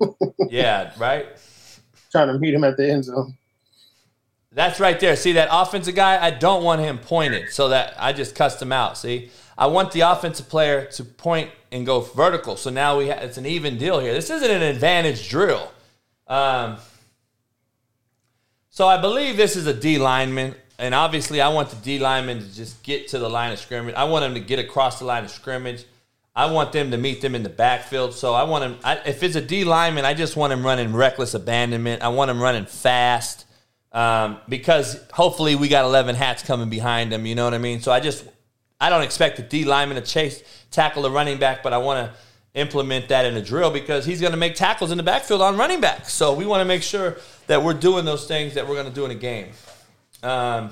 Yeah, 0.48 0.92
right? 0.98 1.26
trying 2.12 2.28
to 2.28 2.38
meet 2.38 2.54
him 2.54 2.64
at 2.64 2.76
the 2.78 2.90
end 2.90 3.04
zone. 3.04 3.36
That's 4.50 4.80
right 4.80 4.98
there. 4.98 5.14
See 5.14 5.32
that 5.32 5.48
offensive 5.52 5.94
guy? 5.94 6.22
I 6.24 6.30
don't 6.30 6.64
want 6.64 6.80
him 6.80 6.98
pointed, 6.98 7.50
so 7.50 7.68
that 7.68 7.94
I 7.98 8.12
just 8.14 8.34
cussed 8.34 8.62
him 8.62 8.72
out. 8.72 8.96
See, 8.96 9.30
I 9.58 9.66
want 9.66 9.90
the 9.90 10.02
offensive 10.02 10.48
player 10.48 10.84
to 10.92 11.04
point 11.04 11.50
and 11.72 11.84
go 11.84 12.00
vertical. 12.00 12.56
So 12.56 12.70
now 12.70 12.96
we 12.96 13.08
ha- 13.08 13.18
it's 13.20 13.38
an 13.38 13.44
even 13.44 13.76
deal 13.76 13.98
here. 13.98 14.14
This 14.14 14.30
isn't 14.30 14.50
an 14.50 14.62
advantage 14.62 15.28
drill. 15.28 15.72
Um, 16.28 16.76
so 18.70 18.86
I 18.86 19.00
believe 19.00 19.36
this 19.36 19.56
is 19.56 19.66
a 19.66 19.74
D 19.74 19.98
lineman, 19.98 20.54
and 20.78 20.94
obviously 20.94 21.40
I 21.40 21.48
want 21.48 21.70
the 21.70 21.76
D 21.76 21.98
lineman 21.98 22.38
to 22.38 22.54
just 22.54 22.84
get 22.84 23.08
to 23.08 23.18
the 23.18 23.28
line 23.28 23.50
of 23.50 23.58
scrimmage. 23.58 23.96
I 23.96 24.04
want 24.04 24.24
him 24.24 24.34
to 24.34 24.40
get 24.40 24.60
across 24.60 25.00
the 25.00 25.04
line 25.04 25.24
of 25.24 25.30
scrimmage. 25.30 25.84
I 26.36 26.46
want 26.52 26.70
them 26.70 26.92
to 26.92 26.96
meet 26.96 27.20
them 27.20 27.34
in 27.34 27.42
the 27.42 27.48
backfield. 27.48 28.14
So 28.14 28.34
I 28.34 28.44
want 28.44 28.62
him. 28.62 28.76
I, 28.84 28.98
if 29.06 29.24
it's 29.24 29.34
a 29.34 29.40
D 29.40 29.64
lineman, 29.64 30.04
I 30.04 30.14
just 30.14 30.36
want 30.36 30.52
him 30.52 30.64
running 30.64 30.94
reckless 30.94 31.34
abandonment. 31.34 32.00
I 32.00 32.08
want 32.08 32.30
him 32.30 32.40
running 32.40 32.66
fast 32.66 33.44
um, 33.90 34.38
because 34.48 35.00
hopefully 35.12 35.56
we 35.56 35.66
got 35.66 35.84
11 35.84 36.14
hats 36.14 36.44
coming 36.44 36.68
behind 36.68 37.12
him. 37.12 37.26
You 37.26 37.34
know 37.34 37.42
what 37.42 37.54
I 37.54 37.58
mean? 37.58 37.80
So 37.80 37.90
I 37.90 37.98
just 37.98 38.24
I 38.80 38.90
don't 38.90 39.02
expect 39.02 39.36
the 39.36 39.42
D 39.42 39.64
lineman 39.64 39.96
to 39.96 40.02
chase 40.02 40.42
tackle 40.70 41.02
the 41.02 41.10
running 41.10 41.38
back, 41.38 41.62
but 41.62 41.72
I 41.72 41.78
want 41.78 42.06
to 42.06 42.18
implement 42.58 43.08
that 43.08 43.26
in 43.26 43.36
a 43.36 43.42
drill 43.42 43.70
because 43.70 44.04
he's 44.04 44.20
going 44.20 44.32
to 44.32 44.38
make 44.38 44.54
tackles 44.54 44.90
in 44.90 44.96
the 44.96 45.02
backfield 45.02 45.42
on 45.42 45.56
running 45.56 45.80
back. 45.80 46.08
So 46.08 46.34
we 46.34 46.46
want 46.46 46.60
to 46.60 46.64
make 46.64 46.82
sure 46.82 47.16
that 47.46 47.62
we're 47.62 47.74
doing 47.74 48.04
those 48.04 48.26
things 48.26 48.54
that 48.54 48.66
we're 48.66 48.74
going 48.74 48.88
to 48.88 48.94
do 48.94 49.04
in 49.04 49.10
a 49.10 49.14
game. 49.14 49.48
Um, 50.22 50.70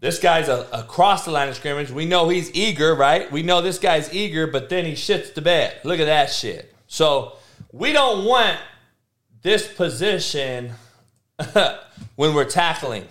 this 0.00 0.18
guy's 0.18 0.48
a, 0.48 0.66
across 0.72 1.24
the 1.24 1.30
line 1.30 1.48
of 1.48 1.54
scrimmage. 1.54 1.90
We 1.90 2.06
know 2.06 2.28
he's 2.28 2.52
eager, 2.54 2.94
right? 2.94 3.30
We 3.30 3.42
know 3.42 3.60
this 3.60 3.78
guy's 3.78 4.12
eager, 4.12 4.46
but 4.46 4.68
then 4.68 4.84
he 4.84 4.92
shits 4.92 5.32
the 5.32 5.42
bed. 5.42 5.78
Look 5.84 6.00
at 6.00 6.06
that 6.06 6.30
shit. 6.30 6.74
So 6.88 7.36
we 7.72 7.92
don't 7.92 8.24
want 8.24 8.58
this 9.42 9.72
position 9.72 10.72
when 12.16 12.34
we're 12.34 12.44
tackling. 12.44 13.06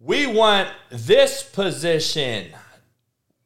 We 0.00 0.26
want 0.26 0.68
this 0.90 1.42
position, 1.42 2.46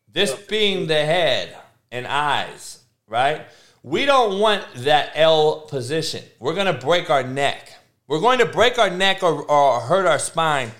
this 0.09 0.35
being 0.35 0.87
the 0.87 0.95
head 0.95 1.57
and 1.91 2.07
eyes, 2.07 2.81
right? 3.07 3.47
We 3.83 4.05
don't 4.05 4.39
want 4.39 4.63
that 4.77 5.13
L 5.15 5.63
position. 5.63 6.23
We're 6.39 6.55
going 6.55 6.73
to 6.73 6.85
break 6.85 7.09
our 7.09 7.23
neck. 7.23 7.73
We're 8.07 8.21
going 8.21 8.39
to 8.41 8.47
break 8.47 8.79
our 8.79 8.91
neck 8.91 9.23
or, 9.23 9.43
or 9.43 9.81
hurt 9.81 10.07
our 10.07 10.19
spine. 10.19 10.73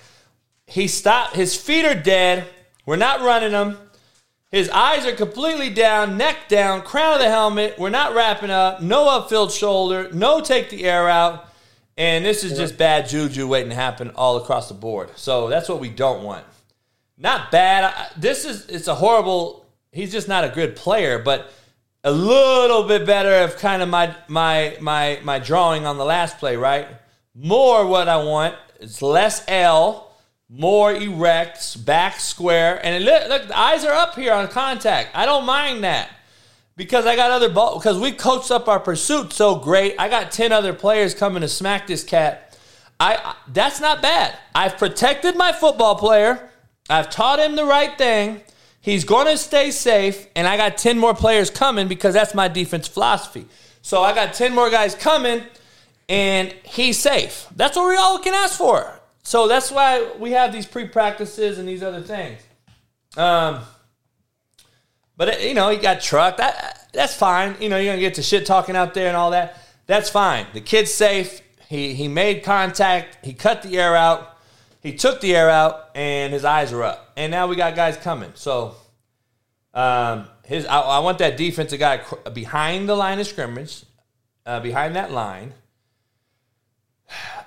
He 0.67 0.89
stopped. 0.89 1.37
His 1.37 1.57
feet 1.57 1.85
are 1.85 1.95
dead. 1.95 2.47
We're 2.85 2.97
not 2.97 3.21
running 3.21 3.53
him. 3.53 3.79
His 4.51 4.69
eyes 4.69 5.07
are 5.07 5.15
completely 5.15 5.71
down, 5.71 6.19
neck 6.19 6.49
down, 6.49 6.83
crown 6.83 7.15
of 7.15 7.21
the 7.21 7.29
helmet. 7.29 7.79
We're 7.79 7.89
not 7.89 8.15
wrapping 8.15 8.51
up. 8.51 8.83
No 8.83 9.07
upfield 9.07 9.59
shoulder. 9.59 10.11
No 10.13 10.43
take 10.43 10.69
the 10.69 10.85
air 10.85 11.09
out. 11.09 11.49
And 11.97 12.25
this 12.25 12.43
is 12.43 12.57
just 12.57 12.79
bad 12.79 13.09
juju 13.09 13.47
waiting 13.47 13.69
to 13.71 13.75
happen 13.75 14.11
all 14.15 14.37
across 14.39 14.69
the 14.69 14.75
board. 14.75 15.11
So 15.17 15.49
that's 15.49 15.69
what 15.69 15.79
we 15.81 15.91
don't 15.91 16.23
want. 16.25 16.45
Not 17.19 17.51
bad. 17.51 17.85
I- 17.85 18.07
This 18.17 18.45
is 18.45 18.67
it's 18.69 18.89
a 18.89 18.95
horrible. 18.95 19.67
He's 19.93 20.11
just 20.11 20.27
not 20.29 20.45
a 20.45 20.49
good 20.49 20.75
player, 20.75 21.19
but 21.19 21.53
a 22.03 22.11
little 22.11 22.85
bit 22.85 23.05
better 23.07 23.45
of 23.45 23.57
kind 23.59 23.83
of 23.83 23.89
my 23.89 24.15
my 24.27 24.77
my 24.81 25.21
my 25.23 25.39
drawing 25.39 25.85
on 25.87 25.99
the 25.99 26.05
last 26.05 26.39
play, 26.39 26.57
right? 26.57 26.89
More 27.35 27.87
what 27.87 28.09
I 28.09 28.17
want. 28.23 28.55
It's 28.81 29.01
less 29.03 29.45
L, 29.47 30.11
more 30.49 30.93
erect, 30.95 31.85
back 31.85 32.19
square, 32.19 32.81
and 32.85 32.97
it, 32.97 33.03
look, 33.07 33.29
look, 33.29 33.49
the 33.49 33.59
eyes 33.59 33.85
are 33.85 33.93
up 33.95 34.17
here 34.17 34.33
on 34.33 34.49
contact. 34.49 35.11
I 35.15 35.25
don't 35.27 35.45
mind 35.47 35.85
that 35.85 36.11
because 36.77 37.07
I 37.07 37.17
got 37.17 37.31
other 37.31 37.49
ball 37.49 37.79
because 37.79 37.99
we 37.99 38.13
coached 38.13 38.51
up 38.51 38.69
our 38.69 38.81
pursuit 38.81 39.33
so 39.33 39.57
great. 39.57 39.95
I 39.99 40.09
got 40.09 40.33
ten 40.33 40.53
other 40.53 40.73
players 40.73 41.15
coming 41.15 41.43
to 41.43 41.49
smack 41.49 41.87
this 41.87 42.05
cat. 42.05 42.59
I 42.99 43.35
that's 43.49 43.81
not 43.81 44.03
bad. 44.03 44.37
I've 44.55 44.79
protected 44.79 45.37
my 45.37 45.53
football 45.53 45.97
player. 45.97 46.51
I've 46.89 47.11
taught 47.11 47.39
him 47.39 47.57
the 47.57 47.65
right 47.65 47.97
thing. 47.97 48.43
He's 48.81 49.05
going 49.05 49.27
to 49.27 49.39
stay 49.39 49.71
safe, 49.71 50.27
and 50.35 50.47
I 50.47 50.57
got 50.57 50.77
ten 50.77 50.99
more 50.99 51.15
players 51.15 51.51
coming 51.51 51.89
because 51.89 52.15
that's 52.15 52.35
my 52.35 52.49
defense 52.49 52.89
philosophy. 52.89 53.47
So 53.83 54.03
I 54.03 54.15
got 54.15 54.35
ten 54.35 54.55
more 54.55 54.71
guys 54.71 54.95
coming, 54.95 55.43
and 56.09 56.53
he's 56.65 56.99
safe. 56.99 57.47
That's 57.55 57.77
what 57.77 57.89
we 57.89 57.97
all 57.97 58.19
can 58.19 58.35
ask 58.35 58.59
for. 58.59 59.01
So 59.23 59.47
that's 59.47 59.71
why 59.71 60.13
we 60.19 60.33
have 60.33 60.53
these 60.53 60.67
pre 60.67 60.89
practices 60.89 61.59
and 61.59 61.69
these 61.69 61.83
other 61.83 62.01
things. 62.01 62.41
Um, 63.17 63.61
but 65.23 65.37
uh, 65.37 65.39
you 65.39 65.55
know, 65.55 65.69
he 65.69 65.77
got 65.77 66.01
trucked. 66.01 66.39
That 66.39 66.89
that's 66.93 67.15
fine. 67.15 67.55
You 67.61 67.69
know, 67.69 67.79
you're 67.79 67.93
gonna 67.93 68.01
get 68.01 68.15
to 68.15 68.25
shit 68.25 68.45
talking 68.45 68.75
out 68.75 68.93
there 68.93 69.07
and 69.07 69.17
all 69.17 69.31
that. 69.31 69.57
That's 69.87 70.11
fine. 70.11 70.47
The 70.53 70.61
kid's 70.61 70.93
safe. 70.93 71.43
He 71.69 71.95
he 71.95 72.09
made 72.09 72.43
contact. 72.43 73.25
He 73.25 73.33
cut 73.33 73.63
the 73.63 73.79
air 73.79 73.95
out. 73.95 74.37
He 74.81 74.97
took 74.97 75.21
the 75.21 75.37
air 75.37 75.49
out, 75.49 75.91
and 75.95 76.33
his 76.33 76.45
eyes 76.45 76.73
are 76.73 76.83
up. 76.83 77.13
And 77.17 77.31
now 77.31 77.47
we 77.47 77.55
got 77.55 77.77
guys 77.77 77.97
coming. 77.97 78.33
So, 78.35 78.75
um, 79.73 80.27
his 80.43 80.67
I, 80.67 80.81
I 80.81 80.99
want 80.99 81.19
that 81.19 81.37
defensive 81.37 81.79
guy 81.79 82.01
behind 82.33 82.89
the 82.89 82.97
line 82.97 83.21
of 83.21 83.27
scrimmage, 83.29 83.85
uh, 84.45 84.59
behind 84.59 84.97
that 84.97 85.13
line. 85.13 85.55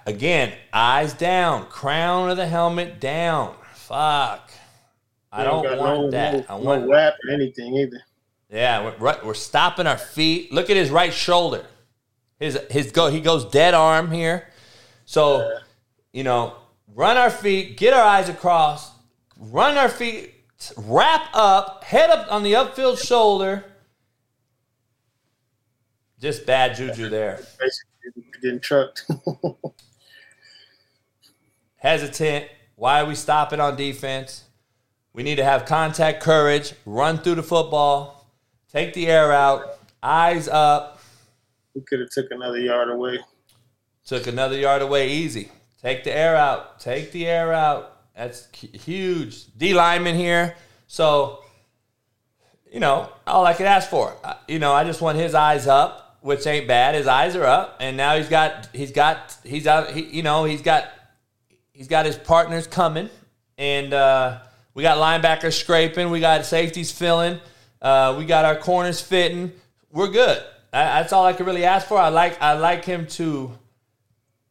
Again, 0.06 0.54
eyes 0.72 1.12
down, 1.12 1.66
crown 1.66 2.30
of 2.30 2.38
the 2.38 2.48
helmet 2.48 3.02
down. 3.02 3.54
Fuck. 3.74 4.45
I 5.36 5.44
don't 5.44 5.78
want 5.78 6.02
no, 6.02 6.12
that. 6.12 6.34
No, 6.34 6.46
I 6.50 6.56
want 6.56 6.84
no 6.84 6.92
wrap 6.92 7.16
or 7.28 7.34
anything 7.34 7.76
either. 7.76 8.02
yeah, 8.50 8.84
we're, 8.84 8.98
right- 8.98 9.26
we're 9.26 9.34
stopping 9.34 9.86
our 9.86 9.98
feet. 9.98 10.52
Look 10.52 10.70
at 10.70 10.78
his 10.78 10.90
right 10.90 11.14
shoulder. 11.14 11.66
His 12.40 12.60
his 12.70 12.92
go 12.92 13.10
he 13.10 13.22
goes 13.22 13.46
dead 13.46 13.74
arm 13.74 14.12
here. 14.12 14.48
So, 15.06 15.60
you 16.12 16.24
know, 16.24 16.56
run 16.94 17.18
our 17.18 17.30
feet, 17.30 17.78
get 17.78 17.94
our 17.94 18.04
eyes 18.04 18.30
across, 18.30 18.92
run 19.38 19.78
our 19.78 19.90
feet, 19.90 20.34
wrap 20.78 21.28
up, 21.34 21.84
head 21.84 22.10
up 22.10 22.32
on 22.32 22.44
the 22.44 22.54
upfield 22.54 22.98
shoulder. 23.06 23.64
Just 26.20 26.46
bad 26.46 26.76
juju 26.76 27.10
there. 27.10 27.40
Basically, 27.60 28.24
getting 28.42 28.60
trucked. 28.60 29.06
Hesitant. 31.78 32.46
Why 32.76 33.02
are 33.02 33.06
we 33.06 33.16
stopping 33.16 33.60
on 33.60 33.76
defense? 33.76 34.45
We 35.16 35.24
need 35.24 35.38
to 35.38 35.46
have 35.46 35.66
contact 35.66 36.22
courage, 36.22 36.74
run 36.86 37.20
through 37.20 37.36
the 37.36 37.44
football, 37.44 38.30
take 38.70 38.94
the 38.94 39.08
air 39.08 39.32
out, 39.32 39.80
eyes 40.04 40.50
up. 40.50 41.00
We 41.74 41.82
could 41.82 42.02
have 42.02 42.10
took 42.10 42.32
another 42.32 42.60
yard 42.60 42.90
away. 42.90 43.20
Took 44.06 44.28
another 44.28 44.58
yard 44.58 44.82
away 44.82 45.12
easy. 45.12 45.54
Take 45.82 46.04
the 46.04 46.14
air 46.14 46.36
out. 46.36 46.82
Take 46.82 47.14
the 47.14 47.28
air 47.28 47.54
out. 47.54 47.98
That's 48.14 48.50
huge. 48.54 49.46
D 49.58 49.74
lineman 49.74 50.16
here. 50.16 50.58
So, 50.88 51.46
you 52.70 52.82
know, 52.82 53.10
all 53.26 53.46
I 53.46 53.54
could 53.54 53.68
ask 53.68 53.90
for. 53.90 54.14
You 54.50 54.60
know, 54.60 54.74
I 54.74 54.84
just 54.84 55.00
want 55.00 55.18
his 55.18 55.34
eyes 55.34 55.66
up, 55.66 56.18
which 56.20 56.46
ain't 56.46 56.68
bad. 56.68 56.94
His 56.94 57.08
eyes 57.08 57.38
are 57.38 57.46
up, 57.46 57.78
and 57.80 57.96
now 57.96 58.18
he's 58.18 58.28
got 58.28 58.68
he's 58.74 58.92
got 58.92 59.38
he's 59.46 59.66
out. 59.66 59.92
He, 59.92 60.02
you 60.02 60.24
know, 60.24 60.44
he's 60.44 60.62
got 60.62 60.90
he's 61.72 61.88
got 61.88 62.06
his 62.06 62.18
partners 62.18 62.68
coming, 62.68 63.10
and 63.58 63.94
uh, 63.94 64.40
we 64.76 64.84
got 64.84 64.98
linebackers 64.98 65.54
scraping. 65.54 66.12
We 66.12 66.20
got 66.20 66.46
safeties 66.46 66.92
filling. 66.92 67.40
Uh, 67.82 68.16
we 68.18 68.26
got 68.26 68.46
our 68.46 68.58
corners 68.58 69.02
fitting. 69.02 69.54
We're 69.92 70.10
good. 70.10 70.44
That's 70.72 71.14
all 71.14 71.26
I 71.26 71.32
could 71.34 71.46
really 71.46 71.64
ask 71.64 71.88
for. 71.88 71.98
I 71.98 72.10
like 72.10 72.42
I 72.42 72.54
like 72.54 72.84
him 72.84 73.08
to 73.08 73.58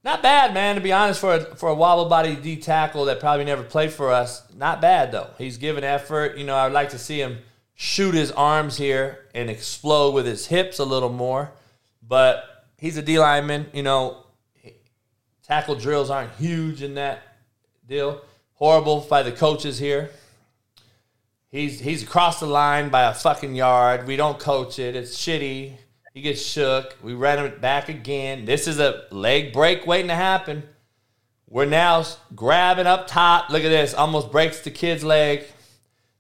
not 0.03 0.23
bad, 0.23 0.55
man. 0.55 0.77
To 0.77 0.81
be 0.81 0.93
honest, 0.93 1.21
for 1.21 1.35
a, 1.35 1.41
for 1.57 1.69
a 1.69 1.75
wobble 1.75 2.07
body 2.07 2.35
D 2.35 2.57
tackle 2.57 3.05
that 3.05 3.21
probably 3.21 3.45
never 3.45 3.63
played 3.63 3.93
for 3.93 4.11
us, 4.11 4.43
not 4.55 4.81
bad 4.81 5.13
though. 5.13 5.29
He's 5.37 5.59
given 5.59 5.85
effort. 5.85 6.39
You 6.39 6.45
know, 6.45 6.57
I'd 6.57 6.73
like 6.73 6.91
to 6.91 6.99
see 6.99 7.21
him 7.21 7.39
shoot 7.75 8.15
his 8.15 8.33
arms 8.33 8.79
here 8.79 9.27
and 9.35 9.51
explode 9.51 10.15
with 10.15 10.25
his 10.25 10.47
hips 10.47 10.79
a 10.79 10.85
little 10.85 11.11
more. 11.11 11.53
But 12.03 12.67
he's 12.79 12.97
a 12.97 13.03
D 13.03 13.19
lineman. 13.19 13.67
You 13.75 13.83
know, 13.83 14.25
tackle 15.43 15.75
drills 15.75 16.09
aren't 16.09 16.33
huge 16.37 16.83
in 16.83 16.95
that 16.95 17.21
deal. 17.87 18.23
Horrible 18.55 19.07
by 19.09 19.23
the 19.23 19.33
coaches 19.33 19.79
here. 19.79 20.11
He's 21.51 21.81
he's 21.81 22.03
across 22.03 22.41
the 22.41 22.47
line 22.47 22.89
by 22.89 23.03
a 23.03 23.15
fucking 23.15 23.55
yard. 23.55 24.07
We 24.07 24.17
don't 24.17 24.39
coach 24.39 24.79
it. 24.79 24.97
It's 24.97 25.17
shitty. 25.17 25.75
He 26.13 26.21
gets 26.21 26.41
shook. 26.41 26.97
We 27.03 27.15
ran 27.15 27.45
him 27.45 27.61
back 27.61 27.89
again. 27.89 28.45
This 28.45 28.69
is 28.69 28.79
a 28.79 29.05
leg 29.11 29.53
break 29.53 29.87
waiting 29.87 30.09
to 30.09 30.15
happen. 30.15 30.63
We're 31.49 31.65
now 31.65 32.05
grabbing 32.35 32.87
up 32.87 33.07
top. 33.07 33.51
Look 33.51 33.65
at 33.65 33.69
this. 33.69 33.95
Almost 33.95 34.31
breaks 34.31 34.61
the 34.61 34.71
kid's 34.71 35.05
leg. 35.05 35.45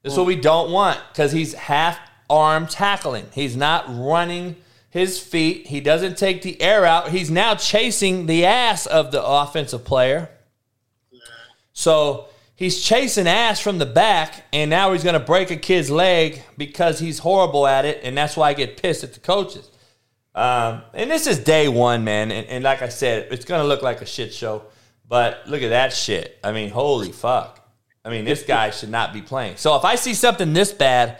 This 0.02 0.12
is 0.12 0.18
what 0.18 0.26
we 0.26 0.36
don't 0.36 0.70
want 0.70 1.00
because 1.12 1.32
he's 1.32 1.54
half 1.54 1.98
arm 2.28 2.66
tackling. 2.66 3.26
He's 3.32 3.56
not 3.56 3.86
running 3.88 4.56
his 4.90 5.18
feet. 5.18 5.68
He 5.68 5.80
doesn't 5.80 6.18
take 6.18 6.42
the 6.42 6.60
air 6.60 6.84
out. 6.84 7.10
He's 7.10 7.30
now 7.30 7.54
chasing 7.54 8.26
the 8.26 8.44
ass 8.44 8.86
of 8.86 9.12
the 9.12 9.24
offensive 9.24 9.84
player. 9.84 10.30
So 11.74 12.28
he's 12.56 12.82
chasing 12.82 13.28
ass 13.28 13.60
from 13.60 13.78
the 13.78 13.86
back, 13.86 14.44
and 14.52 14.70
now 14.70 14.92
he's 14.92 15.04
going 15.04 15.18
to 15.18 15.24
break 15.24 15.50
a 15.50 15.56
kid's 15.56 15.90
leg 15.90 16.42
because 16.56 16.98
he's 16.98 17.18
horrible 17.18 17.66
at 17.66 17.84
it, 17.84 18.00
and 18.02 18.16
that's 18.16 18.36
why 18.36 18.48
I 18.48 18.54
get 18.54 18.80
pissed 18.80 19.04
at 19.04 19.12
the 19.12 19.20
coaches. 19.20 19.70
Um, 20.34 20.82
and 20.94 21.10
this 21.10 21.26
is 21.26 21.38
day 21.38 21.68
one, 21.68 22.02
man. 22.04 22.32
And, 22.32 22.46
and 22.48 22.64
like 22.64 22.82
I 22.82 22.88
said, 22.88 23.28
it's 23.30 23.44
going 23.44 23.60
to 23.60 23.68
look 23.68 23.82
like 23.82 24.00
a 24.00 24.06
shit 24.06 24.32
show. 24.32 24.64
But 25.06 25.46
look 25.46 25.62
at 25.62 25.68
that 25.68 25.92
shit. 25.92 26.38
I 26.42 26.52
mean, 26.52 26.70
holy 26.70 27.12
fuck. 27.12 27.60
I 28.04 28.10
mean, 28.10 28.24
this 28.24 28.42
guy 28.42 28.70
should 28.70 28.90
not 28.90 29.12
be 29.12 29.22
playing. 29.22 29.56
So 29.56 29.76
if 29.76 29.84
I 29.84 29.94
see 29.94 30.14
something 30.14 30.52
this 30.52 30.72
bad, 30.72 31.18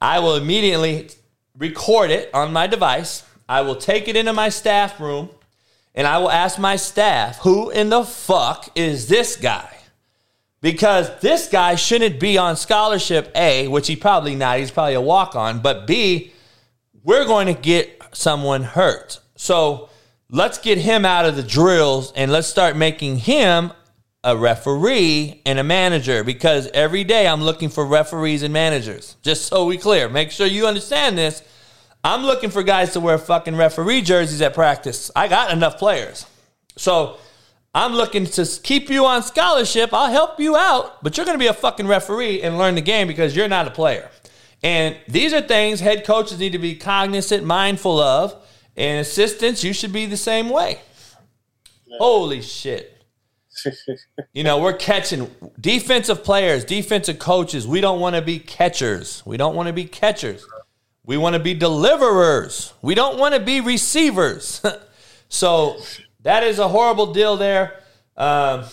I 0.00 0.18
will 0.18 0.36
immediately 0.36 1.10
record 1.56 2.10
it 2.10 2.32
on 2.34 2.52
my 2.52 2.66
device. 2.66 3.24
I 3.48 3.60
will 3.60 3.76
take 3.76 4.08
it 4.08 4.16
into 4.16 4.32
my 4.32 4.48
staff 4.48 4.98
room 5.00 5.30
and 5.94 6.06
I 6.06 6.18
will 6.18 6.30
ask 6.30 6.58
my 6.58 6.76
staff, 6.76 7.38
who 7.38 7.70
in 7.70 7.88
the 7.88 8.04
fuck 8.04 8.70
is 8.74 9.08
this 9.08 9.36
guy? 9.36 9.75
Because 10.60 11.10
this 11.20 11.48
guy 11.48 11.74
shouldn't 11.74 12.18
be 12.18 12.38
on 12.38 12.56
scholarship 12.56 13.30
A, 13.36 13.68
which 13.68 13.86
he 13.86 13.96
probably 13.96 14.34
not. 14.34 14.58
He's 14.58 14.70
probably 14.70 14.94
a 14.94 15.00
walk 15.00 15.36
on. 15.36 15.60
But 15.60 15.86
B, 15.86 16.32
we're 17.04 17.26
going 17.26 17.46
to 17.46 17.54
get 17.54 18.02
someone 18.12 18.62
hurt. 18.62 19.20
So 19.36 19.90
let's 20.30 20.58
get 20.58 20.78
him 20.78 21.04
out 21.04 21.26
of 21.26 21.36
the 21.36 21.42
drills 21.42 22.12
and 22.16 22.32
let's 22.32 22.48
start 22.48 22.76
making 22.76 23.18
him 23.18 23.72
a 24.24 24.36
referee 24.36 25.40
and 25.46 25.58
a 25.58 25.62
manager 25.62 26.24
because 26.24 26.68
every 26.74 27.04
day 27.04 27.28
I'm 27.28 27.42
looking 27.42 27.68
for 27.68 27.86
referees 27.86 28.42
and 28.42 28.52
managers. 28.52 29.16
Just 29.22 29.46
so 29.46 29.66
we 29.66 29.78
clear, 29.78 30.08
make 30.08 30.32
sure 30.32 30.48
you 30.48 30.66
understand 30.66 31.16
this. 31.16 31.42
I'm 32.02 32.22
looking 32.22 32.50
for 32.50 32.62
guys 32.62 32.92
to 32.94 33.00
wear 33.00 33.18
fucking 33.18 33.56
referee 33.56 34.02
jerseys 34.02 34.42
at 34.42 34.54
practice. 34.54 35.12
I 35.14 35.28
got 35.28 35.52
enough 35.52 35.78
players. 35.78 36.26
So 36.76 37.18
I'm 37.76 37.92
looking 37.92 38.24
to 38.24 38.46
keep 38.62 38.88
you 38.88 39.04
on 39.04 39.22
scholarship. 39.22 39.92
I'll 39.92 40.10
help 40.10 40.40
you 40.40 40.56
out, 40.56 41.04
but 41.04 41.14
you're 41.14 41.26
going 41.26 41.38
to 41.38 41.42
be 41.42 41.48
a 41.48 41.52
fucking 41.52 41.86
referee 41.86 42.40
and 42.40 42.56
learn 42.56 42.74
the 42.74 42.80
game 42.80 43.06
because 43.06 43.36
you're 43.36 43.48
not 43.48 43.68
a 43.68 43.70
player. 43.70 44.10
And 44.62 44.96
these 45.08 45.34
are 45.34 45.42
things 45.42 45.80
head 45.80 46.06
coaches 46.06 46.38
need 46.38 46.52
to 46.52 46.58
be 46.58 46.74
cognizant, 46.74 47.44
mindful 47.44 48.00
of. 48.00 48.34
And 48.78 49.00
assistants, 49.00 49.62
you 49.62 49.74
should 49.74 49.92
be 49.92 50.06
the 50.06 50.16
same 50.16 50.48
way. 50.48 50.80
Yeah. 51.86 51.98
Holy 51.98 52.40
shit. 52.40 52.96
you 54.32 54.42
know, 54.42 54.58
we're 54.58 54.72
catching 54.72 55.30
defensive 55.60 56.24
players, 56.24 56.64
defensive 56.64 57.18
coaches. 57.18 57.66
We 57.66 57.82
don't 57.82 58.00
want 58.00 58.16
to 58.16 58.22
be 58.22 58.38
catchers. 58.38 59.22
We 59.26 59.36
don't 59.36 59.54
want 59.54 59.66
to 59.66 59.74
be 59.74 59.84
catchers. 59.84 60.46
We 61.04 61.18
want 61.18 61.34
to 61.34 61.40
be 61.40 61.52
deliverers. 61.52 62.72
We 62.80 62.94
don't 62.94 63.18
want 63.18 63.34
to 63.34 63.40
be 63.40 63.60
receivers. 63.60 64.62
so 65.28 65.76
that 66.26 66.42
is 66.42 66.58
a 66.58 66.66
horrible 66.66 67.12
deal 67.12 67.36
there. 67.36 67.80
Um, 68.16 68.64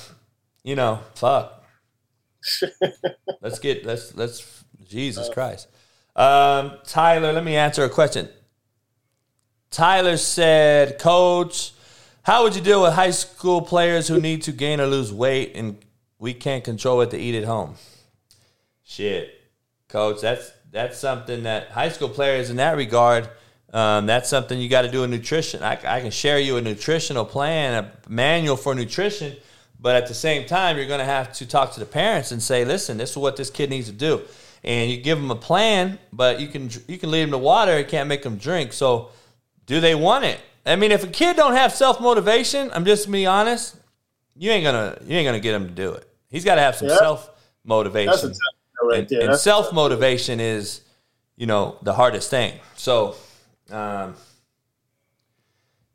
you 0.63 0.75
know, 0.75 1.01
fuck. 1.13 1.63
let's 3.41 3.59
get 3.59 3.85
let's 3.85 4.15
let's 4.15 4.63
Jesus 4.89 5.29
Christ. 5.29 5.67
Um, 6.15 6.79
Tyler, 6.83 7.31
let 7.31 7.43
me 7.43 7.55
answer 7.55 7.83
a 7.83 7.89
question. 7.89 8.27
Tyler 9.69 10.17
said, 10.17 10.97
Coach, 10.97 11.73
how 12.23 12.41
would 12.41 12.55
you 12.55 12.61
deal 12.61 12.81
with 12.81 12.93
high 12.93 13.11
school 13.11 13.61
players 13.61 14.07
who 14.07 14.19
need 14.19 14.41
to 14.43 14.51
gain 14.51 14.81
or 14.81 14.87
lose 14.87 15.13
weight 15.13 15.51
and 15.53 15.77
we 16.17 16.33
can't 16.33 16.63
control 16.63 16.97
what 16.97 17.11
they 17.11 17.19
eat 17.19 17.35
at 17.35 17.43
home? 17.43 17.75
Shit, 18.83 19.29
Coach, 19.89 20.21
that's 20.21 20.51
that's 20.71 20.97
something 20.97 21.43
that 21.43 21.69
high 21.69 21.89
school 21.89 22.09
players 22.09 22.49
in 22.49 22.55
that 22.55 22.77
regard. 22.77 23.29
Um, 23.73 24.05
that's 24.05 24.29
something 24.29 24.59
you 24.59 24.69
got 24.69 24.83
to 24.83 24.91
do 24.91 25.03
in 25.03 25.09
nutrition. 25.09 25.63
I, 25.63 25.79
I 25.83 25.99
can 25.99 26.11
share 26.11 26.39
you 26.39 26.57
a 26.57 26.61
nutritional 26.61 27.25
plan, 27.25 27.83
a 27.83 28.09
manual 28.09 28.55
for 28.55 28.75
nutrition, 28.75 29.35
but 29.79 29.95
at 29.95 30.07
the 30.07 30.13
same 30.13 30.45
time, 30.45 30.77
you're 30.77 30.87
going 30.87 30.99
to 30.99 31.05
have 31.05 31.33
to 31.33 31.47
talk 31.47 31.73
to 31.73 31.79
the 31.79 31.85
parents 31.85 32.31
and 32.31 32.41
say, 32.41 32.63
"Listen, 32.63 32.97
this 32.97 33.11
is 33.11 33.17
what 33.17 33.35
this 33.35 33.49
kid 33.49 33.69
needs 33.69 33.87
to 33.87 33.93
do." 33.93 34.21
and 34.63 34.89
you 34.89 34.97
give 34.97 35.19
them 35.19 35.29
a 35.31 35.35
plan, 35.35 35.99
but 36.11 36.39
you 36.39 36.47
can 36.47 36.69
you 36.87 36.97
can 36.97 37.11
lead 37.11 37.23
them 37.23 37.31
to 37.31 37.37
water. 37.37 37.77
You 37.77 37.85
can't 37.85 38.07
make 38.07 38.23
them 38.23 38.37
drink. 38.37 38.73
So, 38.73 39.09
do 39.65 39.79
they 39.79 39.95
want 39.95 40.25
it? 40.25 40.39
I 40.65 40.75
mean, 40.77 40.91
if 40.91 41.03
a 41.03 41.07
kid 41.07 41.35
don't 41.35 41.53
have 41.53 41.73
self 41.73 41.99
motivation, 41.99 42.71
I'm 42.73 42.85
just 42.85 43.11
be 43.11 43.25
honest, 43.25 43.75
you 44.35 44.51
ain't 44.51 44.63
gonna 44.63 44.97
you 45.05 45.17
ain't 45.17 45.27
gonna 45.27 45.39
get 45.39 45.53
him 45.53 45.67
to 45.67 45.73
do 45.73 45.91
it. 45.91 46.07
He's 46.29 46.45
got 46.45 46.55
to 46.55 46.61
have 46.61 46.75
some 46.75 46.87
yeah. 46.87 46.97
self 46.97 47.29
motivation. 47.63 48.33
Right 48.81 49.09
and, 49.11 49.29
and 49.29 49.37
self 49.37 49.71
motivation 49.73 50.39
is, 50.39 50.81
you 51.35 51.45
know, 51.45 51.77
the 51.83 51.93
hardest 51.93 52.29
thing. 52.29 52.59
So, 52.75 53.15
um, 53.73 54.15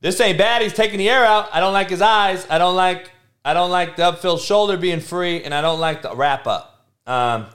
this 0.00 0.20
ain't 0.20 0.38
bad. 0.38 0.62
He's 0.62 0.74
taking 0.74 0.98
the 0.98 1.08
air 1.08 1.24
out. 1.24 1.48
I 1.52 1.60
don't 1.60 1.72
like 1.72 1.90
his 1.90 2.02
eyes. 2.02 2.46
I 2.50 2.58
don't 2.58 2.76
like 2.76 3.10
I 3.44 3.54
don't 3.54 3.70
like 3.70 3.96
the 3.96 4.02
upfield 4.02 4.40
shoulder 4.40 4.76
being 4.76 5.00
free, 5.00 5.42
and 5.42 5.54
I 5.54 5.62
don't 5.62 5.80
like 5.80 6.02
the 6.02 6.14
wrap 6.14 6.46
up. 6.46 6.84
Um, 7.06 7.46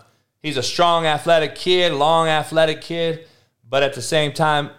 He's 0.43 0.57
a 0.57 0.63
strong, 0.63 1.05
athletic 1.05 1.55
kid, 1.55 1.93
long, 1.93 2.27
athletic 2.27 2.81
kid, 2.81 3.27
but 3.67 3.81
at 3.81 3.93
the 3.93 4.01
same 4.01 4.33
time, 4.33 4.71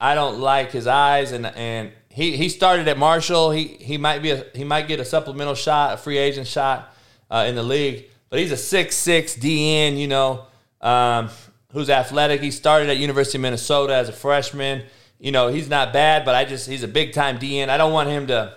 I 0.00 0.14
don't 0.14 0.38
like 0.38 0.70
his 0.70 0.86
eyes. 0.86 1.32
And 1.32 1.44
and 1.44 1.90
he, 2.10 2.36
he 2.36 2.48
started 2.48 2.86
at 2.86 2.96
Marshall. 2.96 3.50
He 3.50 3.64
he 3.64 3.98
might 3.98 4.20
be 4.22 4.30
a, 4.30 4.46
he 4.54 4.62
might 4.62 4.86
get 4.86 5.00
a 5.00 5.04
supplemental 5.04 5.56
shot, 5.56 5.94
a 5.94 5.96
free 5.96 6.16
agent 6.16 6.46
shot 6.46 6.94
uh, 7.28 7.44
in 7.48 7.56
the 7.56 7.62
league. 7.64 8.04
But 8.30 8.38
he's 8.38 8.52
a 8.52 8.56
six 8.56 8.94
six 8.94 9.34
DN, 9.34 9.98
you 9.98 10.06
know, 10.06 10.46
um, 10.80 11.28
who's 11.74 11.90
athletic. 11.90 12.40
He 12.40 12.50
started 12.50 12.88
at 12.88 12.96
University 12.96 13.36
of 13.36 13.42
Minnesota 13.42 13.94
as 13.94 14.08
a 14.08 14.12
freshman. 14.12 14.84
You 15.18 15.32
know, 15.32 15.48
he's 15.48 15.68
not 15.68 15.92
bad, 15.92 16.24
but 16.24 16.34
I 16.34 16.44
just 16.44 16.68
he's 16.68 16.82
a 16.82 16.88
big 16.88 17.12
time 17.12 17.38
DN. 17.38 17.68
I 17.68 17.76
don't 17.76 17.92
want 17.92 18.08
him 18.08 18.28
to. 18.28 18.56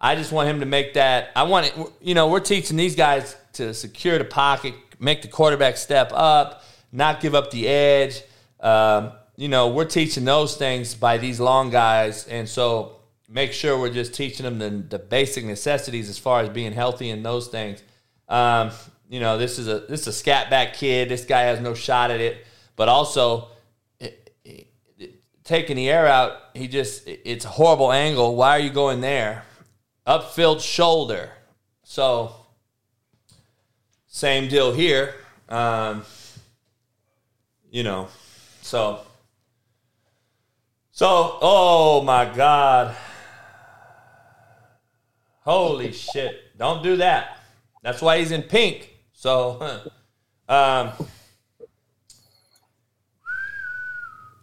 I 0.00 0.14
just 0.14 0.30
want 0.30 0.48
him 0.48 0.60
to 0.60 0.66
make 0.66 0.94
that. 0.94 1.30
I 1.34 1.42
want 1.42 1.66
it. 1.66 1.74
You 2.00 2.14
know, 2.14 2.28
we're 2.28 2.40
teaching 2.40 2.76
these 2.76 2.94
guys 2.94 3.36
to 3.54 3.74
secure 3.74 4.18
the 4.18 4.24
pocket, 4.24 4.74
make 4.98 5.22
the 5.22 5.28
quarterback 5.28 5.76
step 5.76 6.12
up, 6.14 6.62
not 6.92 7.20
give 7.20 7.34
up 7.34 7.50
the 7.50 7.66
edge. 7.66 8.22
Um, 8.60 9.12
you 9.36 9.48
know, 9.48 9.68
we're 9.68 9.86
teaching 9.86 10.24
those 10.24 10.56
things 10.56 10.94
by 10.94 11.18
these 11.18 11.40
long 11.40 11.70
guys, 11.70 12.26
and 12.28 12.48
so 12.48 13.00
make 13.28 13.52
sure 13.52 13.78
we're 13.78 13.92
just 13.92 14.12
teaching 14.12 14.44
them 14.44 14.58
the, 14.58 14.70
the 14.70 14.98
basic 14.98 15.44
necessities 15.44 16.08
as 16.08 16.18
far 16.18 16.40
as 16.40 16.48
being 16.48 16.72
healthy 16.72 17.10
and 17.10 17.24
those 17.24 17.48
things. 17.48 17.82
Um, 18.28 18.70
you 19.08 19.20
know, 19.20 19.38
this 19.38 19.58
is 19.58 19.66
a 19.66 19.80
this 19.80 20.02
is 20.02 20.06
a 20.08 20.12
scat 20.12 20.50
back 20.50 20.74
kid. 20.74 21.08
This 21.08 21.24
guy 21.24 21.42
has 21.42 21.60
no 21.60 21.74
shot 21.74 22.10
at 22.10 22.20
it, 22.20 22.46
but 22.80 22.88
also 22.88 23.48
it, 23.98 24.34
it, 24.42 24.66
it, 24.98 25.22
taking 25.44 25.76
the 25.76 25.90
air 25.90 26.06
out, 26.06 26.38
he 26.54 26.66
just 26.66 27.06
it's 27.06 27.44
a 27.44 27.48
horrible 27.48 27.92
angle. 27.92 28.36
Why 28.36 28.52
are 28.52 28.58
you 28.58 28.70
going 28.70 29.02
there? 29.02 29.42
Upfield 30.06 30.62
shoulder. 30.62 31.28
So 31.82 32.34
same 34.06 34.48
deal 34.48 34.72
here. 34.72 35.14
Um, 35.50 36.04
you 37.70 37.82
know, 37.82 38.08
so 38.62 39.00
so 40.90 41.36
oh 41.42 42.02
my 42.02 42.34
god, 42.34 42.96
holy 45.42 45.92
shit! 45.92 46.56
Don't 46.56 46.82
do 46.82 46.96
that. 46.96 47.40
That's 47.82 48.00
why 48.00 48.20
he's 48.20 48.30
in 48.30 48.42
pink. 48.42 48.88
So, 49.12 49.82
um, 50.48 50.92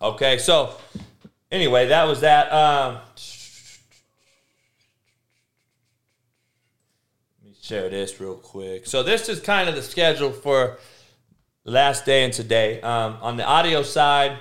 okay. 0.02 0.38
So 0.38 0.76
anyway, 1.52 1.88
that 1.88 2.06
was 2.06 2.22
that. 2.22 2.52
Um, 2.52 2.99
let 7.44 7.49
me 7.49 7.56
share 7.61 7.90
this 7.90 8.19
real 8.19 8.36
quick. 8.36 8.88
So 8.88 9.03
this 9.03 9.30
is 9.30 9.40
kind 9.40 9.69
of 9.69 9.76
the 9.76 9.82
schedule 9.82 10.32
for 10.32 10.80
last 11.64 12.06
day 12.06 12.24
and 12.24 12.34
today. 12.34 12.82
Um, 12.82 13.18
on 13.22 13.38
the 13.38 13.45
audio 13.45 13.84
side, 13.84 14.40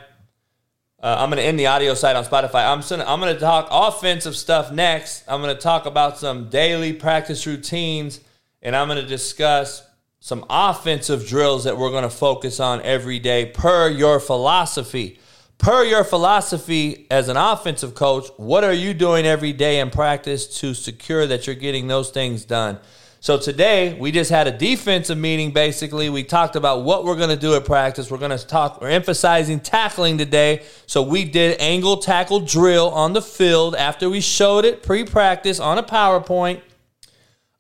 uh, 1.03 1.17
I'm 1.19 1.29
going 1.29 1.39
to 1.39 1.45
end 1.45 1.59
the 1.59 1.67
audio 1.67 1.95
side 1.95 2.17
on 2.17 2.25
Spotify. 2.25 2.67
I'm 2.73 2.81
gonna, 2.81 3.05
I'm 3.11 3.21
going 3.21 3.35
to 3.35 3.41
talk 3.41 3.69
offensive 3.71 4.35
stuff 4.35 4.73
next. 4.73 5.25
I'm 5.29 5.43
going 5.43 5.55
to 5.55 5.61
talk 5.61 5.85
about 5.87 6.19
some 6.19 6.49
daily 6.49 6.93
practice 6.93 7.47
routines, 7.47 8.21
and 8.63 8.75
I'm 8.75 8.89
going 8.89 9.03
to 9.03 9.07
discuss 9.07 9.87
some 10.21 10.45
offensive 10.49 11.27
drills 11.27 11.65
that 11.65 11.77
we're 11.77 11.91
going 11.91 12.03
to 12.03 12.11
focus 12.11 12.59
on 12.61 12.81
every 12.83 13.19
day 13.19 13.47
per 13.47 13.89
your 13.89 14.19
philosophy. 14.19 15.19
Per 15.59 15.85
your 15.85 16.05
philosophy 16.05 17.07
as 17.11 17.29
an 17.29 17.37
offensive 17.37 17.95
coach, 17.95 18.29
what 18.37 18.63
are 18.63 18.73
you 18.73 18.95
doing 18.95 19.27
every 19.27 19.53
day 19.53 19.81
in 19.81 19.91
practice 19.91 20.61
to 20.61 20.75
secure 20.75 21.27
that 21.27 21.47
you're 21.47 21.57
getting 21.57 21.89
those 21.89 22.11
things 22.11 22.45
done? 22.45 22.79
So 23.21 23.39
today 23.39 23.99
we 23.99 24.13
just 24.13 24.31
had 24.31 24.47
a 24.47 24.57
defensive 24.57 25.19
meeting. 25.19 25.51
Basically, 25.51 26.11
we 26.11 26.23
talked 26.23 26.55
about 26.55 26.85
what 26.85 27.05
we're 27.05 27.17
going 27.17 27.31
to 27.31 27.37
do 27.37 27.57
at 27.57 27.65
practice. 27.65 28.11
We're 28.11 28.19
going 28.19 28.37
to 28.37 28.47
talk. 28.47 28.81
We're 28.81 28.91
emphasizing 28.91 29.59
tackling 29.59 30.19
today. 30.19 30.63
So 30.87 31.03
we 31.03 31.25
did 31.25 31.61
angle 31.61 31.97
tackle 31.97 32.41
drill 32.41 32.91
on 32.91 33.15
the 33.15 33.23
field 33.23 33.75
after 33.75 34.09
we 34.09 34.21
showed 34.21 34.65
it 34.65 34.83
pre-practice 34.83 35.59
on 35.59 35.79
a 35.79 35.83
PowerPoint. 35.83 36.61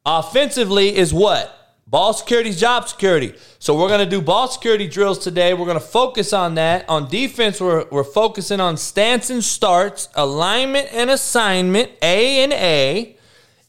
Offensively 0.04 0.94
is 0.94 1.12
what 1.12 1.55
ball 1.86 2.12
security 2.12 2.50
is 2.50 2.60
job 2.60 2.88
security. 2.88 3.34
So 3.58 3.78
we're 3.78 3.88
going 3.88 4.04
to 4.04 4.10
do 4.10 4.20
ball 4.20 4.48
security 4.48 4.88
drills 4.88 5.18
today. 5.18 5.54
We're 5.54 5.66
going 5.66 5.78
to 5.78 5.84
focus 5.84 6.32
on 6.32 6.54
that. 6.56 6.88
On 6.88 7.08
defense, 7.08 7.60
we're 7.60 7.86
we're 7.90 8.04
focusing 8.04 8.60
on 8.60 8.76
stance 8.76 9.30
and 9.30 9.42
starts, 9.42 10.08
alignment 10.14 10.88
and 10.92 11.10
assignment, 11.10 11.90
A 12.02 12.42
and 12.44 12.52
A 12.52 13.16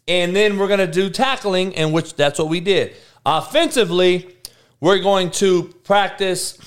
and 0.07 0.35
then 0.35 0.57
we're 0.57 0.67
going 0.67 0.79
to 0.79 0.87
do 0.87 1.09
tackling, 1.09 1.75
and 1.75 1.93
which 1.93 2.15
that's 2.15 2.39
what 2.39 2.47
we 2.47 2.59
did. 2.59 2.95
Offensively, 3.25 4.35
we're 4.79 4.99
going 4.99 5.31
to 5.31 5.73
practice 5.83 6.57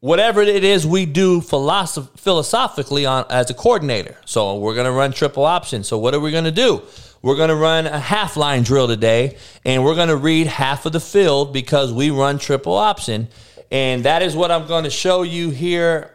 whatever 0.00 0.42
it 0.42 0.64
is 0.64 0.86
we 0.86 1.06
do 1.06 1.40
philosoph- 1.40 2.18
philosophically 2.18 3.06
on 3.06 3.24
as 3.30 3.48
a 3.48 3.54
coordinator. 3.54 4.16
So 4.26 4.58
we're 4.58 4.74
going 4.74 4.86
to 4.86 4.92
run 4.92 5.12
triple 5.12 5.44
option. 5.44 5.82
So 5.84 5.96
what 5.96 6.12
are 6.14 6.20
we 6.20 6.30
going 6.30 6.44
to 6.44 6.50
do? 6.50 6.82
We're 7.22 7.36
going 7.36 7.50
to 7.50 7.56
run 7.56 7.86
a 7.86 8.00
half 8.00 8.36
line 8.36 8.64
drill 8.64 8.88
today, 8.88 9.36
and 9.64 9.84
we're 9.84 9.94
going 9.94 10.08
to 10.08 10.16
read 10.16 10.48
half 10.48 10.86
of 10.86 10.92
the 10.92 11.00
field 11.00 11.52
because 11.52 11.92
we 11.92 12.10
run 12.10 12.38
triple 12.38 12.74
option. 12.74 13.28
And 13.70 14.04
that 14.04 14.22
is 14.22 14.34
what 14.34 14.50
I'm 14.50 14.66
going 14.66 14.84
to 14.84 14.90
show 14.90 15.22
you 15.22 15.50
here 15.50 16.10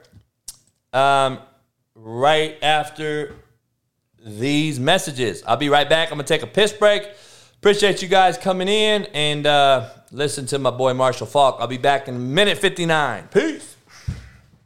um, 0.92 1.40
right 1.96 2.58
after 2.62 3.36
these 4.24 4.80
messages. 4.80 5.44
I'll 5.48 5.58
be 5.58 5.70
right 5.70 5.90
back. 5.90 6.12
I'm 6.12 6.18
going 6.18 6.26
to 6.26 6.34
take 6.34 6.44
a 6.44 6.48
piss 6.48 6.74
break. 6.74 7.08
Appreciate 7.56 8.02
you 8.02 8.08
guys 8.08 8.38
coming 8.38 8.68
in 8.68 9.06
and 9.14 9.48
uh, 9.48 9.90
listen 10.12 10.46
to 10.48 10.60
my 10.60 10.72
boy 10.72 10.94
Marshall 10.94 11.26
Faulk. 11.26 11.58
I'll 11.60 11.68
be 11.68 11.78
back 11.78 12.08
in 12.08 12.34
minute 12.34 12.58
59. 12.58 13.30
Peace. 13.30 13.76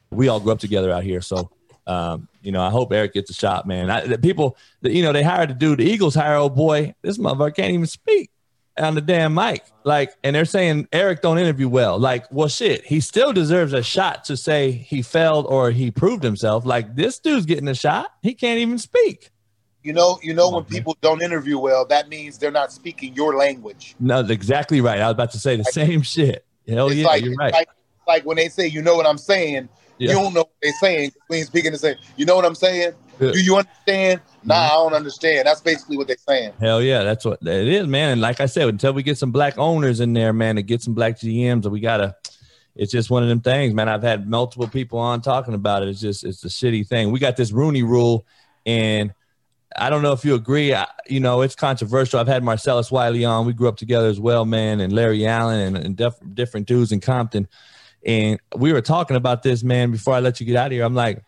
We 0.10 0.28
all 0.28 0.40
grew 0.40 0.52
up 0.52 0.60
together 0.60 0.92
out 0.92 1.04
here. 1.04 1.22
So, 1.22 1.52
um, 1.88 2.28
you 2.42 2.52
know, 2.52 2.62
I 2.62 2.70
hope 2.70 2.92
Eric 2.92 3.14
gets 3.14 3.30
a 3.30 3.34
shot, 3.34 3.68
man. 3.68 3.90
I, 3.90 4.06
the 4.06 4.18
people, 4.18 4.58
that, 4.82 4.92
you 4.92 5.04
know, 5.04 5.14
they 5.14 5.24
hired 5.24 5.52
a 5.52 5.54
dude. 5.54 5.80
The 5.80 5.86
Eagles 5.86 6.16
hire 6.16 6.36
old 6.36 6.56
boy. 6.56 6.96
This 7.02 7.18
motherfucker 7.18 7.56
can't 7.56 7.74
even 7.74 7.88
speak 7.88 8.30
on 8.78 8.96
the 8.96 9.02
damn 9.02 9.34
mic. 9.34 9.64
Like, 9.84 10.14
and 10.24 10.36
they're 10.36 10.46
saying 10.46 10.88
Eric 10.92 11.22
don't 11.22 11.38
interview 11.38 11.68
well. 11.68 12.00
Like, 12.00 12.26
well, 12.32 12.48
shit, 12.48 12.86
he 12.86 13.00
still 13.00 13.34
deserves 13.34 13.74
a 13.74 13.84
shot 13.84 14.24
to 14.26 14.38
say 14.38 14.72
he 14.72 15.02
failed 15.02 15.46
or 15.48 15.72
he 15.72 15.92
proved 15.92 16.24
himself. 16.24 16.66
Like, 16.66 16.96
this 16.96 17.20
dude's 17.20 17.46
getting 17.46 17.68
a 17.68 17.76
shot. 17.76 18.12
He 18.22 18.34
can't 18.34 18.60
even 18.60 18.78
speak. 18.78 19.30
You 19.84 19.94
know, 19.94 20.20
you 20.22 20.36
know 20.36 20.52
when 20.52 20.64
people 20.66 20.96
don't 21.02 21.24
interview 21.24 21.58
well, 21.58 21.86
that 21.88 22.08
means 22.08 22.38
they're 22.38 22.52
not 22.52 22.72
speaking 22.72 23.16
your 23.16 23.36
language. 23.36 23.96
No, 24.00 24.20
exactly 24.20 24.80
right. 24.80 25.00
I 25.00 25.08
was 25.08 25.14
about 25.14 25.32
to 25.32 25.40
say 25.40 25.56
the 25.56 25.64
like, 25.64 25.74
same 25.74 26.04
shit. 26.04 26.46
Hell 26.68 26.94
yeah, 26.94 27.08
like, 27.08 27.24
you're 27.24 27.34
right. 27.34 27.52
Like, 27.52 27.70
like, 28.08 28.24
when 28.24 28.38
they 28.38 28.48
say, 28.48 28.68
"You 28.68 28.84
know 28.84 28.96
what 28.96 29.08
I'm 29.08 29.18
saying," 29.18 29.70
yeah. 30.02 30.10
you 30.10 30.20
don't 30.20 30.34
know 30.34 30.42
what 30.42 30.52
they're 30.62 30.74
saying. 30.74 31.12
Ain't 31.32 31.48
speaking 31.48 31.72
the 31.72 31.78
same. 31.78 31.96
You 32.18 32.26
know 32.26 32.36
what 32.36 32.44
I'm 32.44 32.56
saying? 32.56 32.94
Yeah. 33.20 33.32
Do 33.32 33.40
you 33.40 33.56
understand? 33.56 34.22
Nah, 34.44 34.56
mm-hmm. 34.56 34.66
I 34.66 34.76
don't 34.76 34.94
understand. 34.94 35.46
That's 35.46 35.62
basically 35.62 35.98
what 35.98 36.08
they're 36.08 36.18
saying. 36.28 36.54
Hell 36.60 36.82
yeah, 36.82 37.04
that's 37.04 37.24
what 37.24 37.40
it 37.44 37.68
is, 37.68 37.86
man. 37.86 38.14
And 38.14 38.22
like 38.22 38.42
I 38.42 38.48
said, 38.48 38.68
until 38.68 38.94
we 38.94 39.04
get 39.04 39.20
some 39.20 39.32
black 39.32 39.60
owners 39.60 40.00
in 40.00 40.14
there, 40.14 40.34
man, 40.34 40.56
to 40.56 40.64
get 40.64 40.82
some 40.82 40.96
black 40.96 41.20
GMs, 41.20 41.70
we 41.70 41.80
gotta. 41.80 42.16
It's 42.74 42.92
just 42.92 43.10
one 43.10 43.22
of 43.22 43.30
them 43.30 43.42
things, 43.42 43.74
man. 43.74 43.90
I've 43.90 44.02
had 44.02 44.28
multiple 44.30 44.68
people 44.68 44.98
on 44.98 45.22
talking 45.22 45.54
about 45.54 45.84
it. 45.84 45.90
It's 45.90 46.00
just 46.00 46.24
it's 46.24 46.44
a 46.46 46.48
shitty 46.48 46.88
thing. 46.88 47.12
We 47.12 47.20
got 47.20 47.36
this 47.36 47.52
Rooney 47.52 47.84
Rule, 47.84 48.26
and 48.66 49.14
I 49.78 49.90
don't 49.90 50.02
know 50.02 50.14
if 50.14 50.26
you 50.26 50.34
agree. 50.36 50.74
I, 50.74 50.88
you 51.08 51.20
know, 51.20 51.42
it's 51.42 51.54
controversial. 51.54 52.20
I've 52.20 52.28
had 52.28 52.44
Marcellus 52.44 52.90
Wiley 52.90 53.26
on. 53.26 53.46
We 53.46 53.54
grew 53.54 53.68
up 53.68 53.78
together 53.78 54.08
as 54.08 54.20
well, 54.20 54.46
man, 54.46 54.80
and 54.80 54.94
Larry 54.94 55.28
Allen 55.28 55.76
and, 55.76 55.86
and 55.86 55.96
def- 55.96 56.20
different 56.34 56.66
dudes 56.66 56.92
in 56.92 57.02
Compton. 57.02 57.48
And 58.06 58.40
we 58.56 58.74
were 58.74 58.82
talking 58.82 59.16
about 59.16 59.44
this, 59.44 59.64
man, 59.64 59.92
before 59.92 60.14
I 60.14 60.20
let 60.20 60.40
you 60.40 60.46
get 60.46 60.56
out 60.56 60.68
of 60.68 60.72
here. 60.72 60.84
I'm 60.84 60.96
like, 60.96 61.24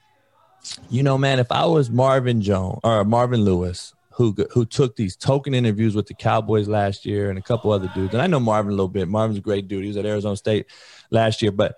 you 0.90 1.04
know, 1.04 1.18
man, 1.18 1.40
if 1.40 1.52
I 1.52 1.66
was 1.66 1.90
Marvin 1.90 2.42
Jones 2.42 2.80
or 2.84 3.04
Marvin 3.04 3.44
Lewis, 3.44 3.94
who 4.14 4.36
who 4.52 4.66
took 4.66 4.96
these 4.96 5.16
token 5.16 5.54
interviews 5.54 5.96
with 5.96 6.08
the 6.08 6.14
Cowboys 6.14 6.68
last 6.68 7.06
year 7.06 7.30
and 7.30 7.40
a 7.40 7.42
couple 7.42 7.72
other 7.72 7.92
dudes, 7.96 8.14
and 8.14 8.22
I 8.22 8.28
know 8.28 8.40
Marvin 8.40 8.72
a 8.72 8.76
little 8.76 8.88
bit. 8.88 9.08
Marvin's 9.08 9.40
a 9.40 9.42
great 9.42 9.68
dude. 9.68 9.84
He 9.84 9.88
was 9.88 9.98
at 9.98 10.06
Arizona 10.06 10.36
State 10.36 10.68
last 11.10 11.42
year, 11.42 11.52
but 11.52 11.78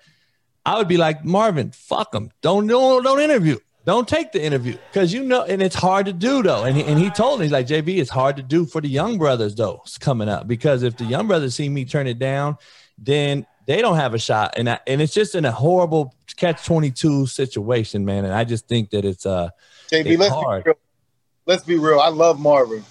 I 0.65 0.77
would 0.77 0.87
be 0.87 0.97
like, 0.97 1.23
Marvin, 1.23 1.71
fuck 1.71 2.13
him. 2.13 2.31
Don't 2.41 2.67
don't 2.67 3.03
don't 3.03 3.19
interview. 3.19 3.57
Don't 3.85 4.07
take 4.07 4.31
the 4.31 4.43
interview 4.43 4.77
because 4.91 5.13
you 5.13 5.23
know, 5.23 5.43
and 5.43 5.61
it's 5.61 5.75
hard 5.75 6.07
to 6.07 6.13
do 6.13 6.41
though. 6.41 6.63
And 6.63 6.75
he, 6.75 6.83
and 6.83 6.99
he 6.99 7.11
told 7.11 7.39
me, 7.39 7.45
he's 7.45 7.51
like, 7.51 7.67
JB, 7.67 7.97
it's 7.99 8.09
hard 8.09 8.35
to 8.37 8.43
do 8.43 8.65
for 8.65 8.81
the 8.81 8.89
young 8.89 9.17
brothers 9.17 9.55
though, 9.55 9.81
it's 9.85 9.97
coming 9.97 10.27
up 10.27 10.47
because 10.47 10.81
if 10.83 10.97
the 10.97 11.05
young 11.05 11.27
brothers 11.27 11.55
see 11.55 11.69
me 11.69 11.85
turn 11.85 12.07
it 12.07 12.17
down, 12.17 12.57
then 12.97 13.45
they 13.65 13.81
don't 13.81 13.95
have 13.95 14.13
a 14.13 14.19
shot. 14.19 14.55
And 14.57 14.69
I, 14.69 14.79
and 14.87 15.01
it's 15.01 15.13
just 15.13 15.35
in 15.35 15.45
a 15.45 15.51
horrible 15.51 16.15
catch 16.35 16.65
22 16.65 17.27
situation, 17.27 18.05
man. 18.05 18.25
And 18.25 18.33
I 18.33 18.43
just 18.43 18.67
think 18.67 18.91
that 18.91 19.05
it's, 19.05 19.25
uh, 19.25 19.49
JB, 19.91 20.05
it's 20.05 20.19
let's, 20.19 20.33
hard. 20.33 20.63
Be 20.63 20.69
real. 20.69 20.79
let's 21.45 21.63
be 21.63 21.77
real. 21.77 21.99
I 21.99 22.09
love 22.09 22.39
Marvin, 22.39 22.83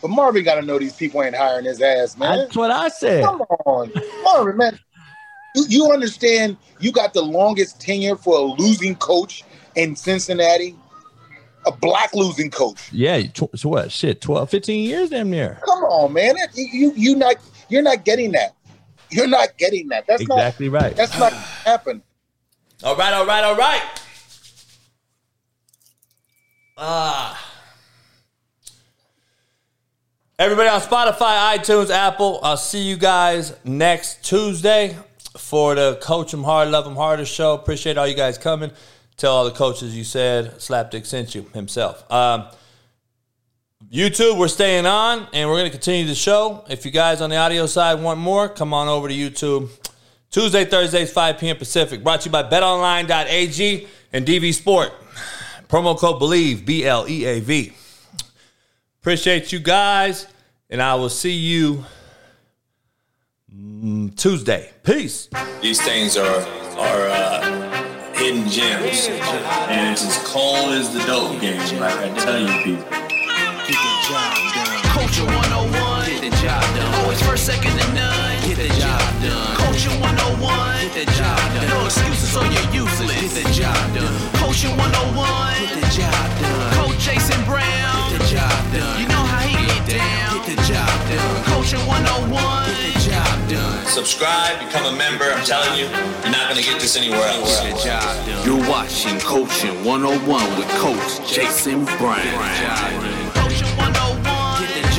but 0.00 0.08
Marvin 0.08 0.44
got 0.44 0.56
to 0.56 0.62
know 0.62 0.78
these 0.78 0.94
people 0.94 1.22
ain't 1.22 1.34
hiring 1.34 1.64
his 1.64 1.80
ass, 1.80 2.16
man. 2.16 2.38
That's 2.38 2.56
what 2.56 2.70
I 2.70 2.88
said. 2.88 3.24
Come 3.24 3.42
on, 3.66 3.92
Marvin, 4.24 4.56
man. 4.56 4.78
You, 5.54 5.64
you 5.68 5.92
understand 5.92 6.56
you 6.80 6.92
got 6.92 7.12
the 7.12 7.22
longest 7.22 7.80
tenure 7.80 8.16
for 8.16 8.38
a 8.38 8.42
losing 8.42 8.94
coach 8.96 9.44
in 9.74 9.96
Cincinnati, 9.96 10.76
a 11.66 11.72
black 11.72 12.14
losing 12.14 12.50
coach. 12.50 12.92
Yeah, 12.92 13.22
so 13.54 13.68
what? 13.68 13.92
Shit, 13.92 14.20
12, 14.20 14.50
15 14.50 14.84
years 14.84 15.10
damn 15.10 15.30
near. 15.30 15.58
Come 15.64 15.84
on, 15.84 16.12
man. 16.12 16.34
You 16.54 16.92
you 16.96 17.16
not 17.16 17.36
you're 17.68 17.82
not 17.82 18.04
getting 18.04 18.32
that. 18.32 18.54
You're 19.12 19.26
not 19.26 19.56
getting 19.58 19.88
that. 19.88 20.06
That's 20.06 20.26
not 20.26 20.38
exactly 20.38 20.68
not, 20.68 20.82
right. 20.82 20.96
That's 20.96 21.18
not 21.18 21.32
happen. 21.32 22.02
All 22.82 22.96
right, 22.96 23.12
all 23.12 23.26
right, 23.26 23.44
all 23.44 23.56
right. 23.56 23.82
Ah. 26.76 27.48
Everybody 30.38 30.68
on 30.68 30.80
Spotify, 30.80 31.56
iTunes, 31.56 31.90
Apple, 31.90 32.40
I'll 32.42 32.56
see 32.56 32.80
you 32.82 32.96
guys 32.96 33.54
next 33.64 34.24
Tuesday 34.24 34.96
for 35.36 35.74
the 35.74 35.98
Coach 36.02 36.34
'em 36.34 36.42
Hard, 36.42 36.70
Love 36.70 36.86
'em 36.86 36.96
Harder 36.96 37.24
show. 37.24 37.54
Appreciate 37.54 37.96
all 37.98 38.06
you 38.08 38.14
guys 38.14 38.38
coming. 38.38 38.72
Tell 39.16 39.36
all 39.36 39.44
the 39.44 39.52
coaches 39.52 39.96
you 39.96 40.04
said 40.04 40.58
Slapdick 40.58 41.06
sent 41.06 41.34
you 41.34 41.48
himself. 41.54 42.10
Um, 42.10 42.46
YouTube, 43.92 44.38
we're 44.38 44.48
staying 44.48 44.86
on 44.86 45.28
and 45.34 45.50
we're 45.50 45.56
going 45.58 45.70
to 45.70 45.70
continue 45.70 46.06
the 46.06 46.14
show. 46.14 46.64
If 46.70 46.86
you 46.86 46.90
guys 46.90 47.20
on 47.20 47.28
the 47.28 47.36
audio 47.36 47.66
side 47.66 48.00
want 48.00 48.18
more, 48.18 48.48
come 48.48 48.72
on 48.72 48.88
over 48.88 49.06
to 49.06 49.14
YouTube. 49.14 49.68
Tuesday, 50.30 50.64
Thursdays, 50.64 51.12
5 51.12 51.38
p.m. 51.38 51.58
Pacific. 51.58 52.02
Brought 52.02 52.22
to 52.22 52.30
you 52.30 52.32
by 52.32 52.42
betonline.ag 52.42 53.86
and 54.14 54.24
DV 54.24 54.54
Sport. 54.54 54.94
Promo 55.68 55.98
code 55.98 56.22
BLEAV, 56.22 56.64
B 56.64 56.86
L 56.86 57.06
E 57.06 57.26
A 57.26 57.40
V. 57.40 57.74
Appreciate 59.00 59.52
you 59.52 59.58
guys, 59.58 60.26
and 60.70 60.80
I 60.80 60.94
will 60.94 61.10
see 61.10 61.32
you 61.32 61.84
mm, 63.54 64.16
Tuesday. 64.16 64.70
Peace. 64.84 65.28
These 65.60 65.82
things 65.82 66.16
are 66.16 66.40
are 66.78 67.08
uh 67.08 68.12
hidden 68.14 68.48
gems. 68.48 69.08
And 69.68 69.92
it's 69.92 70.04
as 70.04 70.16
cold 70.26 70.70
as 70.70 70.94
the 70.94 71.00
dope 71.00 71.38
game, 71.42 71.58
like 71.78 71.94
I 71.94 72.14
tell 72.18 72.40
you 72.40 72.64
people. 72.64 73.11
Job 74.02 74.34
done. 74.52 74.82
Culture 74.90 75.24
101, 75.24 76.10
get 76.10 76.20
the 76.26 76.30
job 76.42 76.62
done. 76.74 76.94
Always 77.02 77.22
first, 77.22 77.46
second, 77.46 77.70
and 77.70 77.94
none. 77.94 78.34
Get 78.42 78.58
the 78.58 78.66
job 78.74 78.98
done. 79.22 79.56
Culture 79.62 79.94
101. 80.02 80.90
Get 80.90 81.06
the 81.06 81.12
job 81.14 81.38
done. 81.54 81.68
No 81.70 81.86
excuses 81.86 82.34
or 82.34 82.42
you're 82.50 82.82
useless. 82.82 83.14
Get 83.14 83.30
the 83.30 83.46
job 83.54 83.78
done. 83.94 84.10
Coaching 84.42 84.74
101. 84.74 85.54
Get 85.54 85.78
the 85.78 85.86
job 85.94 86.26
done. 86.42 86.74
Coach 86.82 86.98
Jason 86.98 87.38
Brown. 87.46 88.10
Get 88.10 88.18
the 88.18 88.26
job 88.26 88.58
done. 88.74 88.98
You 88.98 89.06
know 89.06 89.22
how 89.22 89.46
he 89.46 89.54
get 89.70 90.02
down. 90.02 90.42
Get 90.42 90.58
the 90.58 90.58
job 90.66 90.90
done. 91.06 91.44
Coaching 91.54 91.86
101. 91.86 92.34
Get 92.34 92.82
the 92.82 93.06
job 93.06 93.38
done. 93.54 93.86
Subscribe, 93.86 94.58
become 94.66 94.82
a 94.92 94.96
member. 94.98 95.30
I'm 95.30 95.46
telling 95.46 95.78
you, 95.78 95.86
you're 95.86 96.34
not 96.34 96.50
gonna 96.50 96.66
get 96.66 96.82
this 96.82 96.98
anywhere 96.98 97.22
else. 97.22 97.62
Get 97.62 97.70
the 97.70 97.82
job 97.86 98.26
done. 98.26 98.42
You're 98.42 98.66
watching 98.68 99.14
Coaching 99.22 99.84
101 99.86 100.58
with 100.58 100.68
Coach 100.82 101.22
Jason 101.30 101.84
Brown. 102.02 103.21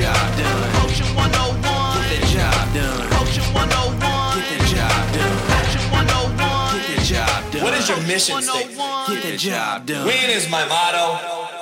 Job 0.04 0.38
done. 0.38 0.72
Coaching 0.80 1.16
101. 1.16 2.04
Get 2.04 2.20
the 2.20 2.28
job 2.36 2.74
done. 2.76 3.08
Coaching 3.16 3.50
101. 3.56 4.36
Get 4.36 4.48
the 4.52 4.68
job 4.76 5.04
done. 5.16 5.38
Coaching 5.48 5.88
101. 5.96 6.76
Get 6.76 7.00
the 7.00 7.06
job 7.08 7.52
done. 7.52 7.64
What 7.64 7.74
is 7.80 7.88
your 7.88 8.02
mission 8.04 8.42
statement? 8.42 9.08
Get 9.08 9.24
the 9.24 9.38
job 9.38 9.86
done. 9.86 10.06
Win 10.06 10.30
is 10.30 10.50
my 10.50 10.68
motto. 10.68 11.53